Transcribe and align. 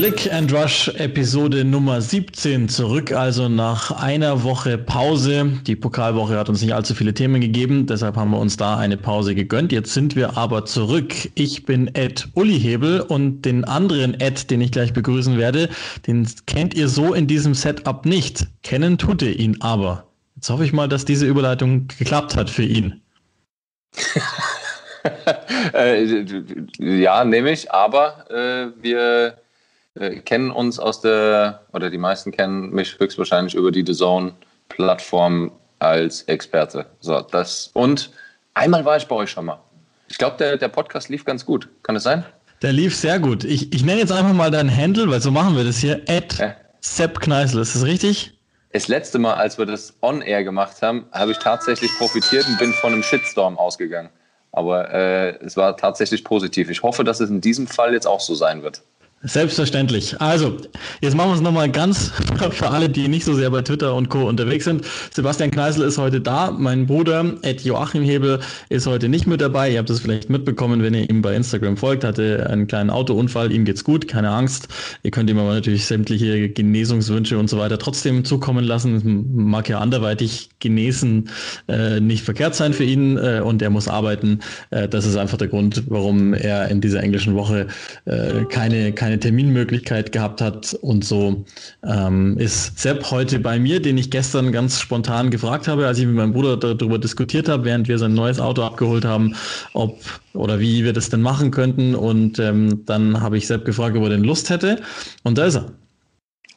Click 0.00 0.32
and 0.32 0.50
Rush 0.50 0.88
Episode 0.96 1.62
Nummer 1.62 2.00
17 2.00 2.70
zurück, 2.70 3.12
also 3.12 3.50
nach 3.50 3.90
einer 3.90 4.44
Woche 4.44 4.78
Pause. 4.78 5.60
Die 5.66 5.76
Pokalwoche 5.76 6.38
hat 6.38 6.48
uns 6.48 6.62
nicht 6.62 6.72
allzu 6.72 6.94
viele 6.94 7.12
Themen 7.12 7.42
gegeben, 7.42 7.86
deshalb 7.86 8.16
haben 8.16 8.30
wir 8.30 8.38
uns 8.38 8.56
da 8.56 8.78
eine 8.78 8.96
Pause 8.96 9.34
gegönnt. 9.34 9.72
Jetzt 9.72 9.92
sind 9.92 10.16
wir 10.16 10.38
aber 10.38 10.64
zurück. 10.64 11.12
Ich 11.34 11.66
bin 11.66 11.94
Ed 11.94 12.28
Ullihebel 12.34 13.02
und 13.02 13.42
den 13.42 13.66
anderen 13.66 14.18
Ed, 14.18 14.50
den 14.50 14.62
ich 14.62 14.72
gleich 14.72 14.94
begrüßen 14.94 15.36
werde, 15.36 15.68
den 16.06 16.26
kennt 16.46 16.72
ihr 16.72 16.88
so 16.88 17.12
in 17.12 17.26
diesem 17.26 17.52
Setup 17.52 18.06
nicht. 18.06 18.46
Kennen 18.62 18.96
tut 18.96 19.20
ihr 19.20 19.38
ihn 19.38 19.58
aber. 19.60 20.06
Jetzt 20.34 20.48
hoffe 20.48 20.64
ich 20.64 20.72
mal, 20.72 20.88
dass 20.88 21.04
diese 21.04 21.26
Überleitung 21.26 21.88
geklappt 21.98 22.36
hat 22.36 22.48
für 22.48 22.64
ihn. 22.64 23.02
äh, 25.74 26.24
ja, 26.78 27.22
nehme 27.22 27.50
ich, 27.50 27.70
aber 27.70 28.30
äh, 28.30 28.82
wir 28.82 29.36
äh, 30.00 30.20
kennen 30.20 30.50
uns 30.50 30.78
aus 30.78 31.00
der, 31.00 31.60
oder 31.72 31.90
die 31.90 31.98
meisten 31.98 32.32
kennen 32.32 32.70
mich 32.70 32.98
höchstwahrscheinlich 32.98 33.54
über 33.54 33.70
die 33.70 33.84
The 33.86 33.94
Zone-Plattform 33.94 35.52
als 35.78 36.22
Experte. 36.22 36.86
So, 37.00 37.20
das, 37.20 37.70
und 37.74 38.10
einmal 38.54 38.84
war 38.84 38.96
ich 38.96 39.06
bei 39.06 39.16
euch 39.16 39.30
schon 39.30 39.44
mal. 39.44 39.60
Ich 40.08 40.18
glaube, 40.18 40.36
der, 40.38 40.56
der 40.56 40.68
Podcast 40.68 41.08
lief 41.08 41.24
ganz 41.24 41.46
gut. 41.46 41.68
Kann 41.82 41.96
es 41.96 42.02
sein? 42.02 42.24
Der 42.62 42.72
lief 42.72 42.96
sehr 42.96 43.20
gut. 43.20 43.44
Ich, 43.44 43.72
ich 43.72 43.84
nenne 43.84 44.00
jetzt 44.00 44.12
einfach 44.12 44.32
mal 44.32 44.50
deinen 44.50 44.74
Handle, 44.74 45.08
weil 45.10 45.20
so 45.20 45.30
machen 45.30 45.56
wir 45.56 45.64
das 45.64 45.78
hier. 45.78 46.02
Ed 46.08 46.38
ja. 46.38 46.56
Sepp 46.80 47.20
Kneißl, 47.20 47.60
ist 47.60 47.74
das 47.74 47.84
richtig? 47.84 48.32
Das 48.72 48.88
letzte 48.88 49.18
Mal, 49.18 49.34
als 49.34 49.58
wir 49.58 49.66
das 49.66 49.94
on-air 50.02 50.44
gemacht 50.44 50.82
haben, 50.82 51.06
habe 51.12 51.32
ich 51.32 51.38
tatsächlich 51.38 51.90
profitiert 51.98 52.46
und 52.46 52.58
bin 52.58 52.72
von 52.72 52.92
einem 52.92 53.02
Shitstorm 53.02 53.58
ausgegangen. 53.58 54.10
Aber 54.52 54.92
äh, 54.92 55.36
es 55.44 55.56
war 55.56 55.76
tatsächlich 55.76 56.24
positiv. 56.24 56.70
Ich 56.70 56.82
hoffe, 56.82 57.04
dass 57.04 57.20
es 57.20 57.30
in 57.30 57.40
diesem 57.40 57.66
Fall 57.66 57.92
jetzt 57.92 58.06
auch 58.06 58.20
so 58.20 58.34
sein 58.34 58.62
wird. 58.62 58.82
Selbstverständlich. 59.22 60.18
Also, 60.18 60.56
jetzt 61.02 61.14
machen 61.14 61.28
wir 61.32 61.34
es 61.34 61.42
nochmal 61.42 61.70
ganz 61.70 62.10
für 62.52 62.70
alle, 62.70 62.88
die 62.88 63.06
nicht 63.06 63.26
so 63.26 63.34
sehr 63.34 63.50
bei 63.50 63.60
Twitter 63.60 63.94
und 63.94 64.08
Co. 64.08 64.26
unterwegs 64.26 64.64
sind. 64.64 64.82
Sebastian 65.12 65.50
Kneißl 65.50 65.82
ist 65.82 65.98
heute 65.98 66.22
da. 66.22 66.50
Mein 66.50 66.86
Bruder, 66.86 67.34
Ed 67.42 67.60
Joachim 67.60 68.02
Hebel, 68.02 68.40
ist 68.70 68.86
heute 68.86 69.10
nicht 69.10 69.26
mit 69.26 69.42
dabei. 69.42 69.72
Ihr 69.72 69.78
habt 69.78 69.90
es 69.90 70.00
vielleicht 70.00 70.30
mitbekommen, 70.30 70.82
wenn 70.82 70.94
ihr 70.94 71.10
ihm 71.10 71.20
bei 71.20 71.36
Instagram 71.36 71.76
folgt, 71.76 72.02
hatte 72.02 72.48
einen 72.48 72.66
kleinen 72.66 72.88
Autounfall. 72.88 73.52
Ihm 73.52 73.66
geht's 73.66 73.84
gut, 73.84 74.08
keine 74.08 74.30
Angst. 74.30 74.68
Ihr 75.02 75.10
könnt 75.10 75.28
ihm 75.28 75.38
aber 75.38 75.52
natürlich 75.52 75.84
sämtliche 75.84 76.48
Genesungswünsche 76.48 77.38
und 77.38 77.50
so 77.50 77.58
weiter 77.58 77.78
trotzdem 77.78 78.24
zukommen 78.24 78.64
lassen. 78.64 79.26
Mag 79.34 79.68
ja 79.68 79.80
anderweitig 79.80 80.48
genesen 80.60 81.28
äh, 81.68 82.00
nicht 82.00 82.24
verkehrt 82.24 82.54
sein 82.54 82.72
für 82.72 82.84
ihn 82.84 83.18
äh, 83.18 83.42
und 83.44 83.60
er 83.60 83.68
muss 83.68 83.86
arbeiten. 83.86 84.40
Äh, 84.70 84.88
das 84.88 85.04
ist 85.04 85.16
einfach 85.16 85.36
der 85.36 85.48
Grund, 85.48 85.82
warum 85.88 86.32
er 86.32 86.68
in 86.68 86.80
dieser 86.80 87.02
englischen 87.02 87.34
Woche 87.34 87.66
äh, 88.06 88.46
keine, 88.48 88.92
keine 88.92 89.09
keine 89.10 89.18
Terminmöglichkeit 89.18 90.12
gehabt 90.12 90.40
hat. 90.40 90.74
Und 90.74 91.04
so 91.04 91.44
ähm, 91.84 92.38
ist 92.38 92.78
Sepp 92.78 93.10
heute 93.10 93.40
bei 93.40 93.58
mir, 93.58 93.82
den 93.82 93.98
ich 93.98 94.10
gestern 94.10 94.52
ganz 94.52 94.78
spontan 94.78 95.30
gefragt 95.30 95.66
habe, 95.66 95.86
als 95.86 95.98
ich 95.98 96.06
mit 96.06 96.14
meinem 96.14 96.32
Bruder 96.32 96.56
darüber 96.56 96.98
diskutiert 96.98 97.48
habe, 97.48 97.64
während 97.64 97.88
wir 97.88 97.98
sein 97.98 98.14
neues 98.14 98.38
Auto 98.38 98.62
abgeholt 98.62 99.04
haben, 99.04 99.34
ob 99.72 99.98
oder 100.32 100.60
wie 100.60 100.84
wir 100.84 100.92
das 100.92 101.10
denn 101.10 101.22
machen 101.22 101.50
könnten. 101.50 101.96
Und 101.96 102.38
ähm, 102.38 102.84
dann 102.86 103.20
habe 103.20 103.36
ich 103.36 103.48
Sepp 103.48 103.64
gefragt, 103.64 103.96
ob 103.96 104.04
er 104.04 104.10
denn 104.10 104.22
Lust 104.22 104.48
hätte. 104.48 104.80
Und 105.24 105.38
da 105.38 105.46
ist 105.46 105.56
er. 105.56 105.72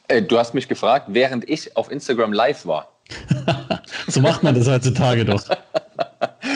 Äh, 0.06 0.22
du 0.22 0.38
hast 0.38 0.54
mich 0.54 0.68
gefragt, 0.68 1.08
während 1.10 1.48
ich 1.48 1.76
auf 1.76 1.90
Instagram 1.90 2.32
live 2.32 2.66
war. 2.66 2.88
so 4.06 4.20
macht 4.20 4.44
man 4.44 4.54
das 4.54 4.68
heutzutage 4.68 5.24
doch. 5.24 5.42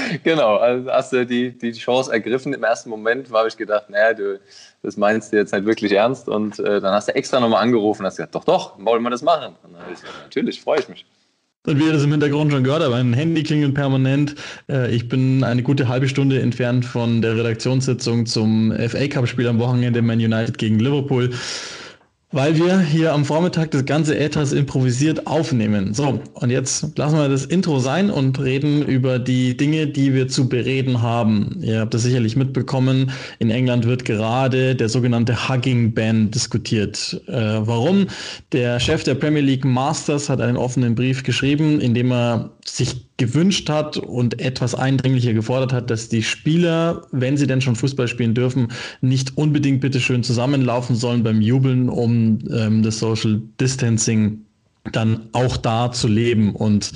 genau, 0.24 0.56
also 0.56 0.90
hast 0.90 1.12
du 1.12 1.26
die, 1.26 1.56
die 1.56 1.72
Chance 1.72 2.12
ergriffen. 2.12 2.52
Im 2.52 2.62
ersten 2.62 2.90
Moment 2.90 3.30
habe 3.32 3.48
ich 3.48 3.56
gedacht, 3.56 3.90
naja, 3.90 4.14
du, 4.14 4.40
das 4.82 4.96
meinst 4.96 5.32
du 5.32 5.36
jetzt 5.36 5.52
halt 5.52 5.64
wirklich 5.66 5.92
ernst. 5.92 6.28
Und 6.28 6.58
äh, 6.58 6.80
dann 6.80 6.94
hast 6.94 7.08
du 7.08 7.14
extra 7.14 7.40
nochmal 7.40 7.62
angerufen 7.62 8.02
und 8.02 8.06
hast 8.06 8.16
gesagt, 8.16 8.34
doch, 8.34 8.44
doch, 8.44 8.78
wollen 8.78 9.02
wir 9.02 9.10
das 9.10 9.22
machen? 9.22 9.54
Und 9.62 9.72
dann 9.72 9.82
habe 9.82 9.92
ich 9.92 10.00
gesagt, 10.00 10.18
natürlich, 10.24 10.60
freue 10.60 10.80
ich 10.80 10.88
mich. 10.88 11.06
Und 11.66 11.78
wie 11.78 11.84
ihr 11.84 11.92
das 11.92 12.04
im 12.04 12.12
Hintergrund 12.12 12.50
schon 12.50 12.64
gehört 12.64 12.82
habt, 12.82 12.92
mein 12.92 13.12
Handy 13.12 13.42
klingelt 13.42 13.74
permanent. 13.74 14.34
Äh, 14.70 14.94
ich 14.94 15.08
bin 15.08 15.44
eine 15.44 15.62
gute 15.62 15.88
halbe 15.88 16.08
Stunde 16.08 16.40
entfernt 16.40 16.84
von 16.84 17.20
der 17.20 17.36
Redaktionssitzung 17.36 18.26
zum 18.26 18.72
FA 18.72 19.06
Cup-Spiel 19.06 19.48
am 19.48 19.58
Wochenende 19.58 20.00
Man 20.00 20.18
United 20.18 20.56
gegen 20.56 20.78
Liverpool 20.78 21.30
weil 22.30 22.56
wir 22.56 22.80
hier 22.80 23.14
am 23.14 23.24
Vormittag 23.24 23.70
das 23.70 23.86
ganze 23.86 24.18
Äthers 24.18 24.52
improvisiert 24.52 25.26
aufnehmen. 25.26 25.94
So, 25.94 26.20
und 26.34 26.50
jetzt 26.50 26.98
lassen 26.98 27.16
wir 27.16 27.28
das 27.28 27.46
Intro 27.46 27.78
sein 27.78 28.10
und 28.10 28.38
reden 28.38 28.82
über 28.82 29.18
die 29.18 29.56
Dinge, 29.56 29.86
die 29.86 30.12
wir 30.12 30.28
zu 30.28 30.48
bereden 30.48 31.00
haben. 31.00 31.58
Ihr 31.62 31.80
habt 31.80 31.94
das 31.94 32.02
sicherlich 32.02 32.36
mitbekommen. 32.36 33.12
In 33.38 33.50
England 33.50 33.86
wird 33.86 34.04
gerade 34.04 34.74
der 34.74 34.90
sogenannte 34.90 35.48
Hugging 35.48 35.94
Ban 35.94 36.30
diskutiert. 36.30 37.18
Äh, 37.28 37.32
warum? 37.32 38.08
Der 38.52 38.78
Chef 38.78 39.04
der 39.04 39.14
Premier 39.14 39.42
League 39.42 39.64
Masters 39.64 40.28
hat 40.28 40.42
einen 40.42 40.58
offenen 40.58 40.94
Brief 40.94 41.22
geschrieben, 41.22 41.80
in 41.80 41.94
dem 41.94 42.12
er 42.12 42.50
sich 42.76 43.06
gewünscht 43.16 43.68
hat 43.68 43.96
und 43.96 44.40
etwas 44.40 44.74
eindringlicher 44.74 45.32
gefordert 45.32 45.72
hat, 45.72 45.90
dass 45.90 46.08
die 46.08 46.22
Spieler, 46.22 47.06
wenn 47.10 47.36
sie 47.36 47.46
denn 47.46 47.60
schon 47.60 47.76
Fußball 47.76 48.08
spielen 48.08 48.34
dürfen, 48.34 48.68
nicht 49.00 49.36
unbedingt 49.36 49.80
bitte 49.80 50.00
schön 50.00 50.22
zusammenlaufen 50.22 50.96
sollen 50.96 51.22
beim 51.22 51.40
Jubeln, 51.40 51.88
um 51.88 52.38
ähm, 52.50 52.82
das 52.82 52.98
Social 52.98 53.40
Distancing 53.60 54.40
dann 54.92 55.28
auch 55.32 55.56
da 55.56 55.92
zu 55.92 56.08
leben. 56.08 56.54
Und 56.54 56.92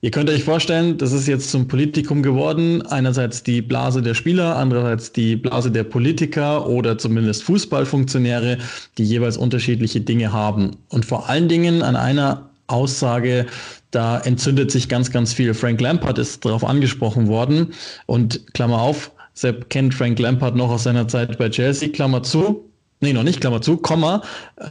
ihr 0.00 0.10
könnt 0.10 0.30
euch 0.30 0.44
vorstellen, 0.44 0.98
das 0.98 1.12
ist 1.12 1.26
jetzt 1.26 1.50
zum 1.50 1.68
Politikum 1.68 2.22
geworden. 2.22 2.82
Einerseits 2.82 3.42
die 3.42 3.62
Blase 3.62 4.02
der 4.02 4.14
Spieler, 4.14 4.56
andererseits 4.56 5.12
die 5.12 5.36
Blase 5.36 5.70
der 5.70 5.84
Politiker 5.84 6.68
oder 6.68 6.98
zumindest 6.98 7.42
Fußballfunktionäre, 7.44 8.58
die 8.98 9.04
jeweils 9.04 9.36
unterschiedliche 9.36 10.00
Dinge 10.00 10.32
haben. 10.32 10.76
Und 10.88 11.04
vor 11.04 11.28
allen 11.28 11.48
Dingen 11.48 11.82
an 11.82 11.96
einer 11.96 12.50
Aussage 12.66 13.46
da 13.90 14.18
entzündet 14.18 14.70
sich 14.70 14.88
ganz, 14.88 15.10
ganz 15.10 15.32
viel. 15.32 15.54
Frank 15.54 15.80
Lampard 15.80 16.18
ist 16.18 16.44
darauf 16.44 16.64
angesprochen 16.64 17.28
worden 17.28 17.72
und 18.06 18.52
Klammer 18.54 18.80
auf, 18.80 19.12
Sepp 19.34 19.68
kennt 19.70 19.94
Frank 19.94 20.18
Lampard 20.18 20.56
noch 20.56 20.70
aus 20.70 20.84
seiner 20.84 21.08
Zeit 21.08 21.38
bei 21.38 21.48
Chelsea, 21.48 21.88
Klammer 21.88 22.22
zu. 22.22 22.70
Nee, 23.00 23.12
noch 23.12 23.24
nicht, 23.24 23.40
Klammer 23.40 23.60
zu, 23.60 23.76
Komma, 23.76 24.22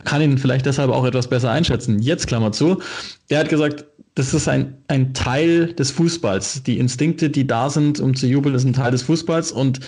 kann 0.06 0.22
ihn 0.22 0.38
vielleicht 0.38 0.66
deshalb 0.66 0.90
auch 0.90 1.06
etwas 1.06 1.28
besser 1.28 1.52
einschätzen. 1.52 2.00
Jetzt 2.00 2.28
Klammer 2.28 2.52
zu. 2.52 2.82
Der 3.30 3.40
hat 3.40 3.50
gesagt, 3.50 3.86
das 4.16 4.34
ist 4.34 4.48
ein, 4.48 4.78
ein 4.88 5.14
Teil 5.14 5.74
des 5.74 5.92
Fußballs. 5.92 6.64
Die 6.64 6.80
Instinkte, 6.80 7.30
die 7.30 7.46
da 7.46 7.70
sind, 7.70 8.00
um 8.00 8.16
zu 8.16 8.28
jubeln, 8.28 8.56
ist 8.56 8.64
ein 8.64 8.74
Teil 8.74 8.92
des 8.92 9.04
Fußballs 9.04 9.52
und 9.52 9.82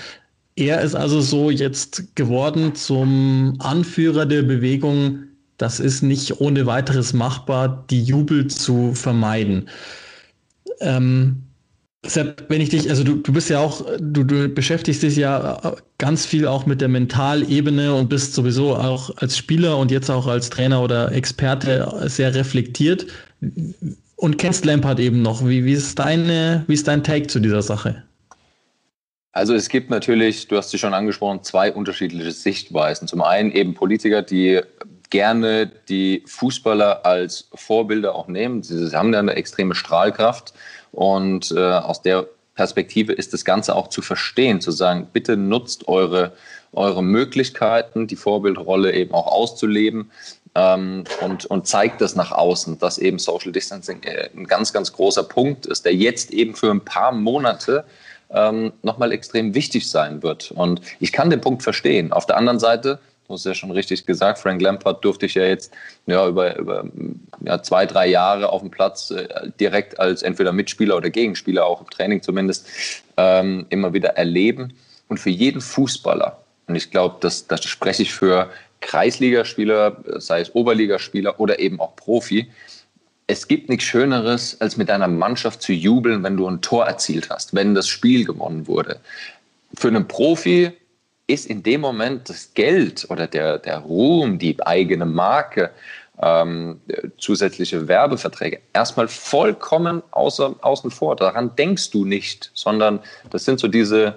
er 0.56 0.82
ist 0.82 0.96
also 0.96 1.22
so 1.22 1.50
jetzt 1.50 2.16
geworden 2.16 2.76
zum 2.76 3.56
Anführer 3.60 4.26
der 4.26 4.44
Bewegung 4.44 5.24
das 5.58 5.80
ist 5.80 6.02
nicht 6.02 6.40
ohne 6.40 6.66
weiteres 6.66 7.14
machbar, 7.14 7.86
die 7.90 8.04
Jubel 8.04 8.48
zu 8.48 8.94
vermeiden. 8.94 9.70
Ähm, 10.80 11.44
Sepp, 12.08 12.46
wenn 12.50 12.62
ich 12.62 12.70
dich, 12.70 12.90
also 12.90 13.04
du, 13.04 13.16
du 13.16 13.34
bist 13.34 13.50
ja 13.50 13.60
auch, 13.60 13.84
du, 14.00 14.24
du 14.24 14.48
beschäftigst 14.50 15.02
dich 15.02 15.16
ja 15.16 15.76
ganz 15.98 16.26
viel 16.26 16.48
auch 16.48 16.66
mit 16.66 16.82
der 16.82 16.88
Mentalebene 16.88 17.94
und 17.94 18.10
bist 18.10 18.34
sowieso 18.34 18.76
auch 18.76 19.16
als 19.18 19.38
Spieler 19.38 19.78
und 19.78 19.92
jetzt 19.92 20.10
auch 20.10 20.28
als 20.28 20.50
Trainer 20.50 20.82
oder 20.82 21.12
Experte 21.12 22.04
sehr 22.06 22.36
reflektiert 22.36 23.08
und 24.16 24.38
kennst 24.38 24.66
Lampard 24.66 25.00
eben 25.00 25.22
noch. 25.22 25.48
Wie, 25.48 25.66
wie, 25.66 25.74
ist 25.74 25.98
deine, 25.98 26.64
wie 26.68 26.74
ist 26.74 26.88
dein 26.88 27.04
Take 27.04 27.28
zu 27.28 27.40
dieser 27.40 27.62
Sache? 27.62 28.04
Also 29.32 29.54
es 29.54 29.68
gibt 29.68 29.90
natürlich, 29.90 30.48
du 30.48 30.56
hast 30.56 30.70
sie 30.70 30.78
schon 30.78 30.94
angesprochen, 30.94 31.44
zwei 31.44 31.74
unterschiedliche 31.74 32.32
Sichtweisen. 32.32 33.08
Zum 33.08 33.22
einen 33.22 33.52
eben 33.52 33.74
Politiker, 33.74 34.22
die 34.22 34.62
gerne 35.10 35.72
die 35.90 36.24
Fußballer 36.26 37.06
als 37.06 37.48
Vorbilder 37.54 38.16
auch 38.16 38.28
nehmen. 38.28 38.64
Sie 38.64 38.96
haben 38.96 39.14
ja 39.14 39.20
eine 39.20 39.36
extreme 39.36 39.76
Strahlkraft 39.76 40.54
und 40.92 41.52
äh, 41.52 41.60
aus 41.60 42.02
der 42.02 42.28
Perspektive 42.56 43.14
ist 43.14 43.34
das 43.34 43.44
Ganze 43.44 43.76
auch 43.76 43.90
zu 43.90 44.02
verstehen, 44.02 44.62
zu 44.62 44.72
sagen, 44.72 45.08
bitte 45.12 45.36
nutzt 45.36 45.88
eure, 45.88 46.32
eure 46.72 47.04
Möglichkeiten, 47.04 48.08
die 48.08 48.16
Vorbildrolle 48.16 48.94
eben 48.94 49.14
auch 49.14 49.28
auszuleben 49.28 50.12
ähm, 50.56 51.04
und, 51.22 51.46
und 51.46 51.68
zeigt 51.68 52.00
das 52.00 52.16
nach 52.16 52.32
außen, 52.32 52.80
dass 52.80 52.98
eben 52.98 53.20
Social 53.20 53.52
Distancing 53.52 54.04
äh, 54.04 54.30
ein 54.36 54.48
ganz, 54.48 54.72
ganz 54.72 54.94
großer 54.94 55.24
Punkt 55.24 55.66
ist, 55.66 55.86
der 55.86 55.94
jetzt 55.94 56.32
eben 56.32 56.56
für 56.56 56.72
ein 56.72 56.84
paar 56.84 57.12
Monate 57.12 57.84
ähm, 58.30 58.72
nochmal 58.82 59.12
extrem 59.12 59.54
wichtig 59.54 59.90
sein 59.90 60.24
wird. 60.24 60.52
Und 60.52 60.82
ich 61.00 61.12
kann 61.12 61.30
den 61.30 61.42
Punkt 61.42 61.62
verstehen. 61.62 62.14
Auf 62.14 62.26
der 62.26 62.38
anderen 62.38 62.60
Seite 62.60 63.00
Du 63.28 63.34
hast 63.34 63.46
ja 63.46 63.56
schon 63.56 63.72
richtig 63.72 64.06
gesagt, 64.06 64.38
Frank 64.38 64.62
Lampard 64.62 65.04
durfte 65.04 65.26
ich 65.26 65.34
ja 65.34 65.44
jetzt 65.44 65.74
ja, 66.06 66.28
über, 66.28 66.58
über 66.58 66.86
ja, 67.44 67.62
zwei, 67.64 67.88
drei 67.88 68.08
Jahre 68.08 68.50
auf 68.50 68.62
dem 68.62 68.70
Platz 68.70 69.10
äh, 69.10 69.28
direkt 69.60 70.00
als 70.00 70.22
entweder 70.22 70.52
Mitspieler 70.52 70.96
oder 70.96 71.10
Gegenspieler, 71.10 71.66
auch 71.66 71.82
im 71.82 71.90
Training 71.90 72.22
zumindest, 72.22 72.68
ähm, 73.18 73.66
immer 73.70 73.94
wieder 73.94 74.10
erleben. 74.10 74.74
Und 75.08 75.20
für 75.20 75.32
jeden 75.32 75.60
Fußballer, 75.60 76.38
und 76.68 76.76
ich 76.76 76.92
glaube, 76.92 77.18
das, 77.22 77.48
das 77.48 77.64
spreche 77.66 78.04
ich 78.04 78.14
für 78.14 78.50
Kreisligaspieler, 78.82 79.98
sei 80.18 80.42
es 80.42 80.54
Oberligaspieler 80.54 81.40
oder 81.40 81.60
eben 81.60 81.80
auch 81.80 81.96
Profi, 81.96 82.52
es 83.28 83.48
gibt 83.48 83.70
nichts 83.70 83.86
Schöneres, 83.86 84.62
als 84.62 84.78
mit 84.78 84.90
deiner 84.90 85.08
Mannschaft 85.08 85.64
zu 85.64 85.74
jubeln, 85.74 86.22
wenn 86.22 86.38
du 86.38 86.48
ein 86.48 86.62
Tor 86.62 86.86
erzielt 86.86 87.32
hast, 87.32 87.56
wenn 87.56 87.74
das 87.74 87.88
Spiel 87.88 88.24
gewonnen 88.24 88.68
wurde. 88.68 89.00
Für 89.76 89.88
einen 89.88 90.08
Profi 90.08 90.72
ist 91.28 91.48
in 91.48 91.64
dem 91.64 91.82
Moment 91.82 92.30
das 92.30 92.54
Geld 92.54 93.08
oder 93.10 93.28
der, 93.28 93.58
der 93.58 93.80
Ruhm, 93.80 94.38
die 94.38 94.66
eigene 94.66 95.06
Marke, 95.06 95.72
ähm, 96.22 96.80
zusätzliche 97.18 97.88
Werbeverträge 97.88 98.62
erstmal 98.74 99.08
vollkommen 99.08 100.02
außer, 100.12 100.56
außen 100.62 100.92
vor. 100.92 101.16
Daran 101.16 101.56
denkst 101.56 101.92
du 101.92 102.06
nicht, 102.06 102.52
sondern 102.54 103.00
das 103.30 103.46
sind 103.46 103.60
so 103.60 103.68
diese, 103.68 104.16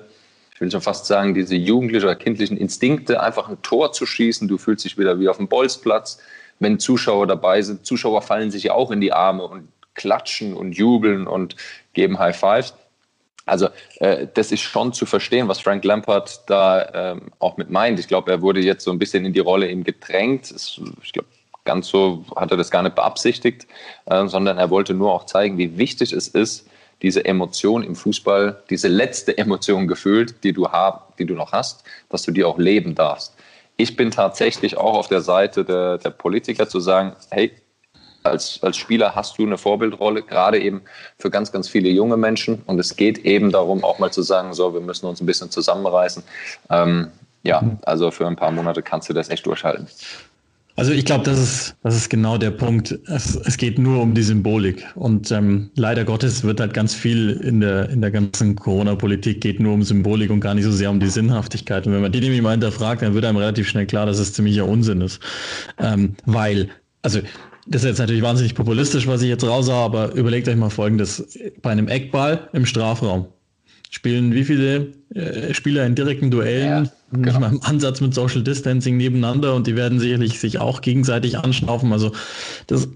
ich 0.54 0.60
will 0.60 0.70
schon 0.70 0.80
fast 0.80 1.06
sagen, 1.06 1.34
diese 1.34 1.56
jugendlichen 1.56 2.04
oder 2.04 2.14
kindlichen 2.14 2.56
Instinkte, 2.56 3.22
einfach 3.22 3.48
ein 3.48 3.60
Tor 3.62 3.92
zu 3.92 4.06
schießen. 4.06 4.46
Du 4.46 4.58
fühlst 4.58 4.84
dich 4.84 4.98
wieder 4.98 5.18
wie 5.18 5.28
auf 5.28 5.38
dem 5.38 5.48
Bolzplatz. 5.48 6.18
Wenn 6.60 6.78
Zuschauer 6.78 7.26
dabei 7.26 7.62
sind, 7.62 7.86
Zuschauer 7.86 8.22
fallen 8.22 8.50
sich 8.50 8.64
ja 8.64 8.74
auch 8.74 8.90
in 8.90 9.00
die 9.00 9.12
Arme 9.12 9.44
und 9.44 9.68
klatschen 9.94 10.54
und 10.54 10.72
jubeln 10.72 11.26
und 11.26 11.56
geben 11.94 12.18
High 12.18 12.36
Fives. 12.36 12.74
Also 13.48 13.68
äh, 14.00 14.26
das 14.32 14.52
ist 14.52 14.60
schon 14.60 14.92
zu 14.92 15.06
verstehen, 15.06 15.48
was 15.48 15.60
Frank 15.60 15.84
Lampard 15.84 16.42
da 16.46 17.12
ähm, 17.12 17.32
auch 17.38 17.56
mit 17.56 17.70
meint. 17.70 17.98
Ich 17.98 18.08
glaube, 18.08 18.30
er 18.30 18.42
wurde 18.42 18.60
jetzt 18.60 18.84
so 18.84 18.90
ein 18.90 18.98
bisschen 18.98 19.24
in 19.24 19.32
die 19.32 19.40
Rolle 19.40 19.68
eben 19.68 19.84
gedrängt. 19.84 20.50
Es, 20.50 20.80
ich 21.02 21.12
glaube, 21.12 21.28
ganz 21.64 21.88
so 21.88 22.24
hat 22.36 22.50
er 22.50 22.56
das 22.56 22.70
gar 22.70 22.82
nicht 22.82 22.94
beabsichtigt, 22.94 23.66
äh, 24.06 24.26
sondern 24.26 24.58
er 24.58 24.70
wollte 24.70 24.94
nur 24.94 25.12
auch 25.12 25.26
zeigen, 25.26 25.58
wie 25.58 25.78
wichtig 25.78 26.12
es 26.12 26.28
ist, 26.28 26.68
diese 27.02 27.24
Emotion 27.24 27.82
im 27.84 27.94
Fußball, 27.94 28.62
diese 28.70 28.88
letzte 28.88 29.38
Emotion 29.38 29.86
gefühlt, 29.86 30.42
die 30.42 30.52
du, 30.52 30.68
hab, 30.68 31.16
die 31.16 31.26
du 31.26 31.34
noch 31.34 31.52
hast, 31.52 31.84
dass 32.08 32.22
du 32.22 32.32
die 32.32 32.44
auch 32.44 32.58
leben 32.58 32.94
darfst. 32.94 33.34
Ich 33.76 33.96
bin 33.96 34.10
tatsächlich 34.10 34.76
auch 34.76 34.94
auf 34.94 35.06
der 35.08 35.20
Seite 35.20 35.64
der, 35.64 35.98
der 35.98 36.10
Politiker 36.10 36.68
zu 36.68 36.80
sagen, 36.80 37.14
hey, 37.30 37.52
als, 38.22 38.58
als 38.62 38.76
Spieler 38.76 39.14
hast 39.14 39.38
du 39.38 39.46
eine 39.46 39.58
Vorbildrolle, 39.58 40.22
gerade 40.22 40.58
eben 40.60 40.82
für 41.18 41.30
ganz, 41.30 41.52
ganz 41.52 41.68
viele 41.68 41.88
junge 41.88 42.16
Menschen. 42.16 42.62
Und 42.66 42.78
es 42.78 42.96
geht 42.96 43.18
eben 43.18 43.50
darum, 43.50 43.84
auch 43.84 43.98
mal 43.98 44.12
zu 44.12 44.22
sagen, 44.22 44.54
so, 44.54 44.74
wir 44.74 44.80
müssen 44.80 45.06
uns 45.06 45.20
ein 45.20 45.26
bisschen 45.26 45.50
zusammenreißen. 45.50 46.22
Ähm, 46.70 47.08
ja, 47.42 47.62
also 47.82 48.10
für 48.10 48.26
ein 48.26 48.36
paar 48.36 48.50
Monate 48.50 48.82
kannst 48.82 49.08
du 49.08 49.12
das 49.12 49.28
echt 49.30 49.46
durchhalten. 49.46 49.86
Also 50.78 50.92
ich 50.92 51.04
glaube, 51.04 51.24
das 51.24 51.40
ist, 51.40 51.76
das 51.82 51.96
ist 51.96 52.08
genau 52.08 52.38
der 52.38 52.52
Punkt. 52.52 52.96
Es, 53.06 53.34
es 53.34 53.56
geht 53.56 53.80
nur 53.80 54.00
um 54.00 54.14
die 54.14 54.22
Symbolik. 54.22 54.86
Und 54.94 55.28
ähm, 55.32 55.70
leider 55.74 56.04
Gottes 56.04 56.44
wird 56.44 56.60
halt 56.60 56.72
ganz 56.72 56.94
viel 56.94 57.30
in 57.30 57.58
der, 57.58 57.88
in 57.88 58.00
der 58.00 58.12
ganzen 58.12 58.54
Corona-Politik 58.54 59.40
geht 59.40 59.58
nur 59.58 59.74
um 59.74 59.82
Symbolik 59.82 60.30
und 60.30 60.38
gar 60.38 60.54
nicht 60.54 60.62
so 60.62 60.70
sehr 60.70 60.88
um 60.88 61.00
die 61.00 61.08
Sinnhaftigkeit. 61.08 61.84
Und 61.84 61.94
wenn 61.94 62.02
man 62.02 62.12
die 62.12 62.20
nämlich 62.20 62.40
mal 62.42 62.52
hinterfragt, 62.52 63.02
dann 63.02 63.12
wird 63.12 63.24
einem 63.24 63.38
relativ 63.38 63.68
schnell 63.68 63.86
klar, 63.86 64.06
dass 64.06 64.20
es 64.20 64.32
ziemlicher 64.32 64.66
Unsinn 64.66 65.00
ist. 65.00 65.20
Ähm, 65.78 66.14
weil, 66.26 66.68
also 67.02 67.22
das 67.68 67.82
ist 67.82 67.88
jetzt 67.88 67.98
natürlich 67.98 68.22
wahnsinnig 68.22 68.54
populistisch, 68.54 69.06
was 69.06 69.22
ich 69.22 69.28
jetzt 69.28 69.44
raushaue, 69.44 69.84
aber 69.84 70.12
überlegt 70.14 70.48
euch 70.48 70.56
mal 70.56 70.70
Folgendes. 70.70 71.38
Bei 71.62 71.70
einem 71.70 71.88
Eckball 71.88 72.48
im 72.52 72.64
Strafraum 72.66 73.26
spielen 73.90 74.32
wie 74.32 74.44
viele 74.44 74.92
äh, 75.14 75.52
Spieler 75.54 75.84
in 75.86 75.94
direkten 75.94 76.30
Duellen, 76.30 76.84
ja, 76.84 76.92
genau. 77.10 77.26
nicht 77.26 77.40
mal 77.40 77.50
im 77.52 77.62
Ansatz 77.62 78.00
mit 78.00 78.14
Social 78.14 78.42
Distancing 78.42 78.96
nebeneinander 78.96 79.54
und 79.54 79.66
die 79.66 79.76
werden 79.76 80.00
sicherlich 80.00 80.40
sich 80.40 80.58
auch 80.58 80.80
gegenseitig 80.80 81.38
anschnaufen. 81.38 81.92
Also 81.92 82.12
das, 82.66 82.88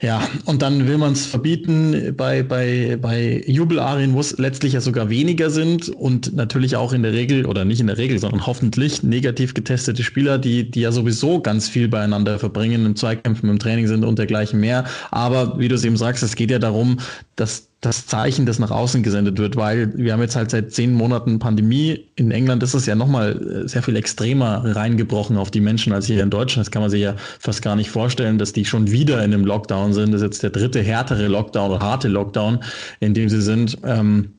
ja, 0.00 0.22
und 0.46 0.62
dann 0.62 0.86
will 0.86 0.98
man 0.98 1.12
es 1.12 1.26
verbieten 1.26 2.14
bei, 2.16 2.42
bei, 2.42 2.98
bei 3.00 3.42
Jubelarien, 3.46 4.14
wo 4.14 4.20
es 4.20 4.38
letztlich 4.38 4.74
ja 4.74 4.80
sogar 4.80 5.10
weniger 5.10 5.50
sind 5.50 5.88
und 5.88 6.34
natürlich 6.34 6.76
auch 6.76 6.92
in 6.92 7.02
der 7.02 7.12
Regel, 7.12 7.44
oder 7.46 7.64
nicht 7.64 7.80
in 7.80 7.86
der 7.86 7.98
Regel, 7.98 8.18
sondern 8.18 8.46
hoffentlich 8.46 9.02
negativ 9.02 9.52
getestete 9.54 10.02
Spieler, 10.02 10.38
die, 10.38 10.70
die 10.70 10.80
ja 10.80 10.92
sowieso 10.92 11.40
ganz 11.40 11.68
viel 11.68 11.88
beieinander 11.88 12.38
verbringen, 12.38 12.86
im 12.86 12.96
Zweikämpfen, 12.96 13.48
im 13.50 13.58
Training 13.58 13.88
sind 13.88 14.04
und 14.04 14.18
dergleichen 14.18 14.60
mehr. 14.60 14.84
Aber 15.10 15.58
wie 15.58 15.68
du 15.68 15.74
es 15.74 15.84
eben 15.84 15.96
sagst, 15.96 16.22
es 16.22 16.36
geht 16.36 16.50
ja 16.50 16.58
darum, 16.58 16.98
dass 17.36 17.69
das 17.80 18.06
Zeichen, 18.06 18.44
das 18.44 18.58
nach 18.58 18.70
außen 18.70 19.02
gesendet 19.02 19.38
wird, 19.38 19.56
weil 19.56 19.96
wir 19.96 20.12
haben 20.12 20.20
jetzt 20.20 20.36
halt 20.36 20.50
seit 20.50 20.70
zehn 20.70 20.92
Monaten 20.92 21.38
Pandemie. 21.38 22.06
In 22.16 22.30
England 22.30 22.62
ist 22.62 22.74
es 22.74 22.84
ja 22.84 22.94
nochmal 22.94 23.64
äh, 23.64 23.68
sehr 23.68 23.82
viel 23.82 23.96
extremer 23.96 24.62
reingebrochen 24.64 25.38
auf 25.38 25.50
die 25.50 25.62
Menschen 25.62 25.94
als 25.94 26.06
hier 26.06 26.22
in 26.22 26.28
Deutschland. 26.28 26.66
Das 26.66 26.70
kann 26.70 26.82
man 26.82 26.90
sich 26.90 27.00
ja 27.00 27.14
fast 27.38 27.62
gar 27.62 27.76
nicht 27.76 27.90
vorstellen, 27.90 28.36
dass 28.36 28.52
die 28.52 28.66
schon 28.66 28.90
wieder 28.90 29.24
in 29.24 29.32
einem 29.32 29.46
Lockdown 29.46 29.94
sind. 29.94 30.12
Das 30.12 30.20
ist 30.20 30.26
jetzt 30.26 30.42
der 30.42 30.50
dritte 30.50 30.82
härtere 30.82 31.26
Lockdown 31.28 31.70
oder 31.70 31.80
harte 31.80 32.08
Lockdown, 32.08 32.62
in 33.00 33.14
dem 33.14 33.30
sie 33.30 33.40
sind. 33.40 33.78
Ähm, 33.84 34.34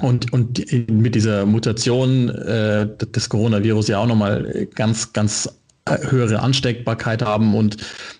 und, 0.00 0.32
und 0.32 0.90
mit 0.90 1.14
dieser 1.14 1.44
Mutation 1.44 2.28
äh, 2.30 2.86
des 2.96 3.28
Coronavirus 3.28 3.88
ja 3.88 3.98
auch 3.98 4.06
nochmal 4.06 4.68
ganz, 4.74 5.12
ganz 5.12 5.48
höhere 5.86 6.40
Ansteckbarkeit 6.40 7.22
haben 7.22 7.54
und 7.54 7.76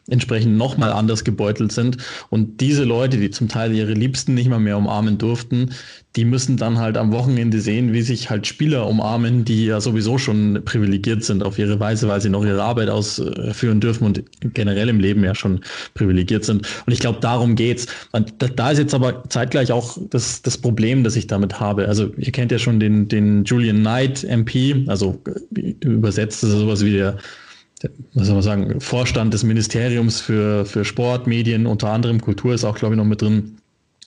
entsprechend 0.08 0.56
nochmal 0.56 0.92
anders 0.92 1.24
gebeutelt 1.24 1.72
sind. 1.72 1.98
Und 2.30 2.60
diese 2.60 2.84
Leute, 2.84 3.16
die 3.16 3.30
zum 3.30 3.48
Teil 3.48 3.72
ihre 3.72 3.92
Liebsten 3.92 4.34
nicht 4.34 4.48
mal 4.48 4.60
mehr 4.60 4.78
umarmen 4.78 5.18
durften, 5.18 5.70
die 6.16 6.24
müssen 6.24 6.56
dann 6.56 6.78
halt 6.78 6.96
am 6.96 7.12
Wochenende 7.12 7.60
sehen, 7.60 7.92
wie 7.92 8.00
sich 8.00 8.30
halt 8.30 8.46
Spieler 8.46 8.86
umarmen, 8.86 9.44
die 9.44 9.66
ja 9.66 9.80
sowieso 9.80 10.16
schon 10.16 10.62
privilegiert 10.64 11.24
sind 11.24 11.42
auf 11.42 11.58
ihre 11.58 11.78
Weise, 11.78 12.08
weil 12.08 12.22
sie 12.22 12.30
noch 12.30 12.44
ihre 12.44 12.62
Arbeit 12.62 12.88
ausführen 12.88 13.80
dürfen 13.80 14.04
und 14.04 14.22
generell 14.54 14.88
im 14.88 14.98
Leben 14.98 15.22
ja 15.22 15.34
schon 15.34 15.60
privilegiert 15.94 16.44
sind. 16.44 16.66
Und 16.86 16.92
ich 16.92 17.00
glaube, 17.00 17.20
darum 17.20 17.54
geht's. 17.54 17.86
Und 18.12 18.32
da 18.38 18.70
ist 18.70 18.78
jetzt 18.78 18.94
aber 18.94 19.24
zeitgleich 19.28 19.72
auch 19.72 19.98
das, 20.08 20.40
das 20.40 20.56
Problem, 20.56 21.04
das 21.04 21.16
ich 21.16 21.26
damit 21.26 21.60
habe. 21.60 21.86
Also 21.86 22.10
ihr 22.16 22.32
kennt 22.32 22.50
ja 22.50 22.58
schon 22.58 22.80
den, 22.80 23.08
den 23.08 23.44
Julian 23.44 23.80
Knight 23.80 24.24
MP, 24.24 24.84
also 24.86 25.20
übersetzt 25.80 26.42
ist 26.42 26.50
sowas 26.50 26.82
wie 26.82 26.92
der 26.92 27.18
was 28.14 28.26
soll 28.26 28.34
man 28.34 28.42
sagen, 28.42 28.80
Vorstand 28.80 29.34
des 29.34 29.44
Ministeriums 29.44 30.20
für, 30.20 30.64
für 30.64 30.84
Sport, 30.84 31.26
Medien, 31.26 31.66
unter 31.66 31.90
anderem 31.90 32.20
Kultur 32.20 32.54
ist 32.54 32.64
auch, 32.64 32.76
glaube 32.76 32.94
ich, 32.94 32.96
noch 32.96 33.04
mit 33.04 33.22
drin. 33.22 33.58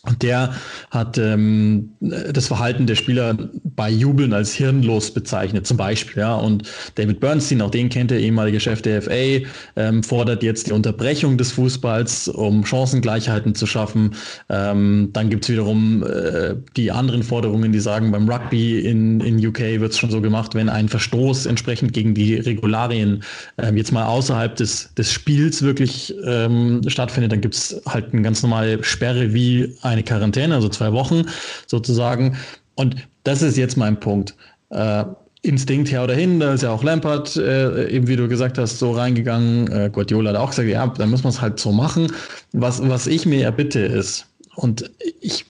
Und 0.03 0.23
der 0.23 0.53
hat 0.91 1.17
ähm, 1.17 1.91
das 1.99 2.47
Verhalten 2.47 2.87
der 2.87 2.95
Spieler 2.95 3.37
bei 3.75 3.89
Jubeln 3.89 4.31
als 4.31 4.53
hirnlos 4.53 5.13
bezeichnet, 5.13 5.67
zum 5.67 5.75
Beispiel. 5.75 6.21
Ja. 6.21 6.35
Und 6.35 6.63
David 6.95 7.19
Bernstein, 7.19 7.61
auch 7.61 7.69
den 7.69 7.89
kennt 7.89 8.09
der 8.11 8.19
ehemalige 8.19 8.61
Chef 8.61 8.81
der 8.81 9.01
FA, 9.01 9.45
ähm, 9.75 10.01
fordert 10.01 10.41
jetzt 10.41 10.67
die 10.67 10.71
Unterbrechung 10.71 11.37
des 11.37 11.51
Fußballs, 11.51 12.29
um 12.29 12.65
Chancengleichheiten 12.65 13.55
zu 13.55 13.65
schaffen. 13.65 14.15
Ähm, 14.47 15.09
dann 15.11 15.29
gibt's 15.29 15.49
wiederum 15.49 16.03
äh, 16.03 16.55
die 16.77 16.91
anderen 16.91 17.21
Forderungen, 17.21 17.73
die 17.73 17.81
sagen, 17.81 18.09
beim 18.13 18.29
Rugby 18.29 18.79
in, 18.79 19.19
in 19.19 19.45
UK 19.45 19.59
wird's 19.81 19.97
schon 19.97 20.11
so 20.11 20.21
gemacht, 20.21 20.55
wenn 20.55 20.69
ein 20.69 20.87
Verstoß 20.87 21.45
entsprechend 21.45 21.91
gegen 21.91 22.13
die 22.13 22.35
Regularien 22.35 23.21
ähm, 23.57 23.75
jetzt 23.75 23.91
mal 23.91 24.05
außerhalb 24.05 24.55
des, 24.55 24.93
des 24.93 25.11
Spiels 25.11 25.61
wirklich 25.61 26.13
ähm, 26.25 26.81
stattfindet, 26.87 27.33
dann 27.33 27.41
gibt's 27.41 27.81
halt 27.85 28.13
eine 28.13 28.21
ganz 28.21 28.41
normale 28.43 28.81
Sperre 28.81 29.33
wie 29.33 29.73
eine 29.89 30.03
Quarantäne, 30.03 30.55
also 30.55 30.69
zwei 30.69 30.93
Wochen 30.93 31.25
sozusagen. 31.67 32.37
Und 32.75 32.95
das 33.23 33.41
ist 33.41 33.57
jetzt 33.57 33.77
mein 33.77 33.99
Punkt. 33.99 34.35
Äh, 34.69 35.05
Instinkt 35.41 35.89
her 35.89 36.03
oder 36.03 36.15
hin, 36.15 36.41
da 36.41 36.53
ist 36.53 36.63
ja 36.63 36.71
auch 36.71 36.83
Lampard, 36.83 37.37
äh, 37.37 37.87
eben 37.87 38.07
wie 38.07 38.17
du 38.17 38.27
gesagt 38.27 38.57
hast, 38.57 38.77
so 38.77 38.91
reingegangen. 38.91 39.71
Äh, 39.71 39.89
Guardiola 39.89 40.31
hat 40.31 40.37
auch 40.37 40.49
gesagt, 40.49 40.67
ja, 40.67 40.85
dann 40.85 41.09
muss 41.09 41.23
man 41.23 41.31
es 41.31 41.39
halt 41.39 41.61
so 41.61 41.71
machen. 41.71 42.11
Was, 42.51 42.85
was 42.85 43.07
ich 43.07 43.25
mir 43.25 43.45
erbitte 43.45 43.79
ist, 43.79 44.25
und 44.55 44.91
ich 45.21 45.45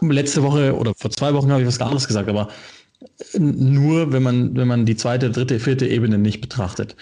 letzte 0.00 0.42
Woche 0.42 0.74
oder 0.74 0.94
vor 0.96 1.10
zwei 1.10 1.34
Wochen 1.34 1.50
habe 1.50 1.60
ich 1.60 1.68
was 1.68 1.80
anderes 1.80 2.06
gesagt, 2.06 2.28
aber 2.28 2.48
nur 3.38 4.12
wenn 4.12 4.22
man, 4.22 4.56
wenn 4.56 4.68
man 4.68 4.86
die 4.86 4.96
zweite, 4.96 5.30
dritte, 5.30 5.60
vierte 5.60 5.86
Ebene 5.86 6.16
nicht 6.16 6.40
betrachtet. 6.40 6.96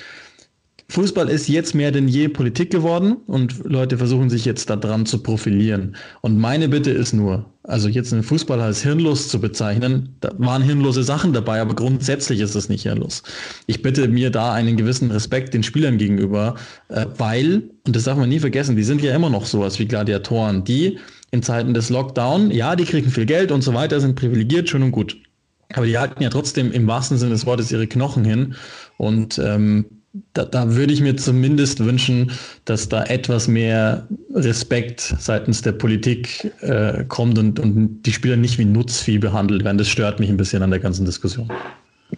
Fußball 0.92 1.30
ist 1.30 1.48
jetzt 1.48 1.74
mehr 1.74 1.90
denn 1.90 2.06
je 2.06 2.28
Politik 2.28 2.70
geworden 2.70 3.16
und 3.26 3.64
Leute 3.64 3.96
versuchen 3.96 4.28
sich 4.28 4.44
jetzt 4.44 4.68
daran 4.68 5.06
zu 5.06 5.22
profilieren. 5.22 5.96
Und 6.20 6.38
meine 6.38 6.68
Bitte 6.68 6.90
ist 6.90 7.14
nur, 7.14 7.46
also 7.62 7.88
jetzt 7.88 8.12
einen 8.12 8.22
Fußballer 8.22 8.64
als 8.64 8.82
hirnlos 8.82 9.28
zu 9.28 9.40
bezeichnen, 9.40 10.14
da 10.20 10.32
waren 10.36 10.60
hirnlose 10.60 11.02
Sachen 11.02 11.32
dabei, 11.32 11.62
aber 11.62 11.74
grundsätzlich 11.74 12.40
ist 12.40 12.54
es 12.54 12.68
nicht 12.68 12.82
hirnlos. 12.82 13.22
Ich 13.66 13.80
bitte 13.80 14.06
mir 14.06 14.28
da 14.28 14.52
einen 14.52 14.76
gewissen 14.76 15.10
Respekt 15.10 15.54
den 15.54 15.62
Spielern 15.62 15.96
gegenüber, 15.96 16.56
äh, 16.88 17.06
weil, 17.16 17.62
und 17.86 17.96
das 17.96 18.04
darf 18.04 18.18
man 18.18 18.28
nie 18.28 18.40
vergessen, 18.40 18.76
die 18.76 18.84
sind 18.84 19.00
ja 19.00 19.16
immer 19.16 19.30
noch 19.30 19.46
sowas 19.46 19.78
wie 19.78 19.86
Gladiatoren, 19.86 20.62
die 20.62 20.98
in 21.30 21.42
Zeiten 21.42 21.72
des 21.72 21.88
Lockdown, 21.88 22.50
ja, 22.50 22.76
die 22.76 22.84
kriegen 22.84 23.10
viel 23.10 23.24
Geld 23.24 23.50
und 23.50 23.62
so 23.62 23.72
weiter, 23.72 23.98
sind 23.98 24.14
privilegiert, 24.14 24.68
schön 24.68 24.82
und 24.82 24.92
gut. 24.92 25.16
Aber 25.72 25.86
die 25.86 25.96
halten 25.96 26.22
ja 26.22 26.28
trotzdem 26.28 26.70
im 26.70 26.86
wahrsten 26.86 27.16
Sinne 27.16 27.32
des 27.32 27.46
Wortes 27.46 27.72
ihre 27.72 27.86
Knochen 27.86 28.26
hin 28.26 28.56
und 28.98 29.38
ähm, 29.38 29.86
da, 30.34 30.44
da 30.44 30.74
würde 30.74 30.92
ich 30.92 31.00
mir 31.00 31.16
zumindest 31.16 31.80
wünschen, 31.80 32.32
dass 32.64 32.88
da 32.88 33.04
etwas 33.04 33.48
mehr 33.48 34.06
Respekt 34.34 35.00
seitens 35.18 35.62
der 35.62 35.72
Politik 35.72 36.52
äh, 36.60 37.04
kommt 37.04 37.38
und, 37.38 37.58
und 37.58 38.02
die 38.02 38.12
Spieler 38.12 38.36
nicht 38.36 38.58
wie 38.58 38.64
Nutzvieh 38.64 39.18
behandelt 39.18 39.64
werden. 39.64 39.78
Das 39.78 39.88
stört 39.88 40.20
mich 40.20 40.28
ein 40.28 40.36
bisschen 40.36 40.62
an 40.62 40.70
der 40.70 40.80
ganzen 40.80 41.06
Diskussion. 41.06 41.50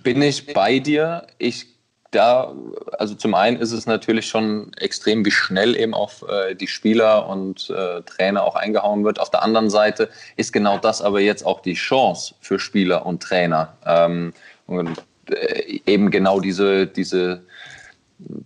Bin 0.02 0.20
ich 0.22 0.52
bei 0.52 0.80
dir. 0.80 1.26
Ich 1.38 1.66
da, 2.10 2.54
also 2.98 3.14
zum 3.14 3.34
einen 3.34 3.56
ist 3.56 3.72
es 3.72 3.86
natürlich 3.86 4.26
schon 4.28 4.72
extrem, 4.74 5.24
wie 5.24 5.30
schnell 5.30 5.76
eben 5.76 5.94
auf 5.94 6.24
äh, 6.28 6.54
die 6.54 6.68
Spieler 6.68 7.28
und 7.28 7.70
äh, 7.70 8.02
Trainer 8.02 8.44
auch 8.44 8.54
eingehauen 8.54 9.04
wird. 9.04 9.18
Auf 9.18 9.30
der 9.30 9.42
anderen 9.42 9.68
Seite 9.68 10.08
ist 10.36 10.52
genau 10.52 10.78
das 10.78 11.02
aber 11.02 11.20
jetzt 11.20 11.44
auch 11.44 11.60
die 11.60 11.74
Chance 11.74 12.34
für 12.40 12.58
Spieler 12.58 13.04
und 13.04 13.22
Trainer. 13.22 13.76
Ähm, 13.84 14.32
und 14.66 15.02
äh, 15.28 15.80
eben 15.86 16.10
genau 16.10 16.40
diese, 16.40 16.86
diese 16.86 17.42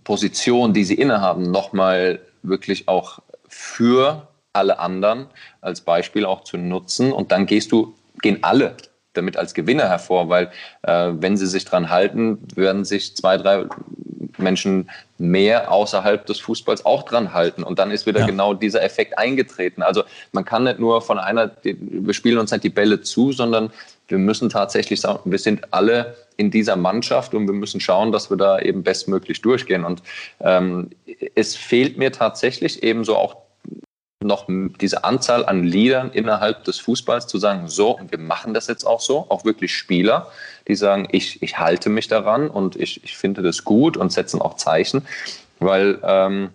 Position, 0.03 0.73
die 0.73 0.83
sie 0.83 0.95
innehaben, 0.95 1.51
nochmal 1.51 2.19
wirklich 2.43 2.87
auch 2.87 3.19
für 3.47 4.27
alle 4.53 4.79
anderen 4.79 5.27
als 5.61 5.81
Beispiel 5.81 6.25
auch 6.25 6.43
zu 6.43 6.57
nutzen. 6.57 7.11
Und 7.11 7.31
dann 7.31 7.45
gehst 7.45 7.71
du, 7.71 7.95
gehen 8.21 8.39
alle 8.43 8.75
damit 9.13 9.37
als 9.37 9.53
Gewinner 9.53 9.89
hervor, 9.89 10.29
weil 10.29 10.51
äh, 10.83 11.11
wenn 11.13 11.35
sie 11.35 11.47
sich 11.47 11.65
dran 11.65 11.89
halten, 11.89 12.39
werden 12.55 12.85
sich 12.85 13.15
zwei, 13.15 13.37
drei 13.37 13.65
Menschen 14.41 14.89
mehr 15.17 15.71
außerhalb 15.71 16.25
des 16.25 16.39
Fußballs 16.39 16.85
auch 16.85 17.03
dran 17.03 17.33
halten. 17.33 17.63
Und 17.63 17.79
dann 17.79 17.91
ist 17.91 18.05
wieder 18.05 18.21
ja. 18.21 18.25
genau 18.25 18.53
dieser 18.53 18.83
Effekt 18.83 19.17
eingetreten. 19.17 19.81
Also 19.81 20.03
man 20.31 20.45
kann 20.45 20.63
nicht 20.63 20.79
nur 20.79 21.01
von 21.01 21.19
einer, 21.19 21.51
wir 21.63 22.13
spielen 22.13 22.37
uns 22.37 22.51
nicht 22.51 22.63
die 22.63 22.69
Bälle 22.69 23.01
zu, 23.01 23.31
sondern 23.31 23.71
wir 24.07 24.17
müssen 24.17 24.49
tatsächlich 24.49 25.01
sagen, 25.01 25.19
wir 25.25 25.39
sind 25.39 25.73
alle 25.73 26.15
in 26.37 26.51
dieser 26.51 26.75
Mannschaft 26.75 27.33
und 27.33 27.47
wir 27.47 27.53
müssen 27.53 27.79
schauen, 27.79 28.11
dass 28.11 28.29
wir 28.29 28.37
da 28.37 28.59
eben 28.59 28.81
bestmöglich 28.83 29.41
durchgehen. 29.41 29.83
Und 29.83 30.01
ähm, 30.39 30.89
es 31.35 31.55
fehlt 31.55 31.97
mir 31.97 32.11
tatsächlich 32.11 32.81
eben 32.81 33.03
so 33.03 33.15
auch 33.17 33.35
noch 34.21 34.47
diese 34.49 35.05
Anzahl 35.05 35.45
an 35.45 35.63
Liedern 35.63 36.11
innerhalb 36.11 36.65
des 36.65 36.77
Fußballs 36.79 37.27
zu 37.27 37.37
sagen, 37.37 37.69
so, 37.69 37.97
und 37.97 38.11
wir 38.11 38.19
machen 38.19 38.53
das 38.53 38.67
jetzt 38.67 38.83
auch 38.83 38.99
so, 38.99 39.25
auch 39.29 39.45
wirklich 39.45 39.73
Spieler, 39.73 40.29
die 40.67 40.75
sagen, 40.75 41.07
ich, 41.11 41.41
ich 41.41 41.57
halte 41.57 41.89
mich 41.89 42.09
daran 42.09 42.49
und 42.49 42.75
ich, 42.75 43.01
ich 43.05 43.15
finde 43.15 43.41
das 43.41 43.63
gut 43.63 43.95
und 43.95 44.11
setzen 44.11 44.41
auch 44.41 44.57
Zeichen, 44.57 45.07
weil 45.59 45.99
ähm, 46.03 46.49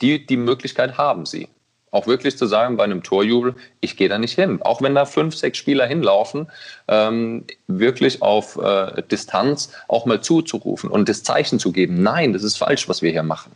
die, 0.00 0.24
die 0.24 0.38
Möglichkeit 0.38 0.96
haben 0.96 1.26
sie. 1.26 1.48
Auch 1.90 2.06
wirklich 2.06 2.38
zu 2.38 2.46
sagen 2.46 2.78
bei 2.78 2.84
einem 2.84 3.02
Torjubel, 3.02 3.54
ich 3.82 3.98
gehe 3.98 4.08
da 4.08 4.18
nicht 4.18 4.34
hin. 4.34 4.62
Auch 4.62 4.80
wenn 4.80 4.94
da 4.94 5.04
fünf, 5.04 5.36
sechs 5.36 5.58
Spieler 5.58 5.86
hinlaufen, 5.86 6.48
ähm, 6.88 7.44
wirklich 7.66 8.22
auf 8.22 8.56
äh, 8.56 9.02
Distanz 9.02 9.72
auch 9.88 10.06
mal 10.06 10.22
zuzurufen 10.22 10.90
und 10.90 11.10
das 11.10 11.22
Zeichen 11.22 11.58
zu 11.58 11.70
geben, 11.70 12.02
nein, 12.02 12.32
das 12.32 12.42
ist 12.42 12.56
falsch, 12.56 12.88
was 12.88 13.02
wir 13.02 13.12
hier 13.12 13.22
machen. 13.22 13.52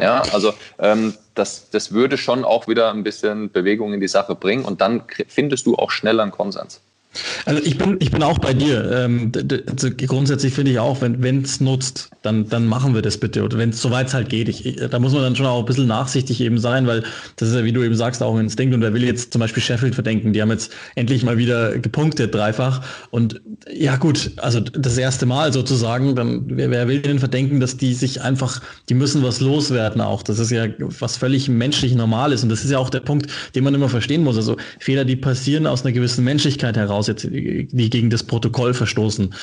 Ja, 0.00 0.22
also 0.32 0.54
ähm, 0.78 1.14
das, 1.34 1.70
das 1.70 1.92
würde 1.92 2.16
schon 2.16 2.44
auch 2.44 2.68
wieder 2.68 2.90
ein 2.90 3.02
bisschen 3.02 3.50
Bewegung 3.50 3.92
in 3.92 4.00
die 4.00 4.08
Sache 4.08 4.34
bringen 4.34 4.64
und 4.64 4.80
dann 4.80 5.02
findest 5.28 5.66
du 5.66 5.76
auch 5.76 5.90
schneller 5.90 6.22
einen 6.22 6.32
Konsens. 6.32 6.80
Also 7.44 7.62
ich 7.62 7.78
bin, 7.78 7.96
ich 8.00 8.10
bin 8.10 8.22
auch 8.22 8.38
bei 8.38 8.54
dir. 8.54 8.90
Ähm, 8.92 9.32
also 9.70 9.90
grundsätzlich 9.90 10.52
finde 10.54 10.72
ich 10.72 10.78
auch, 10.78 11.00
wenn 11.00 11.42
es 11.42 11.60
nutzt, 11.60 12.10
dann, 12.22 12.48
dann 12.48 12.66
machen 12.66 12.94
wir 12.94 13.02
das 13.02 13.18
bitte. 13.18 13.42
Oder 13.42 13.58
wenn 13.58 13.70
es 13.70 13.80
soweit 13.80 14.12
halt 14.14 14.28
geht. 14.28 14.48
Ich, 14.48 14.76
da 14.76 14.98
muss 14.98 15.12
man 15.12 15.22
dann 15.22 15.36
schon 15.36 15.46
auch 15.46 15.60
ein 15.60 15.64
bisschen 15.64 15.86
nachsichtig 15.86 16.40
eben 16.40 16.58
sein, 16.58 16.86
weil 16.86 17.04
das 17.36 17.50
ist 17.50 17.54
ja, 17.54 17.64
wie 17.64 17.72
du 17.72 17.82
eben 17.82 17.94
sagst, 17.94 18.22
auch 18.22 18.34
ein 18.34 18.40
Instinkt. 18.40 18.74
Und 18.74 18.82
wer 18.82 18.94
will 18.94 19.04
jetzt 19.04 19.32
zum 19.32 19.40
Beispiel 19.40 19.62
Sheffield 19.62 19.94
verdenken? 19.94 20.32
Die 20.32 20.42
haben 20.42 20.50
jetzt 20.50 20.72
endlich 20.94 21.22
mal 21.22 21.36
wieder 21.36 21.78
gepunktet, 21.78 22.34
dreifach. 22.34 22.82
Und 23.10 23.40
ja 23.72 23.96
gut, 23.96 24.32
also 24.38 24.60
das 24.60 24.96
erste 24.96 25.26
Mal 25.26 25.52
sozusagen, 25.52 26.16
dann 26.16 26.44
wer, 26.46 26.70
wer 26.70 26.88
will 26.88 27.00
denn 27.00 27.18
verdenken, 27.18 27.60
dass 27.60 27.76
die 27.76 27.94
sich 27.94 28.22
einfach, 28.22 28.60
die 28.88 28.94
müssen 28.94 29.22
was 29.22 29.40
loswerden 29.40 30.00
auch. 30.00 30.22
Das 30.22 30.38
ist 30.38 30.50
ja 30.50 30.66
was 30.78 31.16
völlig 31.16 31.48
menschlich 31.48 31.94
Normales. 31.94 32.42
Und 32.42 32.48
das 32.48 32.64
ist 32.64 32.70
ja 32.70 32.78
auch 32.78 32.90
der 32.90 33.00
Punkt, 33.00 33.30
den 33.54 33.64
man 33.64 33.74
immer 33.74 33.88
verstehen 33.88 34.24
muss. 34.24 34.36
Also 34.36 34.56
Fehler, 34.78 35.04
die 35.04 35.16
passieren 35.16 35.66
aus 35.66 35.84
einer 35.84 35.92
gewissen 35.92 36.24
Menschlichkeit 36.24 36.76
heraus 36.76 37.03
aus, 37.04 37.08
jetzt, 37.08 37.24
die 37.24 37.90
gegen 37.90 38.10
das 38.10 38.22
Protokoll 38.22 38.74
verstoßen. 38.74 39.34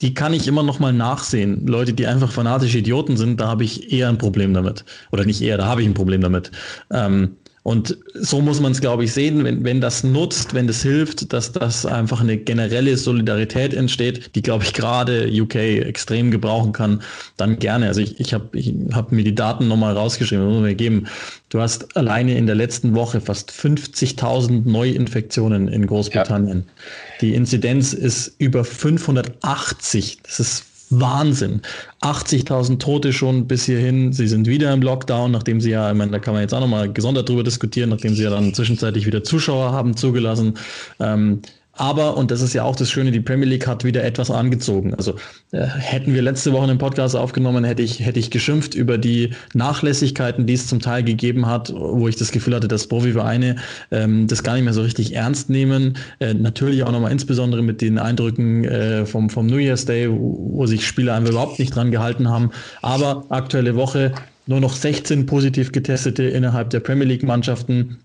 Die 0.00 0.14
kann 0.14 0.32
ich 0.32 0.48
immer 0.48 0.62
noch 0.62 0.80
mal 0.80 0.92
nachsehen. 0.92 1.66
Leute, 1.66 1.92
die 1.92 2.06
einfach 2.06 2.32
fanatische 2.32 2.78
Idioten 2.78 3.16
sind, 3.16 3.40
da 3.40 3.46
habe 3.46 3.64
ich 3.64 3.92
eher 3.92 4.08
ein 4.08 4.18
Problem 4.18 4.52
damit. 4.52 4.84
Oder 5.12 5.24
nicht 5.24 5.40
eher, 5.40 5.58
da 5.58 5.66
habe 5.66 5.82
ich 5.82 5.88
ein 5.88 5.94
Problem 5.94 6.20
damit. 6.20 6.50
Ähm, 6.90 7.36
und 7.64 7.96
so 8.14 8.40
muss 8.40 8.60
man 8.60 8.72
es, 8.72 8.80
glaube 8.80 9.04
ich, 9.04 9.12
sehen, 9.12 9.44
wenn, 9.44 9.62
wenn 9.62 9.80
das 9.80 10.02
nutzt, 10.02 10.52
wenn 10.52 10.66
das 10.66 10.82
hilft, 10.82 11.32
dass 11.32 11.52
das 11.52 11.86
einfach 11.86 12.20
eine 12.20 12.36
generelle 12.36 12.96
Solidarität 12.96 13.72
entsteht, 13.72 14.34
die, 14.34 14.42
glaube 14.42 14.64
ich, 14.64 14.72
gerade 14.72 15.30
UK 15.30 15.54
extrem 15.54 16.32
gebrauchen 16.32 16.72
kann, 16.72 17.02
dann 17.36 17.60
gerne. 17.60 17.86
Also 17.86 18.00
ich, 18.00 18.18
ich 18.18 18.34
habe 18.34 18.58
ich 18.58 18.74
hab 18.92 19.12
mir 19.12 19.22
die 19.22 19.34
Daten 19.34 19.68
nochmal 19.68 19.96
rausgeschrieben, 19.96 20.44
muss 20.44 20.60
mir 20.60 20.74
geben. 20.74 21.06
Du 21.50 21.60
hast 21.60 21.96
alleine 21.96 22.36
in 22.36 22.46
der 22.46 22.56
letzten 22.56 22.96
Woche 22.96 23.20
fast 23.20 23.52
50.000 23.52 24.68
Neuinfektionen 24.68 25.68
in 25.68 25.86
Großbritannien. 25.86 26.64
Ja. 26.66 26.72
Die 27.20 27.34
Inzidenz 27.34 27.92
ist 27.92 28.34
über 28.38 28.64
580. 28.64 30.18
Das 30.24 30.40
ist 30.40 30.64
Wahnsinn. 31.00 31.62
80.000 32.02 32.78
Tote 32.78 33.12
schon 33.12 33.46
bis 33.46 33.64
hierhin. 33.64 34.12
Sie 34.12 34.26
sind 34.26 34.46
wieder 34.46 34.72
im 34.72 34.82
Lockdown, 34.82 35.30
nachdem 35.30 35.60
sie 35.60 35.70
ja, 35.70 35.90
ich 35.90 35.96
meine, 35.96 36.12
da 36.12 36.18
kann 36.18 36.34
man 36.34 36.42
jetzt 36.42 36.54
auch 36.54 36.60
nochmal 36.60 36.92
gesondert 36.92 37.28
drüber 37.28 37.44
diskutieren, 37.44 37.90
nachdem 37.90 38.14
sie 38.14 38.24
ja 38.24 38.30
dann 38.30 38.54
zwischenzeitlich 38.54 39.06
wieder 39.06 39.24
Zuschauer 39.24 39.72
haben 39.72 39.96
zugelassen. 39.96 40.58
Ähm, 41.00 41.42
aber, 41.74 42.18
und 42.18 42.30
das 42.30 42.42
ist 42.42 42.52
ja 42.52 42.64
auch 42.64 42.76
das 42.76 42.90
Schöne, 42.90 43.10
die 43.12 43.20
Premier 43.20 43.48
League 43.48 43.66
hat 43.66 43.82
wieder 43.82 44.04
etwas 44.04 44.30
angezogen. 44.30 44.94
Also 44.94 45.14
äh, 45.52 45.64
hätten 45.64 46.12
wir 46.12 46.20
letzte 46.20 46.52
Woche 46.52 46.64
einen 46.64 46.76
Podcast 46.76 47.16
aufgenommen, 47.16 47.64
hätte 47.64 47.80
ich, 47.82 48.00
hätte 48.00 48.18
ich 48.18 48.30
geschimpft 48.30 48.74
über 48.74 48.98
die 48.98 49.30
Nachlässigkeiten, 49.54 50.46
die 50.46 50.52
es 50.52 50.66
zum 50.66 50.80
Teil 50.80 51.02
gegeben 51.02 51.46
hat, 51.46 51.72
wo 51.74 52.08
ich 52.08 52.16
das 52.16 52.30
Gefühl 52.30 52.54
hatte, 52.54 52.68
dass 52.68 52.86
Profivereine 52.86 53.56
ähm, 53.90 54.26
das 54.26 54.42
gar 54.42 54.54
nicht 54.54 54.64
mehr 54.64 54.74
so 54.74 54.82
richtig 54.82 55.14
ernst 55.14 55.48
nehmen. 55.48 55.96
Äh, 56.20 56.34
natürlich 56.34 56.82
auch 56.82 56.92
nochmal 56.92 57.10
insbesondere 57.10 57.62
mit 57.62 57.80
den 57.80 57.98
Eindrücken 57.98 58.64
äh, 58.64 59.06
vom, 59.06 59.30
vom 59.30 59.46
New 59.46 59.56
Year's 59.56 59.86
Day, 59.86 60.10
wo, 60.10 60.66
sich 60.66 60.86
Spieler 60.86 61.14
einfach 61.14 61.30
überhaupt 61.30 61.58
nicht 61.58 61.74
dran 61.74 61.90
gehalten 61.90 62.28
haben. 62.28 62.50
Aber 62.82 63.24
aktuelle 63.30 63.76
Woche 63.76 64.12
nur 64.46 64.60
noch 64.60 64.74
16 64.74 65.24
positiv 65.24 65.72
getestete 65.72 66.24
innerhalb 66.24 66.70
der 66.70 66.80
Premier 66.80 67.06
League 67.06 67.22
Mannschaften. 67.22 67.98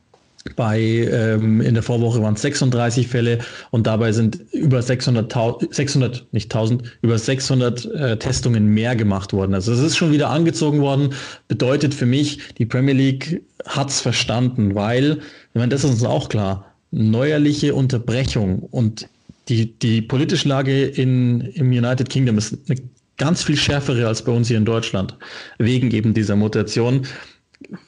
Bei 0.56 0.80
ähm, 0.80 1.62
in 1.62 1.74
der 1.74 1.84
Vorwoche 1.84 2.22
waren 2.22 2.36
es 2.36 2.42
36 2.42 3.08
Fälle 3.08 3.40
und 3.72 3.88
dabei 3.88 4.12
sind 4.12 4.40
über 4.52 4.82
600, 4.82 5.34
600 5.72 6.26
nicht 6.32 6.54
1000, 6.54 6.84
über 7.02 7.18
600 7.18 7.86
äh, 7.86 8.18
Testungen 8.18 8.68
mehr 8.68 8.96
gemacht 8.96 9.34
worden. 9.34 9.54
Also 9.54 9.74
es 9.74 9.80
ist 9.80 9.98
schon 9.98 10.12
wieder 10.12 10.30
angezogen 10.30 10.82
worden. 10.82 11.14
Bedeutet 11.48 11.94
für 11.94 12.06
mich, 12.06 12.40
die 12.58 12.66
Premier 12.66 12.94
League 12.94 13.42
hat 13.66 13.90
es 13.90 14.02
verstanden, 14.02 14.76
weil, 14.76 15.20
ich 15.54 15.56
meine, 15.56 15.70
das 15.70 15.84
ist 15.84 15.92
uns 15.92 16.04
auch 16.04 16.30
klar, 16.30 16.66
neuerliche 16.92 17.76
Unterbrechung 17.76 18.60
und 18.60 19.08
die, 19.50 19.78
die 19.80 20.02
politische 20.02 20.48
Lage 20.48 20.86
in, 20.86 21.42
im 21.42 21.70
United 21.70 22.10
Kingdom 22.10 22.38
ist 22.38 22.58
eine 22.70 22.80
ganz 23.18 23.44
viel 23.44 23.58
schärfere 23.58 24.08
als 24.08 24.22
bei 24.22 24.32
uns 24.32 24.48
hier 24.48 24.58
in 24.58 24.66
Deutschland, 24.66 25.16
wegen 25.58 25.92
eben 25.92 26.14
dieser 26.14 26.36
Mutation 26.36 27.06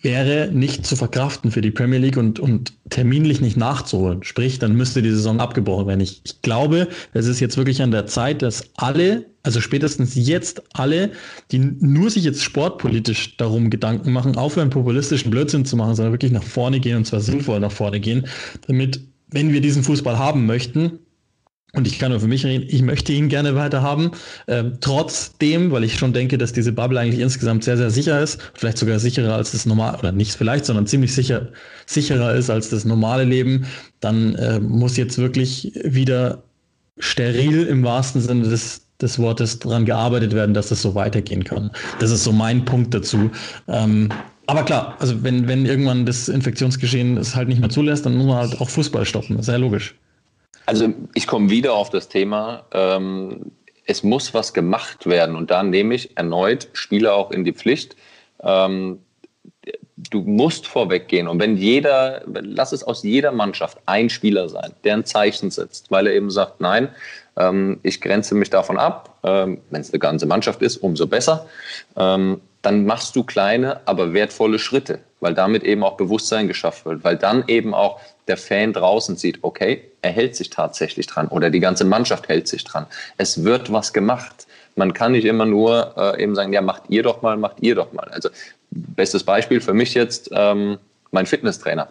wäre 0.01 0.49
nicht 0.51 0.85
zu 0.85 0.95
verkraften 0.95 1.51
für 1.51 1.61
die 1.61 1.71
Premier 1.71 1.99
League 1.99 2.17
und, 2.17 2.39
und 2.39 2.73
terminlich 2.89 3.39
nicht 3.39 3.55
nachzuholen. 3.55 4.23
Sprich, 4.23 4.59
dann 4.59 4.75
müsste 4.75 5.01
die 5.01 5.11
Saison 5.11 5.39
abgebrochen 5.39 5.88
werden. 5.88 6.01
Ich, 6.01 6.21
ich 6.25 6.41
glaube, 6.41 6.88
es 7.13 7.27
ist 7.27 7.39
jetzt 7.39 7.55
wirklich 7.55 7.81
an 7.81 7.91
der 7.91 8.07
Zeit, 8.07 8.41
dass 8.41 8.71
alle, 8.77 9.25
also 9.43 9.61
spätestens 9.61 10.15
jetzt 10.15 10.63
alle, 10.73 11.11
die 11.51 11.59
nur 11.59 12.09
sich 12.09 12.23
jetzt 12.23 12.43
sportpolitisch 12.43 13.38
darum 13.38 13.69
Gedanken 13.69 14.11
machen, 14.11 14.38
aufhören, 14.38 14.71
populistischen 14.71 15.29
Blödsinn 15.29 15.65
zu 15.65 15.77
machen, 15.77 15.95
sondern 15.95 16.13
wirklich 16.13 16.31
nach 16.31 16.43
vorne 16.43 16.79
gehen 16.79 16.97
und 16.97 17.05
zwar 17.05 17.21
sinnvoll 17.21 17.59
nach 17.59 17.71
vorne 17.71 17.99
gehen, 17.99 18.25
damit, 18.67 19.01
wenn 19.29 19.53
wir 19.53 19.61
diesen 19.61 19.83
Fußball 19.83 20.17
haben 20.17 20.47
möchten, 20.47 20.99
und 21.73 21.85
ich 21.85 21.99
kann 21.99 22.11
nur 22.11 22.19
für 22.19 22.27
mich 22.27 22.45
reden, 22.45 22.65
ich 22.67 22.81
möchte 22.81 23.13
ihn 23.13 23.29
gerne 23.29 23.53
weiter 23.53 23.83
haben. 23.83 24.11
Ähm, 24.47 24.77
trotzdem, 24.81 25.71
weil 25.71 25.83
ich 25.83 25.99
schon 25.99 26.13
denke, 26.13 26.39
dass 26.39 26.51
diese 26.51 26.71
Bubble 26.71 26.99
eigentlich 26.99 27.21
insgesamt 27.21 27.63
sehr, 27.63 27.77
sehr 27.77 27.91
sicher 27.91 28.19
ist, 28.21 28.39
vielleicht 28.55 28.79
sogar 28.79 28.97
sicherer 28.97 29.35
als 29.35 29.51
das 29.51 29.67
normale, 29.67 29.97
oder 29.99 30.11
nicht 30.11 30.33
vielleicht, 30.33 30.65
sondern 30.65 30.88
ziemlich 30.88 31.13
sicher, 31.13 31.49
sicherer 31.85 32.33
ist 32.33 32.49
als 32.49 32.69
das 32.69 32.85
normale 32.85 33.23
Leben, 33.23 33.65
dann 33.99 34.33
äh, 34.35 34.59
muss 34.59 34.97
jetzt 34.97 35.19
wirklich 35.19 35.71
wieder 35.83 36.41
steril 36.97 37.67
im 37.67 37.83
wahrsten 37.83 38.21
Sinne 38.21 38.49
des, 38.49 38.81
des 38.99 39.19
Wortes 39.19 39.59
daran 39.59 39.85
gearbeitet 39.85 40.33
werden, 40.33 40.55
dass 40.55 40.69
das 40.69 40.81
so 40.81 40.95
weitergehen 40.95 41.43
kann. 41.43 41.69
Das 41.99 42.09
ist 42.09 42.23
so 42.23 42.31
mein 42.31 42.65
Punkt 42.65 42.95
dazu. 42.95 43.29
Ähm, 43.67 44.09
aber 44.47 44.63
klar, 44.63 44.97
also 44.99 45.23
wenn, 45.23 45.47
wenn 45.47 45.67
irgendwann 45.67 46.07
das 46.07 46.27
Infektionsgeschehen 46.29 47.17
es 47.17 47.35
halt 47.35 47.47
nicht 47.47 47.61
mehr 47.61 47.69
zulässt, 47.69 48.07
dann 48.07 48.17
muss 48.17 48.25
man 48.25 48.38
halt 48.38 48.59
auch 48.59 48.69
Fußball 48.69 49.05
stoppen. 49.05 49.39
Ja 49.39 49.55
logisch. 49.57 49.93
Also 50.69 50.93
ich 51.15 51.25
komme 51.25 51.49
wieder 51.49 51.73
auf 51.73 51.89
das 51.89 52.09
Thema, 52.09 52.63
ähm, 52.73 53.53
es 53.88 54.03
muss 54.03 54.35
was 54.35 54.53
gemacht 54.53 55.07
werden. 55.07 55.35
Und 55.35 55.49
da 55.49 55.63
nehme 55.63 55.95
ich 55.95 56.15
erneut 56.15 56.67
Spieler 56.73 57.15
auch 57.15 57.31
in 57.31 57.43
die 57.43 57.53
Pflicht. 57.53 57.95
Ähm, 58.43 58.99
du 59.97 60.21
musst 60.21 60.67
vorweggehen. 60.67 61.27
Und 61.27 61.39
wenn 61.39 61.57
jeder, 61.57 62.21
lass 62.27 62.71
es 62.71 62.83
aus 62.83 63.01
jeder 63.01 63.31
Mannschaft 63.31 63.79
ein 63.88 64.11
Spieler 64.11 64.47
sein, 64.47 64.71
der 64.83 64.93
ein 64.93 65.05
Zeichen 65.05 65.49
setzt, 65.49 65.89
weil 65.89 66.05
er 66.05 66.13
eben 66.13 66.29
sagt, 66.29 66.61
nein, 66.61 66.89
ähm, 67.35 67.79
ich 67.81 67.99
grenze 67.99 68.35
mich 68.35 68.51
davon 68.51 68.77
ab, 68.77 69.17
ähm, 69.23 69.61
wenn 69.71 69.81
es 69.81 69.91
eine 69.91 69.97
ganze 69.97 70.27
Mannschaft 70.27 70.61
ist, 70.61 70.77
umso 70.77 71.07
besser, 71.07 71.47
ähm, 71.97 72.41
dann 72.61 72.85
machst 72.85 73.15
du 73.15 73.23
kleine, 73.23 73.81
aber 73.85 74.13
wertvolle 74.13 74.59
Schritte, 74.59 74.99
weil 75.19 75.33
damit 75.33 75.63
eben 75.63 75.83
auch 75.83 75.97
Bewusstsein 75.97 76.47
geschaffen 76.47 76.85
wird, 76.91 77.03
weil 77.03 77.17
dann 77.17 77.43
eben 77.47 77.73
auch 77.73 77.99
der 78.27 78.37
Fan 78.37 78.73
draußen 78.73 79.15
sieht, 79.15 79.39
okay, 79.41 79.83
er 80.01 80.11
hält 80.11 80.35
sich 80.35 80.49
tatsächlich 80.49 81.07
dran 81.07 81.27
oder 81.27 81.49
die 81.49 81.59
ganze 81.59 81.85
Mannschaft 81.85 82.27
hält 82.27 82.47
sich 82.47 82.63
dran. 82.63 82.85
Es 83.17 83.43
wird 83.43 83.71
was 83.71 83.93
gemacht. 83.93 84.47
Man 84.75 84.93
kann 84.93 85.13
nicht 85.13 85.25
immer 85.25 85.45
nur 85.45 85.93
äh, 85.97 86.23
eben 86.23 86.35
sagen, 86.35 86.53
ja, 86.53 86.61
macht 86.61 86.83
ihr 86.89 87.03
doch 87.03 87.21
mal, 87.21 87.37
macht 87.37 87.57
ihr 87.61 87.75
doch 87.75 87.91
mal. 87.91 88.07
Also 88.09 88.29
bestes 88.71 89.23
Beispiel 89.23 89.61
für 89.61 89.73
mich 89.73 89.93
jetzt, 89.93 90.29
ähm, 90.31 90.77
mein 91.11 91.25
Fitnesstrainer 91.25 91.89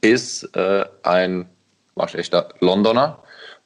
ist 0.00 0.54
äh, 0.56 0.84
ein 1.04 1.46
waschechter 1.94 2.48
Londoner 2.60 3.18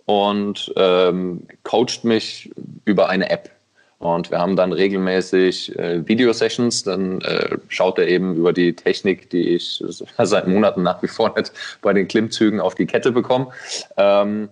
und 0.05 0.73
ähm, 0.77 1.47
coacht 1.65 2.05
mich 2.05 2.51
über 2.85 3.09
eine 3.09 3.31
App. 3.31 3.51
Und 3.99 4.31
wir 4.31 4.39
haben 4.39 4.57
dann 4.57 4.73
regelmäßig 4.73 5.79
äh, 5.79 6.07
Videosessions. 6.07 6.83
Dann 6.83 7.21
äh, 7.23 7.57
schaut 7.69 7.99
er 7.99 8.09
eben 8.09 8.37
über 8.37 8.53
die 8.53 8.75
Technik, 8.75 9.31
die 9.31 9.55
ich 9.55 9.83
seit 10.19 10.47
Monaten 10.49 10.83
nach 10.83 11.03
wie 11.03 11.09
vor 11.09 11.35
nicht 11.37 11.53
bei 11.83 11.93
den 11.93 12.07
Klimmzügen 12.07 12.61
auf 12.61 12.75
die 12.75 12.87
Kette 12.87 13.13
bekomme. 13.13 13.49
Ähm, 13.97 14.49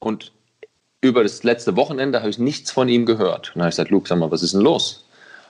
Und 0.00 0.32
über 1.00 1.22
das 1.22 1.44
letzte 1.44 1.76
Wochenende 1.76 2.18
habe 2.20 2.30
ich 2.30 2.38
nichts 2.38 2.72
von 2.72 2.88
ihm 2.88 3.06
gehört. 3.06 3.48
Und 3.48 3.56
dann 3.56 3.62
habe 3.62 3.68
ich 3.70 3.76
gesagt, 3.76 3.90
Luke, 3.90 4.08
sag 4.08 4.18
mal, 4.18 4.30
was 4.30 4.42
ist 4.42 4.54
denn 4.54 4.62
los? 4.62 5.06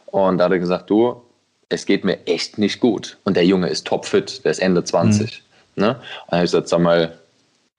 Und 0.07 0.39
da 0.39 0.45
hat 0.45 0.53
er 0.53 0.59
gesagt, 0.59 0.91
du, 0.91 1.23
es 1.71 1.87
geht 1.87 2.05
mir 2.05 2.27
echt 2.27 2.59
nicht 2.59 2.81
gut. 2.81 3.17
Und 3.25 3.37
der 3.37 3.45
Junge 3.47 3.69
ist 3.69 3.87
topfit, 3.87 4.45
der 4.45 4.51
ist 4.51 4.59
Ende 4.59 4.85
20. 4.85 5.43
Mhm. 5.77 5.83
Ne? 5.83 5.89
Und 5.91 5.97
dann 6.29 6.39
habe 6.39 6.45
ich 6.45 6.51
gesagt, 6.51 6.69
sag 6.69 6.81
mal, 6.81 7.19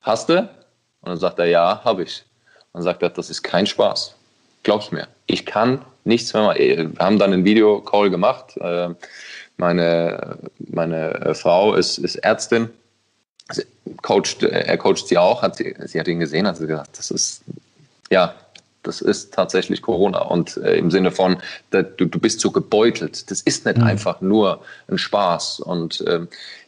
hast 0.02 0.30
du? 0.30 0.40
Und 1.02 1.10
dann 1.10 1.18
sagt 1.18 1.40
er, 1.40 1.46
ja, 1.46 1.82
habe 1.84 2.04
ich. 2.04 2.24
Und 2.72 2.80
dann 2.80 2.84
sagt 2.84 3.04
er, 3.04 3.10
das 3.10 3.30
ist 3.30 3.44
kein 3.44 3.66
Spaß. 3.68 4.16
Glaub's 4.64 4.92
mir. 4.92 5.08
Ich 5.26 5.46
kann 5.46 5.84
nichts 6.04 6.34
mehr 6.34 6.44
machen. 6.44 6.60
Wir 6.60 6.92
haben 7.00 7.20
dann 7.20 7.34
einen 7.34 7.46
Videocall 7.46 8.10
gemacht. 8.10 8.58
Äh, 8.58 8.90
meine, 9.58 10.38
meine 10.60 11.34
Frau 11.36 11.74
ist, 11.76 11.98
ist 11.98 12.16
Ärztin. 12.18 12.70
Coacht, 14.02 14.44
er 14.44 14.78
coacht 14.78 15.08
sie 15.08 15.18
auch. 15.18 15.42
Hat 15.42 15.56
sie, 15.58 15.76
sie 15.86 16.00
hat 16.00 16.08
ihn 16.08 16.20
gesehen, 16.20 16.48
hat 16.48 16.58
sie 16.58 16.68
gesagt, 16.68 16.98
das 16.98 17.12
ist, 17.12 17.42
ja, 18.10 18.36
das 18.84 19.02
ist 19.02 19.34
tatsächlich 19.34 19.82
Corona. 19.82 20.20
Und 20.20 20.58
äh, 20.58 20.78
im 20.78 20.92
Sinne 20.92 21.12
von, 21.12 21.38
da, 21.72 21.82
du, 21.82 22.06
du 22.06 22.20
bist 22.20 22.40
so 22.40 22.52
gebeutelt. 22.52 23.30
Das 23.30 23.42
ist 23.42 23.66
nicht 23.66 23.78
mhm. 23.78 23.84
einfach 23.84 24.22
nur 24.22 24.62
ein 24.88 24.98
Spaß. 24.98 25.60
Und 25.60 26.02
äh, 26.02 26.22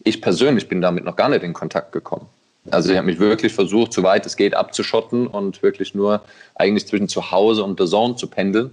ich 0.04 0.22
persönlich 0.22 0.68
bin 0.68 0.82
damit 0.82 1.04
noch 1.04 1.16
gar 1.16 1.30
nicht 1.30 1.44
in 1.44 1.54
Kontakt 1.54 1.92
gekommen. 1.92 2.28
Also 2.70 2.92
ich 2.92 2.98
habe 2.98 3.08
mich 3.08 3.20
wirklich 3.20 3.54
versucht, 3.54 3.92
soweit 3.92 4.26
es 4.26 4.38
geht, 4.38 4.56
abzuschotten 4.56 5.26
und 5.26 5.64
wirklich 5.64 5.96
nur 5.96 6.22
eigentlich 6.56 6.88
zwischen 6.88 7.08
zu 7.08 7.32
Hause 7.32 7.64
und 7.64 7.80
der 7.80 7.88
Zone 7.88 8.16
zu 8.16 8.28
pendeln. 8.28 8.72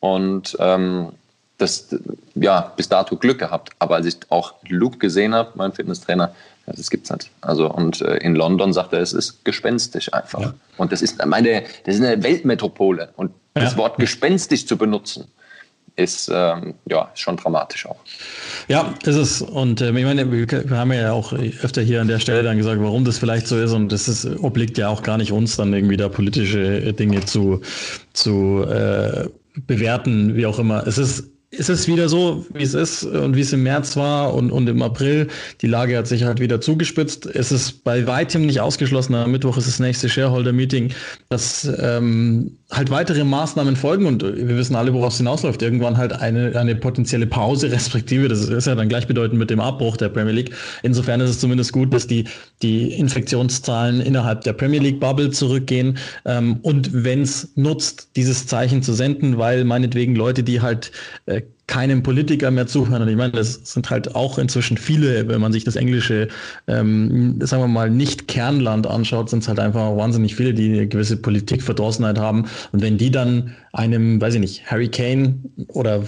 Und 0.00 0.56
ähm, 0.60 1.08
das, 1.58 1.94
ja, 2.34 2.72
bis 2.76 2.88
dato 2.88 3.16
Glück 3.16 3.38
gehabt. 3.38 3.70
Aber 3.78 3.96
als 3.96 4.06
ich 4.06 4.16
auch 4.28 4.54
Luke 4.68 4.98
gesehen 4.98 5.34
habe, 5.34 5.52
mein 5.54 5.72
Fitnesstrainer, 5.72 6.34
ja, 6.66 6.72
das 6.72 6.90
gibt's 6.90 7.10
nicht. 7.10 7.30
Also, 7.40 7.70
und 7.70 8.00
äh, 8.00 8.16
in 8.18 8.34
London 8.34 8.72
sagt 8.72 8.92
er, 8.92 9.00
es 9.00 9.12
ist 9.12 9.44
gespenstisch 9.44 10.12
einfach. 10.12 10.40
Ja. 10.40 10.54
Und 10.76 10.92
das 10.92 11.02
ist, 11.02 11.24
meine, 11.24 11.64
das 11.84 11.96
ist 11.96 12.02
eine 12.02 12.22
Weltmetropole. 12.22 13.10
Und 13.16 13.32
das 13.54 13.72
ja. 13.72 13.78
Wort 13.78 13.98
gespenstisch 13.98 14.66
zu 14.66 14.76
benutzen, 14.76 15.26
ist 15.96 16.30
ähm, 16.32 16.74
ja 16.88 17.10
schon 17.14 17.36
dramatisch 17.36 17.86
auch. 17.86 17.98
Ja, 18.68 18.94
ist 19.04 19.16
es. 19.16 19.42
Und 19.42 19.80
äh, 19.80 19.88
ich 19.88 20.04
meine, 20.04 20.30
wir, 20.30 20.76
haben 20.76 20.92
ja 20.92 21.12
auch 21.12 21.32
öfter 21.32 21.82
hier 21.82 22.00
an 22.00 22.08
der 22.08 22.18
Stelle 22.18 22.42
dann 22.42 22.56
gesagt, 22.56 22.80
warum 22.80 23.04
das 23.04 23.18
vielleicht 23.18 23.46
so 23.46 23.58
ist. 23.58 23.72
Und 23.72 23.90
das 23.92 24.08
ist, 24.08 24.26
obliegt 24.42 24.76
ja 24.78 24.88
auch 24.88 25.02
gar 25.02 25.18
nicht 25.18 25.32
uns, 25.32 25.56
dann 25.56 25.72
irgendwie 25.72 25.96
da 25.96 26.08
politische 26.08 26.92
Dinge 26.92 27.24
zu, 27.24 27.60
zu 28.12 28.64
äh, 28.68 29.28
bewerten, 29.66 30.34
wie 30.34 30.46
auch 30.46 30.58
immer. 30.58 30.86
Es 30.86 30.98
ist 30.98 31.33
ist 31.54 31.68
es 31.70 31.88
wieder 31.88 32.08
so, 32.08 32.44
wie 32.52 32.62
es 32.62 32.74
ist 32.74 33.04
und 33.04 33.36
wie 33.36 33.40
es 33.40 33.52
im 33.52 33.62
März 33.62 33.96
war 33.96 34.34
und, 34.34 34.50
und 34.50 34.68
im 34.68 34.82
April. 34.82 35.28
Die 35.60 35.66
Lage 35.66 35.96
hat 35.96 36.06
sich 36.06 36.24
halt 36.24 36.40
wieder 36.40 36.60
zugespitzt. 36.60 37.26
Es 37.26 37.52
ist 37.52 37.84
bei 37.84 38.06
weitem 38.06 38.46
nicht 38.46 38.60
ausgeschlossen. 38.60 39.14
Am 39.14 39.30
Mittwoch 39.30 39.56
ist 39.56 39.68
das 39.68 39.78
nächste 39.78 40.08
Shareholder-Meeting, 40.08 40.92
dass 41.28 41.68
ähm, 41.78 42.58
halt 42.70 42.90
weitere 42.90 43.24
Maßnahmen 43.24 43.76
folgen 43.76 44.06
und 44.06 44.22
wir 44.22 44.56
wissen 44.56 44.74
alle, 44.74 44.92
worauf 44.92 45.12
es 45.12 45.18
hinausläuft. 45.18 45.62
Irgendwann 45.62 45.96
halt 45.96 46.12
eine, 46.12 46.58
eine 46.58 46.74
potenzielle 46.74 47.26
Pause, 47.26 47.70
respektive, 47.72 48.28
das 48.28 48.48
ist 48.48 48.66
ja 48.66 48.74
dann 48.74 48.88
gleichbedeutend 48.88 49.38
mit 49.38 49.50
dem 49.50 49.60
Abbruch 49.60 49.96
der 49.96 50.08
Premier 50.08 50.32
League. 50.32 50.52
Insofern 50.82 51.20
ist 51.20 51.30
es 51.30 51.40
zumindest 51.40 51.72
gut, 51.72 51.94
dass 51.94 52.06
die, 52.06 52.24
die 52.62 52.92
Infektionszahlen 52.92 54.00
innerhalb 54.00 54.42
der 54.42 54.52
Premier 54.52 54.80
League-Bubble 54.80 55.30
zurückgehen 55.30 55.98
ähm, 56.24 56.58
und 56.62 57.04
wenn 57.04 57.22
es 57.22 57.48
nutzt, 57.54 58.08
dieses 58.16 58.46
Zeichen 58.46 58.82
zu 58.82 58.92
senden, 58.92 59.38
weil 59.38 59.64
meinetwegen 59.64 60.16
Leute, 60.16 60.42
die 60.42 60.60
halt 60.60 60.90
äh, 61.26 61.42
keinem 61.66 62.02
Politiker 62.02 62.50
mehr 62.50 62.66
zuhören. 62.66 63.02
Und 63.02 63.08
ich 63.08 63.16
meine, 63.16 63.32
das 63.32 63.60
sind 63.64 63.88
halt 63.88 64.14
auch 64.14 64.36
inzwischen 64.38 64.76
viele, 64.76 65.28
wenn 65.28 65.40
man 65.40 65.52
sich 65.52 65.64
das 65.64 65.76
englische, 65.76 66.28
ähm, 66.66 67.38
sagen 67.40 67.62
wir 67.62 67.68
mal, 67.68 67.88
nicht 67.88 68.28
Kernland 68.28 68.86
anschaut, 68.86 69.30
sind 69.30 69.42
es 69.42 69.48
halt 69.48 69.58
einfach 69.58 69.96
wahnsinnig 69.96 70.34
viele, 70.34 70.52
die 70.52 70.72
eine 70.72 70.86
gewisse 70.86 71.16
Politikverdrossenheit 71.16 72.18
haben. 72.18 72.44
Und 72.72 72.82
wenn 72.82 72.98
die 72.98 73.10
dann 73.10 73.54
einem, 73.72 74.20
weiß 74.20 74.34
ich 74.34 74.40
nicht, 74.40 74.66
Harry 74.70 74.88
Kane 74.88 75.36
oder 75.68 76.02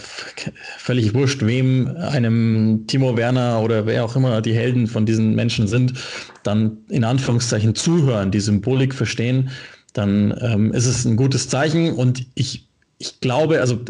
völlig 0.76 1.14
wurscht, 1.14 1.44
wem, 1.44 1.96
einem 1.96 2.84
Timo 2.86 3.16
Werner 3.16 3.60
oder 3.62 3.86
wer 3.86 4.04
auch 4.04 4.14
immer 4.14 4.42
die 4.42 4.54
Helden 4.54 4.86
von 4.86 5.06
diesen 5.06 5.34
Menschen 5.34 5.68
sind, 5.68 5.94
dann 6.42 6.76
in 6.90 7.02
Anführungszeichen 7.02 7.74
zuhören, 7.74 8.30
die 8.30 8.40
Symbolik 8.40 8.94
verstehen, 8.94 9.48
dann 9.94 10.36
ähm, 10.42 10.72
ist 10.74 10.84
es 10.84 11.06
ein 11.06 11.16
gutes 11.16 11.48
Zeichen. 11.48 11.94
Und 11.94 12.26
ich, 12.34 12.68
ich 12.98 13.20
glaube, 13.20 13.60
also 13.60 13.80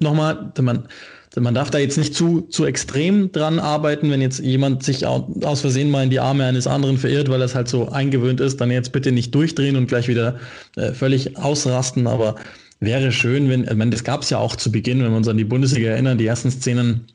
nochmal, 0.00 0.52
man, 0.60 0.88
man 1.36 1.54
darf 1.54 1.70
da 1.70 1.78
jetzt 1.78 1.98
nicht 1.98 2.14
zu, 2.14 2.42
zu 2.42 2.64
extrem 2.64 3.32
dran 3.32 3.58
arbeiten, 3.58 4.10
wenn 4.10 4.20
jetzt 4.20 4.40
jemand 4.40 4.82
sich 4.82 5.06
aus 5.06 5.60
Versehen 5.60 5.90
mal 5.90 6.04
in 6.04 6.10
die 6.10 6.20
Arme 6.20 6.44
eines 6.44 6.66
anderen 6.66 6.98
verirrt, 6.98 7.28
weil 7.28 7.42
es 7.42 7.54
halt 7.54 7.68
so 7.68 7.88
eingewöhnt 7.88 8.40
ist, 8.40 8.60
dann 8.60 8.70
jetzt 8.70 8.92
bitte 8.92 9.12
nicht 9.12 9.34
durchdrehen 9.34 9.76
und 9.76 9.86
gleich 9.86 10.08
wieder 10.08 10.38
äh, 10.76 10.92
völlig 10.92 11.36
ausrasten. 11.36 12.06
Aber 12.06 12.36
wäre 12.80 13.12
schön, 13.12 13.48
wenn, 13.48 13.64
ich 13.64 13.74
meine, 13.74 13.90
das 13.90 14.04
gab 14.04 14.22
es 14.22 14.30
ja 14.30 14.38
auch 14.38 14.56
zu 14.56 14.70
Beginn, 14.70 15.02
wenn 15.02 15.10
wir 15.10 15.16
uns 15.16 15.28
an 15.28 15.38
die 15.38 15.44
Bundesliga 15.44 15.90
erinnern, 15.90 16.18
die 16.18 16.26
ersten 16.26 16.50
Szenen 16.50 17.06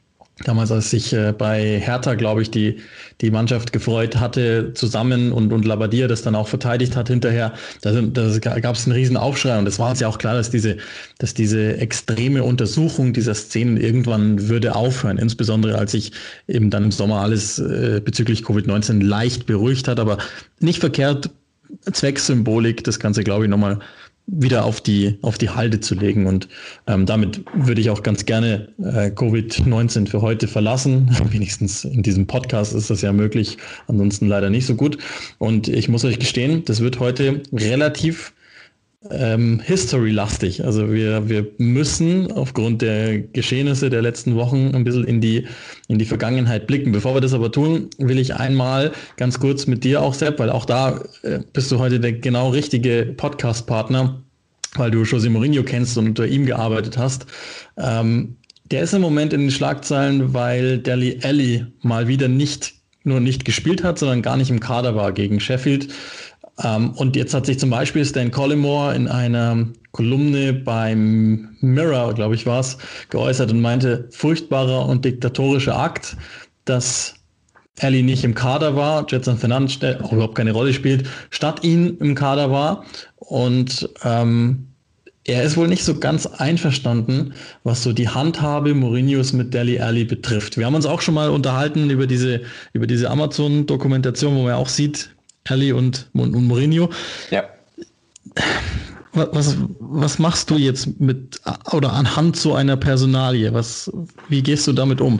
damals, 0.44 0.72
als 0.72 0.90
sich 0.90 1.14
äh, 1.14 1.34
bei 1.38 1.80
Hertha, 1.80 2.16
glaube 2.16 2.42
ich, 2.42 2.52
die, 2.52 2.78
die 3.22 3.32
Mannschaft 3.32 3.74
gefreut 3.74 4.16
hatte, 4.18 4.74
zusammen 4.74 5.32
und, 5.32 5.52
und 5.52 5.66
Labadier 5.66 6.08
das 6.08 6.22
dann 6.22 6.36
auch 6.36 6.48
verteidigt 6.48 6.96
hat 6.96 7.08
hinterher, 7.10 7.54
da, 7.82 7.92
da 7.92 8.60
gab 8.60 8.76
es 8.76 8.86
einen 8.86 8.96
riesen 8.96 9.18
Aufschrei. 9.18 9.58
Und 9.58 9.68
es 9.68 9.80
war 9.80 9.90
uns 9.90 10.00
ja 10.00 10.08
auch 10.08 10.18
klar, 10.18 10.36
dass 10.36 10.50
diese, 10.50 10.78
dass 11.18 11.34
diese 11.34 11.78
extreme 11.78 12.44
Untersuchung 12.44 13.14
dieser 13.14 13.36
Szenen 13.36 13.78
irgendwann 13.78 14.50
würde 14.50 14.76
aufhören, 14.76 15.18
insbesondere 15.18 15.78
als 15.78 15.92
sich 15.92 16.12
eben 16.48 16.70
dann 16.70 16.86
im 16.86 16.92
Sommer 16.92 17.22
alles 17.22 17.60
äh, 17.60 18.02
bezüglich 18.04 18.42
Covid-19 18.44 19.04
leicht 19.04 19.46
beruhigt 19.46 19.88
hat, 19.88 20.00
aber 20.00 20.18
nicht 20.60 20.80
verkehrt, 20.80 21.30
Zwecksymbolik, 21.92 22.84
das 22.84 23.00
Ganze, 23.00 23.24
glaube 23.24 23.46
ich, 23.46 23.50
nochmal 23.50 23.80
wieder 24.32 24.66
auf 24.66 24.82
die, 24.82 25.18
auf 25.22 25.38
die 25.38 25.50
Halde 25.50 25.80
zu 25.80 25.96
legen. 25.96 26.26
Und 26.26 26.48
ähm, 26.88 27.06
damit 27.06 27.42
würde 27.54 27.82
ich 27.82 27.90
auch 27.90 28.04
ganz 28.04 28.26
gerne 28.26 28.70
äh, 28.80 29.12
Covid-19 29.12 30.08
für 30.08 30.22
heute 30.22 30.48
verlassen. 30.48 31.10
Wenigstens 31.32 31.86
in 31.86 32.04
diesem 32.04 32.28
Podcast 32.28 32.74
ist 32.74 32.90
das 32.90 33.02
ja 33.02 33.14
möglich, 33.14 33.58
ansonsten 33.88 34.28
leider 34.28 34.50
nicht 34.50 34.66
so 34.66 34.76
gut. 34.76 34.98
Und 35.38 35.68
ich 35.68 35.90
muss 35.90 36.06
euch 36.06 36.20
gestehen, 36.20 36.64
das 36.66 36.82
wird 36.82 37.00
heute 37.00 37.42
relativ 37.54 38.34
ähm, 39.10 39.62
History-lastig. 39.62 40.66
Also 40.66 40.92
wir, 40.92 41.30
wir 41.30 41.48
müssen 41.58 42.32
aufgrund 42.32 42.82
der 42.82 43.20
Geschehnisse 43.20 43.90
der 43.90 44.02
letzten 44.02 44.36
Wochen 44.36 44.76
ein 44.76 44.84
bisschen 44.84 45.06
in 45.06 45.22
die, 45.22 45.48
in 45.88 46.00
die 46.00 46.06
Vergangenheit 46.06 46.68
blicken. 46.68 46.92
Bevor 46.92 47.14
wir 47.14 47.22
das 47.22 47.34
aber 47.34 47.52
tun, 47.52 47.90
will 47.98 48.20
ich 48.20 48.36
einmal 48.36 48.92
ganz 49.16 49.40
kurz 49.40 49.68
mit 49.68 49.84
dir 49.84 50.02
auch, 50.02 50.14
Sepp, 50.14 50.40
weil 50.40 50.50
auch 50.50 50.66
da 50.66 51.02
äh, 51.24 51.40
bist 51.54 51.72
du 51.72 51.80
heute 51.80 52.00
der 52.00 52.14
genau 52.14 52.50
richtige 52.50 53.14
Podcast-Partner, 53.16 54.22
weil 54.76 54.92
du 54.92 55.04
José 55.04 55.30
Mourinho 55.30 55.64
kennst 55.64 55.98
und 55.98 56.10
unter 56.10 56.28
ihm 56.28 56.46
gearbeitet 56.46 56.98
hast. 56.98 57.26
Ähm, 57.78 58.36
der 58.70 58.84
ist 58.84 58.94
im 58.94 59.02
Moment 59.02 59.34
in 59.34 59.42
den 59.42 59.52
Schlagzeilen, 59.52 60.34
weil 60.34 60.78
Deli 60.78 61.20
Alli 61.24 61.66
mal 61.82 62.08
wieder 62.08 62.28
nicht 62.28 62.74
nur 63.04 63.20
nicht 63.20 63.46
gespielt 63.46 63.84
hat, 63.84 63.98
sondern 63.98 64.22
gar 64.22 64.38
nicht 64.38 64.50
im 64.52 64.60
Kader 64.60 64.96
war 64.96 65.12
gegen 65.14 65.40
Sheffield. 65.40 65.88
Ähm, 66.64 66.92
und 66.92 67.16
jetzt 67.16 67.34
hat 67.34 67.46
sich 67.46 67.60
zum 67.60 67.70
Beispiel 67.70 68.06
Stan 68.06 68.32
Collymore 68.32 68.96
in 68.96 69.08
einer 69.08 69.68
Kolumne 69.92 70.54
beim 70.54 71.56
Mirror, 71.62 72.14
glaube 72.14 72.36
ich, 72.36 72.46
war 72.46 72.60
es, 72.60 72.78
geäußert 73.10 73.52
und 73.52 73.62
meinte, 73.62 74.08
furchtbarer 74.12 74.88
und 74.88 75.06
diktatorischer 75.06 75.78
Akt, 75.78 76.18
dass 76.66 77.16
Ali 77.82 78.04
nicht 78.04 78.24
im 78.24 78.36
Kader 78.36 78.76
war, 78.76 79.06
Jetson 79.10 79.38
Fernandes 79.38 79.80
auch 80.02 80.12
überhaupt 80.12 80.36
keine 80.36 80.52
Rolle 80.52 80.74
spielt, 80.74 81.08
statt 81.30 81.64
ihn 81.64 81.98
im 82.00 82.14
Kader 82.14 82.52
war. 82.52 82.84
Und 83.16 83.90
ähm, 84.04 84.68
er 85.24 85.44
ist 85.44 85.58
wohl 85.58 85.68
nicht 85.68 85.84
so 85.84 86.00
ganz 86.00 86.26
einverstanden, 86.26 87.34
was 87.64 87.84
so 87.84 87.94
die 87.94 88.10
Handhabe 88.10 88.74
Mourinhos 88.74 89.32
mit 89.32 89.54
Deli 89.54 89.80
Ali 89.80 90.04
betrifft. 90.04 90.58
Wir 90.58 90.66
haben 90.66 90.76
uns 90.76 90.86
auch 90.86 91.02
schon 91.02 91.14
mal 91.14 91.30
unterhalten 91.30 91.90
über 91.90 92.08
diese, 92.08 92.42
über 92.74 92.88
diese 92.88 93.10
Amazon-Dokumentation, 93.10 94.36
wo 94.36 94.44
man 94.44 94.54
auch 94.54 94.70
sieht, 94.70 95.16
Ali 95.52 95.72
und, 95.72 96.10
und, 96.14 96.36
und 96.36 96.48
Mourinho. 96.48 96.90
Ja. 97.30 97.44
Was, 99.14 99.58
was 99.80 100.20
machst 100.20 100.50
du 100.50 100.56
jetzt 100.56 101.00
mit 101.00 101.42
oder 101.72 101.94
anhand 101.94 102.38
so 102.38 102.54
einer 102.54 102.78
Personalie? 102.78 103.54
Was, 103.54 103.92
wie 104.28 104.44
gehst 104.44 104.68
du 104.68 104.74
damit 104.74 105.02
um? 105.02 105.20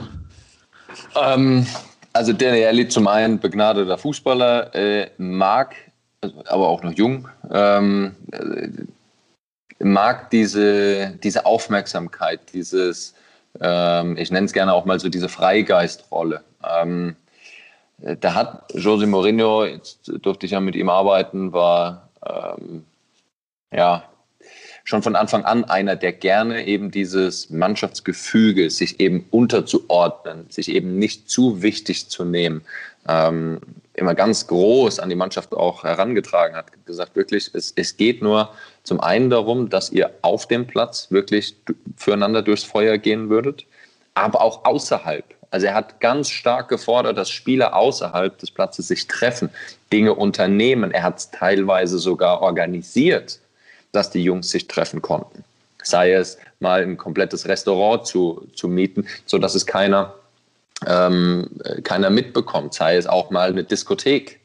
Ähm, 1.20 1.66
also 2.12 2.32
Daniel 2.32 2.68
Ali 2.68 2.88
zum 2.88 3.08
einen 3.08 3.40
begnadeter 3.40 3.98
Fußballer, 3.98 4.74
äh, 4.74 5.10
mag, 5.18 5.74
aber 6.46 6.68
auch 6.68 6.82
noch 6.82 6.92
jung, 6.92 7.28
ähm, 7.50 8.14
äh, 8.32 8.68
mag 9.82 10.30
diese, 10.30 11.18
diese 11.22 11.46
Aufmerksamkeit, 11.46 12.40
dieses, 12.52 13.14
ähm, 13.60 14.16
ich 14.16 14.30
nenne 14.30 14.46
es 14.46 14.52
gerne 14.52 14.72
auch 14.72 14.84
mal 14.84 15.00
so 15.00 15.08
diese 15.08 15.28
Freigeistrolle. 15.28 16.42
Ähm, 16.64 17.10
äh, 17.10 17.29
da 18.20 18.34
hat 18.34 18.72
Jose 18.74 19.06
Mourinho, 19.06 19.64
jetzt 19.64 20.10
durfte 20.22 20.46
ich 20.46 20.52
ja 20.52 20.60
mit 20.60 20.74
ihm 20.74 20.88
arbeiten, 20.88 21.52
war 21.52 22.08
ähm, 22.26 22.84
ja 23.72 24.04
schon 24.84 25.02
von 25.02 25.16
Anfang 25.16 25.44
an 25.44 25.64
einer, 25.64 25.96
der 25.96 26.12
gerne 26.12 26.66
eben 26.66 26.90
dieses 26.90 27.50
Mannschaftsgefüge, 27.50 28.70
sich 28.70 29.00
eben 29.00 29.26
unterzuordnen, 29.30 30.46
sich 30.48 30.70
eben 30.70 30.98
nicht 30.98 31.30
zu 31.30 31.62
wichtig 31.62 32.08
zu 32.08 32.24
nehmen, 32.24 32.62
ähm, 33.06 33.60
immer 33.94 34.14
ganz 34.14 34.46
groß 34.46 34.98
an 34.98 35.10
die 35.10 35.16
Mannschaft 35.16 35.52
auch 35.52 35.84
herangetragen 35.84 36.56
hat. 36.56 36.66
Gesagt, 36.86 37.16
wirklich, 37.16 37.50
es, 37.54 37.72
es 37.76 37.96
geht 37.96 38.22
nur 38.22 38.50
zum 38.82 39.00
einen 39.00 39.30
darum, 39.30 39.68
dass 39.68 39.90
ihr 39.90 40.10
auf 40.22 40.46
dem 40.48 40.66
Platz 40.66 41.08
wirklich 41.10 41.54
füreinander 41.96 42.42
durchs 42.42 42.64
Feuer 42.64 42.98
gehen 42.98 43.28
würdet, 43.28 43.66
aber 44.14 44.40
auch 44.40 44.64
außerhalb. 44.64 45.24
Also 45.50 45.66
er 45.66 45.74
hat 45.74 46.00
ganz 46.00 46.30
stark 46.30 46.68
gefordert, 46.68 47.18
dass 47.18 47.30
Spieler 47.30 47.74
außerhalb 47.74 48.38
des 48.38 48.50
Platzes 48.50 48.88
sich 48.88 49.06
treffen, 49.06 49.50
Dinge 49.92 50.14
unternehmen. 50.14 50.92
Er 50.92 51.02
hat 51.02 51.18
es 51.18 51.30
teilweise 51.30 51.98
sogar 51.98 52.40
organisiert, 52.40 53.40
dass 53.92 54.10
die 54.10 54.22
Jungs 54.22 54.50
sich 54.50 54.68
treffen 54.68 55.02
konnten. 55.02 55.44
Sei 55.82 56.12
es 56.12 56.38
mal 56.60 56.82
ein 56.82 56.96
komplettes 56.96 57.48
Restaurant 57.48 58.06
zu, 58.06 58.46
zu 58.54 58.68
mieten, 58.68 59.06
sodass 59.26 59.54
es 59.54 59.66
keiner, 59.66 60.14
ähm, 60.86 61.48
keiner 61.82 62.10
mitbekommt. 62.10 62.74
Sei 62.74 62.96
es 62.96 63.06
auch 63.06 63.30
mal 63.30 63.50
eine 63.50 63.64
Diskothek 63.64 64.38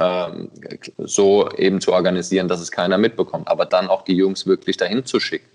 ähm, 0.00 0.50
so 0.98 1.48
eben 1.52 1.80
zu 1.80 1.92
organisieren, 1.92 2.48
dass 2.48 2.60
es 2.60 2.72
keiner 2.72 2.98
mitbekommt. 2.98 3.46
Aber 3.46 3.64
dann 3.64 3.88
auch 3.88 4.02
die 4.02 4.14
Jungs 4.16 4.46
wirklich 4.46 4.76
dahin 4.76 5.04
zu 5.04 5.20
schicken. 5.20 5.48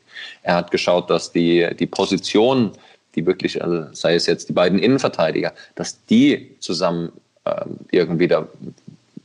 Er 0.43 0.55
hat 0.55 0.71
geschaut, 0.71 1.09
dass 1.09 1.31
die, 1.31 1.67
die 1.77 1.87
Positionen 1.87 2.71
die 3.15 3.25
wirklich, 3.25 3.63
also 3.63 3.85
sei 3.93 4.15
es 4.15 4.25
jetzt 4.25 4.49
die 4.49 4.53
beiden 4.53 4.79
Innenverteidiger, 4.79 5.53
dass 5.75 6.03
die 6.05 6.55
zusammen 6.59 7.11
ähm, 7.45 7.77
irgendwie 7.91 8.27
da 8.27 8.47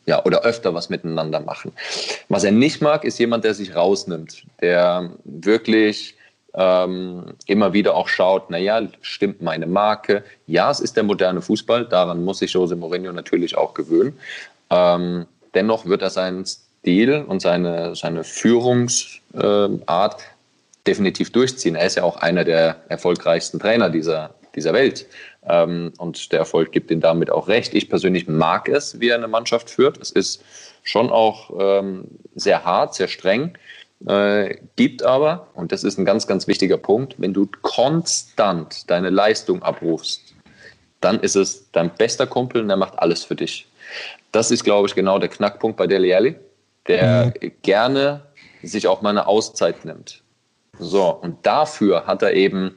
ja, 0.06 0.24
oder 0.24 0.42
öfter 0.42 0.72
was 0.72 0.88
miteinander 0.88 1.40
machen. 1.40 1.72
Was 2.30 2.42
er 2.42 2.52
nicht 2.52 2.80
mag, 2.80 3.04
ist 3.04 3.18
jemand, 3.18 3.44
der 3.44 3.52
sich 3.52 3.76
rausnimmt, 3.76 4.42
der 4.62 5.10
wirklich 5.24 6.16
ähm, 6.54 7.34
immer 7.46 7.74
wieder 7.74 7.94
auch 7.94 8.08
schaut, 8.08 8.48
naja, 8.48 8.88
stimmt 9.02 9.42
meine 9.42 9.66
Marke? 9.66 10.24
Ja, 10.46 10.70
es 10.70 10.80
ist 10.80 10.96
der 10.96 11.04
moderne 11.04 11.42
Fußball, 11.42 11.84
daran 11.84 12.24
muss 12.24 12.38
sich 12.38 12.54
Jose 12.54 12.74
Mourinho 12.74 13.12
natürlich 13.12 13.58
auch 13.58 13.74
gewöhnen. 13.74 14.18
Ähm, 14.70 15.26
dennoch 15.54 15.84
wird 15.84 16.00
er 16.00 16.10
seinen 16.10 16.46
Stil 16.46 17.24
und 17.26 17.40
seine, 17.42 17.94
seine 17.94 18.24
Führungsart 18.24 20.16
definitiv 20.88 21.30
durchziehen. 21.30 21.76
Er 21.76 21.86
ist 21.86 21.96
ja 21.96 22.02
auch 22.02 22.16
einer 22.16 22.44
der 22.44 22.82
erfolgreichsten 22.88 23.60
Trainer 23.60 23.90
dieser, 23.90 24.34
dieser 24.54 24.72
Welt. 24.72 25.06
Ähm, 25.46 25.92
und 25.98 26.32
der 26.32 26.40
Erfolg 26.40 26.72
gibt 26.72 26.90
ihm 26.90 27.00
damit 27.00 27.30
auch 27.30 27.46
recht. 27.46 27.74
Ich 27.74 27.90
persönlich 27.90 28.26
mag 28.26 28.68
es, 28.68 28.98
wie 28.98 29.10
er 29.10 29.16
eine 29.16 29.28
Mannschaft 29.28 29.68
führt. 29.68 29.98
Es 29.98 30.10
ist 30.10 30.42
schon 30.82 31.10
auch 31.10 31.50
ähm, 31.60 32.06
sehr 32.34 32.64
hart, 32.64 32.94
sehr 32.94 33.08
streng. 33.08 33.56
Äh, 34.06 34.56
gibt 34.76 35.02
aber, 35.02 35.48
und 35.54 35.72
das 35.72 35.84
ist 35.84 35.98
ein 35.98 36.06
ganz, 36.06 36.26
ganz 36.26 36.46
wichtiger 36.46 36.78
Punkt, 36.78 37.16
wenn 37.18 37.34
du 37.34 37.48
konstant 37.62 38.88
deine 38.90 39.10
Leistung 39.10 39.62
abrufst, 39.62 40.34
dann 41.00 41.20
ist 41.20 41.36
es 41.36 41.70
dein 41.72 41.90
bester 41.94 42.26
Kumpel 42.26 42.62
und 42.62 42.68
der 42.68 42.76
macht 42.76 42.98
alles 42.98 43.24
für 43.24 43.36
dich. 43.36 43.66
Das 44.32 44.50
ist, 44.50 44.64
glaube 44.64 44.88
ich, 44.88 44.94
genau 44.94 45.18
der 45.18 45.28
Knackpunkt 45.28 45.76
bei 45.76 45.86
Dele 45.86 46.16
Alli, 46.16 46.36
der 46.86 47.26
mhm. 47.26 47.52
gerne 47.62 48.22
sich 48.62 48.86
auch 48.88 49.02
mal 49.02 49.10
eine 49.10 49.26
Auszeit 49.26 49.84
nimmt. 49.84 50.22
So, 50.78 51.10
und 51.10 51.44
dafür 51.44 52.06
hat 52.06 52.22
er 52.22 52.34
eben 52.34 52.74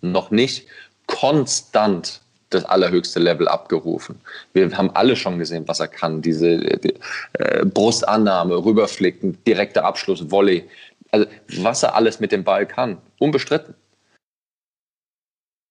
noch 0.00 0.30
nicht 0.30 0.66
konstant 1.06 2.20
das 2.50 2.64
allerhöchste 2.64 3.20
Level 3.20 3.48
abgerufen. 3.48 4.20
Wir 4.52 4.76
haben 4.76 4.90
alle 4.94 5.16
schon 5.16 5.38
gesehen, 5.38 5.68
was 5.68 5.80
er 5.80 5.88
kann. 5.88 6.22
Diese 6.22 6.58
die, 6.58 6.94
äh, 7.34 7.64
Brustannahme, 7.64 8.64
Rüberflicken, 8.64 9.42
direkter 9.44 9.84
Abschluss, 9.84 10.30
Volley. 10.30 10.64
Also 11.10 11.26
was 11.58 11.82
er 11.82 11.94
alles 11.94 12.20
mit 12.20 12.32
dem 12.32 12.44
Ball 12.44 12.66
kann, 12.66 12.98
unbestritten. 13.18 13.74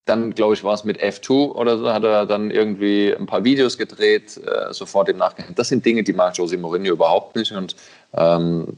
Dann, 0.04 0.34
glaube 0.34 0.54
ich, 0.54 0.64
war 0.64 0.72
es 0.72 0.84
mit 0.84 1.02
F2 1.02 1.52
oder 1.52 1.78
so, 1.78 1.92
hat 1.92 2.02
er 2.02 2.24
dann 2.24 2.50
irgendwie 2.50 3.14
ein 3.14 3.26
paar 3.26 3.44
Videos 3.44 3.76
gedreht, 3.76 4.38
äh, 4.38 4.72
sofort 4.72 5.08
im 5.08 5.18
Nachgang. 5.18 5.54
Das 5.54 5.68
sind 5.68 5.84
Dinge, 5.84 6.02
die 6.02 6.14
mag 6.14 6.36
Jose 6.36 6.56
Mourinho 6.56 6.92
überhaupt 6.92 7.36
nicht. 7.36 7.52
Und 7.52 7.76
ähm, 8.14 8.76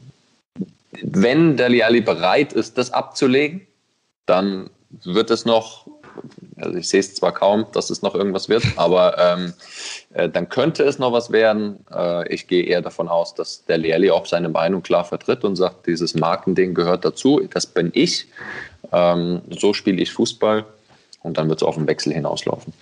wenn 1.01 1.57
Deli 1.57 1.83
Ali 1.83 2.01
bereit 2.01 2.53
ist, 2.53 2.77
das 2.77 2.91
abzulegen, 2.91 3.67
dann 4.25 4.69
wird 5.03 5.31
es 5.31 5.45
noch, 5.45 5.87
also 6.57 6.77
ich 6.77 6.89
sehe 6.89 6.99
es 6.99 7.15
zwar 7.15 7.33
kaum, 7.33 7.65
dass 7.71 7.89
es 7.89 8.01
noch 8.01 8.15
irgendwas 8.15 8.49
wird, 8.49 8.63
aber 8.75 9.17
ähm, 9.17 9.53
äh, 10.13 10.29
dann 10.29 10.49
könnte 10.49 10.83
es 10.83 10.99
noch 10.99 11.13
was 11.13 11.31
werden. 11.31 11.85
Äh, 11.93 12.33
ich 12.33 12.47
gehe 12.47 12.63
eher 12.63 12.81
davon 12.81 13.07
aus, 13.07 13.33
dass 13.33 13.65
der 13.65 13.77
Lehrli 13.77 14.11
auch 14.11 14.25
seine 14.25 14.49
Meinung 14.49 14.83
klar 14.83 15.05
vertritt 15.05 15.43
und 15.43 15.55
sagt, 15.55 15.87
dieses 15.87 16.13
Markending 16.15 16.73
gehört 16.73 17.05
dazu, 17.05 17.41
das 17.51 17.65
bin 17.65 17.91
ich, 17.93 18.27
ähm, 18.91 19.41
so 19.49 19.73
spiele 19.73 20.01
ich 20.01 20.11
Fußball 20.11 20.65
und 21.23 21.37
dann 21.37 21.47
wird 21.49 21.61
es 21.61 21.67
auf 21.67 21.75
den 21.75 21.87
Wechsel 21.87 22.13
hinauslaufen. 22.13 22.73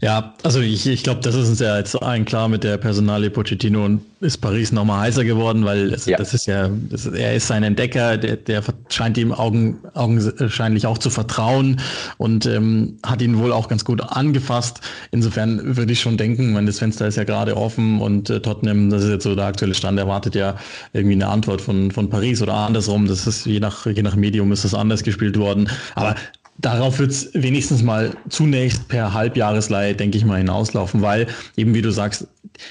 Ja, 0.00 0.34
also 0.42 0.60
ich, 0.60 0.86
ich 0.86 1.02
glaube, 1.02 1.20
das 1.22 1.34
ist 1.34 1.48
uns 1.48 1.60
ja 1.60 1.78
jetzt 1.78 1.94
allen 2.02 2.26
klar 2.26 2.48
mit 2.48 2.64
der 2.64 2.76
Personalie 2.76 3.30
Pochettino 3.30 3.84
und 3.84 4.02
ist 4.20 4.38
Paris 4.38 4.70
nochmal 4.70 5.00
heißer 5.00 5.24
geworden, 5.24 5.64
weil 5.64 5.92
es, 5.92 6.04
ja. 6.04 6.18
das 6.18 6.34
ist 6.34 6.46
ja, 6.46 6.68
das, 6.90 7.06
er 7.06 7.34
ist 7.34 7.46
sein 7.46 7.62
Entdecker, 7.62 8.18
der, 8.18 8.36
der 8.36 8.62
scheint 8.90 9.16
ihm 9.16 9.32
Augen, 9.32 9.78
augenscheinlich 9.94 10.86
auch 10.86 10.98
zu 10.98 11.08
vertrauen 11.08 11.80
und 12.18 12.44
ähm, 12.44 12.98
hat 13.06 13.22
ihn 13.22 13.38
wohl 13.38 13.52
auch 13.52 13.68
ganz 13.68 13.86
gut 13.86 14.02
angefasst. 14.02 14.80
Insofern 15.12 15.76
würde 15.76 15.92
ich 15.92 16.00
schon 16.00 16.18
denken, 16.18 16.54
wenn 16.54 16.66
das 16.66 16.78
Fenster 16.78 17.06
ist 17.06 17.16
ja 17.16 17.24
gerade 17.24 17.56
offen 17.56 18.00
und 18.00 18.28
äh, 18.28 18.40
Tottenham, 18.40 18.90
das 18.90 19.02
ist 19.04 19.10
jetzt 19.10 19.24
so 19.24 19.34
der 19.34 19.46
aktuelle 19.46 19.74
Stand, 19.74 19.98
erwartet 19.98 20.34
ja 20.34 20.56
irgendwie 20.92 21.14
eine 21.14 21.28
Antwort 21.28 21.62
von, 21.62 21.90
von 21.90 22.10
Paris 22.10 22.42
oder 22.42 22.54
andersrum. 22.54 23.06
Das 23.06 23.26
ist 23.26 23.46
je 23.46 23.60
nach, 23.60 23.86
je 23.86 24.02
nach 24.02 24.14
Medium 24.16 24.52
ist 24.52 24.64
das 24.64 24.74
anders 24.74 25.04
gespielt 25.04 25.38
worden. 25.38 25.70
Aber 25.94 26.16
Darauf 26.58 26.98
wird 26.98 27.10
es 27.10 27.30
wenigstens 27.34 27.82
mal 27.82 28.12
zunächst 28.28 28.88
per 28.88 29.12
Halbjahresleihe, 29.12 29.94
denke 29.94 30.16
ich 30.16 30.24
mal, 30.24 30.38
hinauslaufen, 30.38 31.02
weil 31.02 31.26
eben 31.56 31.74
wie 31.74 31.82
du 31.82 31.90
sagst, 31.90 32.28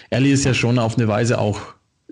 Ellie 0.10 0.34
ist 0.34 0.44
ja 0.44 0.54
schon 0.54 0.80
auf 0.80 0.98
eine 0.98 1.08
Weise 1.08 1.38
auch 1.38 1.62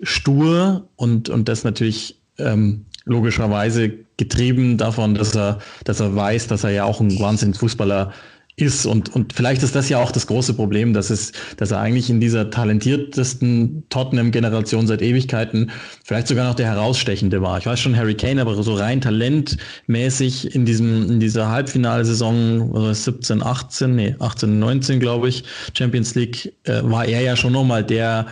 stur 0.02 0.88
und, 0.96 1.28
und 1.28 1.48
das 1.48 1.64
natürlich 1.64 2.20
ähm, 2.38 2.84
logischerweise 3.04 3.92
getrieben 4.16 4.78
davon, 4.78 5.14
dass 5.14 5.34
er, 5.34 5.58
dass 5.84 6.00
er 6.00 6.14
weiß, 6.14 6.46
dass 6.46 6.64
er 6.64 6.70
ja 6.70 6.84
auch 6.84 7.00
ein 7.00 7.18
Wahnsinnsfußballer 7.18 8.12
ist. 8.56 8.86
Und, 8.86 9.14
und 9.14 9.32
vielleicht 9.32 9.62
ist 9.62 9.74
das 9.74 9.88
ja 9.88 9.98
auch 9.98 10.12
das 10.12 10.26
große 10.26 10.54
Problem, 10.54 10.92
dass, 10.92 11.10
es, 11.10 11.32
dass 11.56 11.70
er 11.70 11.80
eigentlich 11.80 12.08
in 12.08 12.20
dieser 12.20 12.50
talentiertesten 12.50 13.84
Tottenham-Generation 13.88 14.86
seit 14.86 15.02
Ewigkeiten 15.02 15.70
vielleicht 16.04 16.28
sogar 16.28 16.46
noch 16.46 16.54
der 16.54 16.66
herausstechende 16.66 17.42
war. 17.42 17.58
Ich 17.58 17.66
weiß 17.66 17.80
schon 17.80 17.96
Harry 17.96 18.14
Kane, 18.14 18.40
aber 18.40 18.62
so 18.62 18.74
rein 18.74 19.00
talentmäßig 19.00 20.54
in 20.54 20.64
diesem, 20.64 21.10
in 21.10 21.20
dieser 21.20 21.48
Halbfinalsaison 21.48 22.94
17, 22.94 23.42
18, 23.42 23.94
nee, 23.94 24.14
18, 24.18 24.58
19, 24.58 25.00
glaube 25.00 25.28
ich, 25.28 25.44
Champions 25.76 26.14
League, 26.14 26.54
äh, 26.64 26.80
war 26.84 27.04
er 27.06 27.22
ja 27.22 27.36
schon 27.36 27.52
nochmal 27.52 27.82
der, 27.82 28.26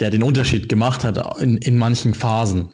der 0.00 0.10
den 0.10 0.22
Unterschied 0.22 0.68
gemacht 0.68 1.04
hat 1.04 1.40
in, 1.40 1.56
in 1.56 1.78
manchen 1.78 2.12
Phasen. 2.12 2.72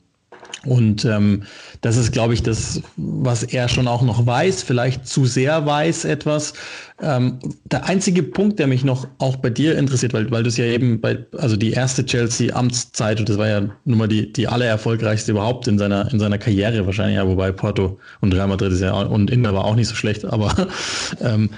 Und 0.65 1.05
ähm, 1.05 1.45
das 1.83 1.97
ist, 1.97 2.13
glaube 2.13 2.35
ich, 2.35 2.43
das, 2.43 2.83
was 2.97 3.45
er 3.45 3.69
schon 3.69 3.87
auch 3.87 4.03
noch 4.03 4.27
weiß, 4.27 4.65
vielleicht 4.65 5.07
zu 5.07 5.25
sehr 5.25 5.67
weiß 5.67 6.05
etwas. 6.05 6.53
Ähm, 7.01 7.39
der 7.65 7.87
einzige 7.87 8.25
Punkt, 8.25 8.59
der 8.59 8.67
mich 8.67 8.83
noch 8.83 9.07
auch 9.19 9.37
bei 9.37 9.51
dir 9.51 9.79
interessiert, 9.79 10.13
weil, 10.13 10.31
weil 10.33 10.43
du 10.43 10.49
es 10.49 10.57
ja 10.57 10.65
eben 10.65 11.01
bei, 11.01 11.25
also 11.37 11.57
die 11.57 11.71
erste 11.71 12.05
Chelsea-Amtszeit, 12.05 13.21
und 13.21 13.29
das 13.29 13.39
war 13.39 13.49
ja 13.49 13.61
nun 13.85 13.99
mal 13.99 14.09
die, 14.09 14.33
die 14.33 14.49
allererfolgreichste 14.49 15.31
überhaupt 15.31 15.69
in 15.69 15.79
seiner, 15.79 16.13
in 16.13 16.19
seiner 16.19 16.39
Karriere 16.39 16.85
wahrscheinlich, 16.87 17.17
ja, 17.17 17.27
wobei 17.29 17.53
Porto 17.53 17.99
und 18.21 18.35
Real 18.35 18.49
Madrid 18.49 18.73
ist 18.73 18.81
ja 18.81 18.93
und 18.93 19.31
Inter 19.31 19.55
war 19.55 19.65
auch 19.65 19.77
nicht 19.77 19.89
so 19.89 19.95
schlecht, 19.95 20.25
aber 20.25 20.69
ähm, 21.21 21.51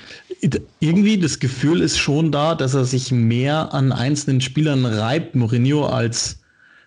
irgendwie 0.81 1.19
das 1.19 1.39
Gefühl 1.39 1.81
ist 1.81 1.99
schon 1.99 2.33
da, 2.33 2.55
dass 2.55 2.75
er 2.75 2.85
sich 2.85 3.11
mehr 3.11 3.73
an 3.73 3.93
einzelnen 3.93 4.43
Spielern 4.43 4.85
reibt, 4.85 5.35
Mourinho, 5.35 5.87
als 5.87 6.40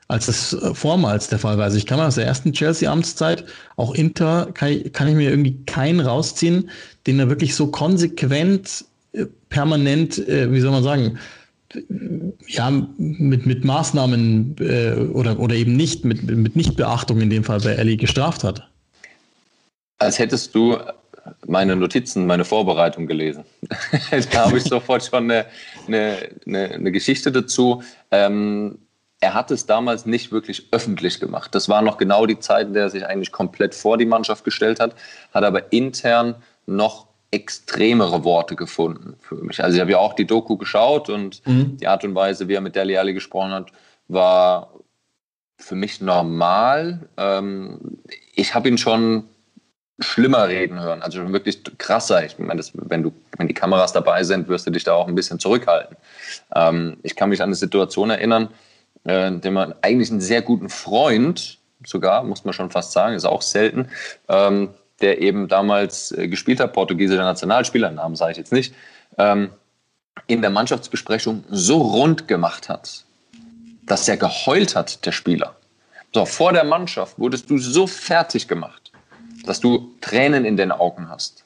als 0.07 0.25
das 0.25 0.53
äh, 0.53 0.73
vormals 0.73 1.27
der 1.27 1.39
Fall 1.39 1.57
war. 1.57 1.65
Also 1.65 1.77
ich 1.77 1.85
kann 1.85 1.97
mal 1.97 2.07
aus 2.07 2.15
der 2.15 2.25
ersten 2.25 2.53
Chelsea-Amtszeit, 2.53 3.45
auch 3.75 3.93
Inter, 3.93 4.49
kann 4.53 4.69
ich, 4.69 4.93
kann 4.93 5.07
ich 5.07 5.15
mir 5.15 5.29
irgendwie 5.29 5.63
keinen 5.65 5.99
rausziehen, 5.99 6.69
den 7.07 7.19
er 7.19 7.29
wirklich 7.29 7.55
so 7.55 7.67
konsequent, 7.67 8.85
äh, 9.13 9.25
permanent, 9.49 10.17
äh, 10.27 10.51
wie 10.51 10.59
soll 10.59 10.71
man 10.71 10.83
sagen, 10.83 11.17
ja, 12.47 12.69
mit, 12.97 13.47
mit 13.47 13.65
Maßnahmen 13.65 14.57
oder, 15.11 15.39
oder 15.39 15.55
eben 15.55 15.75
nicht, 15.75 16.05
mit, 16.05 16.21
mit 16.23 16.55
Nichtbeachtung 16.55 17.19
in 17.19 17.31
dem 17.31 17.43
Fall 17.43 17.61
bei 17.61 17.71
Ellie 17.71 17.97
gestraft 17.97 18.43
hat. 18.43 18.69
Als 19.97 20.19
hättest 20.19 20.53
du 20.53 20.77
meine 21.47 21.75
Notizen, 21.75 22.25
meine 22.25 22.45
Vorbereitung 22.45 23.07
gelesen. 23.07 23.43
da 24.31 24.45
habe 24.45 24.57
ich 24.57 24.65
sofort 24.65 25.03
schon 25.03 25.31
eine, 25.31 25.45
eine, 25.87 26.17
eine, 26.45 26.69
eine 26.71 26.91
Geschichte 26.91 27.31
dazu. 27.31 27.81
Ähm, 28.11 28.77
er 29.23 29.33
hat 29.33 29.51
es 29.51 29.65
damals 29.65 30.05
nicht 30.05 30.33
wirklich 30.33 30.67
öffentlich 30.71 31.21
gemacht. 31.21 31.55
Das 31.55 31.69
war 31.69 31.81
noch 31.81 31.97
genau 31.97 32.25
die 32.25 32.39
Zeit, 32.39 32.67
in 32.67 32.73
der 32.73 32.83
er 32.83 32.89
sich 32.89 33.05
eigentlich 33.05 33.31
komplett 33.31 33.73
vor 33.73 33.97
die 33.97 34.05
Mannschaft 34.05 34.43
gestellt 34.43 34.81
hat, 34.81 34.95
hat 35.33 35.45
aber 35.45 35.71
intern 35.71 36.35
noch 36.65 37.07
extremere 37.31 38.25
Worte 38.25 38.57
gefunden 38.57 39.15
für 39.21 39.35
mich. 39.35 39.63
Also 39.63 39.75
ich 39.75 39.81
habe 39.81 39.91
ja 39.91 39.97
auch 39.97 40.13
die 40.13 40.27
Doku 40.27 40.57
geschaut 40.57 41.09
und 41.09 41.41
mhm. 41.47 41.77
die 41.77 41.87
Art 41.87 42.03
und 42.03 42.13
Weise, 42.15 42.49
wie 42.49 42.55
er 42.55 42.61
mit 42.61 42.75
Deli 42.75 42.97
Ali 42.97 43.13
gesprochen 43.13 43.51
hat, 43.51 43.71
war 44.09 44.73
für 45.57 45.75
mich 45.75 46.01
normal. 46.01 47.07
Ähm, 47.15 47.99
ich 48.35 48.53
habe 48.53 48.67
ihn 48.67 48.77
schon 48.77 49.23
schlimmer 49.99 50.49
reden 50.49 50.81
hören, 50.81 51.01
also 51.01 51.31
wirklich 51.31 51.61
krasser. 51.77 52.25
Ich 52.25 52.37
meine, 52.39 52.57
das, 52.57 52.73
wenn, 52.73 53.03
du, 53.03 53.13
wenn 53.37 53.47
die 53.47 53.53
Kameras 53.53 53.93
dabei 53.93 54.25
sind, 54.25 54.49
wirst 54.49 54.67
du 54.67 54.71
dich 54.71 54.83
da 54.83 54.93
auch 54.93 55.07
ein 55.07 55.15
bisschen 55.15 55.39
zurückhalten. 55.39 55.95
Ähm, 56.53 56.97
ich 57.03 57.15
kann 57.15 57.29
mich 57.29 57.41
an 57.41 57.47
eine 57.47 57.55
Situation 57.55 58.09
erinnern, 58.09 58.49
äh, 59.03 59.31
der 59.31 59.51
man 59.51 59.73
eigentlich 59.81 60.11
einen 60.11 60.21
sehr 60.21 60.41
guten 60.41 60.69
Freund, 60.69 61.59
sogar, 61.85 62.23
muss 62.23 62.45
man 62.45 62.53
schon 62.53 62.71
fast 62.71 62.91
sagen, 62.91 63.15
ist 63.15 63.25
auch 63.25 63.41
selten, 63.41 63.89
ähm, 64.29 64.69
der 65.01 65.21
eben 65.21 65.47
damals 65.47 66.11
äh, 66.11 66.27
gespielt 66.27 66.59
hat, 66.59 66.73
portugiesischer 66.73 67.23
Nationalspieler, 67.23 67.91
Namen 67.91 68.15
sage 68.15 68.31
ich 68.31 68.37
jetzt 68.37 68.53
nicht, 68.53 68.73
ähm, 69.17 69.49
in 70.27 70.41
der 70.41 70.49
Mannschaftsbesprechung 70.49 71.43
so 71.49 71.81
rund 71.81 72.27
gemacht 72.27 72.69
hat, 72.69 73.03
dass 73.85 74.07
er 74.07 74.17
geheult 74.17 74.75
hat, 74.75 75.05
der 75.05 75.11
Spieler. 75.11 75.55
So, 76.13 76.25
vor 76.25 76.53
der 76.53 76.63
Mannschaft 76.63 77.17
wurdest 77.17 77.49
du 77.49 77.57
so 77.57 77.87
fertig 77.87 78.47
gemacht, 78.47 78.91
dass 79.45 79.59
du 79.59 79.91
Tränen 79.99 80.45
in 80.45 80.57
den 80.57 80.71
Augen 80.71 81.09
hast. 81.09 81.43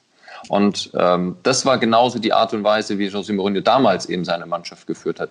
Und 0.48 0.90
ähm, 0.94 1.36
das 1.42 1.66
war 1.66 1.78
genauso 1.78 2.18
die 2.18 2.32
Art 2.32 2.52
und 2.52 2.62
Weise, 2.62 2.98
wie 2.98 3.08
José 3.08 3.32
Mourinho 3.32 3.60
damals 3.60 4.06
eben 4.06 4.24
seine 4.24 4.46
Mannschaft 4.46 4.86
geführt 4.86 5.20
hat. 5.20 5.30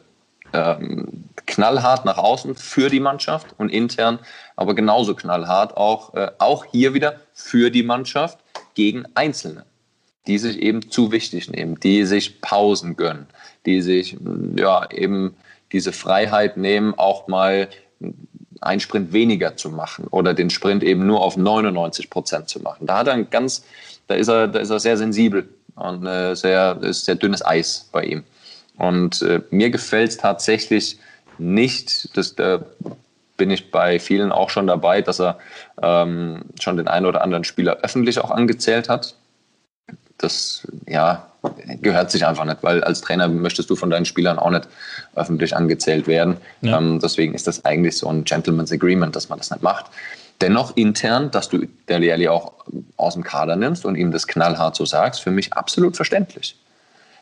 Ähm, 0.53 1.25
knallhart 1.45 2.05
nach 2.05 2.17
außen 2.17 2.55
für 2.55 2.89
die 2.89 2.99
Mannschaft 2.99 3.47
und 3.57 3.69
intern, 3.69 4.19
aber 4.55 4.75
genauso 4.75 5.15
knallhart 5.15 5.75
auch, 5.75 6.13
äh, 6.13 6.31
auch 6.37 6.65
hier 6.65 6.93
wieder 6.93 7.19
für 7.33 7.69
die 7.69 7.83
Mannschaft 7.83 8.39
gegen 8.73 9.05
Einzelne, 9.15 9.65
die 10.27 10.37
sich 10.37 10.59
eben 10.59 10.89
zu 10.89 11.11
wichtig 11.11 11.49
nehmen, 11.49 11.79
die 11.79 12.05
sich 12.05 12.41
Pausen 12.41 12.95
gönnen, 12.95 13.27
die 13.65 13.81
sich 13.81 14.17
ja 14.55 14.89
eben 14.91 15.35
diese 15.71 15.91
Freiheit 15.91 16.57
nehmen, 16.57 16.93
auch 16.97 17.27
mal 17.27 17.69
einen 18.61 18.79
Sprint 18.79 19.13
weniger 19.13 19.55
zu 19.55 19.69
machen 19.69 20.07
oder 20.07 20.33
den 20.33 20.49
Sprint 20.49 20.83
eben 20.83 21.05
nur 21.05 21.21
auf 21.21 21.37
99 21.37 22.09
Prozent 22.09 22.49
zu 22.49 22.59
machen. 22.59 22.87
Da 22.87 22.99
hat 22.99 23.07
er 23.07 23.13
ein 23.13 23.29
ganz, 23.29 23.65
da 24.07 24.15
ist 24.15 24.27
er, 24.27 24.47
da 24.47 24.59
ist 24.59 24.69
er 24.69 24.79
sehr 24.79 24.97
sensibel 24.97 25.47
und 25.75 26.05
äh, 26.05 26.35
sehr, 26.35 26.77
ist 26.81 27.05
sehr 27.05 27.15
dünnes 27.15 27.45
Eis 27.45 27.89
bei 27.91 28.03
ihm. 28.03 28.23
Und 28.77 29.21
äh, 29.21 29.41
mir 29.49 29.69
gefällt 29.69 30.11
es 30.11 30.17
tatsächlich 30.17 30.99
nicht, 31.37 32.15
dass 32.17 32.35
da 32.35 32.61
bin 33.37 33.51
ich 33.51 33.71
bei 33.71 33.99
vielen 33.99 34.31
auch 34.31 34.49
schon 34.49 34.67
dabei, 34.67 35.01
dass 35.01 35.21
er 35.21 35.37
ähm, 35.81 36.41
schon 36.59 36.77
den 36.77 36.87
einen 36.87 37.05
oder 37.05 37.21
anderen 37.21 37.43
Spieler 37.43 37.77
öffentlich 37.83 38.19
auch 38.19 38.31
angezählt 38.31 38.89
hat. 38.89 39.15
Das 40.17 40.67
ja, 40.87 41.27
gehört 41.81 42.09
sich 42.09 42.25
einfach 42.25 42.45
nicht, 42.45 42.63
weil 42.63 42.83
als 42.83 43.01
Trainer 43.01 43.27
möchtest 43.27 43.69
du 43.69 43.75
von 43.75 43.91
deinen 43.91 44.05
Spielern 44.05 44.39
auch 44.39 44.49
nicht 44.49 44.67
öffentlich 45.15 45.55
angezählt 45.55 46.07
werden. 46.07 46.37
Ja. 46.61 46.79
Ähm, 46.79 46.99
deswegen 46.99 47.35
ist 47.35 47.45
das 47.45 47.63
eigentlich 47.63 47.97
so 47.97 48.09
ein 48.09 48.23
Gentleman's 48.23 48.71
Agreement, 48.71 49.15
dass 49.15 49.29
man 49.29 49.37
das 49.37 49.51
nicht 49.51 49.61
macht. 49.61 49.85
Dennoch 50.41 50.75
intern, 50.75 51.31
dass 51.31 51.49
du 51.49 51.67
Deli 51.87 52.11
Alli 52.11 52.27
auch 52.27 52.53
aus 52.95 53.13
dem 53.13 53.23
Kader 53.23 53.55
nimmst 53.55 53.85
und 53.85 53.95
ihm 53.95 54.11
das 54.11 54.27
knallhart 54.27 54.75
so 54.75 54.85
sagst, 54.85 55.21
für 55.21 55.31
mich 55.31 55.53
absolut 55.53 55.95
verständlich. 55.95 56.55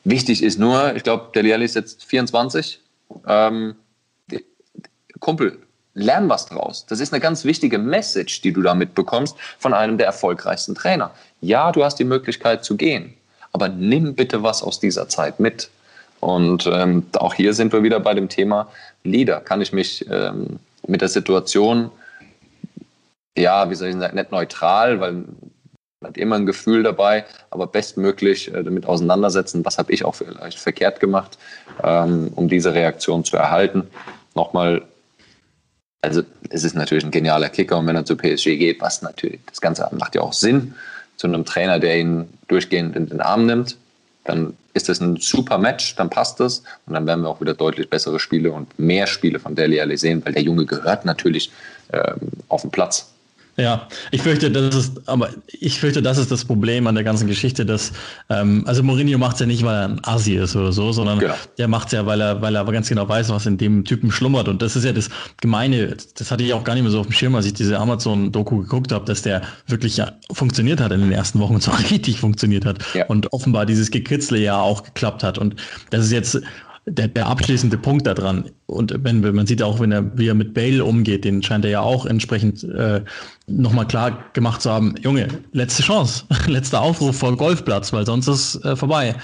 Wichtig 0.05 0.41
ist 0.41 0.57
nur, 0.59 0.95
ich 0.95 1.03
glaube, 1.03 1.31
Deli 1.35 1.51
Alli 1.53 1.65
ist 1.65 1.75
jetzt 1.75 2.05
24. 2.05 2.79
Ähm, 3.27 3.75
Kumpel, 5.19 5.59
lern 5.93 6.29
was 6.29 6.45
draus. 6.45 6.85
Das 6.87 6.99
ist 6.99 7.13
eine 7.13 7.19
ganz 7.19 7.43
wichtige 7.43 7.77
Message, 7.77 8.41
die 8.41 8.53
du 8.53 8.61
damit 8.61 8.95
bekommst 8.95 9.35
von 9.59 9.73
einem 9.73 9.97
der 9.97 10.07
erfolgreichsten 10.07 10.75
Trainer. 10.75 11.11
Ja, 11.41 11.71
du 11.71 11.83
hast 11.83 11.97
die 11.97 12.03
Möglichkeit 12.03 12.63
zu 12.63 12.77
gehen 12.77 13.15
aber 13.55 13.69
nimm 13.69 14.15
bitte 14.15 14.43
was 14.43 14.61
aus 14.61 14.81
dieser 14.81 15.07
Zeit 15.07 15.39
mit. 15.39 15.69
Und 16.19 16.67
ähm, 16.67 17.05
auch 17.13 17.33
hier 17.33 17.53
sind 17.53 17.71
wir 17.71 17.83
wieder 17.83 18.01
bei 18.01 18.13
dem 18.13 18.27
Thema 18.27 18.67
Leader. 19.05 19.39
Kann 19.39 19.61
ich 19.61 19.71
mich 19.71 20.05
ähm, 20.11 20.59
mit 20.85 20.99
der 20.99 21.07
Situation, 21.07 21.89
ja, 23.37 23.69
wie 23.69 23.75
soll 23.75 23.87
ich 23.87 23.95
sagen, 23.95 24.17
nicht 24.17 24.31
neutral, 24.33 24.99
weil 24.99 25.23
hat 26.07 26.17
immer 26.17 26.35
ein 26.35 26.45
Gefühl 26.45 26.83
dabei, 26.83 27.25
aber 27.49 27.67
bestmöglich 27.67 28.53
äh, 28.53 28.63
damit 28.63 28.85
auseinandersetzen, 28.85 29.65
was 29.65 29.77
habe 29.77 29.91
ich 29.93 30.05
auch 30.05 30.15
vielleicht 30.15 30.59
verkehrt 30.59 30.99
gemacht, 30.99 31.37
ähm, 31.83 32.31
um 32.35 32.47
diese 32.47 32.73
Reaktion 32.73 33.23
zu 33.23 33.37
erhalten. 33.37 33.87
Nochmal, 34.33 34.83
also 36.01 36.21
es 36.49 36.63
ist 36.63 36.75
natürlich 36.75 37.03
ein 37.03 37.11
genialer 37.11 37.49
Kicker 37.49 37.77
und 37.77 37.87
wenn 37.87 37.95
er 37.95 38.05
zu 38.05 38.15
PSG 38.15 38.57
geht, 38.57 38.81
was 38.81 39.01
natürlich, 39.01 39.39
das 39.47 39.61
Ganze 39.61 39.89
macht 39.97 40.15
ja 40.15 40.21
auch 40.21 40.33
Sinn 40.33 40.75
zu 41.17 41.27
einem 41.27 41.45
Trainer, 41.45 41.79
der 41.79 41.99
ihn 41.99 42.29
durchgehend 42.47 42.95
in 42.95 43.07
den 43.07 43.21
Arm 43.21 43.45
nimmt, 43.45 43.77
dann 44.25 44.57
ist 44.73 44.89
das 44.89 44.99
ein 44.99 45.17
super 45.17 45.57
Match, 45.57 45.95
dann 45.95 46.09
passt 46.09 46.39
das 46.39 46.63
und 46.85 46.93
dann 46.93 47.07
werden 47.07 47.21
wir 47.21 47.29
auch 47.29 47.39
wieder 47.39 47.53
deutlich 47.53 47.89
bessere 47.89 48.19
Spiele 48.19 48.51
und 48.51 48.77
mehr 48.77 49.07
Spiele 49.07 49.39
von 49.39 49.55
Deli 49.55 49.79
Alli 49.79 49.97
sehen, 49.97 50.23
weil 50.25 50.33
der 50.33 50.43
Junge 50.43 50.65
gehört 50.65 51.05
natürlich 51.05 51.51
ähm, 51.93 52.31
auf 52.49 52.61
den 52.61 52.71
Platz. 52.71 53.14
Ja, 53.57 53.87
ich 54.11 54.21
fürchte, 54.21 54.51
das 54.51 54.75
ist, 54.75 55.07
aber 55.07 55.29
ich 55.47 55.79
fürchte, 55.79 56.01
das 56.01 56.17
ist 56.17 56.29
das 56.29 56.43
Problem 56.43 56.87
an 56.87 56.95
der 56.95 57.05
ganzen 57.05 57.25
Geschichte, 57.27 57.65
dass, 57.65 57.93
ähm, 58.29 58.63
also 58.67 58.83
Mourinho 58.83 59.17
macht 59.17 59.35
es 59.35 59.39
ja 59.39 59.45
nicht, 59.45 59.63
weil 59.63 59.75
er 59.75 59.87
ein 59.87 60.03
Asi 60.03 60.35
ist 60.35 60.57
oder 60.57 60.73
so, 60.73 60.91
sondern 60.91 61.19
genau. 61.19 61.35
der 61.57 61.69
macht 61.69 61.87
es 61.87 61.93
ja, 61.93 62.05
weil 62.05 62.19
er, 62.19 62.41
weil 62.41 62.55
er 62.55 62.61
aber 62.61 62.73
ganz 62.73 62.89
genau 62.89 63.07
weiß, 63.07 63.29
was 63.29 63.45
in 63.45 63.57
dem 63.57 63.85
Typen 63.85 64.11
schlummert. 64.11 64.49
Und 64.49 64.61
das 64.61 64.75
ist 64.75 64.83
ja 64.83 64.91
das 64.91 65.09
Gemeine, 65.39 65.95
das 66.17 66.31
hatte 66.31 66.43
ich 66.43 66.53
auch 66.53 66.65
gar 66.65 66.73
nicht 66.73 66.83
mehr 66.83 66.91
so 66.91 66.99
auf 66.99 67.07
dem 67.07 67.13
Schirm, 67.13 67.33
als 67.35 67.45
ich 67.45 67.53
diese 67.53 67.79
Amazon-Doku 67.79 68.57
geguckt 68.63 68.91
habe, 68.91 69.05
dass 69.05 69.21
der 69.21 69.41
wirklich 69.67 69.95
ja 69.95 70.11
funktioniert 70.31 70.81
hat 70.81 70.91
in 70.91 70.99
den 70.99 71.13
ersten 71.13 71.39
Wochen 71.39 71.55
und 71.55 71.61
zwar 71.61 71.79
richtig 71.91 72.19
funktioniert 72.19 72.65
hat. 72.65 72.79
Ja. 72.93 73.05
Und 73.05 73.31
offenbar 73.31 73.65
dieses 73.65 73.89
Gekritzle 73.89 74.37
ja 74.39 74.59
auch 74.59 74.83
geklappt 74.83 75.23
hat. 75.23 75.37
Und 75.37 75.55
das 75.91 76.03
ist 76.03 76.11
jetzt 76.11 76.41
der, 76.85 77.07
der 77.07 77.27
abschließende 77.27 77.77
Punkt 77.77 78.05
daran. 78.05 78.51
Und 78.67 78.95
wenn, 79.03 79.23
wenn 79.23 79.35
man 79.35 79.47
sieht 79.47 79.63
auch, 79.63 79.79
wenn 79.79 79.91
er, 79.91 80.17
wie 80.17 80.27
er 80.27 80.35
mit 80.35 80.53
Bale 80.53 80.83
umgeht, 80.85 81.25
den 81.25 81.41
scheint 81.41 81.65
er 81.65 81.71
ja 81.71 81.81
auch 81.81 82.05
entsprechend 82.05 82.63
äh, 82.63 83.01
nochmal 83.47 83.87
klar 83.87 84.25
gemacht 84.33 84.61
zu 84.61 84.71
haben, 84.71 84.95
Junge, 85.01 85.27
letzte 85.51 85.81
Chance, 85.81 86.25
letzter 86.47 86.81
Aufruf 86.81 87.17
vor 87.17 87.35
Golfplatz, 87.35 87.91
weil 87.91 88.05
sonst 88.05 88.27
ist 88.27 88.63
äh, 88.63 88.75
vorbei. 88.75 89.15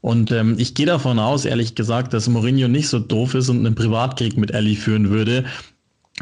Und 0.00 0.32
ähm, 0.32 0.54
ich 0.58 0.74
gehe 0.74 0.86
davon 0.86 1.18
aus, 1.18 1.44
ehrlich 1.44 1.74
gesagt, 1.74 2.14
dass 2.14 2.28
Mourinho 2.28 2.68
nicht 2.68 2.88
so 2.88 2.98
doof 2.98 3.34
ist 3.34 3.50
und 3.50 3.58
einen 3.58 3.74
Privatkrieg 3.74 4.38
mit 4.38 4.52
Ellie 4.52 4.76
führen 4.76 5.10
würde, 5.10 5.44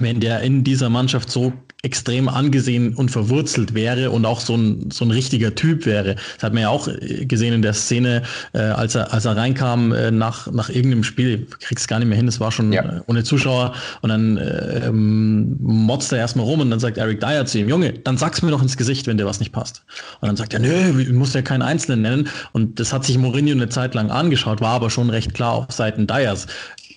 wenn 0.00 0.20
der 0.20 0.40
in 0.40 0.64
dieser 0.64 0.88
Mannschaft 0.88 1.30
so 1.30 1.52
extrem 1.82 2.28
angesehen 2.28 2.94
und 2.94 3.10
verwurzelt 3.10 3.72
wäre 3.72 4.10
und 4.10 4.26
auch 4.26 4.40
so 4.40 4.56
ein, 4.56 4.90
so 4.90 5.04
ein 5.04 5.12
richtiger 5.12 5.54
Typ 5.54 5.86
wäre. 5.86 6.16
Das 6.34 6.42
hat 6.42 6.52
man 6.52 6.62
ja 6.62 6.70
auch 6.70 6.88
äh, 6.88 7.24
gesehen 7.24 7.54
in 7.54 7.62
der 7.62 7.72
Szene, 7.72 8.22
äh, 8.52 8.58
als, 8.58 8.96
er, 8.96 9.12
als 9.12 9.26
er 9.26 9.36
reinkam 9.36 9.92
äh, 9.92 10.10
nach, 10.10 10.50
nach 10.50 10.70
irgendeinem 10.70 11.04
Spiel, 11.04 11.46
ich 11.48 11.58
krieg's 11.60 11.86
gar 11.86 12.00
nicht 12.00 12.08
mehr 12.08 12.16
hin, 12.16 12.26
es 12.26 12.40
war 12.40 12.50
schon 12.50 12.72
ja. 12.72 12.82
äh, 12.82 13.00
ohne 13.06 13.22
Zuschauer 13.22 13.74
und 14.02 14.08
dann 14.08 14.38
äh, 14.38 14.88
ähm, 14.88 15.56
motzt 15.60 16.10
er 16.10 16.18
erstmal 16.18 16.46
rum 16.46 16.58
und 16.60 16.70
dann 16.70 16.80
sagt 16.80 16.98
Eric 16.98 17.20
Dyer 17.20 17.46
zu 17.46 17.58
ihm, 17.58 17.68
Junge, 17.68 17.92
dann 17.92 18.18
sag's 18.18 18.42
mir 18.42 18.50
doch 18.50 18.62
ins 18.62 18.76
Gesicht, 18.76 19.06
wenn 19.06 19.16
dir 19.16 19.26
was 19.26 19.38
nicht 19.38 19.52
passt. 19.52 19.84
Und 20.20 20.26
dann 20.26 20.36
sagt 20.36 20.54
er, 20.54 20.58
nö, 20.58 21.00
ich 21.00 21.10
muss 21.10 21.32
ja 21.32 21.42
keinen 21.42 21.62
Einzelnen 21.62 22.02
nennen 22.02 22.28
und 22.52 22.80
das 22.80 22.92
hat 22.92 23.04
sich 23.04 23.16
Mourinho 23.18 23.52
eine 23.52 23.68
Zeit 23.68 23.94
lang 23.94 24.10
angeschaut, 24.10 24.60
war 24.60 24.74
aber 24.74 24.90
schon 24.90 25.10
recht 25.10 25.32
klar 25.32 25.52
auf 25.52 25.70
Seiten 25.70 26.08
Dyers. 26.08 26.48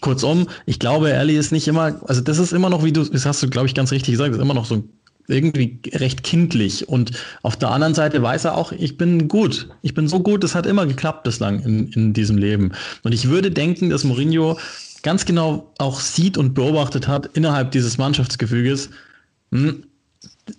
Kurzum, 0.01 0.47
ich 0.65 0.79
glaube, 0.79 1.13
Ellie 1.13 1.39
ist 1.39 1.51
nicht 1.51 1.67
immer, 1.67 2.01
also 2.07 2.21
das 2.21 2.39
ist 2.39 2.53
immer 2.53 2.69
noch, 2.69 2.83
wie 2.83 2.91
du, 2.91 3.03
das 3.03 3.25
hast 3.25 3.41
du, 3.41 3.49
glaube 3.49 3.67
ich, 3.67 3.75
ganz 3.75 3.91
richtig 3.91 4.11
gesagt, 4.11 4.33
ist 4.33 4.41
immer 4.41 4.53
noch 4.53 4.65
so 4.65 4.83
irgendwie 5.27 5.79
recht 5.93 6.23
kindlich. 6.23 6.89
Und 6.89 7.11
auf 7.41 7.55
der 7.55 7.71
anderen 7.71 7.93
Seite 7.93 8.21
weiß 8.21 8.45
er 8.45 8.57
auch, 8.57 8.71
ich 8.71 8.97
bin 8.97 9.27
gut. 9.27 9.69
Ich 9.81 9.93
bin 9.93 10.07
so 10.07 10.19
gut, 10.19 10.43
das 10.43 10.55
hat 10.55 10.65
immer 10.65 10.85
geklappt 10.85 11.23
bislang 11.23 11.59
in, 11.61 11.87
in 11.89 12.13
diesem 12.13 12.37
Leben. 12.37 12.71
Und 13.03 13.13
ich 13.13 13.29
würde 13.29 13.51
denken, 13.51 13.89
dass 13.89 14.03
Mourinho 14.03 14.57
ganz 15.03 15.25
genau 15.25 15.71
auch 15.77 15.99
sieht 15.99 16.37
und 16.37 16.53
beobachtet 16.53 17.07
hat 17.07 17.29
innerhalb 17.33 17.71
dieses 17.71 17.97
Mannschaftsgefüges, 17.97 18.89
hm, 19.51 19.83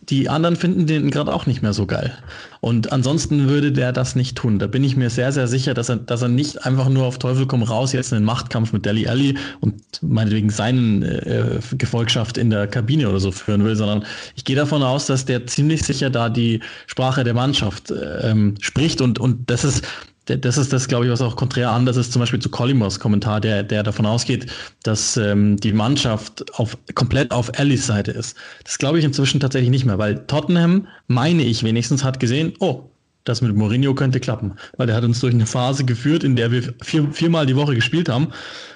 die 0.09 0.29
anderen 0.29 0.57
finden 0.57 0.87
den 0.87 1.11
gerade 1.11 1.33
auch 1.33 1.47
nicht 1.47 1.63
mehr 1.63 1.73
so 1.73 1.87
geil. 1.87 2.17
Und 2.61 2.93
ansonsten 2.93 3.49
würde 3.49 3.73
der 3.73 3.93
das 3.93 4.15
nicht 4.15 4.37
tun. 4.37 4.59
Da 4.59 4.67
bin 4.67 4.85
ich 4.85 4.97
mir 4.97 5.11
sehr, 5.11 5.33
sehr 5.33 5.49
sicher, 5.49 5.75
dass 5.75 5.89
er, 5.89 5.97
dass 5.97 6.23
er 6.23 6.29
nicht 6.29 6.65
einfach 6.65 6.89
nur 6.89 7.07
auf 7.07 7.19
Teufel 7.19 7.47
komm 7.47 7.63
raus 7.63 7.93
jetzt 7.93 8.13
einen 8.13 8.25
Machtkampf 8.25 8.73
mit 8.73 8.87
Deli 8.87 9.09
Alli 9.09 9.37
und 9.61 9.75
meinetwegen 10.01 10.51
seinen 10.51 11.03
äh, 11.03 11.59
Gefolgschaft 11.77 12.39
in 12.39 12.51
der 12.51 12.69
Kabine 12.69 13.09
oder 13.09 13.21
so 13.21 13.33
führen 13.33 13.65
will, 13.65 13.75
sondern 13.75 14.05
ich 14.37 14.45
gehe 14.45 14.57
davon 14.57 14.83
aus, 14.83 15.07
dass 15.07 15.25
der 15.25 15.47
ziemlich 15.47 15.83
sicher 15.83 16.11
da 16.11 16.29
die 16.29 16.61
Sprache 16.87 17.25
der 17.25 17.35
Mannschaft 17.35 17.91
äh, 17.91 18.31
ähm, 18.31 18.55
spricht 18.61 19.01
und, 19.01 19.19
und 19.19 19.51
das 19.51 19.65
ist, 19.65 19.85
das 20.27 20.57
ist 20.57 20.73
das, 20.73 20.87
glaube 20.87 21.07
ich, 21.07 21.11
was 21.11 21.21
auch 21.21 21.37
konträr 21.37 21.71
anders 21.71 21.97
ist, 21.97 22.13
zum 22.13 22.21
Beispiel 22.21 22.39
zu 22.39 22.49
Colimos 22.49 23.01
Kommentar, 23.01 23.41
der, 23.41 23.63
der 23.63 23.83
davon 23.83 24.07
ausgeht, 24.07 24.47
dass 24.85 25.17
ähm, 25.17 25.57
die 25.57 25.73
Mannschaft 25.73 26.45
auf, 26.59 26.77
komplett 26.95 27.33
auf 27.33 27.51
Ellis 27.59 27.87
Seite 27.87 28.13
ist. 28.13 28.37
Das 28.65 28.79
glaube 28.79 28.99
ich 28.99 29.05
inzwischen 29.05 29.41
tatsächlich 29.41 29.71
nicht 29.71 29.85
mehr, 29.85 29.99
weil 29.99 30.25
Tottenham, 30.27 30.87
meine 31.09 31.43
ich 31.43 31.65
wenigstens, 31.65 32.05
hat 32.05 32.21
gesehen, 32.21 32.53
oh, 32.61 32.85
das 33.25 33.41
mit 33.41 33.55
Mourinho 33.55 33.95
könnte 33.95 34.21
klappen, 34.21 34.55
weil 34.77 34.89
er 34.89 34.97
hat 34.97 35.05
uns 35.05 35.21
durch 35.21 35.35
eine 35.35 35.47
Phase 35.47 35.85
geführt, 35.85 36.25
in 36.25 36.37
der 36.37 36.51
wir 36.51 36.75
vier, 36.83 37.11
viermal 37.13 37.47
die 37.47 37.57
Woche 37.57 37.75
gespielt 37.75 38.09
haben 38.09 38.29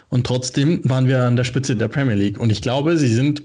und 0.09 0.27
trotzdem 0.27 0.81
waren 0.85 1.09
wir 1.09 1.23
an 1.23 1.37
der 1.37 1.45
Spitze 1.45 1.77
der 1.77 1.89
Premier 1.89 2.15
League. 2.15 2.39
Und 2.39 2.51
ich 2.51 2.63
glaube, 2.63 2.97
sie 2.97 3.13
sind 3.13 3.43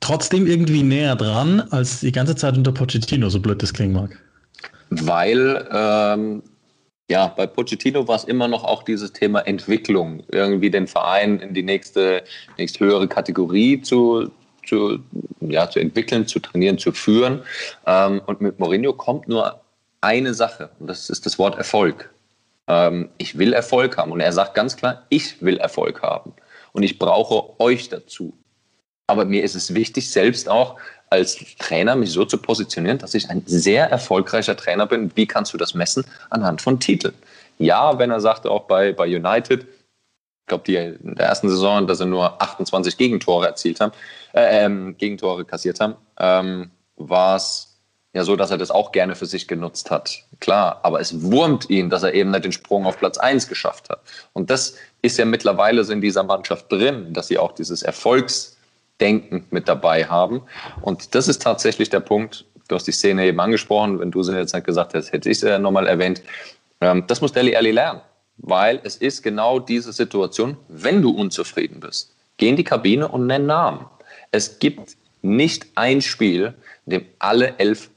trotzdem 0.00 0.46
irgendwie 0.46 0.82
näher 0.82 1.16
dran 1.16 1.60
als 1.70 2.00
die 2.00 2.12
ganze 2.12 2.36
Zeit 2.36 2.56
unter 2.56 2.72
Pochettino, 2.72 3.28
so 3.28 3.40
blöd 3.40 3.62
das 3.62 3.72
klingen 3.72 3.92
mag. 3.92 4.18
Weil 4.90 5.66
ähm, 5.72 6.42
ja, 7.10 7.28
bei 7.28 7.46
Pochettino 7.46 8.08
war 8.08 8.16
es 8.16 8.24
immer 8.24 8.48
noch 8.48 8.64
auch 8.64 8.82
dieses 8.82 9.12
Thema 9.12 9.40
Entwicklung, 9.40 10.22
irgendwie 10.28 10.70
den 10.70 10.86
Verein 10.86 11.40
in 11.40 11.54
die 11.54 11.62
nächste, 11.62 12.24
nächst 12.58 12.80
höhere 12.80 13.08
Kategorie 13.08 13.80
zu, 13.82 14.30
zu, 14.66 15.00
ja, 15.40 15.68
zu 15.68 15.80
entwickeln, 15.80 16.26
zu 16.26 16.38
trainieren, 16.38 16.78
zu 16.78 16.92
führen. 16.92 17.42
Ähm, 17.86 18.22
und 18.26 18.40
mit 18.40 18.58
Mourinho 18.58 18.92
kommt 18.92 19.28
nur 19.28 19.60
eine 20.00 20.34
Sache 20.34 20.70
und 20.78 20.88
das 20.88 21.10
ist 21.10 21.26
das 21.26 21.38
Wort 21.38 21.56
Erfolg. 21.56 22.10
Ähm, 22.68 23.10
ich 23.18 23.36
will 23.38 23.52
Erfolg 23.52 23.96
haben 23.96 24.12
und 24.12 24.20
er 24.20 24.32
sagt 24.32 24.54
ganz 24.54 24.76
klar, 24.76 25.04
ich 25.08 25.42
will 25.42 25.58
Erfolg 25.58 26.02
haben 26.02 26.32
und 26.72 26.82
ich 26.82 26.98
brauche 26.98 27.60
euch 27.60 27.88
dazu. 27.88 28.32
Aber 29.06 29.24
mir 29.24 29.42
ist 29.42 29.54
es 29.54 29.74
wichtig, 29.74 30.10
selbst 30.10 30.48
auch 30.48 30.78
als 31.12 31.36
Trainer 31.58 31.94
mich 31.94 32.10
so 32.10 32.24
zu 32.24 32.38
positionieren, 32.38 32.96
dass 32.96 33.12
ich 33.12 33.28
ein 33.28 33.42
sehr 33.44 33.90
erfolgreicher 33.90 34.56
Trainer 34.56 34.86
bin. 34.86 35.12
Wie 35.14 35.26
kannst 35.26 35.52
du 35.52 35.58
das 35.58 35.74
messen? 35.74 36.04
Anhand 36.30 36.62
von 36.62 36.80
Titeln. 36.80 37.14
Ja, 37.58 37.98
wenn 37.98 38.10
er 38.10 38.20
sagte, 38.20 38.50
auch 38.50 38.62
bei, 38.62 38.92
bei 38.92 39.04
United, 39.04 39.64
ich 39.64 40.46
glaube, 40.46 40.64
die 40.66 40.76
in 40.76 41.14
der 41.14 41.26
ersten 41.26 41.50
Saison, 41.50 41.86
dass 41.86 41.98
sie 41.98 42.06
nur 42.06 42.40
28 42.40 42.96
Gegentore 42.96 43.46
erzielt 43.46 43.78
haben, 43.80 43.92
äh, 44.32 44.64
ähm, 44.64 44.96
Gegentore 44.96 45.44
kassiert 45.44 45.80
haben, 45.80 45.96
ähm, 46.18 46.70
war 46.96 47.36
es 47.36 47.78
ja 48.14 48.24
so, 48.24 48.34
dass 48.34 48.50
er 48.50 48.58
das 48.58 48.70
auch 48.70 48.90
gerne 48.90 49.14
für 49.14 49.26
sich 49.26 49.46
genutzt 49.46 49.90
hat. 49.90 50.24
Klar, 50.40 50.80
aber 50.82 51.00
es 51.00 51.22
wurmt 51.22 51.68
ihn, 51.68 51.90
dass 51.90 52.02
er 52.04 52.14
eben 52.14 52.30
nicht 52.30 52.44
den 52.44 52.52
Sprung 52.52 52.86
auf 52.86 52.98
Platz 52.98 53.18
1 53.18 53.48
geschafft 53.48 53.90
hat. 53.90 54.00
Und 54.32 54.48
das 54.48 54.76
ist 55.02 55.18
ja 55.18 55.26
mittlerweile 55.26 55.84
so 55.84 55.92
in 55.92 56.00
dieser 56.00 56.22
Mannschaft 56.22 56.72
drin, 56.72 57.12
dass 57.12 57.28
sie 57.28 57.36
auch 57.36 57.52
dieses 57.52 57.82
Erfolgsdenken 59.02 59.46
mit 59.50 59.68
dabei 59.68 60.04
haben. 60.04 60.42
Und 60.80 61.14
das 61.14 61.28
ist 61.28 61.42
tatsächlich 61.42 61.90
der 61.90 62.00
Punkt, 62.00 62.44
du 62.68 62.74
hast 62.74 62.86
die 62.86 62.92
Szene 62.92 63.26
eben 63.26 63.40
angesprochen, 63.40 63.98
wenn 63.98 64.10
du 64.10 64.22
sie 64.22 64.36
jetzt 64.36 64.54
nicht 64.54 64.66
gesagt 64.66 64.94
hättest, 64.94 65.12
hätte 65.12 65.30
ich 65.30 65.40
sie 65.40 65.48
ja 65.48 65.58
nochmal 65.58 65.86
erwähnt. 65.86 66.22
Ähm, 66.80 67.04
das 67.06 67.20
muss 67.20 67.32
Deli 67.32 67.56
Alli 67.56 67.72
lernen, 67.72 68.00
weil 68.38 68.80
es 68.84 68.96
ist 68.96 69.22
genau 69.22 69.58
diese 69.58 69.92
Situation, 69.92 70.56
wenn 70.68 71.02
du 71.02 71.10
unzufrieden 71.10 71.80
bist. 71.80 72.14
Geh 72.36 72.48
in 72.48 72.56
die 72.56 72.64
Kabine 72.64 73.08
und 73.08 73.26
nenn 73.26 73.46
Namen. 73.46 73.86
Es 74.30 74.58
gibt 74.58 74.96
nicht 75.22 75.66
ein 75.74 76.00
Spiel, 76.00 76.54
in 76.86 76.90
dem 76.90 77.06
alle 77.18 77.58
elf 77.58 77.90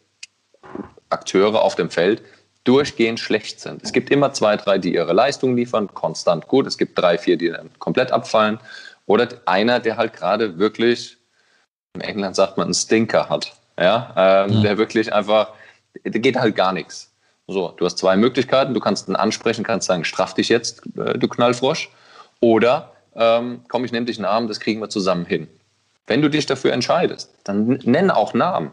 Akteure 1.10 1.62
auf 1.62 1.76
dem 1.76 1.90
Feld 1.90 2.22
durchgehend 2.64 3.20
schlecht 3.20 3.60
sind. 3.60 3.84
Es 3.84 3.94
gibt 3.94 4.10
immer 4.10 4.34
zwei, 4.34 4.58
drei, 4.58 4.80
die 4.80 4.96
ihre 4.96 5.14
Leistung 5.14 5.56
liefern, 5.56 5.94
konstant 5.94 6.48
gut. 6.48 6.66
Es 6.66 6.78
gibt 6.78 6.98
drei, 6.98 7.18
vier, 7.18 7.38
die 7.38 7.50
dann 7.50 7.70
komplett 7.78 8.12
abfallen. 8.12 8.60
Oder 9.06 9.30
einer, 9.46 9.80
der 9.80 9.98
halt 9.98 10.14
gerade 10.14 10.58
wirklich, 10.58 11.18
in 11.94 12.02
England 12.02 12.36
sagt 12.36 12.58
man, 12.58 12.66
einen 12.66 12.74
Stinker 12.74 13.30
hat. 13.30 13.54
Ja, 13.80 14.46
ähm, 14.48 14.54
ja. 14.54 14.62
der 14.62 14.78
wirklich 14.78 15.14
einfach, 15.14 15.50
der 16.04 16.20
geht 16.20 16.38
halt 16.38 16.56
gar 16.56 16.74
nichts. 16.74 17.12
So, 17.48 17.74
du 17.78 17.86
hast 17.86 17.98
zwei 17.98 18.18
Möglichkeiten. 18.18 18.74
Du 18.74 18.80
kannst 18.80 19.08
ihn 19.08 19.16
ansprechen, 19.16 19.64
kannst 19.64 19.88
sagen, 19.88 20.06
straff 20.06 20.34
dich 20.34 20.50
jetzt, 20.50 20.82
äh, 20.98 21.18
du 21.18 21.28
Knallfrosch. 21.28 21.90
Oder 22.40 22.92
ähm, 23.16 23.62
komm, 23.68 23.86
ich 23.86 23.92
nehme 23.92 24.06
dich 24.06 24.20
Namen, 24.20 24.48
das 24.48 24.60
kriegen 24.60 24.82
wir 24.82 24.90
zusammen 24.90 25.26
hin. 25.26 25.48
Wenn 26.08 26.22
du 26.22 26.30
dich 26.30 26.46
dafür 26.46 26.74
entscheidest, 26.74 27.32
dann 27.44 27.80
nenn 27.84 28.12
auch 28.12 28.34
Namen. 28.34 28.72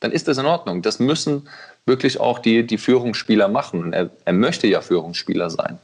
Dann 0.00 0.12
ist 0.12 0.26
das 0.26 0.38
in 0.38 0.46
Ordnung. 0.46 0.82
Das 0.82 0.98
müssen 0.98 1.48
wirklich 1.86 2.18
auch 2.18 2.40
die, 2.40 2.66
die 2.66 2.78
Führungsspieler 2.78 3.48
machen. 3.48 3.92
Er, 3.92 4.10
er 4.24 4.32
möchte 4.32 4.66
ja 4.66 4.80
Führungsspieler 4.80 5.50
sein. 5.50 5.78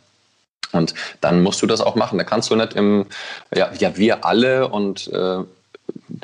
Und 0.72 0.94
dann 1.20 1.42
musst 1.42 1.62
du 1.62 1.66
das 1.66 1.80
auch 1.80 1.94
machen. 1.94 2.18
Da 2.18 2.24
kannst 2.24 2.50
du 2.50 2.56
nicht 2.56 2.74
im, 2.74 3.06
ja, 3.54 3.70
ja 3.78 3.96
wir 3.96 4.24
alle 4.24 4.68
und 4.68 5.08
äh, 5.12 5.38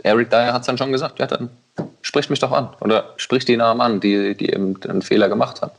Eric 0.03 0.31
Dyer 0.31 0.53
hat 0.53 0.63
es 0.63 0.67
dann 0.67 0.79
schon 0.79 0.93
gesagt, 0.93 1.19
ja, 1.19 1.27
dann 1.27 1.51
sprich 2.03 2.31
mich 2.31 2.41
doch 2.41 2.53
an 2.53 2.69
oder 2.81 3.15
sprich 3.17 3.45
die 3.45 3.57
Namen 3.57 3.81
an, 3.81 4.01
die, 4.01 4.35
die 4.35 4.51
eben 4.51 4.79
einen 4.87 5.03
Fehler 5.03 5.29
gemacht 5.29 5.63
haben. 5.63 5.73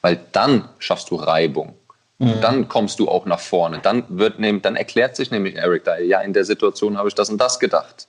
Weil 0.00 0.18
dann 0.32 0.68
schaffst 0.78 1.10
du 1.10 1.16
Reibung. 1.16 1.74
Mhm. 2.18 2.40
Dann 2.40 2.68
kommst 2.68 2.98
du 2.98 3.08
auch 3.08 3.26
nach 3.26 3.40
vorne. 3.40 3.80
Dann 3.82 4.04
wird 4.08 4.38
nämlich, 4.38 4.62
dann 4.62 4.76
erklärt 4.76 5.16
sich 5.16 5.30
nämlich 5.30 5.56
Eric 5.56 5.84
Dyer, 5.84 6.00
ja, 6.00 6.20
in 6.20 6.32
der 6.32 6.44
Situation 6.44 6.96
habe 6.96 7.08
ich 7.08 7.14
das 7.14 7.28
und 7.28 7.38
das 7.38 7.58
gedacht. 7.58 8.06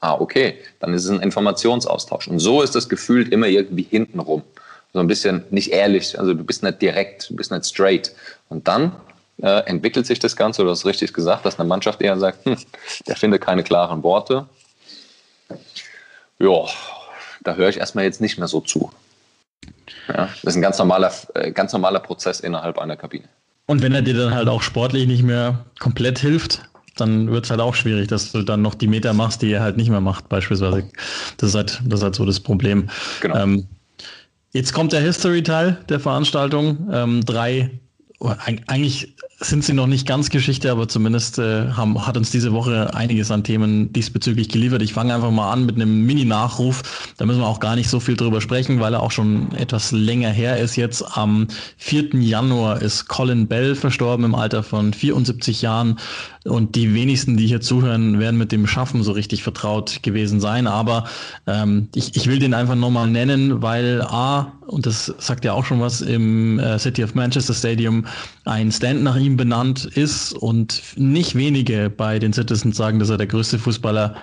Ah, 0.00 0.14
okay, 0.14 0.58
dann 0.80 0.92
ist 0.92 1.04
es 1.04 1.10
ein 1.10 1.20
Informationsaustausch. 1.20 2.26
Und 2.28 2.40
so 2.40 2.62
ist 2.62 2.74
das 2.74 2.88
gefühlt 2.88 3.32
immer 3.32 3.46
irgendwie 3.46 3.84
hintenrum 3.84 4.42
so 4.94 5.00
ein 5.00 5.08
bisschen 5.08 5.44
nicht 5.50 5.72
ehrlich, 5.72 6.18
also 6.18 6.32
du 6.32 6.44
bist 6.44 6.62
nicht 6.62 6.80
direkt, 6.80 7.28
du 7.28 7.36
bist 7.36 7.50
nicht 7.50 7.66
straight. 7.66 8.14
Und 8.48 8.68
dann 8.68 8.92
äh, 9.42 9.60
entwickelt 9.66 10.06
sich 10.06 10.18
das 10.18 10.36
Ganze, 10.36 10.62
du 10.62 10.70
hast 10.70 10.86
richtig 10.86 11.12
gesagt, 11.12 11.44
dass 11.46 11.58
eine 11.58 11.68
Mannschaft 11.68 12.00
eher 12.02 12.18
sagt, 12.18 12.44
hm, 12.44 12.56
der 13.06 13.16
findet 13.16 13.42
keine 13.42 13.62
klaren 13.62 14.02
Worte. 14.02 14.46
Ja, 16.38 16.66
da 17.42 17.54
höre 17.54 17.68
ich 17.68 17.78
erstmal 17.78 18.04
jetzt 18.04 18.20
nicht 18.20 18.38
mehr 18.38 18.48
so 18.48 18.60
zu. 18.60 18.90
Ja, 20.08 20.28
das 20.42 20.52
ist 20.52 20.56
ein 20.56 20.62
ganz 20.62 20.78
normaler, 20.78 21.12
äh, 21.34 21.50
ganz 21.50 21.72
normaler 21.72 22.00
Prozess 22.00 22.40
innerhalb 22.40 22.78
einer 22.78 22.96
Kabine. 22.96 23.24
Und 23.66 23.82
wenn 23.82 23.94
er 23.94 24.02
dir 24.02 24.14
dann 24.14 24.34
halt 24.34 24.48
auch 24.48 24.62
sportlich 24.62 25.06
nicht 25.06 25.22
mehr 25.22 25.64
komplett 25.78 26.18
hilft, 26.18 26.68
dann 26.96 27.30
wird 27.30 27.46
es 27.46 27.50
halt 27.50 27.60
auch 27.60 27.74
schwierig, 27.74 28.08
dass 28.08 28.30
du 28.32 28.42
dann 28.42 28.62
noch 28.62 28.74
die 28.74 28.86
Meter 28.86 29.14
machst, 29.14 29.42
die 29.42 29.50
er 29.50 29.62
halt 29.62 29.76
nicht 29.76 29.88
mehr 29.88 30.00
macht, 30.00 30.28
beispielsweise. 30.28 30.88
Das 31.38 31.48
ist 31.48 31.54
halt, 31.54 31.80
das 31.84 32.00
ist 32.00 32.04
halt 32.04 32.14
so 32.14 32.24
das 32.24 32.40
Problem. 32.40 32.88
Genau. 33.20 33.36
Ähm, 33.36 33.68
Jetzt 34.54 34.72
kommt 34.72 34.92
der 34.92 35.00
History-Teil 35.00 35.78
der 35.88 35.98
Veranstaltung. 35.98 36.88
Ähm, 36.92 37.24
drei, 37.24 37.72
eigentlich 38.28 39.14
sind 39.40 39.64
sie 39.64 39.74
noch 39.74 39.86
nicht 39.86 40.06
ganz 40.06 40.30
Geschichte, 40.30 40.70
aber 40.70 40.88
zumindest 40.88 41.38
äh, 41.38 41.70
haben, 41.72 42.06
hat 42.06 42.16
uns 42.16 42.30
diese 42.30 42.52
Woche 42.52 42.94
einiges 42.94 43.30
an 43.30 43.44
Themen 43.44 43.92
diesbezüglich 43.92 44.48
geliefert. 44.48 44.82
Ich 44.82 44.94
fange 44.94 45.14
einfach 45.14 45.30
mal 45.30 45.52
an 45.52 45.66
mit 45.66 45.76
einem 45.76 46.06
Mini-Nachruf. 46.06 47.14
Da 47.16 47.26
müssen 47.26 47.40
wir 47.40 47.46
auch 47.46 47.60
gar 47.60 47.76
nicht 47.76 47.90
so 47.90 48.00
viel 48.00 48.16
drüber 48.16 48.40
sprechen, 48.40 48.80
weil 48.80 48.94
er 48.94 49.02
auch 49.02 49.10
schon 49.10 49.52
etwas 49.56 49.92
länger 49.92 50.30
her 50.30 50.58
ist. 50.58 50.76
Jetzt 50.76 51.16
am 51.16 51.48
4. 51.78 52.14
Januar 52.14 52.80
ist 52.80 53.08
Colin 53.08 53.46
Bell 53.46 53.74
verstorben 53.74 54.24
im 54.24 54.34
Alter 54.34 54.62
von 54.62 54.92
74 54.92 55.62
Jahren. 55.62 55.98
Und 56.44 56.74
die 56.74 56.92
wenigsten, 56.92 57.38
die 57.38 57.46
hier 57.46 57.62
zuhören, 57.62 58.20
werden 58.20 58.36
mit 58.36 58.52
dem 58.52 58.66
Schaffen 58.66 59.02
so 59.02 59.12
richtig 59.12 59.42
vertraut 59.42 60.02
gewesen 60.02 60.40
sein. 60.40 60.66
Aber 60.66 61.04
ähm, 61.46 61.88
ich, 61.94 62.14
ich 62.16 62.26
will 62.26 62.38
den 62.38 62.52
einfach 62.52 62.74
nochmal 62.74 63.08
nennen, 63.08 63.62
weil 63.62 64.02
A, 64.02 64.52
und 64.66 64.84
das 64.84 65.14
sagt 65.18 65.46
ja 65.46 65.54
auch 65.54 65.64
schon 65.64 65.80
was, 65.80 66.02
im 66.02 66.58
äh, 66.58 66.78
City 66.78 67.02
of 67.02 67.14
Manchester 67.14 67.54
Stadium 67.54 68.04
ein 68.44 68.70
Stand 68.70 69.02
nach 69.02 69.16
ihm 69.16 69.38
benannt 69.38 69.86
ist 69.86 70.34
und 70.34 70.82
nicht 70.96 71.34
wenige 71.34 71.88
bei 71.88 72.18
den 72.18 72.34
Citizens 72.34 72.76
sagen, 72.76 72.98
dass 72.98 73.08
er 73.08 73.16
der 73.16 73.26
größte 73.26 73.58
Fußballer 73.58 74.14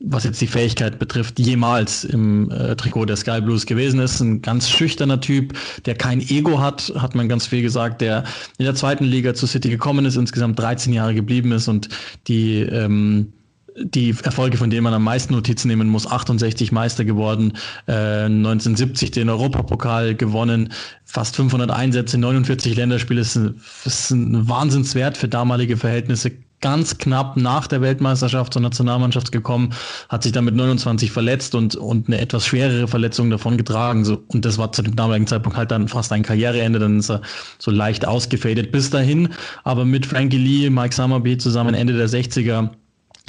was 0.00 0.24
jetzt 0.24 0.40
die 0.40 0.46
Fähigkeit 0.46 0.98
betrifft, 0.98 1.38
jemals 1.38 2.04
im 2.04 2.50
äh, 2.50 2.76
Trikot 2.76 3.06
der 3.06 3.16
Sky 3.16 3.40
Blues 3.40 3.64
gewesen 3.64 4.00
ist. 4.00 4.20
Ein 4.20 4.42
ganz 4.42 4.68
schüchterner 4.68 5.20
Typ, 5.20 5.54
der 5.86 5.94
kein 5.94 6.20
Ego 6.20 6.60
hat, 6.60 6.92
hat 6.96 7.14
man 7.14 7.28
ganz 7.28 7.46
viel 7.46 7.62
gesagt, 7.62 8.00
der 8.00 8.24
in 8.58 8.64
der 8.64 8.74
zweiten 8.74 9.04
Liga 9.04 9.34
zu 9.34 9.46
City 9.46 9.70
gekommen 9.70 10.04
ist, 10.04 10.16
insgesamt 10.16 10.58
13 10.58 10.92
Jahre 10.92 11.14
geblieben 11.14 11.52
ist 11.52 11.68
und 11.68 11.88
die 12.26 12.60
ähm, 12.60 13.32
die 13.76 14.14
Erfolge, 14.22 14.56
von 14.56 14.70
denen 14.70 14.84
man 14.84 14.94
am 14.94 15.02
meisten 15.02 15.34
Notizen 15.34 15.68
nehmen 15.68 15.88
muss, 15.88 16.06
68 16.06 16.70
Meister 16.70 17.04
geworden, 17.04 17.54
äh, 17.86 18.26
1970 18.26 19.10
den 19.10 19.28
Europapokal 19.28 20.14
gewonnen, 20.14 20.72
fast 21.04 21.36
500 21.36 21.70
Einsätze, 21.70 22.18
49 22.18 22.76
Länderspiele, 22.76 23.20
ist 23.20 23.36
ein, 23.36 23.60
ist 23.84 24.10
ein 24.10 24.48
Wahnsinnswert 24.48 25.16
für 25.16 25.28
damalige 25.28 25.76
Verhältnisse, 25.76 26.32
ganz 26.64 26.96
knapp 26.96 27.36
nach 27.36 27.66
der 27.66 27.82
Weltmeisterschaft 27.82 28.54
zur 28.54 28.62
Nationalmannschaft 28.62 29.32
gekommen, 29.32 29.74
hat 30.08 30.22
sich 30.22 30.32
dann 30.32 30.46
mit 30.46 30.54
29 30.54 31.12
verletzt 31.12 31.54
und, 31.54 31.76
und 31.76 32.06
eine 32.08 32.18
etwas 32.18 32.46
schwerere 32.46 32.88
Verletzung 32.88 33.28
davon 33.28 33.58
getragen. 33.58 34.06
So, 34.06 34.24
und 34.28 34.46
das 34.46 34.56
war 34.56 34.72
zu 34.72 34.80
dem 34.80 34.96
damaligen 34.96 35.26
Zeitpunkt 35.26 35.58
halt 35.58 35.70
dann 35.70 35.88
fast 35.88 36.10
ein 36.10 36.22
Karriereende, 36.22 36.78
dann 36.78 37.00
ist 37.00 37.10
er 37.10 37.20
so 37.58 37.70
leicht 37.70 38.06
ausgefadet 38.06 38.72
bis 38.72 38.88
dahin. 38.88 39.28
Aber 39.62 39.84
mit 39.84 40.06
Frankie 40.06 40.38
Lee, 40.38 40.70
Mike 40.70 40.94
Summerby 40.94 41.36
zusammen 41.36 41.74
Ende 41.74 41.92
der 41.92 42.08
60er 42.08 42.70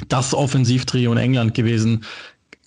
das 0.08 0.32
Offensivtrio 0.32 1.12
in 1.12 1.18
England 1.18 1.52
gewesen. 1.52 2.04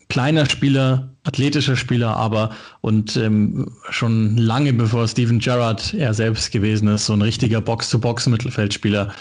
Kleiner 0.08 0.48
Spieler, 0.48 1.10
athletischer 1.24 1.76
Spieler, 1.76 2.16
aber 2.16 2.52
und 2.82 3.18
ähm, 3.18 3.72
schon 3.90 4.38
lange 4.38 4.74
bevor 4.74 5.08
Steven 5.08 5.40
Gerrard 5.40 5.96
er 5.96 6.14
selbst 6.14 6.52
gewesen 6.52 6.88
ist, 6.90 7.08
so 7.08 7.14
ein 7.14 7.22
richtiger 7.24 7.60
Box-to-Box-Mittelfeldspieler 7.60 9.12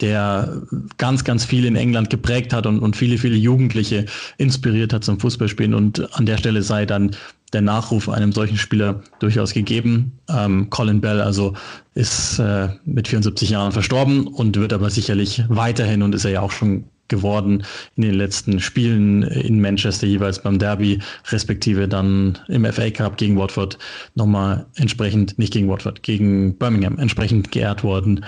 der 0.00 0.62
ganz, 0.98 1.24
ganz 1.24 1.44
viel 1.44 1.64
in 1.64 1.76
England 1.76 2.10
geprägt 2.10 2.52
hat 2.52 2.66
und, 2.66 2.80
und 2.80 2.96
viele, 2.96 3.18
viele 3.18 3.36
Jugendliche 3.36 4.06
inspiriert 4.38 4.92
hat 4.92 5.04
zum 5.04 5.20
Fußballspielen. 5.20 5.74
Und 5.74 6.14
an 6.16 6.26
der 6.26 6.38
Stelle 6.38 6.62
sei 6.62 6.84
dann 6.86 7.12
der 7.52 7.62
Nachruf 7.62 8.08
einem 8.08 8.32
solchen 8.32 8.58
Spieler 8.58 9.02
durchaus 9.20 9.52
gegeben. 9.52 10.18
Ähm, 10.28 10.68
Colin 10.70 11.00
Bell 11.00 11.20
also 11.20 11.54
ist 11.94 12.38
äh, 12.40 12.68
mit 12.84 13.08
74 13.08 13.50
Jahren 13.50 13.72
verstorben 13.72 14.26
und 14.26 14.56
wird 14.56 14.72
aber 14.72 14.90
sicherlich 14.90 15.44
weiterhin 15.48 16.02
und 16.02 16.14
ist 16.14 16.24
er 16.24 16.32
ja 16.32 16.40
auch 16.40 16.50
schon 16.50 16.84
geworden 17.08 17.64
in 17.96 18.02
den 18.02 18.14
letzten 18.14 18.60
Spielen 18.60 19.22
in 19.22 19.60
Manchester 19.60 20.06
jeweils 20.06 20.42
beim 20.42 20.58
Derby, 20.58 21.00
respektive 21.30 21.86
dann 21.86 22.38
im 22.48 22.64
FA 22.64 22.90
Cup 22.90 23.18
gegen 23.18 23.36
Watford 23.36 23.78
nochmal 24.14 24.66
entsprechend, 24.76 25.38
nicht 25.38 25.52
gegen 25.52 25.68
Watford, 25.68 26.02
gegen 26.02 26.56
Birmingham 26.56 26.98
entsprechend 26.98 27.52
geehrt 27.52 27.84
worden. 27.84 28.24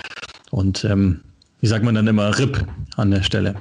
Und 0.51 0.85
ähm, 0.85 1.21
wie 1.61 1.67
sagt 1.67 1.83
man 1.83 1.95
dann 1.95 2.07
immer, 2.07 2.37
RIP 2.37 2.65
an 2.95 3.11
der 3.11 3.23
Stelle. 3.23 3.55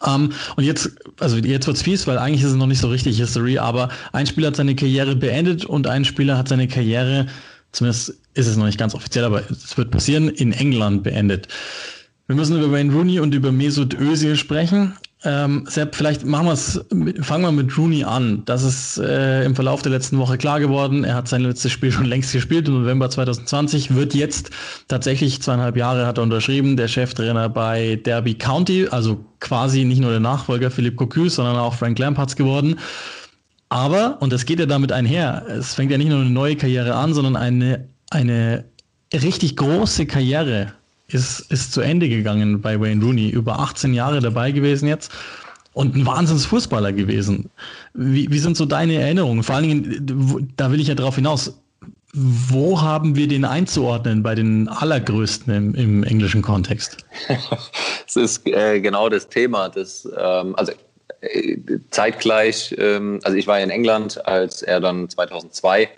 Um, 0.00 0.24
ähm, 0.24 0.32
und 0.56 0.64
jetzt, 0.64 0.90
also 1.18 1.36
jetzt 1.36 1.66
wird's 1.66 1.82
fies, 1.82 2.06
weil 2.06 2.18
eigentlich 2.18 2.42
ist 2.42 2.50
es 2.50 2.56
noch 2.56 2.66
nicht 2.66 2.80
so 2.80 2.88
richtig 2.88 3.18
History, 3.18 3.58
aber 3.58 3.90
ein 4.12 4.26
Spieler 4.26 4.48
hat 4.48 4.56
seine 4.56 4.74
Karriere 4.74 5.16
beendet 5.16 5.64
und 5.64 5.86
ein 5.86 6.04
Spieler 6.04 6.38
hat 6.38 6.48
seine 6.48 6.68
Karriere, 6.68 7.26
zumindest 7.72 8.14
ist 8.34 8.46
es 8.46 8.56
noch 8.56 8.66
nicht 8.66 8.78
ganz 8.78 8.94
offiziell, 8.94 9.24
aber 9.24 9.42
es 9.50 9.76
wird 9.76 9.90
passieren, 9.90 10.28
in 10.28 10.52
England 10.52 11.02
beendet. 11.02 11.48
Wir 12.28 12.36
müssen 12.36 12.56
über 12.56 12.70
Wayne 12.70 12.92
Rooney 12.92 13.18
und 13.18 13.34
über 13.34 13.50
Mesut 13.50 13.92
Özil 13.98 14.36
sprechen. 14.36 14.94
Ähm, 15.22 15.66
Sepp, 15.68 15.94
vielleicht 15.94 16.24
machen 16.24 16.46
wir 16.46 16.54
es, 16.54 16.82
fangen 17.20 17.44
wir 17.44 17.52
mit 17.52 17.76
Rooney 17.76 18.04
an. 18.04 18.42
Das 18.46 18.62
ist 18.62 18.96
äh, 18.98 19.44
im 19.44 19.54
Verlauf 19.54 19.82
der 19.82 19.92
letzten 19.92 20.16
Woche 20.16 20.38
klar 20.38 20.60
geworden. 20.60 21.04
Er 21.04 21.14
hat 21.14 21.28
sein 21.28 21.42
letztes 21.42 21.72
Spiel 21.72 21.92
schon 21.92 22.06
längst 22.06 22.32
gespielt 22.32 22.68
im 22.68 22.80
November 22.80 23.10
2020, 23.10 23.94
wird 23.94 24.14
jetzt 24.14 24.50
tatsächlich 24.88 25.42
zweieinhalb 25.42 25.76
Jahre 25.76 26.06
hat 26.06 26.18
er 26.18 26.22
unterschrieben, 26.22 26.76
der 26.76 26.88
Cheftrainer 26.88 27.50
bei 27.50 27.96
Derby 27.96 28.34
County, 28.34 28.88
also 28.90 29.22
quasi 29.40 29.84
nicht 29.84 30.00
nur 30.00 30.10
der 30.10 30.20
Nachfolger 30.20 30.70
Philipp 30.70 30.96
Cocu, 30.96 31.28
sondern 31.28 31.56
auch 31.56 31.74
Frank 31.74 31.98
Lamparts 31.98 32.34
geworden. 32.34 32.78
Aber, 33.68 34.16
und 34.20 34.32
das 34.32 34.46
geht 34.46 34.58
ja 34.58 34.66
damit 34.66 34.90
einher, 34.90 35.44
es 35.48 35.74
fängt 35.74 35.92
ja 35.92 35.98
nicht 35.98 36.08
nur 36.08 36.20
eine 36.20 36.30
neue 36.30 36.56
Karriere 36.56 36.94
an, 36.94 37.12
sondern 37.14 37.36
eine, 37.36 37.88
eine 38.10 38.64
richtig 39.12 39.56
große 39.56 40.06
Karriere 40.06 40.72
ist, 41.12 41.40
ist 41.50 41.72
zu 41.72 41.80
Ende 41.80 42.08
gegangen 42.08 42.60
bei 42.60 42.80
Wayne 42.80 43.04
Rooney. 43.04 43.30
Über 43.30 43.58
18 43.58 43.94
Jahre 43.94 44.20
dabei 44.20 44.52
gewesen 44.52 44.88
jetzt 44.88 45.12
und 45.72 45.94
ein 45.94 46.06
Wahnsinnsfußballer 46.06 46.92
gewesen. 46.92 47.50
Wie, 47.94 48.30
wie 48.30 48.38
sind 48.38 48.56
so 48.56 48.66
deine 48.66 48.94
Erinnerungen? 48.94 49.42
Vor 49.42 49.56
allen 49.56 49.68
Dingen, 49.68 50.52
da 50.56 50.70
will 50.70 50.80
ich 50.80 50.88
ja 50.88 50.94
darauf 50.94 51.14
hinaus, 51.14 51.54
wo 52.12 52.80
haben 52.80 53.14
wir 53.14 53.28
den 53.28 53.44
einzuordnen 53.44 54.22
bei 54.22 54.34
den 54.34 54.68
allergrößten 54.68 55.54
im, 55.54 55.74
im 55.74 56.02
englischen 56.02 56.42
Kontext? 56.42 56.98
das 57.28 58.16
ist 58.16 58.46
äh, 58.48 58.80
genau 58.80 59.08
das 59.08 59.28
Thema. 59.28 59.68
Das, 59.68 60.08
ähm, 60.18 60.56
also 60.56 60.72
äh, 61.20 61.56
zeitgleich, 61.90 62.74
ähm, 62.78 63.20
also 63.22 63.36
ich 63.36 63.46
war 63.46 63.60
in 63.60 63.70
England, 63.70 64.26
als 64.26 64.62
er 64.62 64.80
dann 64.80 65.08
2002 65.08 65.82
äh, 65.82 65.88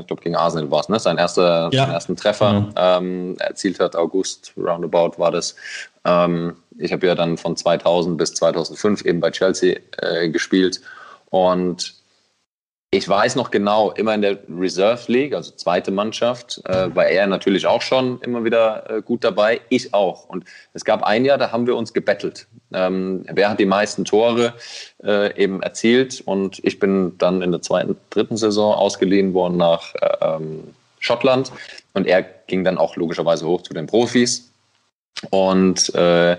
ich 0.00 0.06
glaube 0.06 0.22
gegen 0.22 0.36
Arsenal 0.36 0.70
war 0.70 0.80
es, 0.80 0.88
ne? 0.88 0.98
sein 0.98 1.18
erster, 1.18 1.68
ja. 1.72 1.84
seinen 1.84 1.92
ersten 1.92 2.16
Treffer 2.16 2.52
mhm. 2.52 2.72
ähm, 2.76 3.36
erzielt 3.38 3.80
hat, 3.80 3.96
August 3.96 4.52
roundabout 4.56 5.18
war 5.18 5.30
das. 5.30 5.56
Ähm, 6.04 6.56
ich 6.78 6.92
habe 6.92 7.06
ja 7.06 7.14
dann 7.14 7.36
von 7.36 7.56
2000 7.56 8.16
bis 8.16 8.34
2005 8.34 9.04
eben 9.04 9.20
bei 9.20 9.30
Chelsea 9.30 9.76
äh, 9.98 10.28
gespielt 10.28 10.80
und 11.30 11.94
ich 12.96 13.08
weiß 13.08 13.34
noch 13.34 13.50
genau, 13.50 13.90
immer 13.92 14.14
in 14.14 14.22
der 14.22 14.38
Reserve 14.48 15.10
League, 15.10 15.34
also 15.34 15.50
zweite 15.50 15.90
Mannschaft, 15.90 16.62
äh, 16.66 16.94
war 16.94 17.06
er 17.06 17.26
natürlich 17.26 17.66
auch 17.66 17.82
schon 17.82 18.20
immer 18.20 18.44
wieder 18.44 18.88
äh, 18.88 19.02
gut 19.02 19.24
dabei, 19.24 19.60
ich 19.68 19.92
auch. 19.92 20.28
Und 20.28 20.44
es 20.74 20.84
gab 20.84 21.02
ein 21.02 21.24
Jahr, 21.24 21.36
da 21.36 21.50
haben 21.50 21.66
wir 21.66 21.74
uns 21.74 21.92
gebettelt. 21.92 22.46
Ähm, 22.72 23.26
wer 23.28 23.50
hat 23.50 23.58
die 23.58 23.66
meisten 23.66 24.04
Tore 24.04 24.54
äh, 25.02 25.36
eben 25.36 25.60
erzielt? 25.60 26.22
Und 26.24 26.60
ich 26.62 26.78
bin 26.78 27.18
dann 27.18 27.42
in 27.42 27.50
der 27.50 27.62
zweiten, 27.62 27.96
dritten 28.10 28.36
Saison 28.36 28.74
ausgeliehen 28.74 29.34
worden 29.34 29.56
nach 29.56 29.94
äh, 29.96 30.16
ähm, 30.20 30.74
Schottland. 31.00 31.50
Und 31.94 32.06
er 32.06 32.22
ging 32.22 32.62
dann 32.62 32.78
auch 32.78 32.94
logischerweise 32.94 33.46
hoch 33.46 33.62
zu 33.62 33.74
den 33.74 33.86
Profis. 33.86 34.52
Und 35.30 35.92
äh, 35.96 36.36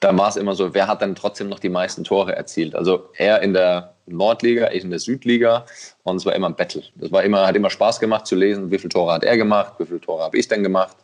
da 0.00 0.16
war 0.16 0.28
es 0.28 0.36
immer 0.36 0.54
so, 0.54 0.74
wer 0.74 0.86
hat 0.86 1.02
dann 1.02 1.14
trotzdem 1.14 1.48
noch 1.48 1.58
die 1.58 1.68
meisten 1.68 2.04
Tore 2.04 2.34
erzielt? 2.34 2.74
Also 2.74 3.08
er 3.16 3.40
in 3.42 3.52
der 3.54 3.94
Nordliga, 4.06 4.70
ich 4.70 4.84
in 4.84 4.90
der 4.90 4.98
Südliga 4.98 5.64
und 6.02 6.16
es 6.16 6.26
war 6.26 6.34
immer 6.34 6.48
ein 6.48 6.56
Battle. 6.56 6.82
Das 6.96 7.10
war 7.10 7.22
immer, 7.22 7.46
hat 7.46 7.56
immer 7.56 7.70
Spaß 7.70 8.00
gemacht 8.00 8.26
zu 8.26 8.34
lesen, 8.34 8.70
wie 8.70 8.78
viele 8.78 8.90
Tore 8.90 9.12
hat 9.12 9.24
er 9.24 9.36
gemacht, 9.36 9.74
wie 9.78 9.86
viele 9.86 10.00
Tore 10.00 10.22
habe 10.22 10.36
ich 10.36 10.48
denn 10.48 10.62
gemacht 10.62 10.96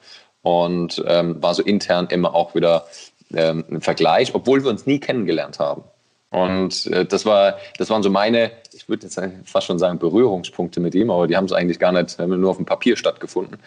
und 0.43 1.03
ähm, 1.07 1.43
war 1.43 1.55
so 1.55 1.62
intern 1.62 2.09
immer 2.11 2.34
auch 2.34 2.55
wieder 2.55 2.86
ähm, 3.34 3.64
ein 3.70 3.80
Vergleich, 3.80 4.34
obwohl 4.34 4.62
wir 4.62 4.70
uns 4.70 4.86
nie 4.86 4.99
kennengelernt 4.99 5.59
haben. 5.59 5.82
Und 6.30 6.86
äh, 6.86 7.05
das, 7.05 7.26
war, 7.26 7.59
das 7.78 7.91
waren 7.91 8.03
so 8.03 8.11
meine, 8.11 8.53
ich 8.72 8.88
würde 8.88 9.07
jetzt 9.07 9.20
fast 9.45 9.66
schon 9.66 9.78
sagen, 9.78 9.99
Berührungspunkte 9.99 10.80
mit 10.80 10.95
ihm, 10.95 11.11
aber 11.11 11.26
die 11.26 11.36
haben 11.36 11.45
es 11.45 11.53
eigentlich 11.53 11.78
gar 11.78 11.93
nicht, 11.93 12.18
nur 12.18 12.51
auf 12.51 12.57
dem 12.57 12.66
Papier 12.66 12.97
stattgefunden. 12.97 13.59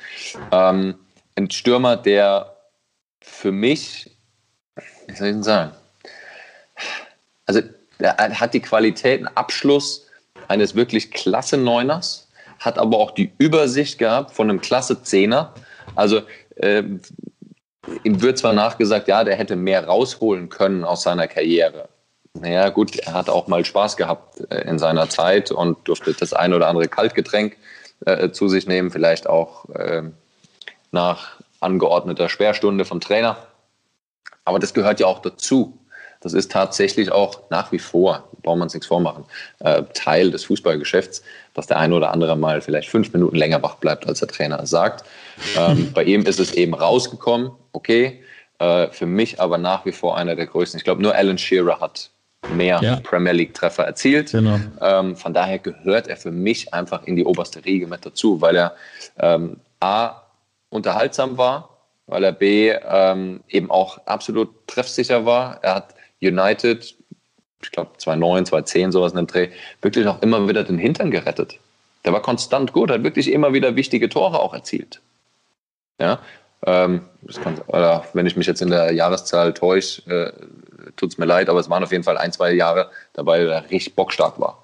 Ähm, 0.52 0.96
ein 1.36 1.52
Stürmer, 1.52 1.98
der 1.98 2.56
für 3.20 3.52
mich 3.52 4.13
wie 5.08 5.16
soll 5.16 5.28
ich 5.28 5.34
denn 5.34 5.44
sagen? 5.44 5.72
Also, 7.46 7.62
er 8.00 8.40
hat 8.40 8.54
die 8.54 8.62
Qualität, 8.62 9.20
einen 9.20 9.38
Abschluss 9.38 10.08
eines 10.48 10.76
wirklich 10.76 11.12
klasse 11.12 11.58
Neuners, 11.58 12.28
hat 12.60 12.78
aber 12.78 12.98
auch 12.98 13.12
die 13.12 13.32
Übersicht 13.38 13.98
gehabt 14.00 14.32
von 14.32 14.50
einem 14.50 14.62
klasse 14.62 15.04
Zehner. 15.04 15.54
Also, 15.96 16.22
äh, 16.56 16.84
ihm 18.04 18.22
wird 18.22 18.38
zwar 18.38 18.54
nachgesagt, 18.54 19.08
ja, 19.08 19.24
der 19.24 19.36
hätte 19.36 19.56
mehr 19.56 19.86
rausholen 19.86 20.50
können 20.50 20.84
aus 20.84 21.04
seiner 21.04 21.28
Karriere. 21.28 21.90
Naja, 22.34 22.70
gut, 22.70 22.98
er 22.98 23.14
hat 23.14 23.30
auch 23.30 23.48
mal 23.48 23.64
Spaß 23.64 23.98
gehabt 23.98 24.42
äh, 24.50 24.62
in 24.68 24.80
seiner 24.80 25.10
Zeit 25.10 25.52
und 25.52 25.88
durfte 25.88 26.14
das 26.14 26.34
ein 26.34 26.54
oder 26.54 26.68
andere 26.68 26.88
Kaltgetränk 26.88 27.58
äh, 28.06 28.32
zu 28.32 28.48
sich 28.48 28.68
nehmen, 28.68 28.92
vielleicht 28.92 29.28
auch 29.28 29.70
äh, 29.70 30.04
nach 30.92 31.38
angeordneter 31.60 32.30
Sperrstunde 32.30 32.86
vom 32.86 33.00
Trainer. 33.00 33.38
Aber 34.46 34.60
das 34.60 34.74
gehört 34.74 35.00
ja 35.00 35.08
auch 35.08 35.20
dazu. 35.20 35.78
Das 36.24 36.34
ist 36.34 36.52
tatsächlich 36.52 37.12
auch 37.12 37.50
nach 37.50 37.72
wie 37.74 37.80
vor, 37.80 38.24
braucht 38.44 38.58
man 38.58 38.68
uns 38.68 38.74
nichts 38.74 38.88
vormachen, 38.88 39.26
äh, 39.60 39.84
Teil 39.94 40.32
des 40.32 40.46
Fußballgeschäfts, 40.46 41.22
dass 41.54 41.68
der 41.68 41.78
eine 41.78 41.96
oder 41.96 42.12
andere 42.12 42.38
mal 42.38 42.62
vielleicht 42.62 42.90
fünf 42.90 43.12
Minuten 43.12 43.36
länger 43.36 43.62
wach 43.62 43.76
bleibt, 43.76 44.08
als 44.08 44.20
der 44.20 44.30
Trainer 44.30 44.66
sagt. 44.66 45.04
Ähm, 45.58 45.92
bei 45.94 46.04
ihm 46.04 46.26
ist 46.26 46.40
es 46.40 46.54
eben 46.54 46.74
rausgekommen, 46.74 47.52
okay. 47.74 48.24
Äh, 48.60 48.88
für 48.92 49.06
mich 49.06 49.42
aber 49.42 49.58
nach 49.58 49.86
wie 49.86 49.92
vor 49.92 50.18
einer 50.18 50.36
der 50.36 50.46
größten. 50.46 50.78
Ich 50.78 50.86
glaube, 50.86 51.02
nur 51.02 51.14
Alan 51.14 51.38
Shearer 51.38 51.82
hat 51.82 52.10
mehr 52.54 52.80
ja. 52.82 52.96
Premier 52.98 53.34
League-Treffer 53.34 53.84
erzielt. 53.84 54.32
Genau. 54.32 54.60
Ähm, 54.80 55.18
von 55.18 55.34
daher 55.34 55.60
gehört 55.60 56.08
er 56.08 56.18
für 56.18 56.32
mich 56.32 56.74
einfach 56.74 57.04
in 57.04 57.16
die 57.16 57.26
oberste 57.26 57.64
Riege 57.66 57.88
mit 57.88 58.06
dazu, 58.06 58.40
weil 58.40 58.56
er 58.56 58.76
ähm, 59.20 59.58
A, 59.80 60.22
unterhaltsam 60.70 61.38
war, 61.38 61.73
weil 62.08 62.24
er 62.24 62.32
B 62.32 62.70
ähm, 62.70 63.42
eben 63.48 63.72
auch 63.72 64.06
absolut 64.06 64.50
treffsicher 64.68 65.26
war. 65.26 65.60
Er 65.62 65.76
hat 65.76 65.96
United, 66.22 66.96
ich 67.62 67.72
glaube 67.72 67.92
2009, 67.98 68.46
2010, 68.46 68.92
sowas 68.92 69.12
in 69.14 69.18
dem 69.18 69.28
Dreh, 69.28 69.50
wirklich 69.82 70.08
auch 70.08 70.22
immer 70.22 70.48
wieder 70.48 70.64
den 70.64 70.78
Hintern 70.78 71.12
gerettet. 71.12 71.60
Der 72.06 72.14
war 72.14 72.22
konstant 72.22 72.74
gut, 72.74 72.92
hat 72.92 73.04
wirklich 73.04 73.32
immer 73.32 73.54
wieder 73.54 73.76
wichtige 73.76 74.10
Tore 74.10 74.40
auch 74.40 74.54
erzielt. 74.54 75.02
Ja, 76.00 76.20
ähm, 76.66 77.02
kann, 77.42 77.60
oder 77.68 78.06
wenn 78.14 78.26
ich 78.26 78.36
mich 78.36 78.48
jetzt 78.48 78.62
in 78.62 78.70
der 78.70 78.94
Jahreszahl 78.94 79.54
täusche, 79.54 80.02
äh, 80.10 80.92
tut 80.96 81.12
es 81.12 81.18
mir 81.18 81.26
leid, 81.26 81.50
aber 81.50 81.60
es 81.60 81.70
waren 81.70 81.84
auf 81.84 81.92
jeden 81.92 82.04
Fall 82.04 82.18
ein, 82.18 82.32
zwei 82.32 82.52
Jahre 82.54 82.90
dabei, 83.14 83.46
wo 83.46 83.50
er 83.50 83.70
richtig 83.70 83.96
bockstark 83.96 84.40
war. 84.40 84.64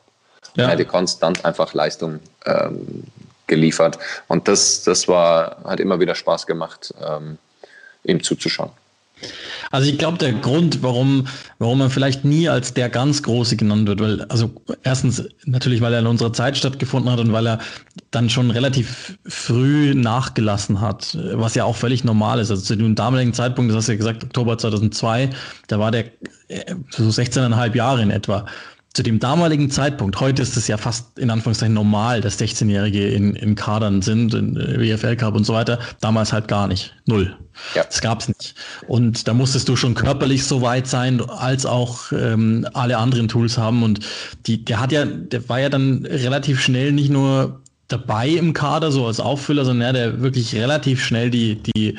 Ja. 0.56 0.66
Er 0.66 0.72
hatte 0.72 0.86
konstant 0.86 1.46
einfach 1.46 1.74
Leistung 1.74 2.20
ähm, 2.46 3.04
geliefert. 3.50 4.00
Und 4.30 4.48
das, 4.48 4.84
das 4.84 5.10
war, 5.10 5.58
hat 5.66 5.82
immer 5.82 6.00
wieder 6.00 6.16
Spaß 6.16 6.48
gemacht, 6.48 6.94
ähm, 7.06 7.38
ihm 8.04 8.24
zuzuschauen. 8.24 8.72
Also 9.72 9.90
ich 9.90 9.98
glaube, 9.98 10.18
der 10.18 10.34
Grund, 10.34 10.82
warum, 10.82 11.28
warum 11.60 11.82
er 11.82 11.90
vielleicht 11.90 12.26
nie 12.26 12.50
als 12.50 12.74
der 12.74 12.90
ganz 12.90 13.22
Große 13.22 13.58
genannt 13.58 13.88
wird, 13.88 14.00
weil, 14.00 14.22
also 14.24 14.52
erstens 14.84 15.24
natürlich, 15.46 15.82
weil 15.82 15.94
er 15.94 16.00
in 16.00 16.08
unserer 16.08 16.34
Zeit 16.34 16.58
stattgefunden 16.58 17.12
hat 17.12 17.20
und 17.20 17.34
weil 17.34 17.48
er 17.48 17.60
dann 18.12 18.30
schon 18.30 18.50
relativ 18.50 19.18
früh 19.26 19.94
nachgelassen 19.94 20.82
hat, 20.82 21.18
was 21.34 21.56
ja 21.56 21.66
auch 21.66 21.76
völlig 21.76 22.04
normal 22.04 22.40
ist. 22.40 22.50
Also 22.50 22.64
zu 22.64 22.76
dem 22.76 22.96
damaligen 22.96 23.34
Zeitpunkt, 23.34 23.72
das 23.72 23.78
hast 23.78 23.88
du 23.90 23.92
ja 23.92 23.98
gesagt, 23.98 24.24
Oktober 24.24 24.58
2002, 24.58 25.30
da 25.68 25.80
war 25.80 25.92
der 25.92 26.06
äh, 26.48 26.76
so 26.90 27.04
16,5 27.04 27.76
Jahre 27.76 28.02
in 28.02 28.12
etwa 28.12 28.46
zu 28.94 29.04
dem 29.04 29.20
damaligen 29.20 29.70
Zeitpunkt, 29.70 30.20
heute 30.20 30.42
ist 30.42 30.58
es 30.58 30.68
ja 30.68 30.78
fast 30.78 31.20
in 31.20 31.30
Anführungszeichen 31.30 31.74
normal, 31.74 32.22
dass 32.22 32.40
16-Jährige 32.40 33.08
in, 33.08 33.36
in 33.36 33.54
Kadern 33.54 34.02
sind, 34.02 34.34
in 34.34 34.56
WFL 34.56 35.16
Cup 35.16 35.36
und 35.36 35.44
so 35.44 35.54
weiter. 35.54 35.80
Damals 36.02 36.34
halt 36.34 36.48
gar 36.48 36.68
nicht. 36.68 36.96
Null. 37.06 37.38
Ja. 37.76 37.84
Das 37.84 38.02
gab's 38.02 38.28
nicht. 38.28 38.56
Und 38.88 39.28
da 39.28 39.34
musstest 39.34 39.70
du 39.70 39.76
schon 39.76 39.94
körperlich 39.94 40.44
so 40.44 40.62
weit 40.62 40.88
sein, 40.88 41.22
als 41.22 41.68
auch 41.68 42.12
ähm, 42.12 42.68
alle 42.74 42.98
anderen 42.98 43.28
Tools 43.28 43.58
haben. 43.60 43.84
Und 43.84 44.00
die, 44.48 44.66
der 44.66 44.80
hat 44.80 44.92
ja, 44.92 45.06
der 45.06 45.48
war 45.50 45.60
ja 45.60 45.70
dann 45.70 46.06
relativ 46.06 46.60
schnell 46.60 46.92
nicht 46.92 47.12
nur 47.12 47.62
dabei 47.90 48.30
im 48.30 48.54
Kader, 48.54 48.92
so 48.92 49.06
als 49.06 49.20
Auffüller, 49.20 49.66
sondern 49.66 49.88
ja, 49.88 49.94
der 49.94 50.22
wirklich 50.22 50.56
relativ 50.56 51.04
schnell 51.04 51.30
die, 51.30 51.62
die 51.62 51.98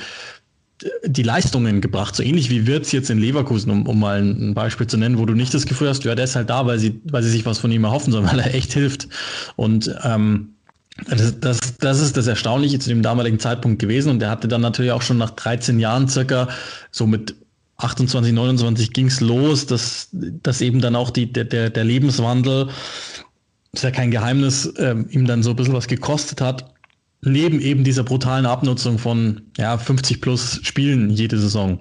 die 1.05 1.23
Leistungen 1.23 1.81
gebracht, 1.81 2.17
so 2.17 2.23
ähnlich 2.23 2.51
wie 2.51 2.67
Wirtz 2.67 2.93
jetzt 2.93 3.11
in 3.11 3.19
Leverkusen, 3.19 3.71
um, 3.71 3.87
um 3.87 4.01
mal 4.01 4.21
ein 4.21 4.55
Beispiel 4.55 4.87
zu 4.87 4.97
nennen, 4.97 5.19
wo 5.19 5.27
du 5.27 5.35
nicht 5.35 5.53
das 5.53 5.67
Gefühl 5.67 5.89
hast, 5.89 6.05
ja, 6.05 6.15
der 6.15 6.25
ist 6.25 6.37
halt 6.37 6.49
da, 6.49 6.67
weil 6.67 6.79
sie, 6.79 7.01
weil 7.05 7.23
sie 7.23 7.31
sich 7.31 7.45
was 7.45 7.59
von 7.59 7.71
ihm 7.71 7.85
erhoffen, 7.85 8.13
sondern 8.13 8.33
weil 8.37 8.41
er 8.41 8.55
echt 8.55 8.73
hilft. 8.73 9.09
Und 9.57 9.95
ähm, 10.03 10.55
das, 11.09 11.39
das, 11.41 11.59
das 11.79 12.01
ist 12.01 12.17
das 12.17 12.27
Erstaunliche 12.27 12.79
zu 12.79 12.89
dem 12.89 13.03
damaligen 13.03 13.39
Zeitpunkt 13.39 13.79
gewesen. 13.79 14.11
Und 14.11 14.23
er 14.23 14.31
hatte 14.31 14.49
dann 14.49 14.61
natürlich 14.61 14.93
auch 14.93 15.03
schon 15.03 15.19
nach 15.19 15.31
13 15.31 15.79
Jahren 15.79 16.09
circa, 16.09 16.49
so 16.91 17.07
mit 17.07 17.35
28, 17.79 18.33
29 18.33 18.93
ging 18.93 19.07
es 19.07 19.21
los, 19.21 19.67
dass, 19.67 20.09
dass 20.13 20.61
eben 20.61 20.81
dann 20.81 20.97
auch 20.97 21.11
die, 21.11 21.33
der, 21.33 21.71
der 21.71 21.85
Lebenswandel, 21.85 22.69
ist 23.73 23.85
ja 23.85 23.91
kein 23.91 24.11
Geheimnis, 24.11 24.73
ähm, 24.79 25.07
ihm 25.11 25.27
dann 25.27 25.43
so 25.43 25.51
ein 25.51 25.57
bisschen 25.57 25.75
was 25.75 25.87
gekostet 25.87 26.41
hat 26.41 26.75
neben 27.23 27.61
eben 27.61 27.85
dieser 27.85 28.05
brutalen 28.05 28.47
Abnutzung 28.47 28.99
von 28.99 29.43
ja, 29.57 29.77
50 29.79 30.21
plus 30.21 30.61
Spielen 30.63 31.11
jede 31.11 31.39
Saison. 31.39 31.81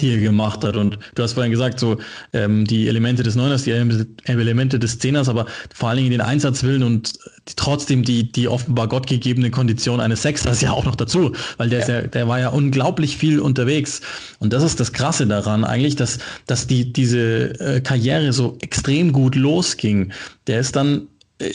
die 0.00 0.12
er 0.12 0.20
gemacht 0.20 0.64
hat. 0.64 0.76
Und 0.76 0.98
du 1.14 1.22
hast 1.22 1.32
vorhin 1.32 1.50
gesagt, 1.50 1.80
so 1.80 1.98
ähm, 2.32 2.64
die 2.64 2.88
Elemente 2.88 3.22
des 3.22 3.34
Neuners, 3.34 3.64
die 3.64 3.72
Elemente 3.72 4.78
des 4.78 4.98
Zehners, 4.98 5.28
aber 5.28 5.46
vor 5.74 5.88
allen 5.88 5.98
Dingen 5.98 6.10
den 6.10 6.20
Einsatzwillen 6.20 6.82
und 6.82 7.12
trotzdem 7.56 8.04
die, 8.04 8.30
die 8.30 8.48
offenbar 8.48 8.88
gottgegebene 8.88 9.50
Kondition 9.50 10.00
eines 10.00 10.22
Sechsers 10.22 10.60
ja 10.60 10.72
auch 10.72 10.84
noch 10.84 10.96
dazu, 10.96 11.32
weil 11.56 11.70
der, 11.70 11.80
ja. 11.80 12.00
ja. 12.00 12.06
der 12.06 12.28
war 12.28 12.38
ja 12.38 12.48
unglaublich 12.48 13.16
viel 13.16 13.40
unterwegs. 13.40 14.00
Und 14.38 14.52
das 14.52 14.62
ist 14.62 14.80
das 14.80 14.92
Krasse 14.92 15.26
daran 15.26 15.64
eigentlich, 15.64 15.96
dass, 15.96 16.18
dass 16.46 16.66
die, 16.66 16.92
diese 16.92 17.58
äh, 17.60 17.80
Karriere 17.80 18.32
so 18.32 18.58
extrem 18.60 19.12
gut 19.12 19.34
losging. 19.34 20.12
Der 20.46 20.60
ist 20.60 20.76
dann 20.76 21.08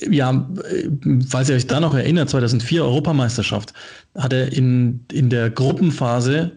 ja, 0.09 0.49
äh, 0.63 0.89
falls 1.27 1.49
ihr 1.49 1.55
euch 1.55 1.67
da 1.67 1.79
noch 1.79 1.93
erinnert, 1.93 2.29
2004 2.29 2.83
Europameisterschaft, 2.83 3.73
hat 4.15 4.33
er 4.33 4.51
in, 4.51 5.05
in 5.11 5.29
der 5.29 5.49
Gruppenphase 5.49 6.51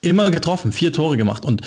immer 0.00 0.30
getroffen, 0.30 0.72
vier 0.72 0.92
Tore 0.92 1.16
gemacht. 1.16 1.44
Und 1.44 1.62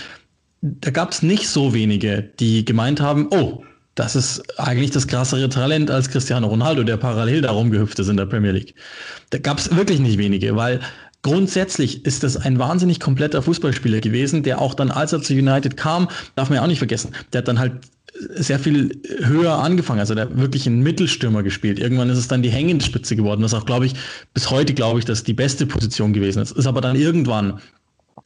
da 0.62 0.92
gab 0.92 1.12
es 1.12 1.22
nicht 1.22 1.48
so 1.48 1.74
wenige, 1.74 2.22
die 2.40 2.66
gemeint 2.66 3.02
haben, 3.02 3.28
oh, 3.32 3.64
das 3.96 4.16
ist 4.16 4.60
eigentlich 4.60 4.92
das 4.92 5.08
krassere 5.08 5.50
Talent 5.50 5.92
als 5.92 6.10
Cristiano 6.10 6.48
Ronaldo, 6.48 6.84
der 6.84 6.98
parallel 6.98 7.42
darum 7.42 7.72
gehüpft 7.72 8.00
ist 8.00 8.08
in 8.08 8.18
der 8.18 8.26
Premier 8.26 8.52
League. 8.52 8.76
Da 9.32 9.38
gab 9.38 9.60
es 9.60 9.76
wirklich 9.76 10.00
nicht 10.00 10.18
wenige, 10.18 10.56
weil 10.56 10.80
grundsätzlich 11.24 12.06
ist 12.06 12.24
das 12.24 12.38
ein 12.38 12.58
wahnsinnig 12.58 13.00
kompletter 13.00 13.42
Fußballspieler 13.42 14.00
gewesen, 14.00 14.44
der 14.44 14.62
auch 14.62 14.74
dann, 14.74 14.92
als 14.92 15.14
er 15.14 15.22
zu 15.22 15.34
United 15.34 15.76
kam, 15.78 16.08
darf 16.36 16.50
man 16.50 16.58
ja 16.58 16.64
auch 16.64 16.68
nicht 16.68 16.80
vergessen, 16.80 17.12
der 17.34 17.40
hat 17.40 17.48
dann 17.48 17.60
halt 17.60 17.74
sehr 18.30 18.60
viel 18.60 19.02
höher 19.20 19.54
angefangen. 19.54 20.00
Also 20.00 20.16
der 20.16 20.38
wirklich 20.38 20.68
einen 20.68 20.82
Mittelstürmer 20.82 21.44
gespielt. 21.44 21.80
Irgendwann 21.80 22.10
ist 22.10 22.18
es 22.18 22.28
dann 22.28 22.42
die 22.42 22.50
hängende 22.50 22.86
Spitze 22.86 23.16
geworden, 23.16 23.44
was 23.44 23.54
auch, 23.54 23.66
glaube 23.66 23.86
ich, 23.86 23.94
bis 24.34 24.50
heute 24.50 24.74
glaube 24.74 25.00
ich, 25.00 25.06
dass 25.06 25.24
die 25.24 25.34
beste 25.34 25.66
Position 25.66 26.14
gewesen 26.14 26.42
ist. 26.42 26.52
Ist 26.52 26.68
aber 26.68 26.82
dann 26.82 26.96
irgendwann 26.96 27.60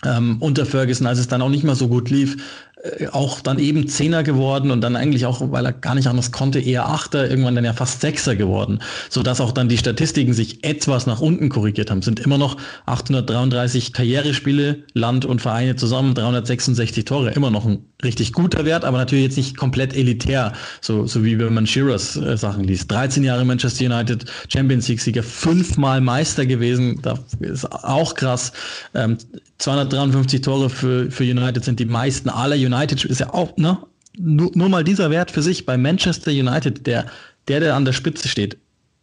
ähm, 0.03 0.37
unter 0.39 0.65
Ferguson, 0.65 1.07
als 1.07 1.19
es 1.19 1.27
dann 1.27 1.41
auch 1.41 1.49
nicht 1.49 1.63
mehr 1.63 1.75
so 1.75 1.87
gut 1.87 2.09
lief, 2.09 2.37
äh, 2.85 3.07
auch 3.07 3.39
dann 3.41 3.59
eben 3.59 3.87
Zehner 3.87 4.23
geworden 4.23 4.71
und 4.71 4.81
dann 4.81 4.95
eigentlich 4.95 5.25
auch, 5.25 5.51
weil 5.51 5.65
er 5.65 5.73
gar 5.73 5.95
nicht 5.95 6.07
anders 6.07 6.31
konnte, 6.31 6.59
eher 6.59 6.87
Achter, 6.87 7.29
irgendwann 7.29 7.55
dann 7.55 7.65
ja 7.65 7.73
fast 7.73 8.01
Sechser 8.01 8.35
geworden, 8.35 8.79
sodass 9.09 9.41
auch 9.41 9.51
dann 9.51 9.69
die 9.69 9.77
Statistiken 9.77 10.33
sich 10.33 10.63
etwas 10.63 11.05
nach 11.07 11.21
unten 11.21 11.49
korrigiert 11.49 11.89
haben. 11.91 12.01
Sind 12.01 12.19
immer 12.19 12.37
noch 12.37 12.57
833 12.85 13.93
Karrierespiele, 13.93 14.83
Land 14.93 15.25
und 15.25 15.41
Vereine 15.41 15.75
zusammen, 15.75 16.13
366 16.13 17.05
Tore, 17.05 17.31
immer 17.31 17.51
noch 17.51 17.65
ein 17.65 17.85
richtig 18.03 18.33
guter 18.33 18.65
Wert, 18.65 18.85
aber 18.85 18.97
natürlich 18.97 19.25
jetzt 19.25 19.37
nicht 19.37 19.57
komplett 19.57 19.95
elitär, 19.95 20.53
so, 20.81 21.07
so 21.07 21.23
wie 21.23 21.39
wenn 21.39 21.53
man 21.53 21.65
Shearers 21.65 22.17
äh, 22.17 22.37
Sachen 22.37 22.65
liest. 22.65 22.91
13 22.91 23.23
Jahre 23.23 23.45
Manchester 23.45 23.85
United, 23.85 24.25
Champions 24.49 24.87
League-Sieger, 24.87 25.23
fünfmal 25.23 26.01
Meister 26.01 26.45
gewesen, 26.45 26.99
das 27.01 27.19
ist 27.39 27.71
auch 27.71 28.13
krass. 28.13 28.51
Ähm, 28.93 29.17
253 29.57 30.41
Tore 30.41 30.69
für, 30.69 31.09
für 31.09 31.23
United 31.23 31.63
sind 31.63 31.79
die 31.79 31.85
meisten 31.85 32.29
aller 32.29 32.55
United, 32.55 33.03
ist 33.05 33.19
ja 33.19 33.33
auch, 33.33 33.55
ne? 33.57 33.77
Nur, 34.17 34.51
nur 34.53 34.69
mal 34.69 34.83
dieser 34.83 35.11
Wert 35.11 35.31
für 35.31 35.41
sich 35.41 35.65
bei 35.65 35.77
Manchester 35.77 36.31
United, 36.31 36.87
der, 36.87 37.05
der, 37.47 37.59
der 37.59 37.75
an 37.75 37.83
der 37.83 37.93
Spitze 37.93 38.27
steht. 38.27 38.57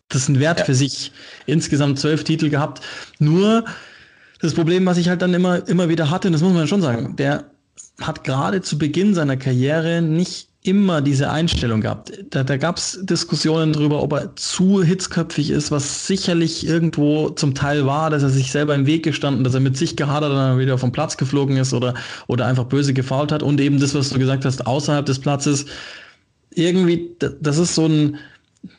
Das 0.09 0.23
ist 0.23 0.29
ein 0.29 0.41
Wert 0.41 0.61
ja. 0.61 0.65
für 0.65 0.75
sich. 0.75 1.13
Insgesamt 1.47 1.99
zwölf 1.99 2.25
Titel 2.25 2.49
gehabt. 2.49 2.83
Nur 3.19 3.65
das 4.41 4.55
Problem, 4.55 4.87
was 4.87 4.99
ich 4.99 5.09
halt 5.09 5.23
dann 5.23 5.35
immer, 5.35 5.67
immer 5.69 5.89
wieder 5.89 6.11
hatte, 6.11 6.29
und 6.29 6.33
das 6.33 6.43
muss 6.43 6.53
man 6.53 6.67
schon 6.67 6.83
sagen, 6.83 7.17
der 7.17 7.51
hat 8.01 8.25
gerade 8.25 8.63
zu 8.63 8.79
Beginn 8.79 9.15
seiner 9.15 9.37
Karriere 9.37 10.03
nicht 10.03 10.49
immer 10.65 11.01
diese 11.01 11.31
Einstellung 11.31 11.81
gehabt. 11.81 12.13
Da, 12.31 12.45
da 12.45 12.57
gab 12.57 12.77
es 12.77 13.01
Diskussionen 13.03 13.73
darüber, 13.73 14.01
ob 14.01 14.13
er 14.13 14.37
zu 14.37 14.83
hitzköpfig 14.83 15.51
ist, 15.51 15.73
was 15.73 16.07
sicherlich 16.07 16.67
irgendwo 16.67 17.31
zum 17.31 17.55
Teil 17.55 17.85
war, 17.85 18.11
dass 18.11 18.23
er 18.23 18.31
sich 18.31 18.53
selber 18.53 18.75
im 18.75 18.87
Weg 18.87 19.03
gestanden, 19.03 19.43
dass 19.43 19.55
er 19.55 19.61
mit 19.61 19.77
sich 19.77 19.97
gehadert 19.97 20.31
und 20.31 20.37
dann 20.37 20.59
wieder 20.59 20.79
vom 20.79 20.93
Platz 20.93 21.17
geflogen 21.17 21.57
ist 21.57 21.75
oder, 21.75 21.95
oder 22.29 22.47
einfach 22.47 22.65
böse 22.65 22.95
gefault 22.95 23.33
hat. 23.33 23.43
Und 23.43 23.61
eben 23.61 23.81
das, 23.81 23.95
was 23.95 24.11
du 24.11 24.21
gesagt 24.21 24.45
hast, 24.45 24.65
außerhalb 24.65 25.05
des 25.05 25.19
Platzes, 25.19 25.67
irgendwie, 26.55 27.17
das 27.19 27.59
ist 27.59 27.75
so 27.75 27.87
ein, 27.87 28.19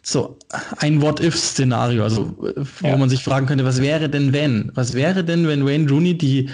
so 0.02 0.38
ein 0.78 1.02
What-If-Szenario, 1.02 2.04
also 2.04 2.34
wo 2.38 2.88
ja. 2.88 2.96
man 2.96 3.10
sich 3.10 3.22
fragen 3.22 3.46
könnte, 3.46 3.66
was 3.66 3.82
wäre 3.82 4.08
denn 4.08 4.32
wenn? 4.32 4.72
Was 4.74 4.94
wäre 4.94 5.26
denn, 5.26 5.48
wenn 5.50 5.66
Wayne 5.66 5.90
Rooney 5.90 6.18
die, 6.18 6.50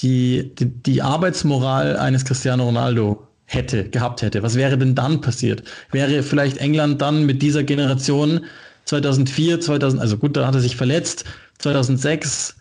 die, 0.00 0.52
die, 0.58 0.66
die 0.66 1.02
Arbeitsmoral 1.02 1.96
eines 1.96 2.24
Cristiano 2.24 2.64
Ronaldo 2.64 3.28
hätte, 3.52 3.88
gehabt 3.88 4.22
hätte. 4.22 4.42
Was 4.42 4.54
wäre 4.54 4.78
denn 4.78 4.94
dann 4.94 5.20
passiert? 5.20 5.62
Wäre 5.90 6.22
vielleicht 6.22 6.58
England 6.58 7.02
dann 7.02 7.26
mit 7.26 7.42
dieser 7.42 7.62
Generation 7.62 8.46
2004, 8.84 9.60
2000, 9.60 10.00
also 10.00 10.16
gut, 10.16 10.36
da 10.36 10.46
hat 10.46 10.54
er 10.54 10.60
sich 10.60 10.76
verletzt, 10.76 11.24
2006 11.58 12.56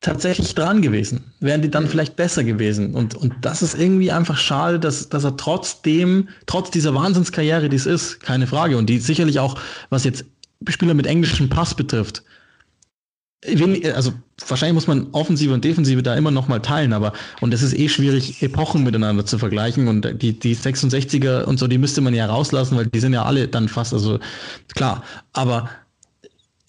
tatsächlich 0.00 0.54
dran 0.54 0.82
gewesen? 0.82 1.24
Wären 1.40 1.62
die 1.62 1.70
dann 1.70 1.88
vielleicht 1.88 2.16
besser 2.16 2.44
gewesen? 2.44 2.94
Und, 2.94 3.14
und 3.14 3.34
das 3.40 3.62
ist 3.62 3.78
irgendwie 3.78 4.12
einfach 4.12 4.36
schade, 4.36 4.78
dass, 4.78 5.08
dass 5.08 5.24
er 5.24 5.36
trotzdem, 5.36 6.28
trotz 6.46 6.70
dieser 6.70 6.94
Wahnsinnskarriere, 6.94 7.68
die 7.68 7.76
es 7.76 7.86
ist, 7.86 8.20
keine 8.20 8.46
Frage, 8.46 8.76
und 8.76 8.86
die 8.86 8.98
sicherlich 8.98 9.40
auch, 9.40 9.58
was 9.90 10.04
jetzt 10.04 10.24
Spieler 10.68 10.94
mit 10.94 11.06
englischem 11.06 11.48
Pass 11.48 11.74
betrifft, 11.74 12.22
also 13.94 14.12
wahrscheinlich 14.46 14.74
muss 14.74 14.86
man 14.86 15.08
Offensive 15.12 15.52
und 15.52 15.64
Defensive 15.64 16.02
da 16.02 16.14
immer 16.14 16.30
noch 16.30 16.48
mal 16.48 16.60
teilen, 16.60 16.92
aber 16.92 17.12
und 17.40 17.54
es 17.54 17.62
ist 17.62 17.76
eh 17.76 17.88
schwierig, 17.88 18.42
Epochen 18.42 18.84
miteinander 18.84 19.24
zu 19.24 19.38
vergleichen 19.38 19.88
und 19.88 20.22
die, 20.22 20.38
die 20.38 20.56
66er 20.56 21.44
und 21.44 21.58
so, 21.58 21.66
die 21.66 21.78
müsste 21.78 22.00
man 22.00 22.14
ja 22.14 22.26
rauslassen, 22.26 22.76
weil 22.76 22.86
die 22.86 23.00
sind 23.00 23.12
ja 23.12 23.24
alle 23.24 23.48
dann 23.48 23.68
fast, 23.68 23.92
also 23.92 24.18
klar, 24.74 25.02
aber 25.32 25.70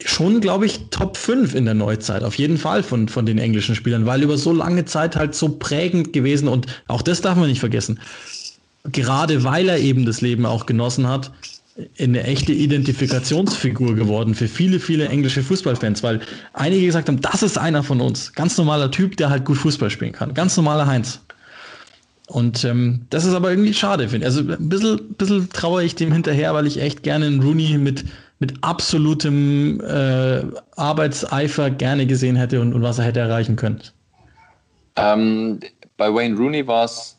schon, 0.03 0.41
glaube 0.41 0.65
ich, 0.65 0.89
Top 0.91 1.17
5 1.17 1.55
in 1.55 1.65
der 1.65 1.73
Neuzeit, 1.73 2.23
auf 2.23 2.35
jeden 2.35 2.57
Fall 2.57 2.83
von, 2.83 3.07
von 3.07 3.25
den 3.25 3.39
englischen 3.39 3.75
Spielern, 3.75 4.05
weil 4.05 4.23
über 4.23 4.37
so 4.37 4.53
lange 4.53 4.85
Zeit 4.85 5.15
halt 5.15 5.33
so 5.33 5.49
prägend 5.49 6.13
gewesen 6.13 6.47
und 6.47 6.67
auch 6.87 7.01
das 7.01 7.21
darf 7.21 7.37
man 7.37 7.49
nicht 7.49 7.59
vergessen. 7.59 7.99
Gerade 8.91 9.43
weil 9.43 9.67
er 9.67 9.79
eben 9.79 10.05
das 10.05 10.21
Leben 10.21 10.45
auch 10.45 10.65
genossen 10.65 11.07
hat, 11.07 11.31
eine 11.99 12.23
echte 12.23 12.53
Identifikationsfigur 12.53 13.95
geworden 13.95 14.33
für 14.33 14.47
viele, 14.47 14.79
viele 14.79 15.07
englische 15.09 15.43
Fußballfans, 15.43 16.01
weil 16.03 16.21
einige 16.53 16.85
gesagt 16.85 17.07
haben, 17.07 17.21
das 17.21 17.43
ist 17.43 17.57
einer 17.57 17.83
von 17.83 18.01
uns. 18.01 18.33
Ganz 18.33 18.57
normaler 18.57 18.89
Typ, 18.89 19.17
der 19.17 19.29
halt 19.29 19.45
gut 19.45 19.57
Fußball 19.57 19.89
spielen 19.89 20.11
kann. 20.11 20.33
Ganz 20.33 20.57
normaler 20.57 20.87
Heinz. 20.87 21.21
Und 22.27 22.65
ähm, 22.65 23.05
das 23.09 23.25
ist 23.25 23.33
aber 23.33 23.51
irgendwie 23.51 23.73
schade, 23.73 24.09
finde 24.09 24.27
ich. 24.27 24.35
Also 24.35 24.41
ein 24.41 24.69
bisschen, 24.69 25.13
bisschen 25.13 25.49
traue 25.49 25.83
ich 25.83 25.95
dem 25.95 26.11
hinterher, 26.11 26.53
weil 26.53 26.67
ich 26.67 26.81
echt 26.81 27.03
gerne 27.03 27.25
einen 27.25 27.41
Rooney 27.41 27.77
mit, 27.77 28.03
mit 28.39 28.53
absolutem 28.61 29.79
äh, 29.81 30.43
Arbeitseifer 30.75 31.69
gerne 31.69 32.05
gesehen 32.05 32.35
hätte 32.35 32.59
und, 32.59 32.73
und 32.73 32.81
was 32.81 32.99
er 32.99 33.05
hätte 33.05 33.21
erreichen 33.21 33.55
können. 33.55 33.81
Ähm, 34.97 35.59
bei 35.95 36.13
Wayne 36.13 36.35
Rooney 36.35 36.67
war 36.67 36.85
es, 36.85 37.17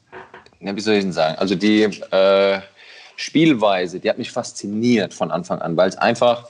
wie 0.61 0.81
soll 0.81 0.95
ich 0.95 1.05
denn 1.05 1.13
sagen, 1.13 1.39
also 1.39 1.55
die 1.55 1.83
äh, 1.83 2.61
Spielweise, 3.21 3.99
die 3.99 4.09
hat 4.09 4.17
mich 4.17 4.31
fasziniert 4.31 5.13
von 5.13 5.33
Anfang 5.33 5.61
an, 5.61 5.77
weil 5.77 5.89
es 5.89 5.97
einfach, 5.97 6.47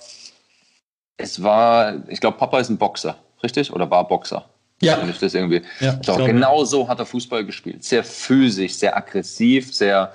es 1.16 1.42
war, 1.42 2.06
ich 2.08 2.20
glaube, 2.20 2.36
Papa 2.36 2.60
ist 2.60 2.68
ein 2.68 2.76
Boxer, 2.76 3.16
richtig? 3.42 3.72
Oder 3.72 3.90
war 3.90 4.06
Boxer? 4.06 4.44
Ja. 4.82 5.02
Ich 5.08 5.18
das 5.18 5.32
irgendwie. 5.32 5.62
Ja, 5.80 5.92
Doch, 5.94 6.18
genau 6.18 6.66
so 6.66 6.86
hat 6.86 6.98
er 6.98 7.06
Fußball 7.06 7.46
gespielt. 7.46 7.84
Sehr 7.84 8.04
physisch, 8.04 8.74
sehr 8.74 8.94
aggressiv, 8.94 9.74
sehr 9.74 10.12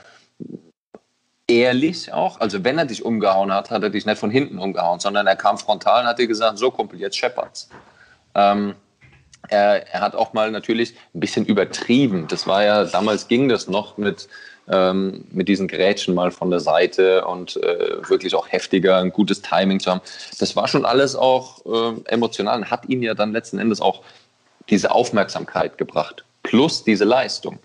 ehrlich 1.48 2.14
auch. 2.14 2.40
Also 2.40 2.64
wenn 2.64 2.78
er 2.78 2.86
dich 2.86 3.04
umgehauen 3.04 3.52
hat, 3.52 3.72
hat 3.72 3.82
er 3.82 3.90
dich 3.90 4.06
nicht 4.06 4.20
von 4.20 4.30
hinten 4.30 4.60
umgehauen, 4.60 5.00
sondern 5.00 5.26
er 5.26 5.36
kam 5.36 5.58
frontal 5.58 6.04
und 6.04 6.08
hat 6.08 6.20
dir 6.20 6.28
gesagt, 6.28 6.60
so 6.60 6.70
Kumpel, 6.70 7.00
jetzt 7.00 7.18
scheppert's. 7.18 7.68
Ähm, 8.36 8.76
er, 9.50 9.88
er, 9.94 10.02
hat 10.02 10.16
auch 10.16 10.34
mal 10.34 10.52
natürlich 10.52 10.96
ein 11.14 11.20
bisschen 11.20 11.46
übertrieben. 11.46 12.28
Das 12.28 12.48
war 12.48 12.64
ja, 12.64 12.86
damals 12.86 13.28
ging 13.28 13.50
das 13.50 13.68
noch 13.68 13.98
mit 13.98 14.28
ähm, 14.68 15.26
mit 15.32 15.50
diesen 15.50 15.68
Grätschen 15.68 16.16
mal 16.16 16.32
von 16.32 16.50
der 16.50 16.60
Seite 16.60 17.26
und 17.26 17.58
äh, 17.58 18.10
wirklich 18.10 18.36
auch 18.36 18.50
heftiger, 18.50 18.98
ein 18.98 19.12
gutes 19.12 19.42
Timing 19.42 19.80
zu 19.80 19.92
haben. 19.92 20.02
Das 20.40 20.56
war 20.56 20.68
schon 20.68 20.86
alles 20.86 21.16
auch 21.16 21.66
äh, 21.66 22.00
emotional 22.06 22.60
und 22.60 22.72
hat 22.72 22.88
ihm 22.88 23.04
ja 23.04 23.14
dann 23.14 23.34
letzten 23.34 23.60
Endes 23.60 23.82
auch 23.82 24.04
diese 24.70 24.92
Aufmerksamkeit 24.92 25.78
gebracht, 25.78 26.24
plus 26.44 26.84
diese 26.84 27.04
Leistung. 27.04 27.60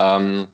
Ähm, 0.00 0.48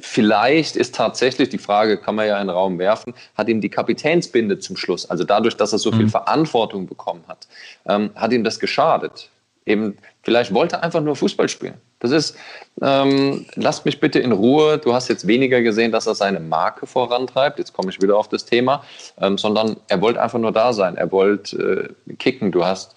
vielleicht 0.00 0.76
ist 0.76 0.94
tatsächlich 0.94 1.48
die 1.48 1.58
Frage, 1.58 1.98
kann 1.98 2.14
man 2.14 2.26
ja 2.26 2.40
in 2.40 2.46
den 2.46 2.54
Raum 2.54 2.78
werfen, 2.78 3.14
hat 3.34 3.48
ihm 3.48 3.60
die 3.60 3.68
Kapitänsbinde 3.68 4.58
zum 4.58 4.76
Schluss, 4.76 5.08
also 5.10 5.24
dadurch, 5.24 5.56
dass 5.56 5.72
er 5.72 5.78
so 5.78 5.90
viel 5.90 6.04
mhm. 6.04 6.10
Verantwortung 6.10 6.86
bekommen 6.86 7.24
hat, 7.26 7.48
ähm, 7.86 8.10
hat 8.14 8.32
ihm 8.32 8.44
das 8.44 8.60
geschadet. 8.60 9.30
Eben, 9.66 9.98
vielleicht 10.22 10.54
wollte 10.54 10.82
einfach 10.82 11.00
nur 11.00 11.16
Fußball 11.16 11.48
spielen. 11.48 11.74
Das 11.98 12.12
ist, 12.12 12.36
ähm, 12.80 13.46
lasst 13.56 13.84
mich 13.84 13.98
bitte 13.98 14.20
in 14.20 14.30
Ruhe. 14.30 14.78
Du 14.78 14.94
hast 14.94 15.08
jetzt 15.08 15.26
weniger 15.26 15.60
gesehen, 15.60 15.90
dass 15.90 16.06
er 16.06 16.14
seine 16.14 16.38
Marke 16.38 16.86
vorantreibt. 16.86 17.58
Jetzt 17.58 17.72
komme 17.72 17.90
ich 17.90 18.00
wieder 18.00 18.16
auf 18.16 18.28
das 18.28 18.44
Thema, 18.44 18.84
ähm, 19.20 19.36
sondern 19.38 19.76
er 19.88 20.00
wollte 20.00 20.22
einfach 20.22 20.38
nur 20.38 20.52
da 20.52 20.72
sein. 20.72 20.96
Er 20.96 21.10
wollte 21.10 21.94
äh, 22.08 22.14
kicken. 22.14 22.52
Du 22.52 22.64
hast 22.64 22.94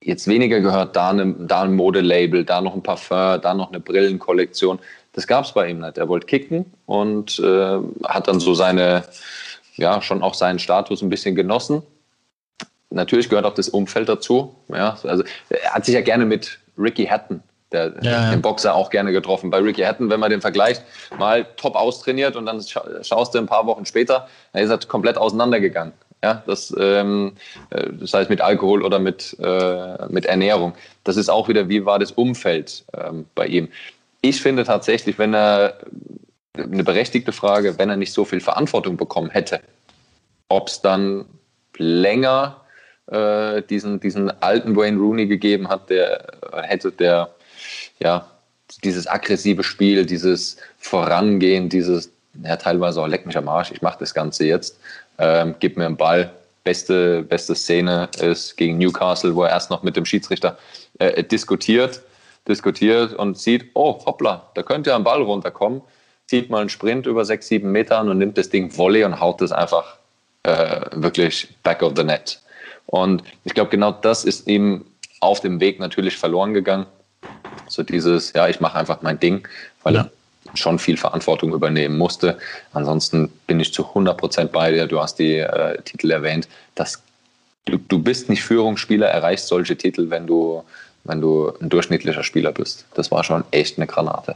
jetzt 0.00 0.28
weniger 0.28 0.60
gehört, 0.60 0.94
da, 0.94 1.10
eine, 1.10 1.32
da 1.32 1.62
ein 1.62 1.74
Modelabel, 1.74 2.44
da 2.44 2.60
noch 2.60 2.74
ein 2.74 2.82
Parfum, 2.82 3.40
da 3.40 3.54
noch 3.54 3.70
eine 3.70 3.80
Brillenkollektion. 3.80 4.78
Das 5.12 5.26
gab 5.26 5.44
es 5.44 5.52
bei 5.52 5.68
ihm 5.68 5.80
nicht. 5.80 5.98
Er 5.98 6.08
wollte 6.08 6.26
kicken 6.26 6.72
und 6.86 7.40
äh, 7.40 7.78
hat 8.04 8.28
dann 8.28 8.38
so 8.38 8.54
seine, 8.54 9.04
ja, 9.74 10.00
schon 10.00 10.22
auch 10.22 10.34
seinen 10.34 10.60
Status 10.60 11.02
ein 11.02 11.10
bisschen 11.10 11.34
genossen. 11.34 11.82
Natürlich 12.92 13.28
gehört 13.28 13.44
auch 13.44 13.54
das 13.54 13.68
Umfeld 13.68 14.08
dazu. 14.08 14.54
Ja, 14.68 14.96
also 15.04 15.24
er 15.48 15.74
hat 15.74 15.84
sich 15.84 15.94
ja 15.94 16.00
gerne 16.00 16.24
mit 16.24 16.58
Ricky 16.78 17.06
Hatton 17.06 17.42
Der 17.70 17.94
ja, 18.02 18.30
den 18.30 18.42
Boxer 18.42 18.74
auch 18.74 18.90
gerne 18.90 19.12
getroffen. 19.12 19.50
Bei 19.50 19.58
Ricky 19.58 19.82
Hatton, 19.82 20.10
wenn 20.10 20.20
man 20.20 20.30
den 20.30 20.40
vergleicht, 20.40 20.82
mal 21.18 21.46
top 21.56 21.74
austrainiert 21.74 22.36
und 22.36 22.46
dann 22.46 22.62
schaust 23.02 23.34
du 23.34 23.38
ein 23.38 23.46
paar 23.46 23.66
Wochen 23.66 23.86
später, 23.86 24.28
dann 24.52 24.62
ist 24.62 24.70
er 24.70 24.78
komplett 24.88 25.18
auseinandergegangen. 25.18 25.92
Ja, 26.24 26.42
das, 26.46 26.72
ähm, 26.78 27.32
äh, 27.70 27.88
das 27.92 28.14
heißt 28.14 28.30
mit 28.30 28.40
Alkohol 28.40 28.84
oder 28.84 29.00
mit, 29.00 29.36
äh, 29.40 30.06
mit 30.08 30.24
Ernährung. 30.26 30.74
Das 31.02 31.16
ist 31.16 31.28
auch 31.28 31.48
wieder, 31.48 31.68
wie 31.68 31.84
war 31.84 31.98
das 31.98 32.12
Umfeld 32.12 32.84
ähm, 32.96 33.26
bei 33.34 33.46
ihm. 33.46 33.68
Ich 34.20 34.40
finde 34.40 34.62
tatsächlich, 34.62 35.18
wenn 35.18 35.34
er 35.34 35.78
eine 36.54 36.84
berechtigte 36.84 37.32
Frage, 37.32 37.78
wenn 37.78 37.90
er 37.90 37.96
nicht 37.96 38.12
so 38.12 38.24
viel 38.24 38.40
Verantwortung 38.40 38.96
bekommen 38.96 39.30
hätte, 39.30 39.60
ob 40.48 40.68
es 40.68 40.80
dann 40.80 41.24
länger 41.76 42.61
äh, 43.06 43.62
diesen, 43.62 44.00
diesen 44.00 44.30
alten 44.42 44.76
Wayne 44.76 44.98
Rooney 44.98 45.26
gegeben 45.26 45.68
hat, 45.68 45.90
der 45.90 46.26
hätte, 46.62 46.92
der 46.92 47.30
ja 47.98 48.28
dieses 48.84 49.06
aggressive 49.06 49.62
Spiel, 49.62 50.06
dieses 50.06 50.56
Vorangehen, 50.78 51.68
dieses 51.68 52.10
ja, 52.42 52.56
teilweise 52.56 53.00
auch 53.00 53.06
leck 53.06 53.26
mich 53.26 53.36
am 53.36 53.48
Arsch, 53.48 53.72
ich 53.72 53.82
mache 53.82 53.98
das 53.98 54.14
Ganze 54.14 54.46
jetzt, 54.46 54.78
ähm, 55.18 55.54
gib 55.58 55.76
mir 55.76 55.86
einen 55.86 55.96
Ball. 55.96 56.32
Beste, 56.64 57.22
beste 57.22 57.56
Szene 57.56 58.08
ist 58.20 58.56
gegen 58.56 58.78
Newcastle, 58.78 59.34
wo 59.34 59.42
er 59.42 59.50
erst 59.50 59.70
noch 59.70 59.82
mit 59.82 59.96
dem 59.96 60.04
Schiedsrichter 60.04 60.56
äh, 61.00 61.24
diskutiert, 61.24 62.02
diskutiert 62.46 63.14
und 63.14 63.36
sieht, 63.36 63.70
oh 63.74 64.00
hoppla, 64.06 64.48
da 64.54 64.62
könnte 64.62 64.90
ja 64.90 64.96
ein 64.96 65.02
Ball 65.02 65.22
runterkommen, 65.22 65.82
zieht 66.28 66.50
mal 66.50 66.60
einen 66.60 66.68
Sprint 66.68 67.06
über 67.06 67.24
sechs, 67.24 67.48
sieben 67.48 67.72
Meter 67.72 67.98
an 67.98 68.08
und 68.08 68.18
nimmt 68.18 68.38
das 68.38 68.48
Ding 68.48 68.76
Volley 68.76 69.02
und 69.02 69.18
haut 69.18 69.40
das 69.40 69.50
einfach 69.50 69.96
äh, 70.44 70.82
wirklich 70.92 71.48
back 71.64 71.82
of 71.82 71.94
the 71.96 72.04
net. 72.04 72.40
Und 72.92 73.22
ich 73.44 73.54
glaube, 73.54 73.70
genau 73.70 73.90
das 73.90 74.22
ist 74.22 74.46
ihm 74.46 74.84
auf 75.20 75.40
dem 75.40 75.60
Weg 75.60 75.80
natürlich 75.80 76.18
verloren 76.18 76.52
gegangen. 76.52 76.84
So 77.66 77.82
dieses, 77.82 78.34
ja, 78.34 78.48
ich 78.48 78.60
mache 78.60 78.78
einfach 78.78 79.00
mein 79.00 79.18
Ding, 79.18 79.48
weil 79.82 79.94
ja. 79.94 80.02
er 80.02 80.10
schon 80.54 80.78
viel 80.78 80.98
Verantwortung 80.98 81.54
übernehmen 81.54 81.96
musste. 81.96 82.36
Ansonsten 82.74 83.30
bin 83.46 83.60
ich 83.60 83.72
zu 83.72 83.88
100 83.88 84.18
Prozent 84.18 84.52
bei 84.52 84.70
dir. 84.72 84.86
Du 84.86 85.00
hast 85.00 85.18
die 85.18 85.38
äh, 85.38 85.80
Titel 85.82 86.10
erwähnt. 86.10 86.48
Das, 86.74 87.00
du, 87.64 87.78
du 87.78 87.98
bist 87.98 88.28
nicht 88.28 88.42
Führungsspieler, 88.42 89.06
erreichst 89.06 89.48
solche 89.48 89.74
Titel, 89.74 90.10
wenn 90.10 90.26
du, 90.26 90.62
wenn 91.04 91.22
du 91.22 91.50
ein 91.62 91.70
durchschnittlicher 91.70 92.22
Spieler 92.22 92.52
bist. 92.52 92.84
Das 92.92 93.10
war 93.10 93.24
schon 93.24 93.42
echt 93.52 93.78
eine 93.78 93.86
Granate. 93.86 94.34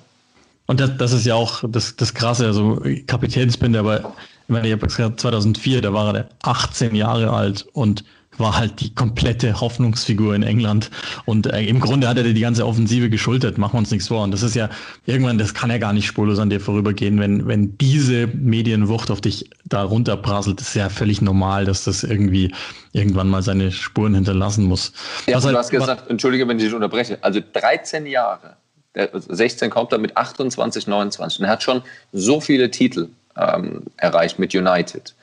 Und 0.64 0.80
das, 0.80 0.96
das 0.96 1.12
ist 1.12 1.26
ja 1.26 1.34
auch 1.34 1.62
das, 1.68 1.94
das 1.96 2.14
Krasse, 2.14 2.46
also 2.46 2.82
Kapitänsbinde, 3.06 3.80
aber 3.80 3.98
ich 3.98 4.48
meine, 4.48 4.66
ich 4.66 4.72
habe 4.72 4.86
gesagt, 4.86 5.20
2004, 5.20 5.82
da 5.82 5.92
war 5.92 6.16
er 6.16 6.28
18 6.42 6.94
Jahre 6.94 7.30
alt 7.30 7.66
und 7.74 8.02
war 8.38 8.56
halt 8.56 8.80
die 8.80 8.94
komplette 8.94 9.60
Hoffnungsfigur 9.60 10.34
in 10.34 10.42
England. 10.42 10.90
Und 11.24 11.46
äh, 11.46 11.62
im 11.62 11.80
Grunde 11.80 12.08
hat 12.08 12.16
er 12.16 12.24
die 12.24 12.40
ganze 12.40 12.66
Offensive 12.66 13.10
geschultert, 13.10 13.58
machen 13.58 13.74
wir 13.74 13.78
uns 13.78 13.90
nichts 13.90 14.08
vor. 14.08 14.22
Und 14.22 14.30
das 14.30 14.42
ist 14.42 14.54
ja 14.54 14.68
irgendwann, 15.04 15.38
das 15.38 15.54
kann 15.54 15.70
ja 15.70 15.78
gar 15.78 15.92
nicht 15.92 16.06
spurlos 16.06 16.38
an 16.38 16.50
dir 16.50 16.60
vorübergehen, 16.60 17.18
wenn, 17.20 17.46
wenn 17.46 17.76
diese 17.78 18.26
Medienwucht 18.26 19.10
auf 19.10 19.20
dich 19.20 19.50
da 19.64 19.82
runterprasselt, 19.82 20.60
ist 20.60 20.74
ja 20.74 20.88
völlig 20.88 21.20
normal, 21.22 21.64
dass 21.64 21.84
das 21.84 22.04
irgendwie 22.04 22.52
irgendwann 22.92 23.28
mal 23.28 23.42
seine 23.42 23.72
Spuren 23.72 24.14
hinterlassen 24.14 24.64
muss. 24.64 24.92
Ja, 25.26 25.38
du 25.38 25.46
halt, 25.46 25.56
hast 25.56 25.70
gesagt, 25.70 26.10
entschuldige, 26.10 26.46
wenn 26.48 26.58
ich 26.58 26.64
dich 26.64 26.74
unterbreche, 26.74 27.18
also 27.22 27.40
13 27.52 28.06
Jahre. 28.06 28.56
16 28.94 29.68
kommt 29.70 29.92
er 29.92 29.98
mit 29.98 30.16
28, 30.16 30.86
29 30.86 31.40
und 31.40 31.44
er 31.44 31.50
hat 31.50 31.62
schon 31.62 31.82
so 32.12 32.40
viele 32.40 32.70
Titel 32.70 33.08
ähm, 33.36 33.82
erreicht 33.98 34.38
mit 34.38 34.54
United. 34.54 35.14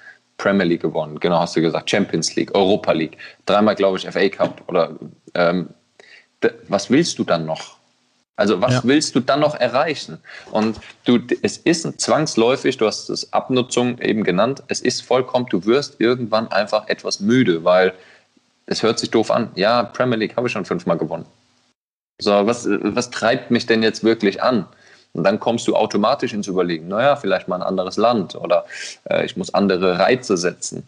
Premier 0.43 0.65
League 0.65 0.81
gewonnen, 0.81 1.19
genau 1.19 1.39
hast 1.39 1.55
du 1.55 1.61
gesagt, 1.61 1.89
Champions 1.89 2.35
League, 2.35 2.53
Europa 2.53 2.91
League, 2.91 3.17
dreimal, 3.45 3.75
glaube 3.75 3.97
ich, 3.97 4.05
FA 4.09 4.27
Cup 4.27 4.61
oder 4.67 4.91
ähm, 5.33 5.69
was 6.67 6.89
willst 6.89 7.17
du 7.17 7.23
dann 7.23 7.45
noch? 7.45 7.77
Also 8.35 8.59
was 8.61 8.73
ja. 8.73 8.81
willst 8.83 9.15
du 9.15 9.21
dann 9.21 9.39
noch 9.39 9.55
erreichen? 9.55 10.17
Und 10.51 10.79
du, 11.05 11.19
es 11.43 11.57
ist 11.57 12.01
zwangsläufig, 12.01 12.75
du 12.77 12.87
hast 12.87 13.09
es 13.09 13.31
Abnutzung 13.31 13.99
eben 13.99 14.25
genannt, 14.25 14.63
es 14.67 14.81
ist 14.81 15.01
vollkommen, 15.01 15.45
du 15.49 15.65
wirst 15.65 16.01
irgendwann 16.01 16.51
einfach 16.51 16.89
etwas 16.89 17.21
müde, 17.21 17.63
weil 17.63 17.93
es 18.65 18.83
hört 18.83 18.99
sich 18.99 19.11
doof 19.11 19.31
an. 19.31 19.49
Ja, 19.55 19.83
Premier 19.83 20.17
League 20.17 20.35
habe 20.35 20.47
ich 20.47 20.53
schon 20.53 20.65
fünfmal 20.65 20.97
gewonnen. 20.97 21.25
So, 22.19 22.31
was, 22.31 22.67
was 22.67 23.11
treibt 23.11 23.49
mich 23.49 23.65
denn 23.65 23.81
jetzt 23.81 24.03
wirklich 24.03 24.43
an? 24.43 24.67
Und 25.13 25.23
dann 25.23 25.39
kommst 25.39 25.67
du 25.67 25.75
automatisch 25.75 26.33
ins 26.33 26.47
Überlegen, 26.47 26.87
naja, 26.87 27.15
vielleicht 27.15 27.47
mal 27.47 27.57
ein 27.57 27.61
anderes 27.61 27.97
Land 27.97 28.35
oder 28.35 28.65
äh, 29.09 29.25
ich 29.25 29.37
muss 29.37 29.53
andere 29.53 29.99
Reize 29.99 30.37
setzen. 30.37 30.87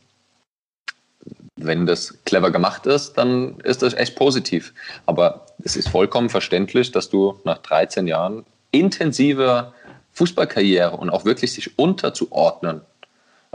Wenn 1.56 1.86
das 1.86 2.16
clever 2.26 2.52
gemacht 2.52 2.86
ist, 2.86 3.14
dann 3.14 3.60
ist 3.62 3.82
das 3.82 3.94
echt 3.94 4.16
positiv. 4.16 4.74
Aber 5.06 5.46
es 5.64 5.76
ist 5.76 5.90
vollkommen 5.90 6.30
verständlich, 6.30 6.92
dass 6.92 7.10
du 7.10 7.40
nach 7.44 7.60
13 7.60 8.08
Jahren 8.08 8.46
intensiver 8.72 9.74
Fußballkarriere 10.14 10.92
und 10.92 11.10
auch 11.10 11.24
wirklich 11.24 11.54
sich 11.54 11.78
unterzuordnen, 11.78 12.82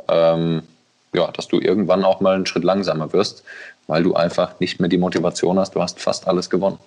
ähm, 0.09 0.63
ja, 1.13 1.31
dass 1.33 1.49
du 1.49 1.59
irgendwann 1.59 2.05
auch 2.05 2.21
mal 2.21 2.37
einen 2.37 2.47
Schritt 2.47 2.65
langsamer 2.65 3.13
wirst, 3.13 3.43
weil 3.87 4.03
du 4.03 4.15
einfach 4.15 4.61
nicht 4.61 4.79
mehr 4.79 4.89
die 4.89 4.99
Motivation 4.99 5.59
hast, 5.59 5.75
du 5.75 5.83
hast 5.83 6.01
fast 6.01 6.29
alles 6.29 6.49
gewonnen. 6.49 6.79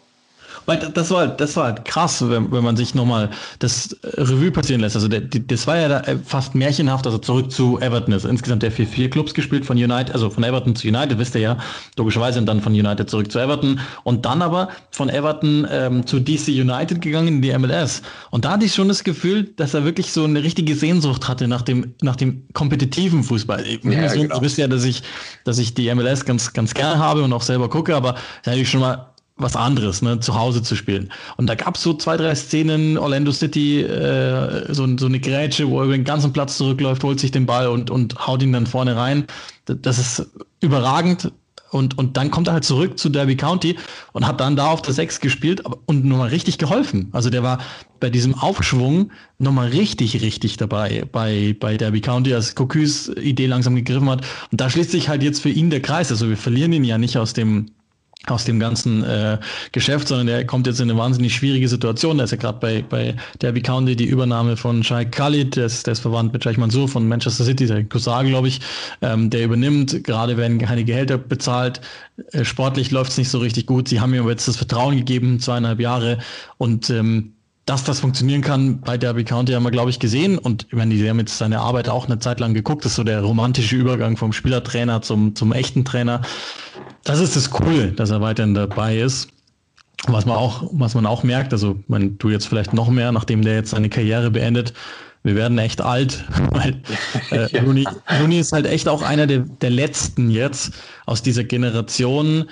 Weil 0.66 0.78
das 0.78 1.11
war, 1.11 1.28
das 1.28 1.55
war 1.55 1.66
halt 1.66 1.86
krass, 1.86 2.24
wenn, 2.28 2.51
wenn 2.51 2.64
man 2.64 2.78
sich 2.78 2.95
nochmal 2.95 3.30
das 3.59 3.95
Revue 4.03 4.51
passieren 4.51 4.82
lässt. 4.82 4.95
Also 4.95 5.07
der, 5.07 5.22
das 5.22 5.68
war 5.68 5.78
ja 5.78 5.88
da 5.88 5.99
äh, 6.01 6.18
fast 6.24 6.55
märchenhaft, 6.55 7.05
also 7.05 7.18
zurück 7.18 7.51
zu 7.51 7.80
Everton 7.80 8.14
ist. 8.14 8.26
Insgesamt 8.26 8.64
der 8.64 8.72
vier, 8.72 8.88
vier 8.88 9.09
Clubs 9.09 9.34
gespielt 9.34 9.66
von 9.66 9.78
United, 9.78 10.14
also 10.14 10.30
von 10.30 10.43
Everton 10.43 10.76
zu 10.76 10.88
United, 10.88 11.18
wisst 11.18 11.36
ihr 11.36 11.41
ja, 11.41 11.57
logischerweise, 11.97 12.39
und 12.39 12.45
dann 12.45 12.61
von 12.61 12.74
United 12.74 13.09
zurück 13.09 13.32
zu 13.32 13.39
Everton 13.39 13.80
und 14.03 14.26
dann 14.26 14.41
aber 14.41 14.70
von 14.91 15.09
Everton 15.09 15.68
ähm, 15.70 16.05
zu 16.05 16.20
DC 16.20 16.47
United 16.49 17.01
gegangen 17.01 17.28
in 17.28 17.41
die 17.41 17.57
MLS. 17.57 18.01
Und 18.32 18.45
da 18.45 18.51
hatte 18.51 18.66
ich 18.66 18.74
schon 18.74 18.88
das 18.88 19.03
Gefühl, 19.03 19.43
dass 19.43 19.74
er 19.74 19.84
wirklich 19.84 20.11
so 20.11 20.24
eine 20.24 20.43
richtige 20.43 20.76
Sehnsucht 20.76 21.28
hatte 21.28 21.47
nach 21.47 21.61
dem, 21.61 21.93
nach 22.01 22.16
dem 22.16 22.43
kompetitiven 22.53 23.24
Fußball. 23.24 23.66
Ja, 23.84 24.09
so, 24.09 24.22
genau. 24.22 24.36
Du 24.36 24.41
wisst 24.41 24.57
ja, 24.57 24.68
dass 24.68 24.84
ich, 24.84 25.03
dass 25.43 25.57
ich 25.57 25.74
die 25.74 25.93
MLS 25.93 26.26
ganz, 26.26 26.53
ganz 26.53 26.74
gerne 26.74 26.99
habe 26.99 27.24
und 27.24 27.34
auch 27.34 27.41
selber 27.41 27.70
gucke, 27.70 27.95
aber 27.95 28.16
da 28.43 28.51
hatte 28.51 28.61
ich 28.61 28.70
schon 28.70 28.82
mal 28.82 29.12
was 29.36 29.56
anderes, 29.56 30.02
ne, 30.02 30.20
zu 30.20 30.36
Hause 30.36 30.62
zu 30.62 30.76
spielen. 30.76 31.12
Und 31.38 31.48
da 31.48 31.56
gab 31.56 31.76
es 31.76 31.84
so 31.84 31.94
zwei, 31.94 32.18
drei 32.18 32.36
Szenen, 32.36 32.98
Orlando 32.98 33.32
City, 33.32 33.82
äh, 33.82 34.72
so, 34.74 34.88
so 34.98 35.08
eine 35.08 35.20
Grätsche, 35.20 35.68
wo 35.70 35.80
er 35.80 35.86
über 35.86 35.98
den 35.98 36.04
ganzen 36.04 36.34
Platz 36.34 36.58
zurückläuft, 36.58 37.04
holt 37.04 37.20
sich 37.20 37.32
den 37.32 37.46
Ball 37.46 37.68
und, 37.68 37.90
und 37.90 38.28
haut 38.28 38.44
ihn 38.44 38.54
dann 38.54 38.68
vorne 38.68 38.96
rein. 38.96 39.26
Das 39.66 39.98
ist 39.98 40.28
überragend. 40.62 41.32
Und, 41.72 41.98
und 41.98 42.18
dann 42.18 42.30
kommt 42.30 42.48
er 42.48 42.54
halt 42.54 42.66
zurück 42.66 43.00
zu 43.00 43.10
Derby 43.10 43.36
County 43.36 43.78
und 44.12 44.28
hat 44.28 44.40
dann 44.40 44.56
da 44.56 44.68
auf 44.68 44.84
der 44.84 44.94
Sechs 44.94 45.20
gespielt 45.20 45.64
und 45.88 46.06
nochmal 46.06 46.30
richtig 46.30 46.60
geholfen. 46.60 47.10
Also 47.14 47.32
der 47.32 47.42
war 47.42 47.58
bei 48.00 48.12
diesem 48.12 48.36
Aufschwung 48.36 49.10
nochmal 49.40 49.70
richtig, 49.70 50.22
richtig 50.22 50.58
dabei 50.58 51.06
bei, 51.12 51.56
bei 51.60 51.76
Derby 51.76 52.00
County, 52.00 52.32
als 52.36 52.54
Cocus 52.54 53.10
Idee 53.18 53.48
langsam 53.48 53.76
gegriffen 53.76 54.08
hat. 54.08 54.24
Und 54.52 54.62
da 54.62 54.70
schließt 54.70 54.92
sich 54.92 55.10
halt 55.10 55.24
jetzt 55.24 55.42
für 55.42 55.50
ihn 55.50 55.72
der 55.72 55.82
Kreis. 55.82 56.12
Also 56.12 56.30
wir 56.30 56.38
verlieren 56.38 56.74
ihn 56.74 56.84
ja 56.84 57.00
nicht 57.00 57.18
aus 57.18 57.34
dem, 57.34 57.72
aus 58.28 58.45
dem 58.45 58.59
ganzen 58.59 59.03
äh, 59.03 59.38
Geschäft, 59.74 60.07
sondern 60.07 60.28
der 60.28 60.45
kommt 60.45 60.66
jetzt 60.66 60.80
in 60.80 60.89
eine 60.89 60.97
wahnsinnig 60.97 61.36
schwierige 61.36 61.68
Situation. 61.68 62.18
Da 62.18 62.24
ist 62.24 62.32
ja 62.32 62.38
gerade 62.38 62.57
bei, 62.59 62.82
bei 62.82 63.16
Derby 63.41 63.61
County 63.61 63.97
die 63.97 64.05
Übernahme 64.05 64.55
von 64.55 64.82
Sheikh 64.82 65.11
Khalid, 65.11 65.57
der 65.57 65.66
ist, 65.66 65.88
der 65.88 65.91
ist 65.91 65.99
verwandt 65.99 66.32
mit 66.32 66.43
Sheikh 66.43 66.59
Mansour 66.59 66.88
von 66.88 67.07
Manchester 67.07 67.43
City, 67.43 67.68
der 67.68 67.84
Cousin, 67.84 68.28
glaube 68.28 68.47
ich, 68.47 68.61
ähm, 69.01 69.30
der 69.30 69.43
übernimmt. 69.43 70.05
Gerade 70.05 70.38
werden 70.38 70.59
keine 70.59 70.86
Gehälter 70.86 71.18
bezahlt. 71.18 71.82
Äh, 72.32 72.45
sportlich 72.45 72.91
läuft 72.91 73.11
es 73.11 73.18
nicht 73.18 73.30
so 73.30 73.39
richtig 73.39 73.66
gut. 73.66 73.89
Sie 73.89 73.99
haben 73.99 74.14
ihm 74.14 74.28
jetzt 74.30 74.47
das 74.47 74.55
Vertrauen 74.55 74.95
gegeben, 74.95 75.41
zweieinhalb 75.41 75.82
Jahre. 75.82 76.20
Und 76.57 76.89
ähm, 76.89 77.34
dass 77.66 77.84
das 77.84 77.99
funktionieren 78.01 78.41
kann 78.41 78.82
bei 78.82 78.97
Derby 78.97 79.24
County 79.24 79.53
haben 79.53 79.64
wir, 79.64 79.72
glaube 79.72 79.89
ich, 79.89 79.99
gesehen. 79.99 80.38
Und 80.38 80.68
ich 80.70 80.74
meine, 80.74 80.93
die 80.93 81.09
haben 81.09 81.20
jetzt 81.20 81.38
seine 81.38 81.59
Arbeit 81.59 81.88
auch 81.88 82.05
eine 82.05 82.20
Zeit 82.20 82.39
lang 82.39 82.53
geguckt. 82.53 82.84
Das 82.84 82.93
ist 82.93 82.95
so 82.97 83.03
der 83.03 83.22
romantische 83.22 83.76
Übergang 83.76 84.18
vom 84.18 84.34
Spielertrainer 84.34 85.01
zum, 85.01 85.36
zum 85.36 85.53
echten 85.53 85.86
Trainer. 85.86 86.22
Das 87.04 87.20
ist 87.20 87.36
das 87.36 87.49
Coole, 87.49 87.91
dass 87.91 88.10
er 88.10 88.22
weiterhin 88.22 88.54
dabei 88.54 88.97
ist. 88.97 89.30
Was 90.08 90.26
man 90.26 90.36
auch, 90.36 90.70
was 90.72 90.95
man 90.95 91.06
auch 91.06 91.24
merkt, 91.24 91.54
also 91.54 91.80
man, 91.88 92.18
du 92.18 92.30
jetzt 92.30 92.47
vielleicht 92.47 92.74
noch 92.74 92.89
mehr, 92.89 93.12
nachdem 93.12 93.41
der 93.41 93.56
jetzt 93.56 93.70
seine 93.70 93.89
Karriere 93.89 94.32
beendet, 94.32 94.74
wir 95.24 95.36
werden 95.36 95.58
echt 95.58 95.82
alt, 95.82 96.26
weil 96.51 96.82
äh, 97.32 97.49
ja. 97.49 97.64
Rooney, 97.64 97.86
Rooney 98.20 98.39
ist 98.39 98.51
halt 98.51 98.66
echt 98.66 98.89
auch 98.89 99.01
einer 99.01 99.28
der, 99.28 99.39
der 99.39 99.70
letzten 99.70 100.30
jetzt 100.30 100.74
aus 101.06 101.22
dieser 101.22 101.45
Generation, 101.45 102.49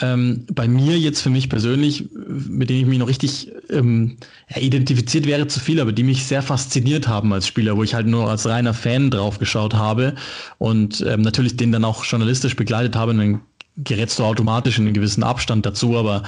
ähm, 0.00 0.46
bei 0.52 0.66
mir 0.66 0.98
jetzt 0.98 1.20
für 1.20 1.28
mich 1.28 1.50
persönlich, 1.50 2.08
mit 2.26 2.70
denen 2.70 2.80
ich 2.80 2.86
mich 2.86 2.98
noch 2.98 3.08
richtig 3.08 3.52
ähm, 3.68 4.16
ja, 4.48 4.60
identifiziert 4.60 5.26
wäre 5.26 5.46
zu 5.46 5.60
viel, 5.60 5.80
aber 5.80 5.92
die 5.92 6.02
mich 6.02 6.24
sehr 6.24 6.42
fasziniert 6.42 7.08
haben 7.08 7.32
als 7.32 7.46
Spieler, 7.46 7.76
wo 7.76 7.82
ich 7.82 7.94
halt 7.94 8.06
nur 8.06 8.30
als 8.30 8.46
reiner 8.46 8.72
Fan 8.72 9.10
drauf 9.10 9.38
geschaut 9.38 9.74
habe 9.74 10.14
und 10.56 11.04
ähm, 11.06 11.20
natürlich 11.20 11.56
den 11.56 11.72
dann 11.72 11.84
auch 11.84 12.04
journalistisch 12.04 12.56
begleitet 12.56 12.96
habe. 12.96 13.10
Und 13.10 13.18
dann 13.18 13.40
gerätst 13.76 14.18
du 14.18 14.24
automatisch 14.24 14.78
in 14.78 14.84
einen 14.84 14.94
gewissen 14.94 15.22
Abstand 15.22 15.64
dazu, 15.64 15.96
aber 15.96 16.22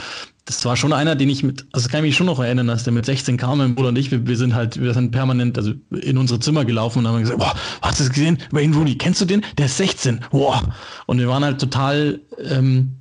das 0.46 0.64
war 0.64 0.76
schon 0.76 0.92
einer, 0.92 1.14
den 1.14 1.30
ich 1.30 1.42
mit, 1.42 1.66
also 1.72 1.88
kann 1.88 2.00
ich 2.00 2.10
mich 2.10 2.16
schon 2.16 2.26
noch 2.26 2.38
erinnern, 2.38 2.66
dass 2.66 2.84
der 2.84 2.92
mit 2.92 3.06
16 3.06 3.36
kam, 3.36 3.58
mein 3.58 3.74
Bruder 3.74 3.88
und 3.88 3.98
ich, 3.98 4.10
wir, 4.10 4.26
wir 4.26 4.36
sind 4.36 4.54
halt, 4.54 4.80
wir 4.80 4.92
sind 4.92 5.10
permanent, 5.10 5.56
also 5.56 5.72
in 5.90 6.18
unsere 6.18 6.40
Zimmer 6.40 6.64
gelaufen 6.64 6.98
und 7.00 7.08
haben 7.08 7.20
gesagt, 7.20 7.38
boah, 7.38 7.54
hast 7.80 8.00
du 8.00 8.04
das 8.04 8.12
gesehen? 8.12 8.38
Wayne 8.50 8.76
Rooney, 8.76 8.96
kennst 8.96 9.20
du 9.20 9.24
den? 9.24 9.44
Der 9.56 9.66
ist 9.66 9.78
16, 9.78 10.20
boah. 10.30 10.74
Und 11.06 11.18
wir 11.18 11.28
waren 11.28 11.44
halt 11.44 11.60
total, 11.60 12.20
ähm, 12.38 12.96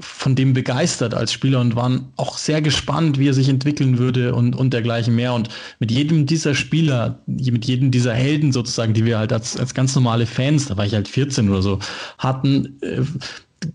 von 0.00 0.34
dem 0.34 0.52
begeistert 0.52 1.14
als 1.14 1.32
Spieler 1.32 1.60
und 1.60 1.74
waren 1.74 2.12
auch 2.16 2.36
sehr 2.36 2.60
gespannt, 2.60 3.18
wie 3.18 3.28
er 3.28 3.34
sich 3.34 3.48
entwickeln 3.48 3.98
würde 3.98 4.34
und, 4.34 4.54
und 4.54 4.74
dergleichen 4.74 5.14
mehr. 5.14 5.32
Und 5.32 5.48
mit 5.78 5.90
jedem 5.90 6.26
dieser 6.26 6.54
Spieler, 6.54 7.20
mit 7.26 7.64
jedem 7.64 7.90
dieser 7.90 8.12
Helden 8.12 8.52
sozusagen, 8.52 8.92
die 8.92 9.04
wir 9.04 9.18
halt 9.18 9.32
als, 9.32 9.56
als 9.56 9.72
ganz 9.72 9.94
normale 9.94 10.26
Fans, 10.26 10.66
da 10.66 10.76
war 10.76 10.84
ich 10.84 10.94
halt 10.94 11.08
14 11.08 11.48
oder 11.48 11.62
so, 11.62 11.78
hatten, 12.18 12.78
äh, 12.82 13.02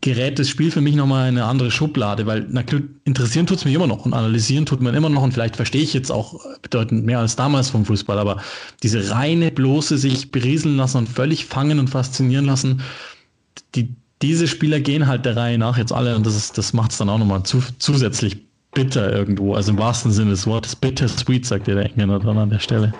gerät 0.02 0.40
das 0.40 0.48
Spiel 0.48 0.72
für 0.72 0.82
mich 0.82 0.96
nochmal 0.96 1.30
in 1.30 1.38
eine 1.38 1.46
andere 1.46 1.70
Schublade, 1.70 2.26
weil 2.26 2.48
na, 2.50 2.64
interessieren 3.04 3.46
tut 3.46 3.58
es 3.58 3.66
mich 3.66 3.74
immer 3.74 3.88
noch 3.88 4.06
und 4.06 4.14
analysieren 4.14 4.66
tut 4.66 4.82
man 4.82 4.96
immer 4.96 5.10
noch 5.10 5.24
und 5.24 5.34
vielleicht 5.34 5.58
verstehe 5.58 5.82
ich 5.82 5.94
jetzt 5.94 6.12
auch 6.12 6.40
bedeutend 6.62 7.06
mehr 7.06 7.20
als 7.20 7.36
damals 7.36 7.70
vom 7.70 7.86
Fußball, 7.86 8.18
aber 8.18 8.42
diese 8.82 9.12
reine, 9.12 9.52
bloße 9.52 9.98
sich 9.98 10.32
berieseln 10.32 10.78
lassen 10.78 10.98
und 11.00 11.10
völlig 11.10 11.46
fangen 11.46 11.80
und 11.80 11.90
faszinieren 11.90 12.46
lassen, 12.46 12.82
die, 13.76 13.94
diese 14.22 14.48
Spieler 14.48 14.80
gehen 14.80 15.08
halt 15.08 15.26
der 15.26 15.36
Reihe 15.36 15.58
nach 15.58 15.78
jetzt 15.78 15.92
alle 15.92 16.16
und 16.16 16.26
das, 16.26 16.36
ist, 16.36 16.58
das 16.58 16.72
macht 16.72 16.92
es 16.92 16.98
dann 16.98 17.10
auch 17.10 17.18
nochmal 17.18 17.44
zu, 17.44 17.62
zusätzlich 17.80 18.38
bitter 18.74 19.12
irgendwo, 19.12 19.54
also 19.54 19.72
im 19.72 19.78
wahrsten 19.78 20.12
Sinne 20.12 20.32
des 20.32 20.48
Wortes, 20.48 20.76
bitter 20.76 21.08
sweet, 21.08 21.46
sagt 21.46 21.68
der 21.68 21.78
Engländer 21.78 22.20
dann 22.20 22.38
an 22.38 22.50
der 22.50 22.60
Stelle. 22.60 22.94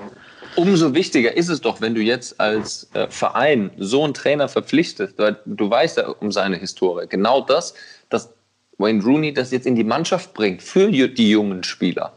Umso 0.56 0.94
wichtiger 0.94 1.36
ist 1.36 1.50
es 1.50 1.62
doch, 1.62 1.82
wenn 1.82 1.96
du 1.96 2.02
jetzt 2.02 2.40
als 2.40 2.90
äh, 2.94 3.08
Verein 3.10 3.72
so 3.78 4.04
einen 4.04 4.14
Trainer 4.14 4.48
verpflichtest, 4.48 5.18
weil 5.18 5.38
du 5.46 5.70
weißt 5.70 5.98
ja 5.98 6.08
um 6.08 6.32
seine 6.32 6.58
Historie. 6.58 7.08
Genau 7.08 7.42
das, 7.42 7.74
dass 8.10 8.30
Wayne 8.78 9.04
Rooney 9.04 9.34
das 9.34 9.52
jetzt 9.52 9.66
in 9.66 9.76
die 9.76 9.84
Mannschaft 9.84 10.34
bringt 10.34 10.62
für 10.62 10.92
die 10.92 11.30
jungen 11.30 11.64
Spieler. 11.64 12.14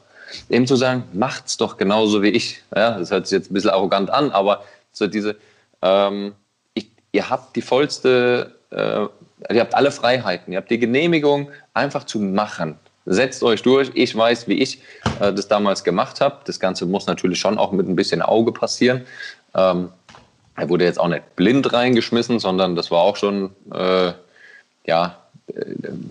Eben 0.51 0.67
zu 0.67 0.77
sagen, 0.77 1.05
macht's 1.13 1.57
doch 1.57 1.77
genauso 1.77 2.23
wie 2.23 2.29
ich. 2.29 2.63
Ja, 2.75 2.99
das 2.99 3.11
hört 3.11 3.27
sich 3.27 3.39
jetzt 3.39 3.51
ein 3.51 3.55
bisschen 3.55 3.71
arrogant 3.71 4.11
an, 4.11 4.31
aber 4.31 4.65
so 4.93 5.07
diese, 5.07 5.37
ähm, 5.83 6.35
ich, 6.75 6.91
ihr 7.13 7.31
habt 7.31 7.57
die 7.57 7.63
vollste, 7.63 8.55
äh, 8.71 9.07
ihr 9.55 9.61
habt 9.61 9.75
alle 9.75 9.91
Freiheiten, 9.91 10.53
ihr 10.53 10.59
habt 10.59 10.71
die 10.71 10.79
Genehmigung, 10.79 11.51
einfach 11.75 12.05
zu 12.05 12.19
machen 12.19 12.79
setzt 13.07 13.43
euch 13.43 13.63
durch. 13.63 13.91
Ich 13.95 14.15
weiß, 14.15 14.49
wie 14.49 14.61
ich 14.61 14.81
äh, 15.21 15.33
das 15.33 15.49
damals 15.49 15.85
gemacht 15.85 16.21
habe. 16.21 16.41
Das 16.45 16.61
Ganze 16.61 16.85
muss 16.87 17.07
natürlich 17.07 17.41
schon 17.41 17.57
auch 17.57 17.73
mit 17.73 17.89
ein 17.89 17.97
bisschen 17.97 18.21
Auge 18.21 18.53
passieren. 18.53 19.07
Ähm, 19.55 19.91
er 20.57 20.69
wurde 20.69 20.85
jetzt 20.85 20.99
auch 20.99 21.09
nicht 21.09 21.37
blind 21.37 21.73
reingeschmissen, 21.73 22.39
sondern 22.39 22.77
das 22.77 22.91
war 22.91 23.01
auch 23.01 23.17
schon, 23.17 23.51
äh, 23.73 24.13
ja, 24.87 25.19
äh, 25.49 25.65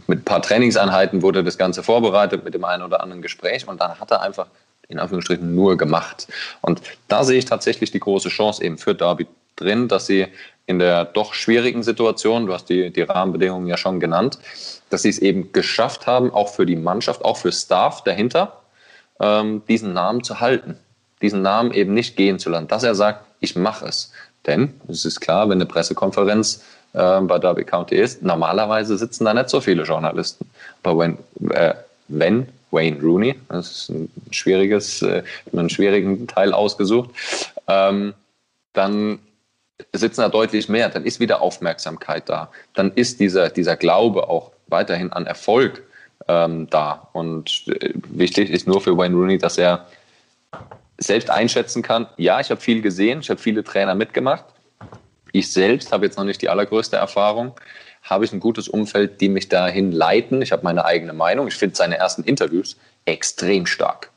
mit 0.08 0.20
ein 0.20 0.24
paar 0.24 0.42
Trainingseinheiten 0.42 1.22
wurde 1.22 1.44
das 1.44 1.58
Ganze 1.58 1.84
vorbereitet 1.84 2.44
mit 2.44 2.54
dem 2.54 2.64
einen 2.64 2.84
oder 2.84 3.02
anderen 3.02 3.22
Gespräch 3.22 3.68
und 3.68 3.82
dann 3.82 4.00
hat 4.00 4.12
er 4.12 4.22
einfach 4.22 4.48
in 4.88 5.00
Anführungsstrichen 5.00 5.54
nur 5.54 5.78
gemacht. 5.78 6.28
Und 6.62 6.82
da 7.08 7.24
sehe 7.24 7.40
ich 7.40 7.46
tatsächlich 7.46 7.92
die 7.92 8.00
große 8.00 8.30
Chance 8.30 8.64
eben 8.64 8.78
für 8.78 8.94
Derby 8.94 9.28
drin, 9.56 9.88
dass 9.88 10.06
sie 10.06 10.28
in 10.68 10.80
der 10.80 11.06
doch 11.06 11.34
schwierigen 11.34 11.84
Situation, 11.84 12.46
du 12.46 12.54
hast 12.54 12.70
die, 12.70 12.92
die 12.92 13.02
Rahmenbedingungen 13.02 13.68
ja 13.68 13.78
schon 13.78 14.00
genannt, 14.00 14.40
dass 14.90 15.02
sie 15.02 15.10
es 15.10 15.20
eben 15.20 15.52
geschafft 15.52 16.08
haben, 16.08 16.32
auch 16.32 16.50
für 16.50 16.66
die 16.66 16.76
Mannschaft, 16.76 17.24
auch 17.26 17.38
für 17.38 17.52
Staff 17.52 18.04
dahinter, 18.04 18.62
ähm, 19.20 19.64
diesen 19.68 19.94
Namen 19.94 20.24
zu 20.24 20.40
halten. 20.40 20.78
Diesen 21.22 21.42
Namen 21.42 21.72
eben 21.72 21.94
nicht 21.94 22.18
gehen 22.18 22.40
zu 22.40 22.50
lassen. 22.50 22.68
Dass 22.68 22.84
er 22.84 22.96
sagt, 22.96 23.26
ich 23.40 23.56
mache 23.56 23.86
es. 23.86 24.12
Denn 24.46 24.74
es 24.88 25.06
ist 25.06 25.22
klar, 25.22 25.50
wenn 25.50 25.58
eine 25.58 25.66
Pressekonferenz 25.66 26.64
äh, 26.94 27.22
bei 27.22 27.40
Derby 27.40 27.64
County 27.64 27.96
ist, 27.96 28.22
normalerweise 28.22 28.98
sitzen 28.98 29.26
da 29.26 29.34
nicht 29.34 29.50
so 29.50 29.62
viele 29.62 29.84
Journalisten. 29.84 30.50
Aber 30.84 31.00
wenn, 31.00 31.18
äh, 31.52 31.74
wenn 32.08 32.48
Wayne 32.72 33.02
Rooney, 33.02 33.36
das 33.50 33.72
ist 33.72 33.90
ein 33.90 34.12
schwieriges, 34.32 35.02
äh, 35.02 35.24
einen 35.52 35.70
schwierigen 35.70 36.28
Teil 36.28 36.54
ausgesucht, 36.54 37.10
ähm, 37.68 38.14
dann 38.74 39.20
sitzen 39.94 40.22
da 40.22 40.30
deutlich 40.30 40.70
mehr, 40.70 40.90
dann 40.90 41.06
ist 41.06 41.20
wieder 41.20 41.42
Aufmerksamkeit 41.42 42.30
da, 42.30 42.50
dann 42.74 42.92
ist 42.94 43.20
dieser, 43.20 43.50
dieser 43.50 43.76
Glaube 43.76 44.30
auch 44.30 44.52
weiterhin 44.68 45.12
an 45.12 45.26
Erfolg 45.26 45.84
ähm, 46.28 46.68
da. 46.70 47.10
Und 47.14 47.68
äh, 47.68 47.94
wichtig 48.10 48.50
ist 48.50 48.68
nur 48.68 48.82
für 48.82 48.98
Wayne 48.98 49.16
Rooney, 49.16 49.38
dass 49.38 49.58
er 49.58 49.88
selbst 50.98 51.30
einschätzen 51.30 51.82
kann, 51.82 52.08
ja, 52.18 52.40
ich 52.40 52.50
habe 52.50 52.62
viel 52.62 52.82
gesehen, 52.82 53.20
ich 53.20 53.30
habe 53.30 53.40
viele 53.40 53.64
Trainer 53.64 53.96
mitgemacht. 53.96 54.46
Ich 55.34 55.52
selbst 55.52 55.92
habe 55.92 56.06
jetzt 56.06 56.18
noch 56.18 56.24
nicht 56.24 56.42
die 56.42 56.50
allergrößte 56.50 56.96
Erfahrung. 56.96 57.54
Habe 58.04 58.24
ich 58.24 58.32
ein 58.32 58.40
gutes 58.40 58.70
Umfeld, 58.70 59.20
die 59.20 59.28
mich 59.28 59.50
dahin 59.50 59.92
leiten? 59.92 60.42
Ich 60.42 60.52
habe 60.52 60.64
meine 60.64 60.86
eigene 60.86 61.12
Meinung. 61.12 61.48
Ich 61.48 61.56
finde 61.56 61.76
seine 61.76 61.98
ersten 61.98 62.24
Interviews 62.24 62.78
extrem 63.04 63.66
stark. 63.66 64.12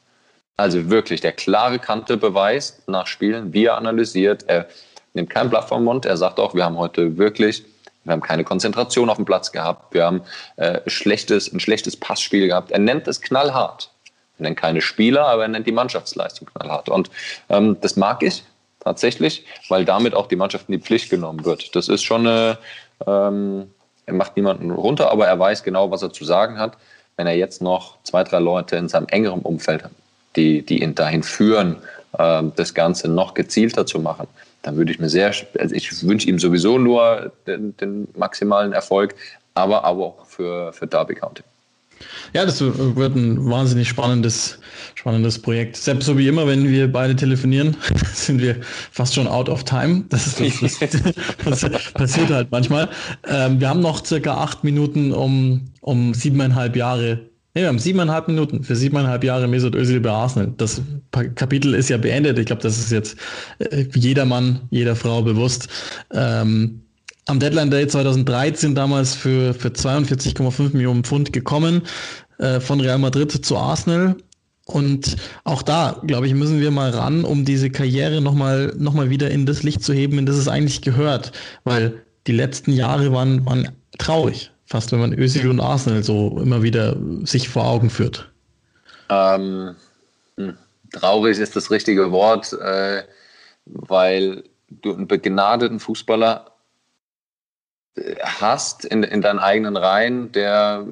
Also 0.56 0.90
wirklich 0.90 1.20
der 1.20 1.32
klare 1.32 1.78
Kante 1.78 2.16
beweist 2.16 2.88
nach 2.88 3.06
Spielen, 3.06 3.52
wie 3.52 3.64
er 3.64 3.76
analysiert. 3.76 4.44
Er 4.46 4.68
nimmt 5.14 5.30
kein 5.30 5.50
Blatt 5.50 5.68
vom 5.68 5.84
Mund. 5.84 6.06
Er 6.06 6.16
sagt 6.16 6.38
auch, 6.38 6.54
wir 6.54 6.64
haben 6.64 6.76
heute 6.76 7.16
wirklich 7.18 7.64
wir 8.08 8.12
haben 8.12 8.22
keine 8.22 8.44
Konzentration 8.44 9.10
auf 9.10 9.16
dem 9.16 9.24
Platz 9.24 9.52
gehabt. 9.52 9.94
Wir 9.94 10.04
haben 10.04 10.22
äh, 10.56 10.80
schlechtes, 10.86 11.52
ein 11.52 11.60
schlechtes 11.60 11.96
Passspiel 11.96 12.48
gehabt. 12.48 12.70
Er 12.70 12.78
nennt 12.78 13.06
es 13.06 13.20
knallhart. 13.20 13.90
Er 14.38 14.44
nennt 14.44 14.56
keine 14.56 14.80
Spieler, 14.80 15.26
aber 15.26 15.42
er 15.42 15.48
nennt 15.48 15.66
die 15.66 15.72
Mannschaftsleistung 15.72 16.48
knallhart. 16.48 16.88
Und 16.88 17.10
ähm, 17.48 17.76
das 17.80 17.96
mag 17.96 18.22
ich 18.22 18.44
tatsächlich, 18.80 19.44
weil 19.68 19.84
damit 19.84 20.14
auch 20.14 20.26
die 20.26 20.36
Mannschaft 20.36 20.68
in 20.68 20.72
die 20.72 20.80
Pflicht 20.80 21.10
genommen 21.10 21.44
wird. 21.44 21.76
Das 21.76 21.88
ist 21.88 22.02
schon 22.02 22.26
eine, 22.26 22.58
ähm, 23.06 23.70
er 24.06 24.14
macht 24.14 24.36
niemanden 24.36 24.70
runter, 24.70 25.10
aber 25.10 25.26
er 25.26 25.38
weiß 25.38 25.62
genau, 25.62 25.90
was 25.90 26.02
er 26.02 26.12
zu 26.12 26.24
sagen 26.24 26.58
hat. 26.58 26.76
Wenn 27.16 27.26
er 27.26 27.36
jetzt 27.36 27.60
noch 27.60 27.96
zwei, 28.04 28.24
drei 28.24 28.38
Leute 28.38 28.76
in 28.76 28.88
seinem 28.88 29.08
engeren 29.08 29.40
Umfeld 29.40 29.84
hat, 29.84 29.90
die, 30.36 30.62
die 30.62 30.82
ihn 30.82 30.94
dahin 30.94 31.22
führen, 31.22 31.76
äh, 32.16 32.42
das 32.56 32.72
Ganze 32.72 33.08
noch 33.08 33.34
gezielter 33.34 33.84
zu 33.84 33.98
machen, 33.98 34.28
dann 34.62 34.76
würde 34.76 34.92
ich 34.92 34.98
mir 34.98 35.08
sehr, 35.08 35.32
also 35.58 35.74
ich 35.74 36.06
wünsche 36.06 36.28
ihm 36.28 36.38
sowieso 36.38 36.78
nur 36.78 37.32
den, 37.46 37.76
den 37.76 38.08
maximalen 38.16 38.72
Erfolg, 38.72 39.14
aber, 39.54 39.84
aber 39.84 40.06
auch 40.06 40.26
für, 40.26 40.72
für 40.72 40.86
Derby 40.86 41.14
County. 41.14 41.42
Ja, 42.32 42.44
das 42.44 42.60
wird 42.60 43.16
ein 43.16 43.50
wahnsinnig 43.50 43.88
spannendes, 43.88 44.58
spannendes 44.94 45.40
Projekt. 45.40 45.76
Selbst 45.76 46.06
so 46.06 46.16
wie 46.18 46.28
immer, 46.28 46.46
wenn 46.46 46.68
wir 46.68 46.90
beide 46.90 47.16
telefonieren, 47.16 47.76
sind 48.12 48.40
wir 48.40 48.56
fast 48.92 49.14
schon 49.14 49.26
out 49.26 49.48
of 49.48 49.64
time. 49.64 50.04
Das, 50.08 50.38
ist, 50.38 50.62
das, 50.62 50.78
das, 51.44 51.60
das 51.60 51.92
passiert 51.92 52.30
halt 52.30 52.50
manchmal. 52.50 52.88
Ähm, 53.26 53.60
wir 53.60 53.68
haben 53.68 53.80
noch 53.80 54.04
circa 54.04 54.36
acht 54.36 54.62
Minuten, 54.62 55.12
um, 55.12 55.72
um 55.80 56.14
siebeneinhalb 56.14 56.76
Jahre 56.76 57.20
Nee, 57.58 57.64
wir 57.64 57.70
haben 57.70 57.80
siebeneinhalb 57.80 58.28
Minuten 58.28 58.62
für 58.62 58.76
siebeneinhalb 58.76 59.24
Jahre 59.24 59.48
Mesut 59.48 59.74
Özil 59.74 59.98
bei 59.98 60.10
Arsenal. 60.10 60.54
Das 60.58 60.80
Kapitel 61.10 61.74
ist 61.74 61.88
ja 61.88 61.96
beendet. 61.96 62.38
Ich 62.38 62.46
glaube, 62.46 62.62
das 62.62 62.78
ist 62.78 62.92
jetzt 62.92 63.16
äh, 63.58 63.84
jeder 63.96 64.26
Mann, 64.26 64.60
jeder 64.70 64.94
Frau 64.94 65.22
bewusst. 65.22 65.66
Ähm, 66.12 66.82
am 67.26 67.40
Deadline 67.40 67.72
Day 67.72 67.88
2013 67.88 68.76
damals 68.76 69.16
für, 69.16 69.54
für 69.54 69.70
42,5 69.70 70.72
Millionen 70.72 71.02
Pfund 71.02 71.32
gekommen 71.32 71.82
äh, 72.38 72.60
von 72.60 72.80
Real 72.80 72.98
Madrid 72.98 73.32
zu 73.32 73.56
Arsenal. 73.56 74.14
Und 74.66 75.16
auch 75.42 75.62
da, 75.62 76.00
glaube 76.06 76.28
ich, 76.28 76.34
müssen 76.34 76.60
wir 76.60 76.70
mal 76.70 76.90
ran, 76.90 77.24
um 77.24 77.44
diese 77.44 77.70
Karriere 77.70 78.20
nochmal 78.20 78.72
noch 78.78 78.94
mal 78.94 79.10
wieder 79.10 79.32
in 79.32 79.46
das 79.46 79.64
Licht 79.64 79.82
zu 79.82 79.92
heben, 79.92 80.16
in 80.18 80.26
das 80.26 80.36
es 80.36 80.46
eigentlich 80.46 80.80
gehört. 80.80 81.32
Weil 81.64 82.04
die 82.28 82.32
letzten 82.34 82.70
Jahre 82.70 83.12
waren, 83.12 83.44
waren 83.46 83.70
traurig 83.98 84.52
fast, 84.68 84.92
wenn 84.92 85.00
man 85.00 85.18
Özil 85.18 85.48
und 85.48 85.60
Arsenal 85.60 86.02
so 86.02 86.38
immer 86.40 86.62
wieder 86.62 86.96
sich 87.22 87.48
vor 87.48 87.66
Augen 87.66 87.88
führt? 87.88 88.30
Ähm, 89.08 89.74
hm, 90.36 90.56
traurig 90.92 91.38
ist 91.38 91.56
das 91.56 91.70
richtige 91.70 92.12
Wort, 92.12 92.52
äh, 92.52 93.02
weil 93.64 94.44
du 94.68 94.92
einen 94.92 95.08
begnadeten 95.08 95.80
Fußballer 95.80 96.52
äh, 97.96 98.16
hast 98.22 98.84
in, 98.84 99.02
in 99.02 99.22
deinen 99.22 99.38
eigenen 99.38 99.76
Reihen, 99.76 100.32
der 100.32 100.86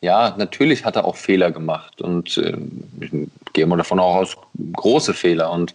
ja, 0.00 0.34
natürlich 0.36 0.84
hat 0.84 0.96
er 0.96 1.04
auch 1.04 1.16
Fehler 1.16 1.52
gemacht 1.52 2.02
und 2.02 2.36
äh, 2.36 2.56
ich 3.00 3.12
gehe 3.52 3.66
mal 3.66 3.76
davon 3.76 4.00
auch 4.00 4.16
aus, 4.16 4.36
große 4.72 5.14
Fehler. 5.14 5.52
Und 5.52 5.74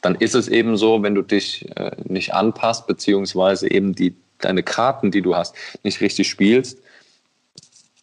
dann 0.00 0.16
ist 0.16 0.34
es 0.34 0.48
eben 0.48 0.76
so, 0.76 1.02
wenn 1.04 1.14
du 1.14 1.22
dich 1.22 1.64
äh, 1.76 1.92
nicht 2.04 2.34
anpasst, 2.34 2.88
beziehungsweise 2.88 3.70
eben 3.70 3.94
die 3.94 4.16
deine 4.40 4.62
Karten, 4.62 5.10
die 5.10 5.22
du 5.22 5.36
hast, 5.36 5.54
nicht 5.82 6.00
richtig 6.00 6.28
spielst, 6.28 6.78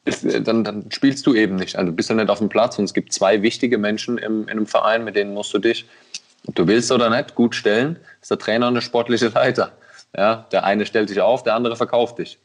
äh, 0.05 0.41
dann, 0.41 0.63
dann 0.63 0.91
spielst 0.91 1.25
du 1.25 1.33
eben 1.33 1.55
nicht. 1.55 1.75
Also 1.75 1.91
du 1.91 1.95
bist 1.95 2.09
ja 2.09 2.15
nicht 2.15 2.29
auf 2.29 2.39
dem 2.39 2.49
Platz 2.49 2.77
und 2.77 2.85
es 2.85 2.93
gibt 2.93 3.13
zwei 3.13 3.41
wichtige 3.41 3.77
Menschen 3.77 4.17
im, 4.17 4.43
in 4.43 4.49
einem 4.49 4.67
Verein, 4.67 5.03
mit 5.03 5.15
denen 5.15 5.33
musst 5.33 5.53
du 5.53 5.59
dich, 5.59 5.85
ob 6.47 6.55
du 6.55 6.67
willst 6.67 6.91
oder 6.91 7.09
nicht, 7.09 7.35
gut 7.35 7.55
stellen. 7.55 7.95
Das 8.19 8.23
ist 8.23 8.31
der 8.31 8.39
Trainer 8.39 8.67
und 8.67 8.75
der 8.75 8.81
sportliche 8.81 9.27
Leiter. 9.29 9.71
Ja, 10.15 10.45
der 10.51 10.63
eine 10.63 10.85
stellt 10.85 11.09
dich 11.09 11.19
auf, 11.19 11.43
der 11.43 11.55
andere 11.55 11.75
verkauft 11.75 12.19
dich. 12.19 12.37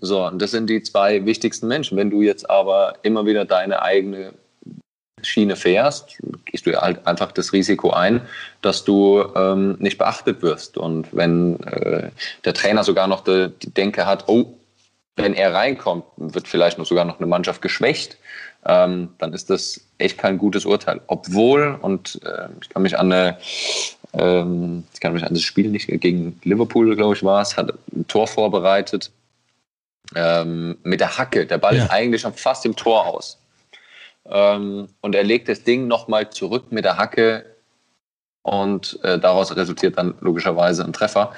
So, 0.00 0.24
und 0.24 0.40
das 0.40 0.52
sind 0.52 0.70
die 0.70 0.82
zwei 0.82 1.26
wichtigsten 1.26 1.68
Menschen. 1.68 1.98
Wenn 1.98 2.10
du 2.10 2.22
jetzt 2.22 2.48
aber 2.48 2.94
immer 3.02 3.26
wieder 3.26 3.44
deine 3.44 3.82
eigene 3.82 4.32
Schiene 5.28 5.56
fährst, 5.56 6.18
gehst 6.44 6.66
du 6.66 6.74
halt 6.80 7.06
einfach 7.06 7.32
das 7.32 7.52
Risiko 7.52 7.90
ein, 7.90 8.22
dass 8.62 8.84
du 8.84 9.24
ähm, 9.34 9.76
nicht 9.78 9.98
beachtet 9.98 10.42
wirst. 10.42 10.78
Und 10.78 11.08
wenn 11.12 11.60
äh, 11.60 12.10
der 12.44 12.54
Trainer 12.54 12.84
sogar 12.84 13.06
noch 13.06 13.22
die, 13.22 13.52
die 13.62 13.70
Denke 13.70 14.06
hat, 14.06 14.24
oh, 14.28 14.54
wenn 15.16 15.34
er 15.34 15.52
reinkommt, 15.52 16.04
wird 16.16 16.48
vielleicht 16.48 16.78
noch 16.78 16.86
sogar 16.86 17.04
noch 17.04 17.18
eine 17.18 17.26
Mannschaft 17.26 17.60
geschwächt, 17.60 18.16
ähm, 18.64 19.10
dann 19.18 19.32
ist 19.32 19.50
das 19.50 19.80
echt 19.98 20.18
kein 20.18 20.38
gutes 20.38 20.64
Urteil. 20.64 21.00
Obwohl, 21.06 21.78
und 21.80 22.20
äh, 22.24 22.48
ich 22.60 22.68
kann 22.68 22.82
mich 22.82 22.98
an 22.98 23.12
eine, 23.12 23.38
ähm, 24.12 24.84
ich 24.92 25.00
kann 25.00 25.12
mich 25.12 25.24
an 25.24 25.34
das 25.34 25.42
Spiel 25.42 25.68
nicht 25.68 25.88
gegen 25.88 26.40
Liverpool, 26.44 26.94
glaube 26.96 27.14
ich, 27.14 27.22
war 27.22 27.42
es, 27.42 27.56
hat 27.56 27.72
ein 27.94 28.06
Tor 28.06 28.26
vorbereitet 28.26 29.10
ähm, 30.14 30.78
mit 30.82 31.00
der 31.00 31.18
Hacke. 31.18 31.46
Der 31.46 31.58
Ball 31.58 31.76
ja. 31.76 31.84
ist 31.84 31.90
eigentlich 31.90 32.22
schon 32.22 32.34
fast 32.34 32.64
im 32.64 32.76
Tor 32.76 33.06
aus. 33.06 33.38
Ähm, 34.30 34.88
und 35.00 35.14
er 35.14 35.24
legt 35.24 35.48
das 35.48 35.64
Ding 35.64 35.86
nochmal 35.86 36.30
zurück 36.30 36.70
mit 36.70 36.84
der 36.84 36.96
Hacke 36.96 37.44
und 38.42 38.98
äh, 39.02 39.18
daraus 39.18 39.54
resultiert 39.54 39.98
dann 39.98 40.14
logischerweise 40.20 40.84
ein 40.84 40.92
Treffer. 40.92 41.32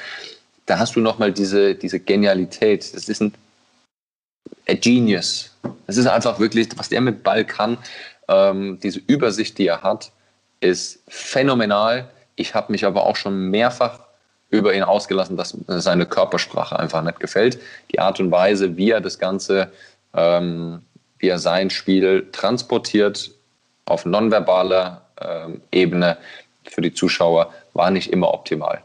Da 0.67 0.79
hast 0.79 0.97
du 0.97 1.01
nochmal 1.01 1.33
diese, 1.33 1.75
diese 1.75 2.01
Genialität. 2.01 2.95
Das 2.95 3.09
ist 3.09 3.21
ein 3.21 3.35
a 4.69 4.75
Genius. 4.75 5.51
Das 5.87 5.97
ist 5.97 6.07
einfach 6.07 6.39
wirklich, 6.39 6.69
was 6.77 6.89
der 6.89 7.01
mit 7.01 7.23
Ball 7.23 7.45
kann, 7.45 7.79
ähm, 8.29 8.79
diese 8.81 9.01
Übersicht, 9.07 9.59
die 9.59 9.67
er 9.67 9.83
hat, 9.83 10.13
ist 10.61 11.03
phänomenal. 11.09 12.09
Ich 12.37 12.55
habe 12.55 12.73
mich 12.73 12.85
aber 12.85 13.05
auch 13.05 13.17
schon 13.17 13.51
mehrfach 13.51 14.01
über 14.51 14.75
ihn 14.75 14.83
ausgelassen, 14.83 15.37
dass 15.37 15.57
seine 15.67 16.07
Körpersprache 16.07 16.79
einfach 16.79 17.03
nicht 17.03 17.21
gefällt. 17.21 17.61
Die 17.93 18.01
Art 18.01 18.21
und 18.21 18.31
Weise, 18.31 18.77
wie 18.77 18.91
er 18.91 19.01
das 19.01 19.19
Ganze, 19.19 19.73
ähm, 20.15 20.83
wie 21.21 21.29
er 21.29 21.39
sein 21.39 21.71
Spiel 21.71 22.29
transportiert 22.33 23.31
auf 23.85 24.05
nonverbaler 24.05 25.03
ähm, 25.21 25.63
Ebene 25.71 26.17
für 26.65 26.81
die 26.81 26.93
Zuschauer, 26.93 27.53
war 27.75 27.91
nicht 27.91 28.13
immer 28.13 28.33
optimal. 28.35 28.83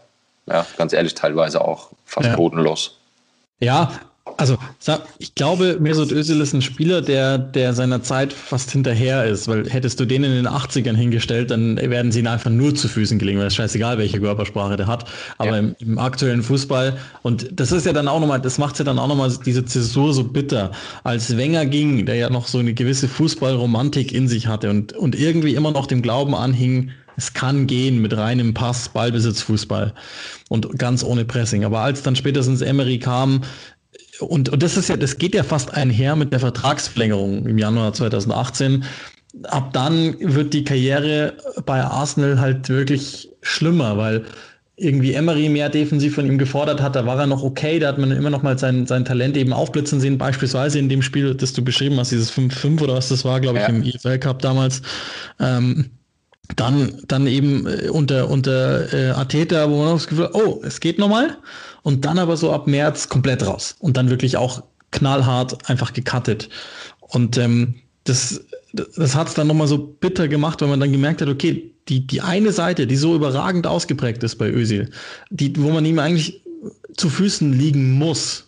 Ja, 0.48 0.66
ganz 0.78 0.94
ehrlich, 0.94 1.16
teilweise 1.16 1.62
auch 1.62 1.90
fast 2.06 2.30
ja. 2.30 2.36
bodenlos. 2.36 3.00
Ja, 3.60 3.92
also 4.38 4.58
ich 5.20 5.36
glaube, 5.36 5.78
Mesut 5.80 6.12
Özil 6.12 6.42
ist 6.42 6.54
ein 6.54 6.62
Spieler, 6.62 7.02
der, 7.02 7.38
der 7.38 7.74
seiner 7.74 8.02
Zeit 8.02 8.34
fast 8.34 8.72
hinterher 8.72 9.26
ist, 9.26 9.48
weil 9.48 9.70
hättest 9.70 10.00
du 10.00 10.06
den 10.06 10.24
in 10.24 10.32
den 10.32 10.48
80ern 10.48 10.96
hingestellt, 10.96 11.52
dann 11.52 11.78
werden 11.78 12.12
sie 12.12 12.20
ihn 12.20 12.28
einfach 12.28 12.50
nur 12.50 12.74
zu 12.74 12.88
Füßen 12.88 13.20
gelegen, 13.20 13.40
weil 13.40 13.48
es 13.48 13.56
scheißegal, 13.56 13.98
welche 13.98 14.20
Körpersprache 14.20 14.78
der 14.78 14.88
hat. 14.88 15.06
Aber 15.38 15.52
ja. 15.52 15.58
im, 15.58 15.76
im, 15.80 16.00
aktuellen 16.00 16.42
Fußball, 16.42 16.98
und 17.22 17.48
das 17.52 17.72
ist 17.72 17.86
ja 17.86 17.94
dann 17.94 18.08
auch 18.08 18.20
nochmal, 18.20 18.42
das 18.42 18.58
macht 18.58 18.80
ja 18.80 18.86
dann 18.86 19.00
auch 19.00 19.08
nochmal 19.08 19.32
diese 19.46 19.64
Zäsur 19.64 20.14
so 20.14 20.24
bitter. 20.24 20.72
Als 21.04 21.38
Wenger 21.38 21.66
ging, 21.66 22.06
der 22.06 22.16
ja 22.16 22.30
noch 22.30 22.48
so 22.48 22.58
eine 22.58 22.74
gewisse 22.74 23.08
Fußballromantik 23.08 24.12
in 24.12 24.28
sich 24.28 24.48
hatte 24.48 24.70
und, 24.70 24.94
und 24.94 25.16
irgendwie 25.16 25.54
immer 25.54 25.72
noch 25.72 25.86
dem 25.86 26.02
Glauben 26.02 26.34
anhing, 26.34 26.92
es 27.18 27.34
kann 27.34 27.68
gehen 27.68 28.02
mit 28.02 28.16
reinem 28.16 28.54
Pass, 28.54 28.90
Ballbesitz, 28.90 29.42
Fußball 29.42 29.94
und 30.50 30.78
ganz 30.78 31.04
ohne 31.04 31.26
Pressing. 31.26 31.64
Aber 31.64 31.80
als 31.80 32.04
dann 32.04 32.16
spätestens 32.16 32.62
Emery 32.62 33.00
kam, 33.00 33.42
und, 34.20 34.50
und 34.50 34.64
das 34.64 34.78
ist 34.78 34.90
ja, 34.90 34.98
das 34.98 35.18
geht 35.18 35.36
ja 35.36 35.44
fast 35.44 35.74
einher 35.74 36.16
mit 36.16 36.32
der 36.32 36.40
Vertragsverlängerung 36.40 37.46
im 37.46 37.58
Januar 37.58 37.94
2018. 37.94 38.84
Ab 39.44 39.74
dann 39.74 40.16
wird 40.20 40.54
die 40.54 40.64
Karriere 40.64 41.34
bei 41.66 41.84
Arsenal 41.84 42.40
halt 42.40 42.70
wirklich 42.70 43.30
schlimmer, 43.42 43.98
weil 43.98 44.26
irgendwie 44.78 45.14
Emery 45.14 45.48
mehr 45.48 45.70
defensiv 45.70 46.16
von 46.16 46.26
ihm 46.26 46.38
gefordert 46.38 46.82
hat, 46.82 46.96
da 46.96 47.06
war 47.06 47.18
er 47.18 47.28
noch 47.28 47.44
okay, 47.44 47.80
da 47.80 47.88
hat 47.88 47.98
man 47.98 48.12
immer 48.12 48.30
noch 48.30 48.44
mal 48.44 48.60
sein, 48.60 48.86
sein 48.86 49.06
Talent 49.06 49.38
eben 49.38 49.54
aufblitzen 49.54 50.02
sehen, 50.02 50.18
beispielsweise 50.18 50.80
in 50.80 50.90
dem 50.90 51.02
Spiel, 51.02 51.34
das 51.34 51.54
du 51.54 51.64
beschrieben 51.64 51.98
hast, 51.98 52.12
dieses 52.12 52.32
5-5 52.34 52.82
oder 52.82 52.96
was 52.96 53.08
das 53.08 53.24
war, 53.24 53.40
glaube 53.40 53.60
ich, 53.60 53.64
ja. 53.64 53.70
im 53.70 53.84
EFL 53.84 54.20
Cup 54.20 54.42
damals. 54.42 54.82
Ähm, 55.40 55.92
dann, 56.56 57.02
dann 57.08 57.28
eben 57.28 57.68
äh, 57.68 57.90
unter, 57.90 58.30
unter 58.30 58.94
äh, 58.94 59.12
Ateta, 59.12 59.70
wo 59.70 59.84
man 59.84 59.94
das 59.94 60.08
Gefühl 60.08 60.26
hat, 60.26 60.36
oh, 60.36 60.62
es 60.64 60.80
geht 60.80 61.00
nochmal. 61.00 61.38
Und 61.84 62.06
dann 62.06 62.18
aber 62.18 62.38
so 62.38 62.52
ab 62.52 62.68
März 62.68 63.10
komplett 63.10 63.46
raus. 63.46 63.76
Und 63.80 63.98
dann 63.98 64.10
wirklich 64.10 64.38
auch 64.38 64.64
knallhart 64.92 65.70
einfach 65.70 65.94
gecuttet. 65.94 66.50
Und 67.00 67.38
ähm, 67.38 67.76
das, 68.04 68.42
das 68.74 69.16
hat 69.16 69.28
es 69.28 69.34
dann 69.34 69.48
nochmal 69.48 69.68
so 69.68 69.78
bitter 69.78 70.28
gemacht, 70.28 70.62
weil 70.62 70.70
man 70.70 70.80
dann 70.80 70.92
gemerkt 70.92 71.22
hat, 71.22 71.30
okay, 71.30 71.72
die, 71.88 72.08
die 72.08 72.22
eine 72.22 72.52
Seite, 72.52 72.88
die 72.88 72.96
so 72.96 73.16
überragend 73.16 73.68
ausgeprägt 73.68 74.24
ist 74.24 74.38
bei 74.38 74.50
Özil, 74.50 74.90
die, 75.30 75.54
wo 75.62 75.70
man 75.70 75.86
ihm 75.86 76.00
eigentlich 76.00 76.42
zu 76.98 77.10
Füßen 77.10 77.54
liegen 77.54 77.92
muss, 77.92 78.45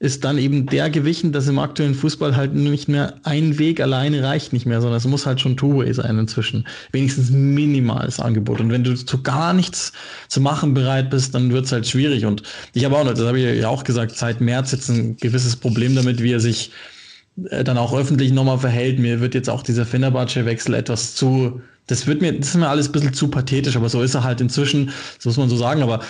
ist 0.00 0.24
dann 0.24 0.38
eben 0.38 0.66
der 0.66 0.90
gewichen, 0.90 1.32
dass 1.32 1.46
im 1.46 1.58
aktuellen 1.58 1.94
Fußball 1.94 2.36
halt 2.36 2.52
nicht 2.54 2.88
mehr 2.88 3.14
ein 3.22 3.58
Weg 3.58 3.80
alleine 3.80 4.22
reicht 4.22 4.52
nicht 4.52 4.66
mehr, 4.66 4.80
sondern 4.80 4.98
es 4.98 5.06
muss 5.06 5.24
halt 5.24 5.40
schon 5.40 5.56
Two-Way 5.56 5.94
sein 5.94 6.18
inzwischen. 6.18 6.66
Wenigstens 6.92 7.30
minimales 7.30 8.18
Angebot. 8.18 8.60
Und 8.60 8.70
wenn 8.70 8.84
du 8.84 8.94
zu 8.96 9.22
gar 9.22 9.52
nichts 9.52 9.92
zu 10.28 10.40
machen 10.40 10.74
bereit 10.74 11.10
bist, 11.10 11.34
dann 11.34 11.52
wird 11.52 11.66
es 11.66 11.72
halt 11.72 11.86
schwierig. 11.86 12.26
Und 12.26 12.42
ich 12.74 12.84
habe 12.84 12.96
auch 12.96 13.04
noch, 13.04 13.14
das 13.14 13.26
habe 13.26 13.40
ich 13.40 13.60
ja 13.60 13.68
auch 13.68 13.84
gesagt, 13.84 14.16
seit 14.16 14.40
März 14.40 14.72
jetzt 14.72 14.88
ein 14.88 15.16
gewisses 15.16 15.56
Problem 15.56 15.94
damit, 15.94 16.22
wie 16.22 16.32
er 16.32 16.40
sich 16.40 16.72
äh, 17.50 17.62
dann 17.62 17.78
auch 17.78 17.96
öffentlich 17.96 18.32
nochmal 18.32 18.58
verhält. 18.58 18.98
Mir 18.98 19.20
wird 19.20 19.34
jetzt 19.34 19.48
auch 19.48 19.62
dieser 19.62 19.86
Fenerbahce-Wechsel 19.86 20.74
etwas 20.74 21.14
zu, 21.14 21.60
das 21.86 22.06
wird 22.06 22.20
mir, 22.20 22.32
das 22.32 22.48
ist 22.48 22.56
mir 22.56 22.68
alles 22.68 22.88
ein 22.88 22.92
bisschen 22.92 23.14
zu 23.14 23.28
pathetisch, 23.28 23.76
aber 23.76 23.88
so 23.88 24.02
ist 24.02 24.14
er 24.14 24.24
halt 24.24 24.40
inzwischen, 24.40 24.90
das 25.16 25.24
muss 25.24 25.36
man 25.36 25.48
so 25.48 25.56
sagen, 25.56 25.82
aber 25.82 26.00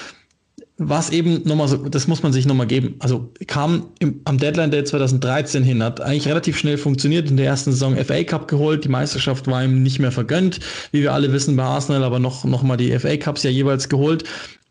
was 0.77 1.11
eben 1.11 1.43
nochmal 1.45 1.69
so, 1.69 1.77
das 1.77 2.09
muss 2.09 2.23
man 2.23 2.33
sich 2.33 2.47
nochmal 2.47 2.67
geben. 2.67 2.97
Also 2.99 3.33
kam 3.47 3.91
im, 4.01 4.21
am 4.25 4.39
Deadline 4.39 4.73
Day 4.73 4.83
2013 4.83 5.63
hin, 5.63 5.83
hat 5.83 6.01
eigentlich 6.01 6.27
relativ 6.27 6.59
schnell 6.59 6.79
funktioniert, 6.79 7.31
in 7.31 7.37
der 7.37 7.47
ersten 7.47 7.71
Saison 7.71 7.97
FA 7.97 8.25
Cup 8.25 8.49
geholt, 8.49 8.85
die 8.85 8.89
Meisterschaft 8.89 9.47
war 9.47 9.63
ihm 9.63 9.85
nicht 9.85 10.01
mehr 10.01 10.11
vergönnt, 10.11 10.59
wie 10.91 11.03
wir 11.03 11.13
alle 11.13 11.33
wissen 11.33 11.55
bei 11.55 11.63
Arsenal, 11.63 12.03
aber 12.03 12.19
noch, 12.19 12.45
noch 12.45 12.65
mal 12.65 12.77
die 12.77 12.99
FA 12.99 13.17
Cups 13.17 13.45
ja 13.45 13.51
jeweils 13.51 13.89
geholt. 13.89 14.25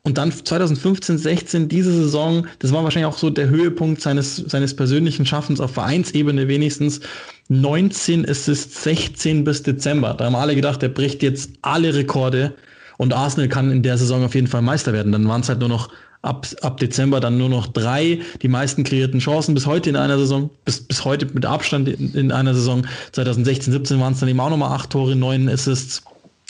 Und 0.05 0.17
dann 0.17 0.33
2015, 0.33 1.17
16, 1.17 1.69
diese 1.69 1.93
Saison, 1.93 2.47
das 2.59 2.73
war 2.73 2.83
wahrscheinlich 2.83 3.07
auch 3.07 3.17
so 3.17 3.29
der 3.29 3.47
Höhepunkt 3.47 4.01
seines, 4.01 4.35
seines 4.35 4.75
persönlichen 4.75 5.25
Schaffens 5.25 5.61
auf 5.61 5.71
Vereinsebene 5.71 6.49
wenigstens. 6.49 6.99
19 7.47 8.27
Assists, 8.27 8.83
16 8.83 9.45
bis 9.45 9.63
Dezember. 9.63 10.13
Da 10.13 10.25
haben 10.25 10.35
alle 10.35 10.55
gedacht, 10.55 10.83
er 10.83 10.89
bricht 10.89 11.23
jetzt 11.23 11.51
alle 11.61 11.93
Rekorde 11.93 12.53
und 12.97 13.13
Arsenal 13.13 13.49
kann 13.49 13.71
in 13.71 13.83
der 13.83 13.97
Saison 13.97 14.23
auf 14.23 14.35
jeden 14.35 14.47
Fall 14.47 14.61
Meister 14.61 14.93
werden. 14.93 15.11
Dann 15.11 15.27
waren 15.27 15.41
es 15.41 15.49
halt 15.49 15.59
nur 15.59 15.69
noch 15.69 15.89
ab, 16.23 16.47
ab 16.61 16.77
Dezember 16.77 17.19
dann 17.19 17.37
nur 17.37 17.49
noch 17.49 17.67
drei, 17.67 18.21
die 18.41 18.47
meisten 18.47 18.83
kreierten 18.83 19.19
Chancen 19.19 19.53
bis 19.53 19.67
heute 19.67 19.89
in 19.89 19.95
einer 19.95 20.17
Saison, 20.17 20.49
bis, 20.65 20.81
bis 20.81 21.05
heute 21.05 21.27
mit 21.33 21.45
Abstand 21.45 21.87
in, 21.87 22.13
in 22.15 22.31
einer 22.31 22.55
Saison. 22.55 22.87
2016, 23.11 23.71
17 23.71 23.99
waren 23.99 24.13
es 24.13 24.19
dann 24.19 24.29
eben 24.29 24.39
auch 24.39 24.49
nochmal 24.49 24.71
acht 24.71 24.89
Tore, 24.89 25.15
neun 25.15 25.47
Assists. 25.49 26.01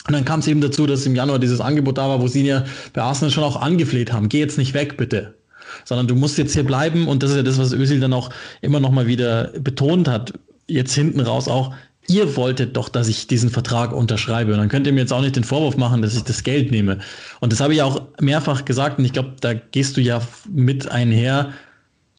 Und 0.06 0.12
dann 0.12 0.24
kam 0.24 0.40
es 0.40 0.46
eben 0.46 0.60
dazu, 0.60 0.86
dass 0.86 1.06
im 1.06 1.14
Januar 1.14 1.38
dieses 1.38 1.60
Angebot 1.60 1.98
da 1.98 2.08
war, 2.08 2.20
wo 2.20 2.28
sie 2.28 2.46
ja 2.46 2.64
bei 2.92 3.02
Arsenal 3.02 3.30
schon 3.30 3.44
auch 3.44 3.60
angefleht 3.60 4.12
haben. 4.12 4.28
Geh 4.28 4.38
jetzt 4.38 4.58
nicht 4.58 4.74
weg, 4.74 4.96
bitte. 4.96 5.34
Sondern 5.84 6.06
du 6.06 6.14
musst 6.14 6.38
jetzt 6.38 6.52
hier 6.52 6.64
bleiben. 6.64 7.08
Und 7.08 7.22
das 7.22 7.30
ist 7.30 7.36
ja 7.36 7.42
das, 7.42 7.58
was 7.58 7.72
Özil 7.72 8.00
dann 8.00 8.12
auch 8.12 8.30
immer 8.60 8.80
noch 8.80 8.90
mal 8.90 9.06
wieder 9.06 9.52
betont 9.58 10.06
hat. 10.06 10.34
Jetzt 10.66 10.94
hinten 10.94 11.20
raus 11.20 11.48
auch, 11.48 11.74
ihr 12.08 12.36
wolltet 12.36 12.76
doch, 12.76 12.88
dass 12.88 13.08
ich 13.08 13.26
diesen 13.26 13.50
Vertrag 13.50 13.92
unterschreibe. 13.92 14.52
Und 14.52 14.58
dann 14.58 14.68
könnt 14.68 14.86
ihr 14.86 14.92
mir 14.92 15.00
jetzt 15.00 15.12
auch 15.12 15.20
nicht 15.20 15.36
den 15.36 15.44
Vorwurf 15.44 15.76
machen, 15.76 16.02
dass 16.02 16.14
ich 16.14 16.24
das 16.24 16.42
Geld 16.42 16.70
nehme. 16.70 16.98
Und 17.40 17.52
das 17.52 17.60
habe 17.60 17.74
ich 17.74 17.82
auch 17.82 18.02
mehrfach 18.20 18.64
gesagt. 18.64 18.98
Und 18.98 19.04
ich 19.04 19.12
glaube, 19.12 19.32
da 19.40 19.54
gehst 19.54 19.96
du 19.96 20.00
ja 20.00 20.20
mit 20.48 20.90
einher. 20.90 21.52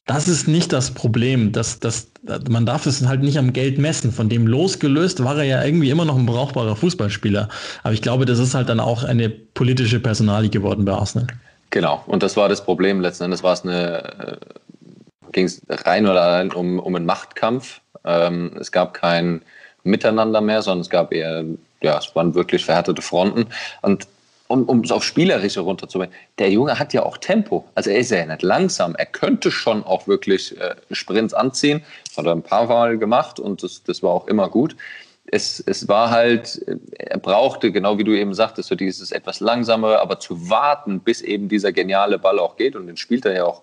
Das 0.06 0.28
ist 0.28 0.46
nicht 0.46 0.72
das 0.72 0.92
Problem. 0.92 1.52
Das, 1.52 1.80
das, 1.80 2.08
man 2.48 2.64
darf 2.64 2.86
es 2.86 3.04
halt 3.06 3.22
nicht 3.22 3.38
am 3.38 3.52
Geld 3.52 3.78
messen. 3.78 4.12
Von 4.12 4.28
dem 4.28 4.46
losgelöst 4.46 5.22
war 5.24 5.36
er 5.38 5.44
ja 5.44 5.64
irgendwie 5.64 5.90
immer 5.90 6.04
noch 6.04 6.16
ein 6.16 6.26
brauchbarer 6.26 6.76
Fußballspieler. 6.76 7.48
Aber 7.82 7.92
ich 7.92 8.02
glaube, 8.02 8.24
das 8.24 8.38
ist 8.38 8.54
halt 8.54 8.68
dann 8.68 8.80
auch 8.80 9.04
eine 9.04 9.28
politische 9.28 10.00
Personalie 10.00 10.50
geworden 10.50 10.84
bei 10.84 10.92
Arsenal. 10.92 11.26
Genau. 11.70 12.02
Und 12.06 12.22
das 12.22 12.36
war 12.36 12.48
das 12.48 12.64
Problem. 12.64 13.00
Letzten 13.00 13.24
Endes 13.24 13.42
war 13.42 13.52
es 13.52 13.62
eine, 13.62 14.18
äh, 14.18 14.36
ging 15.32 15.46
es 15.46 15.60
rein 15.68 16.06
oder 16.06 16.22
allein 16.22 16.52
um, 16.52 16.78
um 16.78 16.94
einen 16.94 17.06
Machtkampf. 17.06 17.80
Ähm, 18.04 18.52
es 18.60 18.70
gab 18.70 18.94
kein, 18.94 19.42
miteinander 19.86 20.40
mehr, 20.40 20.62
sondern 20.62 20.82
es 20.82 20.90
gab 20.90 21.12
eher, 21.12 21.44
ja, 21.82 21.98
es 21.98 22.14
waren 22.14 22.34
wirklich 22.34 22.64
verhärtete 22.64 23.02
Fronten. 23.02 23.46
Und 23.82 24.06
um, 24.48 24.64
um 24.64 24.80
es 24.80 24.92
auf 24.92 25.02
Spielerische 25.02 25.60
runterzubringen, 25.60 26.14
der 26.38 26.50
Junge 26.50 26.78
hat 26.78 26.92
ja 26.92 27.02
auch 27.02 27.16
Tempo. 27.16 27.64
Also 27.74 27.90
er 27.90 27.98
ist 27.98 28.10
ja 28.10 28.24
nicht 28.24 28.42
langsam. 28.42 28.94
Er 28.94 29.06
könnte 29.06 29.50
schon 29.50 29.82
auch 29.84 30.06
wirklich 30.06 30.58
äh, 30.60 30.76
Sprints 30.92 31.34
anziehen. 31.34 31.82
Das 32.06 32.18
hat 32.18 32.26
er 32.26 32.32
ein 32.32 32.42
paar 32.42 32.66
Mal 32.66 32.98
gemacht 32.98 33.40
und 33.40 33.62
das, 33.62 33.82
das 33.82 34.02
war 34.02 34.10
auch 34.10 34.26
immer 34.28 34.48
gut. 34.48 34.76
Es, 35.28 35.58
es 35.66 35.88
war 35.88 36.10
halt, 36.10 36.64
er 36.98 37.18
brauchte, 37.18 37.72
genau 37.72 37.98
wie 37.98 38.04
du 38.04 38.12
eben 38.12 38.32
sagtest, 38.32 38.68
so 38.68 38.76
dieses 38.76 39.10
etwas 39.10 39.40
langsamere, 39.40 40.00
aber 40.00 40.20
zu 40.20 40.48
warten, 40.48 41.00
bis 41.00 41.20
eben 41.20 41.48
dieser 41.48 41.72
geniale 41.72 42.18
Ball 42.18 42.38
auch 42.38 42.56
geht. 42.56 42.76
Und 42.76 42.86
den 42.86 42.96
spielt 42.96 43.24
er 43.24 43.34
ja 43.34 43.44
auch 43.44 43.62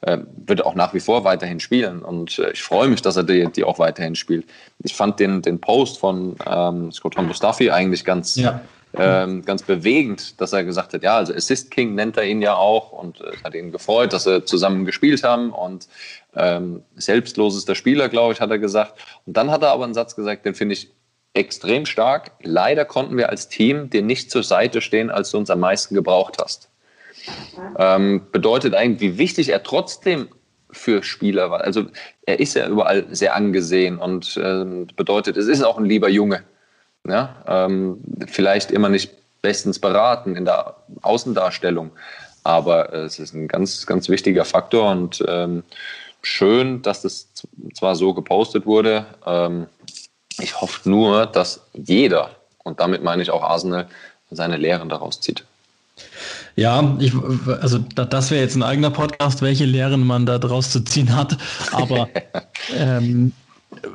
äh, 0.00 0.18
wird 0.46 0.64
auch 0.64 0.74
nach 0.74 0.94
wie 0.94 1.00
vor 1.00 1.24
weiterhin 1.24 1.60
spielen. 1.60 2.02
Und 2.02 2.38
äh, 2.38 2.52
ich 2.52 2.62
freue 2.62 2.88
mich, 2.88 3.02
dass 3.02 3.16
er 3.16 3.24
die, 3.24 3.46
die 3.50 3.64
auch 3.64 3.78
weiterhin 3.78 4.14
spielt. 4.14 4.46
Ich 4.82 4.94
fand 4.94 5.18
den, 5.18 5.42
den 5.42 5.60
Post 5.60 5.98
von 5.98 6.36
ähm, 6.46 6.92
Scott 6.92 7.16
Mustafi 7.20 7.70
eigentlich 7.70 8.04
ganz, 8.04 8.36
ja. 8.36 8.60
ähm, 8.94 9.44
ganz 9.44 9.62
bewegend, 9.62 10.40
dass 10.40 10.52
er 10.52 10.64
gesagt 10.64 10.94
hat, 10.94 11.02
ja, 11.02 11.16
also 11.16 11.34
Assist 11.34 11.70
King 11.70 11.94
nennt 11.94 12.16
er 12.16 12.24
ihn 12.24 12.42
ja 12.42 12.54
auch 12.54 12.92
und 12.92 13.20
es 13.20 13.40
äh, 13.40 13.44
hat 13.44 13.54
ihn 13.54 13.72
gefreut, 13.72 14.12
dass 14.12 14.24
sie 14.24 14.44
zusammen 14.44 14.84
gespielt 14.84 15.24
haben 15.24 15.50
und 15.50 15.88
ähm, 16.36 16.82
selbstlosester 16.94 17.74
Spieler, 17.74 18.08
glaube 18.08 18.34
ich, 18.34 18.40
hat 18.40 18.50
er 18.50 18.58
gesagt. 18.58 18.94
Und 19.26 19.36
dann 19.36 19.50
hat 19.50 19.62
er 19.62 19.70
aber 19.70 19.84
einen 19.84 19.94
Satz 19.94 20.14
gesagt, 20.14 20.46
den 20.46 20.54
finde 20.54 20.74
ich 20.74 20.92
extrem 21.34 21.86
stark. 21.86 22.32
Leider 22.42 22.84
konnten 22.84 23.16
wir 23.16 23.30
als 23.30 23.48
Team 23.48 23.90
dir 23.90 24.02
nicht 24.02 24.30
zur 24.30 24.42
Seite 24.42 24.80
stehen, 24.80 25.10
als 25.10 25.30
du 25.30 25.38
uns 25.38 25.50
am 25.50 25.60
meisten 25.60 25.94
gebraucht 25.94 26.36
hast. 26.40 26.70
Ähm, 27.78 28.22
bedeutet 28.32 28.74
eigentlich, 28.74 29.00
wie 29.00 29.18
wichtig 29.18 29.50
er 29.50 29.62
trotzdem 29.62 30.28
für 30.70 31.02
Spieler 31.02 31.50
war. 31.50 31.62
Also 31.62 31.86
er 32.26 32.40
ist 32.40 32.54
ja 32.54 32.68
überall 32.68 33.06
sehr 33.10 33.34
angesehen 33.34 33.98
und 33.98 34.38
ähm, 34.42 34.86
bedeutet, 34.96 35.36
es 35.36 35.46
ist 35.46 35.62
auch 35.62 35.78
ein 35.78 35.84
lieber 35.84 36.08
Junge. 36.08 36.42
Ja? 37.06 37.42
Ähm, 37.46 38.00
vielleicht 38.26 38.70
immer 38.70 38.88
nicht 38.88 39.12
bestens 39.40 39.78
beraten 39.78 40.36
in 40.36 40.44
der 40.44 40.76
Außendarstellung, 41.02 41.90
aber 42.44 42.92
es 42.92 43.18
ist 43.18 43.34
ein 43.34 43.48
ganz, 43.48 43.86
ganz 43.86 44.08
wichtiger 44.08 44.44
Faktor 44.44 44.90
und 44.90 45.24
ähm, 45.26 45.62
schön, 46.22 46.82
dass 46.82 47.02
das 47.02 47.28
zwar 47.74 47.96
so 47.96 48.14
gepostet 48.14 48.66
wurde. 48.66 49.06
Ähm, 49.26 49.66
ich 50.40 50.60
hoffe 50.60 50.88
nur, 50.88 51.26
dass 51.26 51.62
jeder, 51.72 52.30
und 52.62 52.80
damit 52.80 53.02
meine 53.02 53.22
ich 53.22 53.30
auch 53.30 53.42
Arsenal, 53.42 53.88
seine 54.30 54.56
Lehren 54.56 54.88
daraus 54.88 55.20
zieht. 55.20 55.44
Ja, 56.56 56.96
ich, 56.98 57.12
also 57.60 57.78
das 57.78 58.30
wäre 58.30 58.42
jetzt 58.42 58.56
ein 58.56 58.62
eigener 58.62 58.90
Podcast, 58.90 59.42
welche 59.42 59.64
Lehren 59.64 60.06
man 60.06 60.26
da 60.26 60.38
draus 60.38 60.70
zu 60.70 60.80
ziehen 60.80 61.14
hat. 61.14 61.38
Aber 61.72 62.08
ähm, 62.76 63.32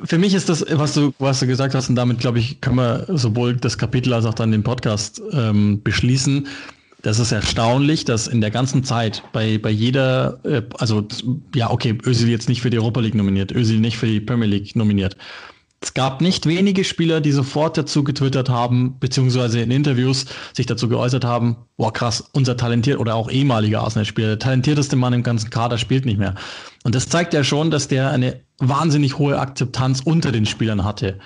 für 0.03 0.17
mich 0.17 0.33
ist 0.33 0.49
das, 0.49 0.65
was 0.69 0.93
du, 0.93 1.13
was 1.19 1.39
du 1.39 1.47
gesagt 1.47 1.75
hast, 1.75 1.89
und 1.89 1.95
damit 1.95 2.19
glaube 2.19 2.39
ich, 2.39 2.61
können 2.61 2.77
wir 2.77 3.05
sowohl 3.09 3.55
das 3.55 3.77
Kapitel 3.77 4.13
als 4.13 4.25
auch 4.25 4.33
dann 4.33 4.51
den 4.51 4.63
Podcast 4.63 5.21
ähm, 5.31 5.81
beschließen. 5.83 6.47
Das 7.01 7.19
ist 7.19 7.33
erstaunlich, 7.33 8.05
dass 8.05 8.27
in 8.27 8.39
der 8.39 8.49
ganzen 8.49 8.85
Zeit 8.85 9.23
bei, 9.33 9.57
bei 9.57 9.69
jeder, 9.69 10.39
äh, 10.43 10.61
also 10.77 11.05
ja, 11.53 11.69
okay, 11.69 11.97
Özil 12.05 12.29
jetzt 12.29 12.47
nicht 12.47 12.61
für 12.61 12.69
die 12.69 12.79
Europa 12.79 13.01
League 13.01 13.15
nominiert, 13.15 13.51
Özil 13.51 13.79
nicht 13.79 13.97
für 13.97 14.07
die 14.07 14.21
Premier 14.21 14.47
League 14.47 14.75
nominiert. 14.75 15.17
Es 15.83 15.93
gab 15.93 16.21
nicht 16.21 16.45
wenige 16.45 16.85
Spieler, 16.85 17.19
die 17.19 17.33
sofort 17.33 17.77
dazu 17.77 18.05
getwittert 18.05 18.47
haben, 18.47 18.99
beziehungsweise 18.99 19.59
in 19.59 19.69
Interviews 19.69 20.25
sich 20.53 20.65
dazu 20.65 20.87
geäußert 20.87 21.25
haben, 21.25 21.57
boah 21.75 21.91
krass, 21.91 22.23
unser 22.31 22.55
talentiert 22.55 22.99
oder 22.99 23.15
auch 23.15 23.29
ehemaliger 23.29 23.81
Arsenal-Spieler, 23.81 24.29
der 24.29 24.39
talentierteste 24.39 24.95
Mann 24.95 25.11
im 25.11 25.23
ganzen 25.23 25.49
Kader 25.49 25.77
spielt 25.77 26.05
nicht 26.05 26.17
mehr. 26.17 26.35
Und 26.85 26.95
das 26.95 27.09
zeigt 27.09 27.33
ja 27.33 27.43
schon, 27.43 27.69
dass 27.69 27.89
der 27.89 28.11
eine 28.11 28.39
wahnsinnig 28.59 29.17
hohe 29.17 29.37
Akzeptanz 29.37 29.99
unter 30.05 30.31
den 30.31 30.45
Spielern 30.45 30.85
hatte. 30.85 31.19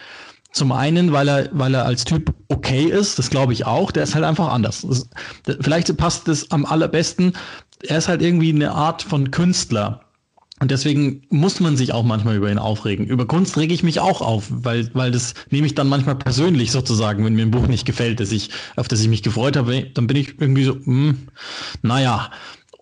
Zum 0.54 0.72
einen, 0.72 1.12
weil 1.12 1.28
er, 1.28 1.50
weil 1.52 1.76
er 1.76 1.86
als 1.86 2.04
Typ 2.04 2.34
okay 2.48 2.86
ist, 2.86 3.20
das 3.20 3.30
glaube 3.30 3.54
ich 3.54 3.68
auch, 3.68 3.92
der 3.92 4.04
ist 4.04 4.16
halt 4.16 4.26
einfach 4.26 4.52
anders. 4.52 4.82
Das, 4.82 5.08
vielleicht 5.62 5.96
passt 5.98 6.28
das 6.28 6.50
am 6.50 6.66
allerbesten. 6.66 7.34
Er 7.84 8.00
ist 8.00 8.08
halt 8.08 8.24
irgendwie 8.24 8.50
eine 8.50 8.72
Art 8.72 9.04
von 9.04 9.30
Künstler 9.30 10.07
und 10.60 10.72
deswegen 10.72 11.22
muss 11.30 11.60
man 11.60 11.78
sich 11.78 11.94
auch 11.94 12.04
manchmal 12.04 12.36
über 12.36 12.52
ihn 12.52 12.58
aufregen. 12.58 13.06
Über 13.06 13.28
Kunst 13.28 13.58
rege 13.58 13.76
ich 13.76 13.84
mich 13.84 14.00
auch 14.00 14.22
auf, 14.22 14.46
weil, 14.50 14.90
weil 14.94 15.12
das 15.12 15.36
nehme 15.52 15.68
ich 15.68 15.76
dann 15.76 15.88
manchmal 15.88 16.16
persönlich 16.16 16.72
sozusagen, 16.72 17.24
wenn 17.24 17.36
mir 17.36 17.44
ein 17.44 17.52
Buch 17.52 17.68
nicht 17.68 17.86
gefällt, 17.86 18.20
dass 18.20 18.32
ich, 18.32 18.50
auf 18.76 18.88
das 18.88 19.02
ich 19.02 19.08
mich 19.08 19.22
gefreut 19.22 19.56
habe, 19.56 19.84
dann 19.94 20.08
bin 20.08 20.18
ich 20.18 20.42
irgendwie 20.42 20.64
so, 20.64 20.74
hm, 20.74 21.28
naja. 21.84 22.32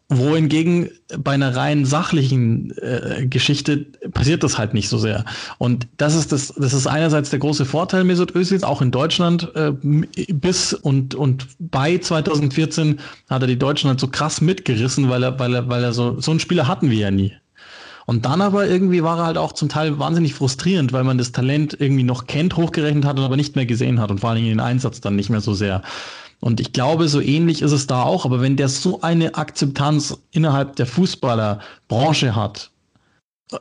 Wohingegen 0.08 0.92
bei 1.18 1.32
einer 1.32 1.56
rein 1.56 1.84
sachlichen 1.84 2.78
äh, 2.78 3.26
Geschichte 3.26 3.88
passiert 4.14 4.44
das 4.44 4.60
halt 4.60 4.76
nicht 4.76 4.88
so 4.88 5.00
sehr. 5.00 5.26
Und 5.58 5.88
das 5.98 6.14
ist 6.14 6.32
das, 6.32 6.54
das 6.56 6.74
ist 6.74 6.86
einerseits 6.86 7.32
der 7.32 7.40
große 7.40 7.66
Vorteil 7.66 8.04
Mesut 8.04 8.36
Özils, 8.36 8.64
auch 8.64 8.84
in 8.84 8.92
Deutschland 8.92 9.52
äh, 9.56 9.72
bis 10.32 10.74
und 10.74 11.16
und 11.16 11.48
bei 11.58 11.98
2014 11.98 13.00
hat 13.32 13.42
er 13.42 13.48
die 13.48 13.58
Deutschen 13.58 13.90
halt 13.90 14.00
so 14.00 14.08
krass 14.08 14.42
mitgerissen, 14.42 15.10
weil 15.10 15.24
er 15.24 15.40
weil 15.40 15.56
er 15.56 15.70
weil 15.70 15.84
er 15.84 15.92
so 15.92 16.22
so 16.22 16.30
einen 16.30 16.40
Spieler 16.40 16.68
hatten 16.68 16.92
wir 16.92 17.00
ja 17.00 17.10
nie. 17.10 17.34
Und 18.06 18.26
dann 18.26 18.42
aber 18.42 18.68
irgendwie 18.68 19.04
war 19.04 19.18
er 19.18 19.26
halt 19.26 19.38
auch 19.38 19.54
zum 19.54 19.70
Teil 19.70 19.98
wahnsinnig 19.98 20.36
frustrierend, 20.36 20.94
weil 20.94 21.04
man 21.04 21.18
das 21.18 21.32
Talent 21.32 21.76
irgendwie 21.80 22.04
noch 22.04 22.28
kennt, 22.28 22.56
hochgerechnet 22.56 23.06
hat 23.06 23.18
und 23.18 23.26
aber 23.26 23.36
nicht 23.36 23.56
mehr 23.56 23.66
gesehen 23.66 24.00
hat 24.00 24.12
und 24.12 24.20
vor 24.20 24.30
allen 24.30 24.38
Dingen 24.38 24.50
den 24.50 24.60
Einsatz 24.60 25.02
dann 25.02 25.16
nicht 25.16 25.30
mehr 25.30 25.42
so 25.42 25.54
sehr. 25.54 25.82
Und 26.40 26.60
ich 26.60 26.74
glaube, 26.74 27.08
so 27.08 27.22
ähnlich 27.22 27.62
ist 27.62 27.72
es 27.72 27.88
da 27.88 28.04
auch. 28.04 28.26
Aber 28.26 28.42
wenn 28.42 28.58
der 28.58 28.70
so 28.70 29.02
eine 29.02 29.36
Akzeptanz 29.36 30.18
innerhalb 30.32 30.76
der 30.76 30.86
Fußballerbranche 30.86 32.36
hat, 32.36 32.72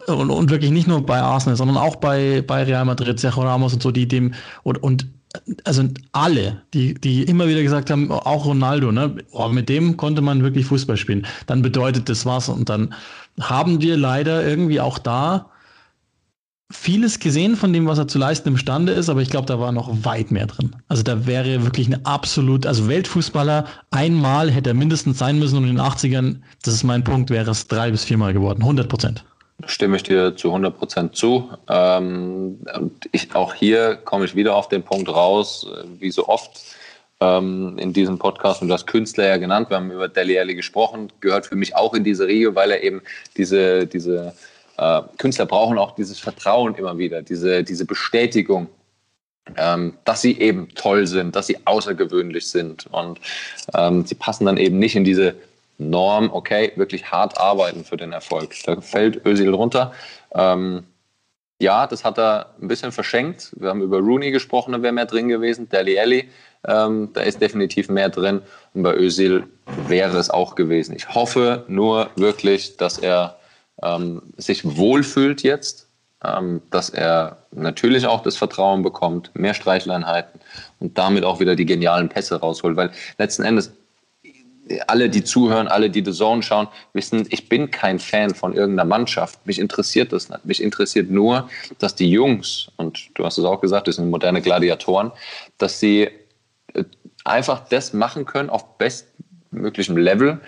und, 0.06 0.30
und 0.30 0.50
wirklich 0.50 0.70
nicht 0.70 0.86
nur 0.86 1.04
bei 1.04 1.20
Arsenal, 1.20 1.56
sondern 1.56 1.76
auch 1.76 1.96
bei, 1.96 2.42
bei 2.46 2.62
Real 2.62 2.84
Madrid, 2.84 3.20
Sergio 3.20 3.42
Ramos 3.42 3.74
und 3.74 3.82
so, 3.82 3.90
die 3.90 4.08
dem 4.08 4.34
und, 4.62 4.82
und 4.82 5.06
also 5.64 5.82
alle, 6.12 6.62
die, 6.72 6.94
die 6.94 7.24
immer 7.24 7.48
wieder 7.48 7.62
gesagt 7.62 7.90
haben, 7.90 8.10
auch 8.10 8.46
Ronaldo, 8.46 8.92
ne, 8.92 9.16
oh, 9.32 9.48
mit 9.48 9.68
dem 9.68 9.96
konnte 9.96 10.22
man 10.22 10.42
wirklich 10.42 10.66
Fußball 10.66 10.96
spielen, 10.96 11.26
dann 11.46 11.60
bedeutet 11.60 12.08
das 12.08 12.24
was. 12.24 12.48
Und 12.48 12.68
dann 12.68 12.94
haben 13.40 13.80
wir 13.80 13.96
leider 13.96 14.46
irgendwie 14.46 14.80
auch 14.80 14.98
da 14.98 15.50
vieles 16.70 17.20
gesehen 17.20 17.56
von 17.56 17.72
dem, 17.72 17.86
was 17.86 17.98
er 17.98 18.08
zu 18.08 18.18
leisten 18.18 18.48
imstande 18.48 18.92
ist, 18.92 19.08
aber 19.08 19.20
ich 19.20 19.30
glaube, 19.30 19.46
da 19.46 19.60
war 19.60 19.70
noch 19.72 20.04
weit 20.04 20.30
mehr 20.30 20.46
drin. 20.46 20.74
Also 20.88 21.02
da 21.02 21.26
wäre 21.26 21.62
wirklich 21.62 21.86
eine 21.86 22.04
absolut, 22.04 22.66
also 22.66 22.88
Weltfußballer, 22.88 23.66
einmal 23.90 24.50
hätte 24.50 24.70
er 24.70 24.74
mindestens 24.74 25.18
sein 25.18 25.38
müssen 25.38 25.58
und 25.58 25.64
in 25.64 25.76
den 25.76 25.84
80ern, 25.84 26.40
das 26.62 26.74
ist 26.74 26.84
mein 26.84 27.04
Punkt, 27.04 27.30
wäre 27.30 27.50
es 27.50 27.68
drei 27.68 27.90
bis 27.90 28.04
viermal 28.04 28.32
geworden, 28.32 28.62
100 28.62 28.88
Prozent. 28.88 29.24
Stimme 29.66 29.96
ich 29.96 30.02
dir 30.02 30.34
zu 30.36 30.48
100 30.48 30.76
Prozent 30.76 31.16
zu. 31.16 31.48
Ähm, 31.68 32.58
und 32.74 33.08
ich, 33.12 33.34
auch 33.34 33.54
hier 33.54 33.96
komme 33.96 34.24
ich 34.24 34.34
wieder 34.34 34.56
auf 34.56 34.68
den 34.68 34.82
Punkt 34.82 35.08
raus, 35.08 35.66
wie 36.00 36.10
so 36.10 36.26
oft 36.26 36.50
ähm, 37.20 37.76
in 37.78 37.92
diesem 37.92 38.18
Podcast, 38.18 38.62
und 38.62 38.68
du 38.68 38.74
hast 38.74 38.86
Künstler 38.86 39.26
ja 39.26 39.36
genannt, 39.36 39.70
wir 39.70 39.76
haben 39.76 39.90
über 39.90 40.08
Deli 40.08 40.38
Alli 40.38 40.54
gesprochen, 40.54 41.12
gehört 41.20 41.46
für 41.46 41.56
mich 41.56 41.76
auch 41.76 41.94
in 41.94 42.04
diese 42.04 42.26
Riege, 42.26 42.54
weil 42.54 42.70
er 42.70 42.82
eben 42.82 43.02
diese, 43.36 43.86
diese 43.86 44.34
äh, 44.76 45.02
Künstler 45.18 45.46
brauchen 45.46 45.78
auch 45.78 45.94
dieses 45.94 46.18
Vertrauen 46.18 46.74
immer 46.74 46.98
wieder, 46.98 47.22
diese, 47.22 47.62
diese 47.62 47.84
Bestätigung, 47.84 48.68
ähm, 49.56 49.94
dass 50.04 50.22
sie 50.22 50.38
eben 50.40 50.68
toll 50.74 51.06
sind, 51.06 51.36
dass 51.36 51.46
sie 51.46 51.58
außergewöhnlich 51.64 52.46
sind. 52.46 52.86
Und 52.90 53.20
ähm, 53.74 54.04
sie 54.06 54.14
passen 54.14 54.46
dann 54.46 54.56
eben 54.56 54.78
nicht 54.78 54.96
in 54.96 55.04
diese 55.04 55.34
Norm, 55.78 56.30
okay, 56.32 56.72
wirklich 56.76 57.10
hart 57.10 57.38
arbeiten 57.38 57.84
für 57.84 57.96
den 57.96 58.12
Erfolg. 58.12 58.54
Da 58.64 58.80
fällt 58.80 59.24
Özil 59.26 59.52
runter. 59.52 59.92
Ähm, 60.34 60.84
ja, 61.60 61.86
das 61.86 62.04
hat 62.04 62.18
er 62.18 62.54
ein 62.60 62.68
bisschen 62.68 62.92
verschenkt. 62.92 63.52
Wir 63.56 63.68
haben 63.68 63.82
über 63.82 63.98
Rooney 63.98 64.30
gesprochen, 64.30 64.72
da 64.72 64.82
wäre 64.82 64.92
mehr 64.92 65.06
drin 65.06 65.28
gewesen. 65.28 65.68
Deli 65.68 65.98
Alli, 65.98 66.28
ähm, 66.66 67.10
da 67.12 67.20
ist 67.22 67.40
definitiv 67.40 67.88
mehr 67.88 68.08
drin. 68.08 68.40
Und 68.74 68.82
bei 68.82 68.94
Özil 68.94 69.44
wäre 69.88 70.18
es 70.18 70.30
auch 70.30 70.54
gewesen. 70.54 70.94
Ich 70.96 71.14
hoffe 71.14 71.64
nur 71.68 72.10
wirklich, 72.16 72.76
dass 72.76 72.98
er 72.98 73.38
ähm, 73.82 74.22
sich 74.36 74.76
wohlfühlt 74.76 75.42
jetzt, 75.42 75.88
ähm, 76.24 76.62
dass 76.70 76.90
er 76.90 77.38
natürlich 77.52 78.06
auch 78.06 78.22
das 78.22 78.36
Vertrauen 78.36 78.82
bekommt, 78.82 79.30
mehr 79.34 79.54
Streichleinheiten 79.54 80.40
und 80.80 80.96
damit 80.98 81.24
auch 81.24 81.40
wieder 81.40 81.56
die 81.56 81.66
genialen 81.66 82.08
Pässe 82.08 82.40
rausholt. 82.40 82.76
Weil 82.76 82.90
letzten 83.18 83.42
Endes 83.42 83.72
alle, 84.86 85.10
die 85.10 85.24
zuhören, 85.24 85.68
alle, 85.68 85.90
die 85.90 86.02
The 86.04 86.12
Zone 86.12 86.42
schauen, 86.42 86.68
wissen, 86.92 87.26
ich 87.30 87.48
bin 87.48 87.70
kein 87.70 87.98
Fan 87.98 88.34
von 88.34 88.54
irgendeiner 88.54 88.88
Mannschaft. 88.88 89.46
Mich 89.46 89.58
interessiert 89.58 90.12
das 90.12 90.28
nicht. 90.30 90.44
Mich 90.44 90.62
interessiert 90.62 91.10
nur, 91.10 91.48
dass 91.78 91.94
die 91.94 92.10
Jungs, 92.10 92.70
und 92.76 93.10
du 93.14 93.24
hast 93.24 93.38
es 93.38 93.44
auch 93.44 93.60
gesagt, 93.60 93.88
das 93.88 93.96
sind 93.96 94.10
moderne 94.10 94.40
Gladiatoren, 94.40 95.12
dass 95.58 95.80
sie 95.80 96.08
einfach 97.24 97.68
das 97.68 97.92
machen 97.92 98.26
können 98.26 98.50
auf 98.50 98.78
bestmöglichem 98.78 99.96
Level, 99.96 100.40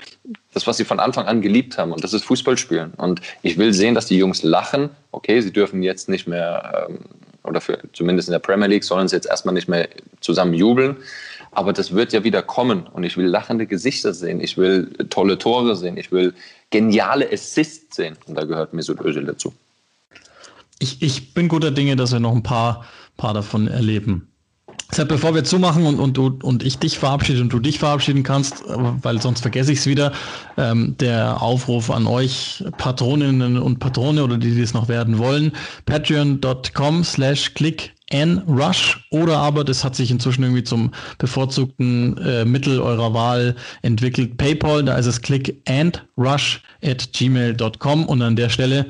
das, 0.53 0.66
was 0.66 0.77
sie 0.77 0.85
von 0.85 1.01
Anfang 1.01 1.27
an 1.27 1.41
geliebt 1.41 1.79
haben. 1.79 1.93
Und 1.93 2.05
das 2.05 2.12
ist 2.12 2.24
Fußballspielen. 2.24 2.93
Und 2.95 3.20
ich 3.43 3.59
will 3.59 3.72
sehen, 3.72 3.95
dass 3.95 4.07
die 4.07 4.18
Jungs 4.18 4.43
lachen. 4.43 4.91
Okay, 5.12 5.41
sie 5.41 5.53
dürfen 5.53 5.83
jetzt 5.83 6.09
nicht 6.09 6.27
mehr, 6.27 6.87
ähm, 6.89 6.99
oder 7.45 7.61
für, 7.61 7.79
zumindest 7.93 8.29
in 8.29 8.33
der 8.33 8.39
Premier 8.39 8.68
League, 8.68 8.85
sollen 8.85 9.09
sie 9.09 9.16
jetzt 9.16 9.27
erstmal 9.27 9.55
nicht 9.55 9.68
mehr 9.68 9.89
zusammen 10.20 10.55
jubeln. 10.55 10.97
Aber 11.53 11.72
das 11.72 11.95
wird 11.95 12.12
ja 12.12 12.22
wieder 12.22 12.43
kommen 12.43 12.87
und 12.87 13.05
ich 13.05 13.16
will 13.16 13.27
lachende 13.27 13.66
Gesichter 13.66 14.12
sehen, 14.12 14.41
ich 14.43 14.59
will 14.59 14.93
tolle 15.09 15.39
Tore 15.39 15.74
sehen, 15.74 15.97
ich 15.97 16.12
will 16.12 16.35
geniale 16.68 17.33
Assists 17.33 17.97
sehen 17.97 18.18
und 18.27 18.35
da 18.35 18.45
gehört 18.45 18.74
Mesut 18.74 19.01
Özil 19.01 19.24
dazu. 19.24 19.55
Ich, 20.79 21.01
ich 21.01 21.33
bin 21.33 21.49
guter 21.49 21.70
Dinge, 21.70 21.97
dass 21.97 22.12
wir 22.12 22.20
noch 22.20 22.35
ein 22.35 22.43
paar, 22.43 22.85
paar 23.16 23.33
davon 23.33 23.68
erleben. 23.68 24.29
Deshalb, 24.91 25.09
bevor 25.09 25.34
wir 25.34 25.43
zumachen 25.43 25.84
und, 25.84 25.99
und, 25.99 26.16
und, 26.18 26.45
und 26.45 26.62
ich 26.62 26.78
dich 26.78 26.99
verabschiede 26.99 27.41
und 27.41 27.53
du 27.53 27.59
dich 27.59 27.78
verabschieden 27.78 28.22
kannst, 28.22 28.62
weil 28.66 29.20
sonst 29.20 29.41
vergesse 29.41 29.72
ich 29.72 29.80
es 29.80 29.87
wieder, 29.87 30.12
ähm, 30.57 30.97
der 30.99 31.43
Aufruf 31.43 31.91
an 31.91 32.07
euch 32.07 32.64
Patroninnen 32.78 33.59
und 33.59 33.80
Patrone 33.80 34.22
oder 34.22 34.39
die, 34.39 34.55
die 34.55 34.61
es 34.61 34.74
noch 34.74 34.89
werden 34.89 35.18
wollen, 35.18 35.53
patreon.com 35.87 37.03
slash 37.03 37.55
click 37.55 37.95
N-Rush 38.09 39.05
oder 39.11 39.39
aber, 39.39 39.64
das 39.64 39.82
hat 39.82 39.97
sich 39.97 40.12
inzwischen 40.12 40.45
irgendwie 40.45 40.62
zum 40.62 40.93
bevorzugten 41.18 42.16
äh, 42.18 42.45
Mittel 42.45 42.80
eurer 42.80 43.12
Wahl 43.12 43.57
entwickelt, 43.82 44.37
PayPal, 44.37 44.84
da 44.84 44.97
ist 44.97 45.07
es 45.07 45.20
click 45.20 45.61
and 45.68 46.07
rush 46.16 46.62
at 46.84 47.12
gmail.com 47.12 48.07
und 48.07 48.22
an 48.22 48.37
der 48.37 48.49
Stelle, 48.49 48.87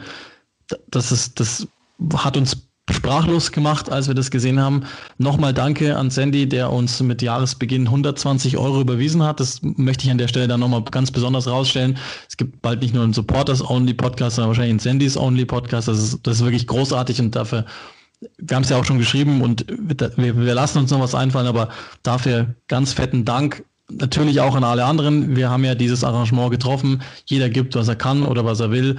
das 0.90 1.12
ist, 1.12 1.40
das 1.40 1.66
hat 2.14 2.36
uns 2.36 2.65
sprachlos 2.90 3.50
gemacht, 3.50 3.90
als 3.90 4.06
wir 4.06 4.14
das 4.14 4.30
gesehen 4.30 4.60
haben. 4.60 4.84
Nochmal 5.18 5.52
danke 5.52 5.96
an 5.96 6.10
Sandy, 6.10 6.48
der 6.48 6.72
uns 6.72 7.00
mit 7.02 7.20
Jahresbeginn 7.20 7.86
120 7.86 8.56
Euro 8.56 8.80
überwiesen 8.80 9.22
hat. 9.22 9.40
Das 9.40 9.60
möchte 9.62 10.04
ich 10.04 10.10
an 10.10 10.18
der 10.18 10.28
Stelle 10.28 10.46
dann 10.46 10.60
nochmal 10.60 10.82
ganz 10.84 11.10
besonders 11.10 11.48
rausstellen. 11.48 11.98
Es 12.28 12.36
gibt 12.36 12.62
bald 12.62 12.82
nicht 12.82 12.94
nur 12.94 13.02
einen 13.02 13.12
Supporters-Only-Podcast, 13.12 14.36
sondern 14.36 14.50
wahrscheinlich 14.50 14.70
einen 14.70 14.78
Sandys-Only-Podcast. 14.78 15.88
Das 15.88 15.98
ist, 15.98 16.20
das 16.22 16.36
ist 16.36 16.44
wirklich 16.44 16.66
großartig 16.66 17.20
und 17.20 17.34
dafür 17.34 17.64
wir 18.38 18.56
haben 18.56 18.62
es 18.62 18.70
ja 18.70 18.78
auch 18.78 18.84
schon 18.84 18.98
geschrieben 18.98 19.42
und 19.42 19.66
wir, 19.68 20.36
wir 20.36 20.54
lassen 20.54 20.78
uns 20.78 20.90
noch 20.90 21.00
was 21.00 21.14
einfallen, 21.14 21.46
aber 21.46 21.68
dafür 22.02 22.54
ganz 22.68 22.92
fetten 22.92 23.24
Dank. 23.24 23.64
Natürlich 23.88 24.40
auch 24.40 24.56
an 24.56 24.64
alle 24.64 24.84
anderen. 24.84 25.36
Wir 25.36 25.48
haben 25.48 25.64
ja 25.64 25.74
dieses 25.74 26.02
Arrangement 26.02 26.50
getroffen. 26.50 27.02
Jeder 27.26 27.48
gibt, 27.48 27.76
was 27.76 27.88
er 27.88 27.94
kann 27.94 28.24
oder 28.24 28.44
was 28.44 28.58
er 28.58 28.70
will. 28.70 28.96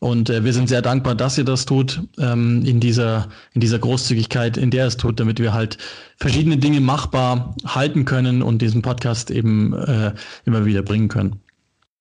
Und 0.00 0.30
äh, 0.30 0.44
wir 0.44 0.54
sind 0.54 0.68
sehr 0.68 0.80
dankbar, 0.80 1.14
dass 1.14 1.36
ihr 1.36 1.44
das 1.44 1.66
tut, 1.66 2.02
ähm, 2.18 2.64
in, 2.64 2.80
dieser, 2.80 3.28
in 3.52 3.60
dieser 3.60 3.78
Großzügigkeit, 3.78 4.56
in 4.56 4.70
der 4.70 4.86
es 4.86 4.96
tut, 4.96 5.20
damit 5.20 5.38
wir 5.38 5.52
halt 5.52 5.76
verschiedene 6.16 6.56
Dinge 6.56 6.80
machbar 6.80 7.54
halten 7.66 8.06
können 8.06 8.42
und 8.42 8.62
diesen 8.62 8.80
Podcast 8.80 9.30
eben 9.30 9.74
äh, 9.74 10.14
immer 10.46 10.64
wieder 10.64 10.82
bringen 10.82 11.08
können. 11.08 11.40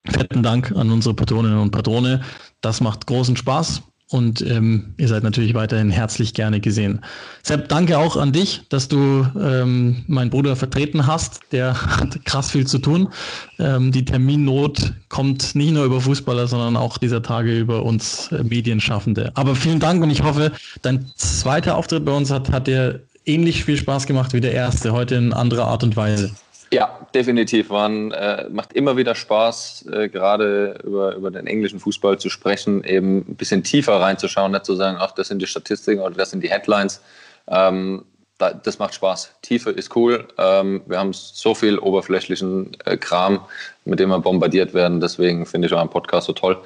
fetten 0.06 0.43
Dank 0.43 0.72
an 0.72 0.91
unsere 0.91 1.14
Patroninnen 1.14 1.60
und 1.60 1.72
Patrone. 1.72 2.22
Das 2.62 2.80
macht 2.80 3.06
großen 3.06 3.36
Spaß 3.36 3.84
und 4.12 4.41
ähm, 4.41 4.95
ihr 4.97 5.07
seid 5.07 5.22
natürlich 5.22 5.53
weiterhin 5.53 5.91
herzlich 5.91 6.34
gerne 6.34 6.60
gesehen. 6.60 7.01
Sepp, 7.43 7.70
danke 7.70 7.99
auch 7.99 8.18
an 8.18 8.32
dich, 8.32 8.62
dass 8.70 8.88
du 8.88 9.28
ähm, 9.39 10.03
meinen 10.07 10.32
Bruder 10.32 10.55
vertreten 10.55 11.05
hast. 11.05 11.41
Der 11.51 11.80
hat 11.80 12.26
krass 12.26 12.49
viel 12.49 12.66
zu 12.66 12.80
tun. 12.80 13.10
Ähm, 13.60 13.91
die 13.91 14.05
Terminnot 14.05 14.93
kommt 15.10 15.53
nicht 15.53 15.74
nur 15.74 15.86
über 15.86 16.01
Fußballer, 16.01 16.47
sondern 16.47 16.76
auch 16.76 16.97
dieser 16.97 17.22
Tage 17.22 17.55
über 17.55 17.84
uns 17.84 18.32
äh, 18.32 18.43
Medienschaffende. 18.43 19.32
Aber 19.36 19.55
vielen 19.55 19.80
Dank 19.80 20.01
und 20.01 20.10
ich 20.10 20.24
hoffe, 20.24 20.53
dein 20.82 21.05
zweiter 21.16 21.78
Auftritt 21.78 22.03
bei 22.03 22.12
uns 22.12 22.32
hat, 22.32 22.51
hat 22.51 22.66
dir 22.66 23.01
ähnlich 23.26 23.64
viel 23.64 23.78
Spaß 23.78 24.07
gemacht 24.07 24.34
wie 24.34 24.41
der 24.41 24.53
erste, 24.53 24.91
heute 24.91 25.16
in 25.16 25.34
anderer 25.34 25.68
Art 25.68 25.84
und 25.84 25.95
Weise. 25.95 26.32
Ja, 26.72 27.07
definitiv. 27.15 27.70
Man 27.70 28.11
äh, 28.11 28.47
macht 28.49 28.74
immer 28.74 28.95
wieder 28.95 29.15
Spaß, 29.15 29.88
äh, 29.91 30.09
gerade 30.09 30.80
über, 30.84 31.15
über 31.15 31.32
den 31.32 31.47
englischen 31.47 31.80
Fußball 31.80 32.20
zu 32.20 32.30
sprechen, 32.30 32.84
eben 32.84 33.20
ein 33.20 33.36
bisschen 33.36 33.63
tiefer 33.63 33.99
reinzuschauen, 33.99 34.51
nicht 34.51 34.65
zu 34.65 34.76
sagen, 34.76 34.97
ach, 34.99 35.11
das 35.11 35.30
sind 35.30 35.41
die 35.41 35.47
Statistiken 35.47 36.01
oder 36.01 36.15
das 36.15 36.30
sind 36.30 36.43
die 36.43 36.49
Headlines. 36.49 37.01
Ähm, 37.47 38.05
da, 38.38 38.53
das 38.53 38.80
macht 38.80 38.93
Spaß. 38.93 39.36
Tiefe 39.41 39.72
ist 39.72 39.95
cool. 39.95 40.28
Ähm, 40.38 40.82
wir 40.86 40.99
haben 40.99 41.11
so 41.13 41.55
viel 41.55 41.80
oberflächlichen 41.80 42.78
äh, 42.86 42.97
Kram, 42.97 43.41
mit 43.86 43.99
dem 43.99 44.09
wir 44.09 44.19
bombardiert 44.19 44.73
werden. 44.73 44.99
Deswegen 44.99 45.45
finde 45.45 45.67
ich 45.67 45.73
euren 45.73 45.89
Podcast 45.89 46.27
so 46.27 46.34
toll. 46.34 46.57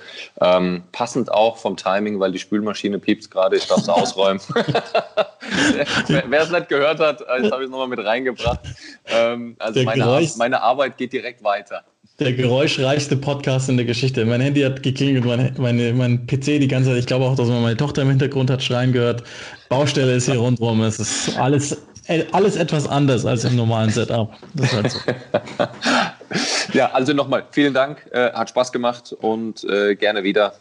Ähm, 0.42 0.84
passend 0.92 1.32
auch 1.32 1.58
vom 1.58 1.78
Timing, 1.78 2.20
weil 2.20 2.32
die 2.32 2.40
Spülmaschine 2.40 3.00
piept 3.00 3.30
gerade. 3.32 3.58
Ich 3.58 3.68
darf 3.68 3.80
es 3.80 3.90
ausräumen. 3.90 4.42
Wer 6.08 6.42
es 6.42 6.52
nicht 6.52 6.70
gehört 6.70 7.00
hat, 7.00 7.22
äh, 7.22 7.42
das 7.44 7.52
habe 7.52 7.64
ich 7.64 7.70
nochmal 7.70 7.88
mit 7.88 8.04
reingebracht. 8.04 8.60
Ähm, 9.08 9.56
also 9.60 9.84
meine, 9.84 10.28
meine 10.38 10.62
Arbeit 10.62 10.98
geht 10.98 11.14
direkt 11.14 11.44
weiter 11.44 11.84
der 12.20 12.34
geräuschreichste 12.34 13.18
Podcast 13.18 13.70
in 13.70 13.78
der 13.78 13.86
Geschichte. 13.86 14.24
Mein 14.26 14.40
Handy 14.40 14.62
hat 14.62 14.84
geklingelt, 14.84 15.26
meine, 15.26 15.52
meine, 15.58 15.94
mein 15.94 16.28
PC 16.28 16.60
die 16.60 16.68
ganze 16.68 16.90
Zeit. 16.90 17.00
Ich 17.00 17.06
glaube 17.08 17.26
auch, 17.26 17.36
dass 17.36 17.48
man 17.48 17.62
meine 17.62 17.78
Tochter 17.78 18.04
im 18.04 18.10
Hintergrund 18.10 18.50
hat 18.52 18.62
schreien 18.62 18.94
gehört. 18.94 19.24
Baustelle 19.70 20.16
ist 20.16 20.30
hier 20.30 20.38
rundherum. 20.38 20.82
Es 20.84 21.00
ist 21.00 21.38
alles, 21.38 21.82
alles 22.32 22.56
etwas 22.56 22.88
anders 22.88 23.26
als 23.26 23.46
im 23.46 23.56
normalen 23.56 23.90
Setup. 23.90 24.32
Halt 24.74 24.92
so. 24.92 25.00
ja, 26.74 26.92
also 26.92 27.14
nochmal 27.14 27.46
vielen 27.52 27.74
Dank. 27.74 28.10
Äh, 28.12 28.32
hat 28.34 28.50
Spaß 28.50 28.72
gemacht 28.72 29.14
und 29.14 29.64
äh, 29.64 29.96
gerne 29.96 30.24
wieder. 30.24 30.54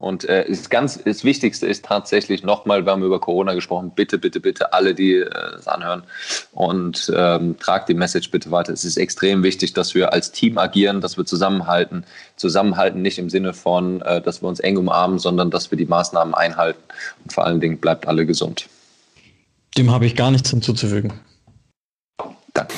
Und 0.00 0.26
äh, 0.26 0.46
ist 0.46 0.70
ganz, 0.70 1.02
das 1.04 1.24
Wichtigste 1.24 1.66
ist 1.66 1.84
tatsächlich 1.84 2.42
nochmal, 2.42 2.86
wir 2.86 2.92
haben 2.92 3.02
über 3.02 3.20
Corona 3.20 3.52
gesprochen, 3.52 3.92
bitte, 3.94 4.16
bitte, 4.16 4.40
bitte 4.40 4.72
alle, 4.72 4.94
die 4.94 5.16
äh, 5.16 5.28
es 5.58 5.68
anhören 5.68 6.04
und 6.52 7.12
ähm, 7.14 7.58
tragt 7.58 7.90
die 7.90 7.94
Message 7.94 8.30
bitte 8.30 8.50
weiter. 8.50 8.72
Es 8.72 8.82
ist 8.82 8.96
extrem 8.96 9.42
wichtig, 9.42 9.74
dass 9.74 9.94
wir 9.94 10.14
als 10.14 10.32
Team 10.32 10.56
agieren, 10.56 11.02
dass 11.02 11.18
wir 11.18 11.26
zusammenhalten. 11.26 12.06
Zusammenhalten 12.36 13.02
nicht 13.02 13.18
im 13.18 13.28
Sinne 13.28 13.52
von, 13.52 14.00
äh, 14.00 14.22
dass 14.22 14.40
wir 14.40 14.48
uns 14.48 14.60
eng 14.60 14.78
umarmen, 14.78 15.18
sondern 15.18 15.50
dass 15.50 15.70
wir 15.70 15.76
die 15.76 15.84
Maßnahmen 15.84 16.32
einhalten. 16.32 16.82
Und 17.22 17.34
vor 17.34 17.44
allen 17.44 17.60
Dingen 17.60 17.76
bleibt 17.76 18.08
alle 18.08 18.24
gesund. 18.24 18.70
Dem 19.76 19.90
habe 19.90 20.06
ich 20.06 20.16
gar 20.16 20.30
nichts 20.30 20.50
hinzuzufügen. 20.50 21.12
Danke. 22.52 22.74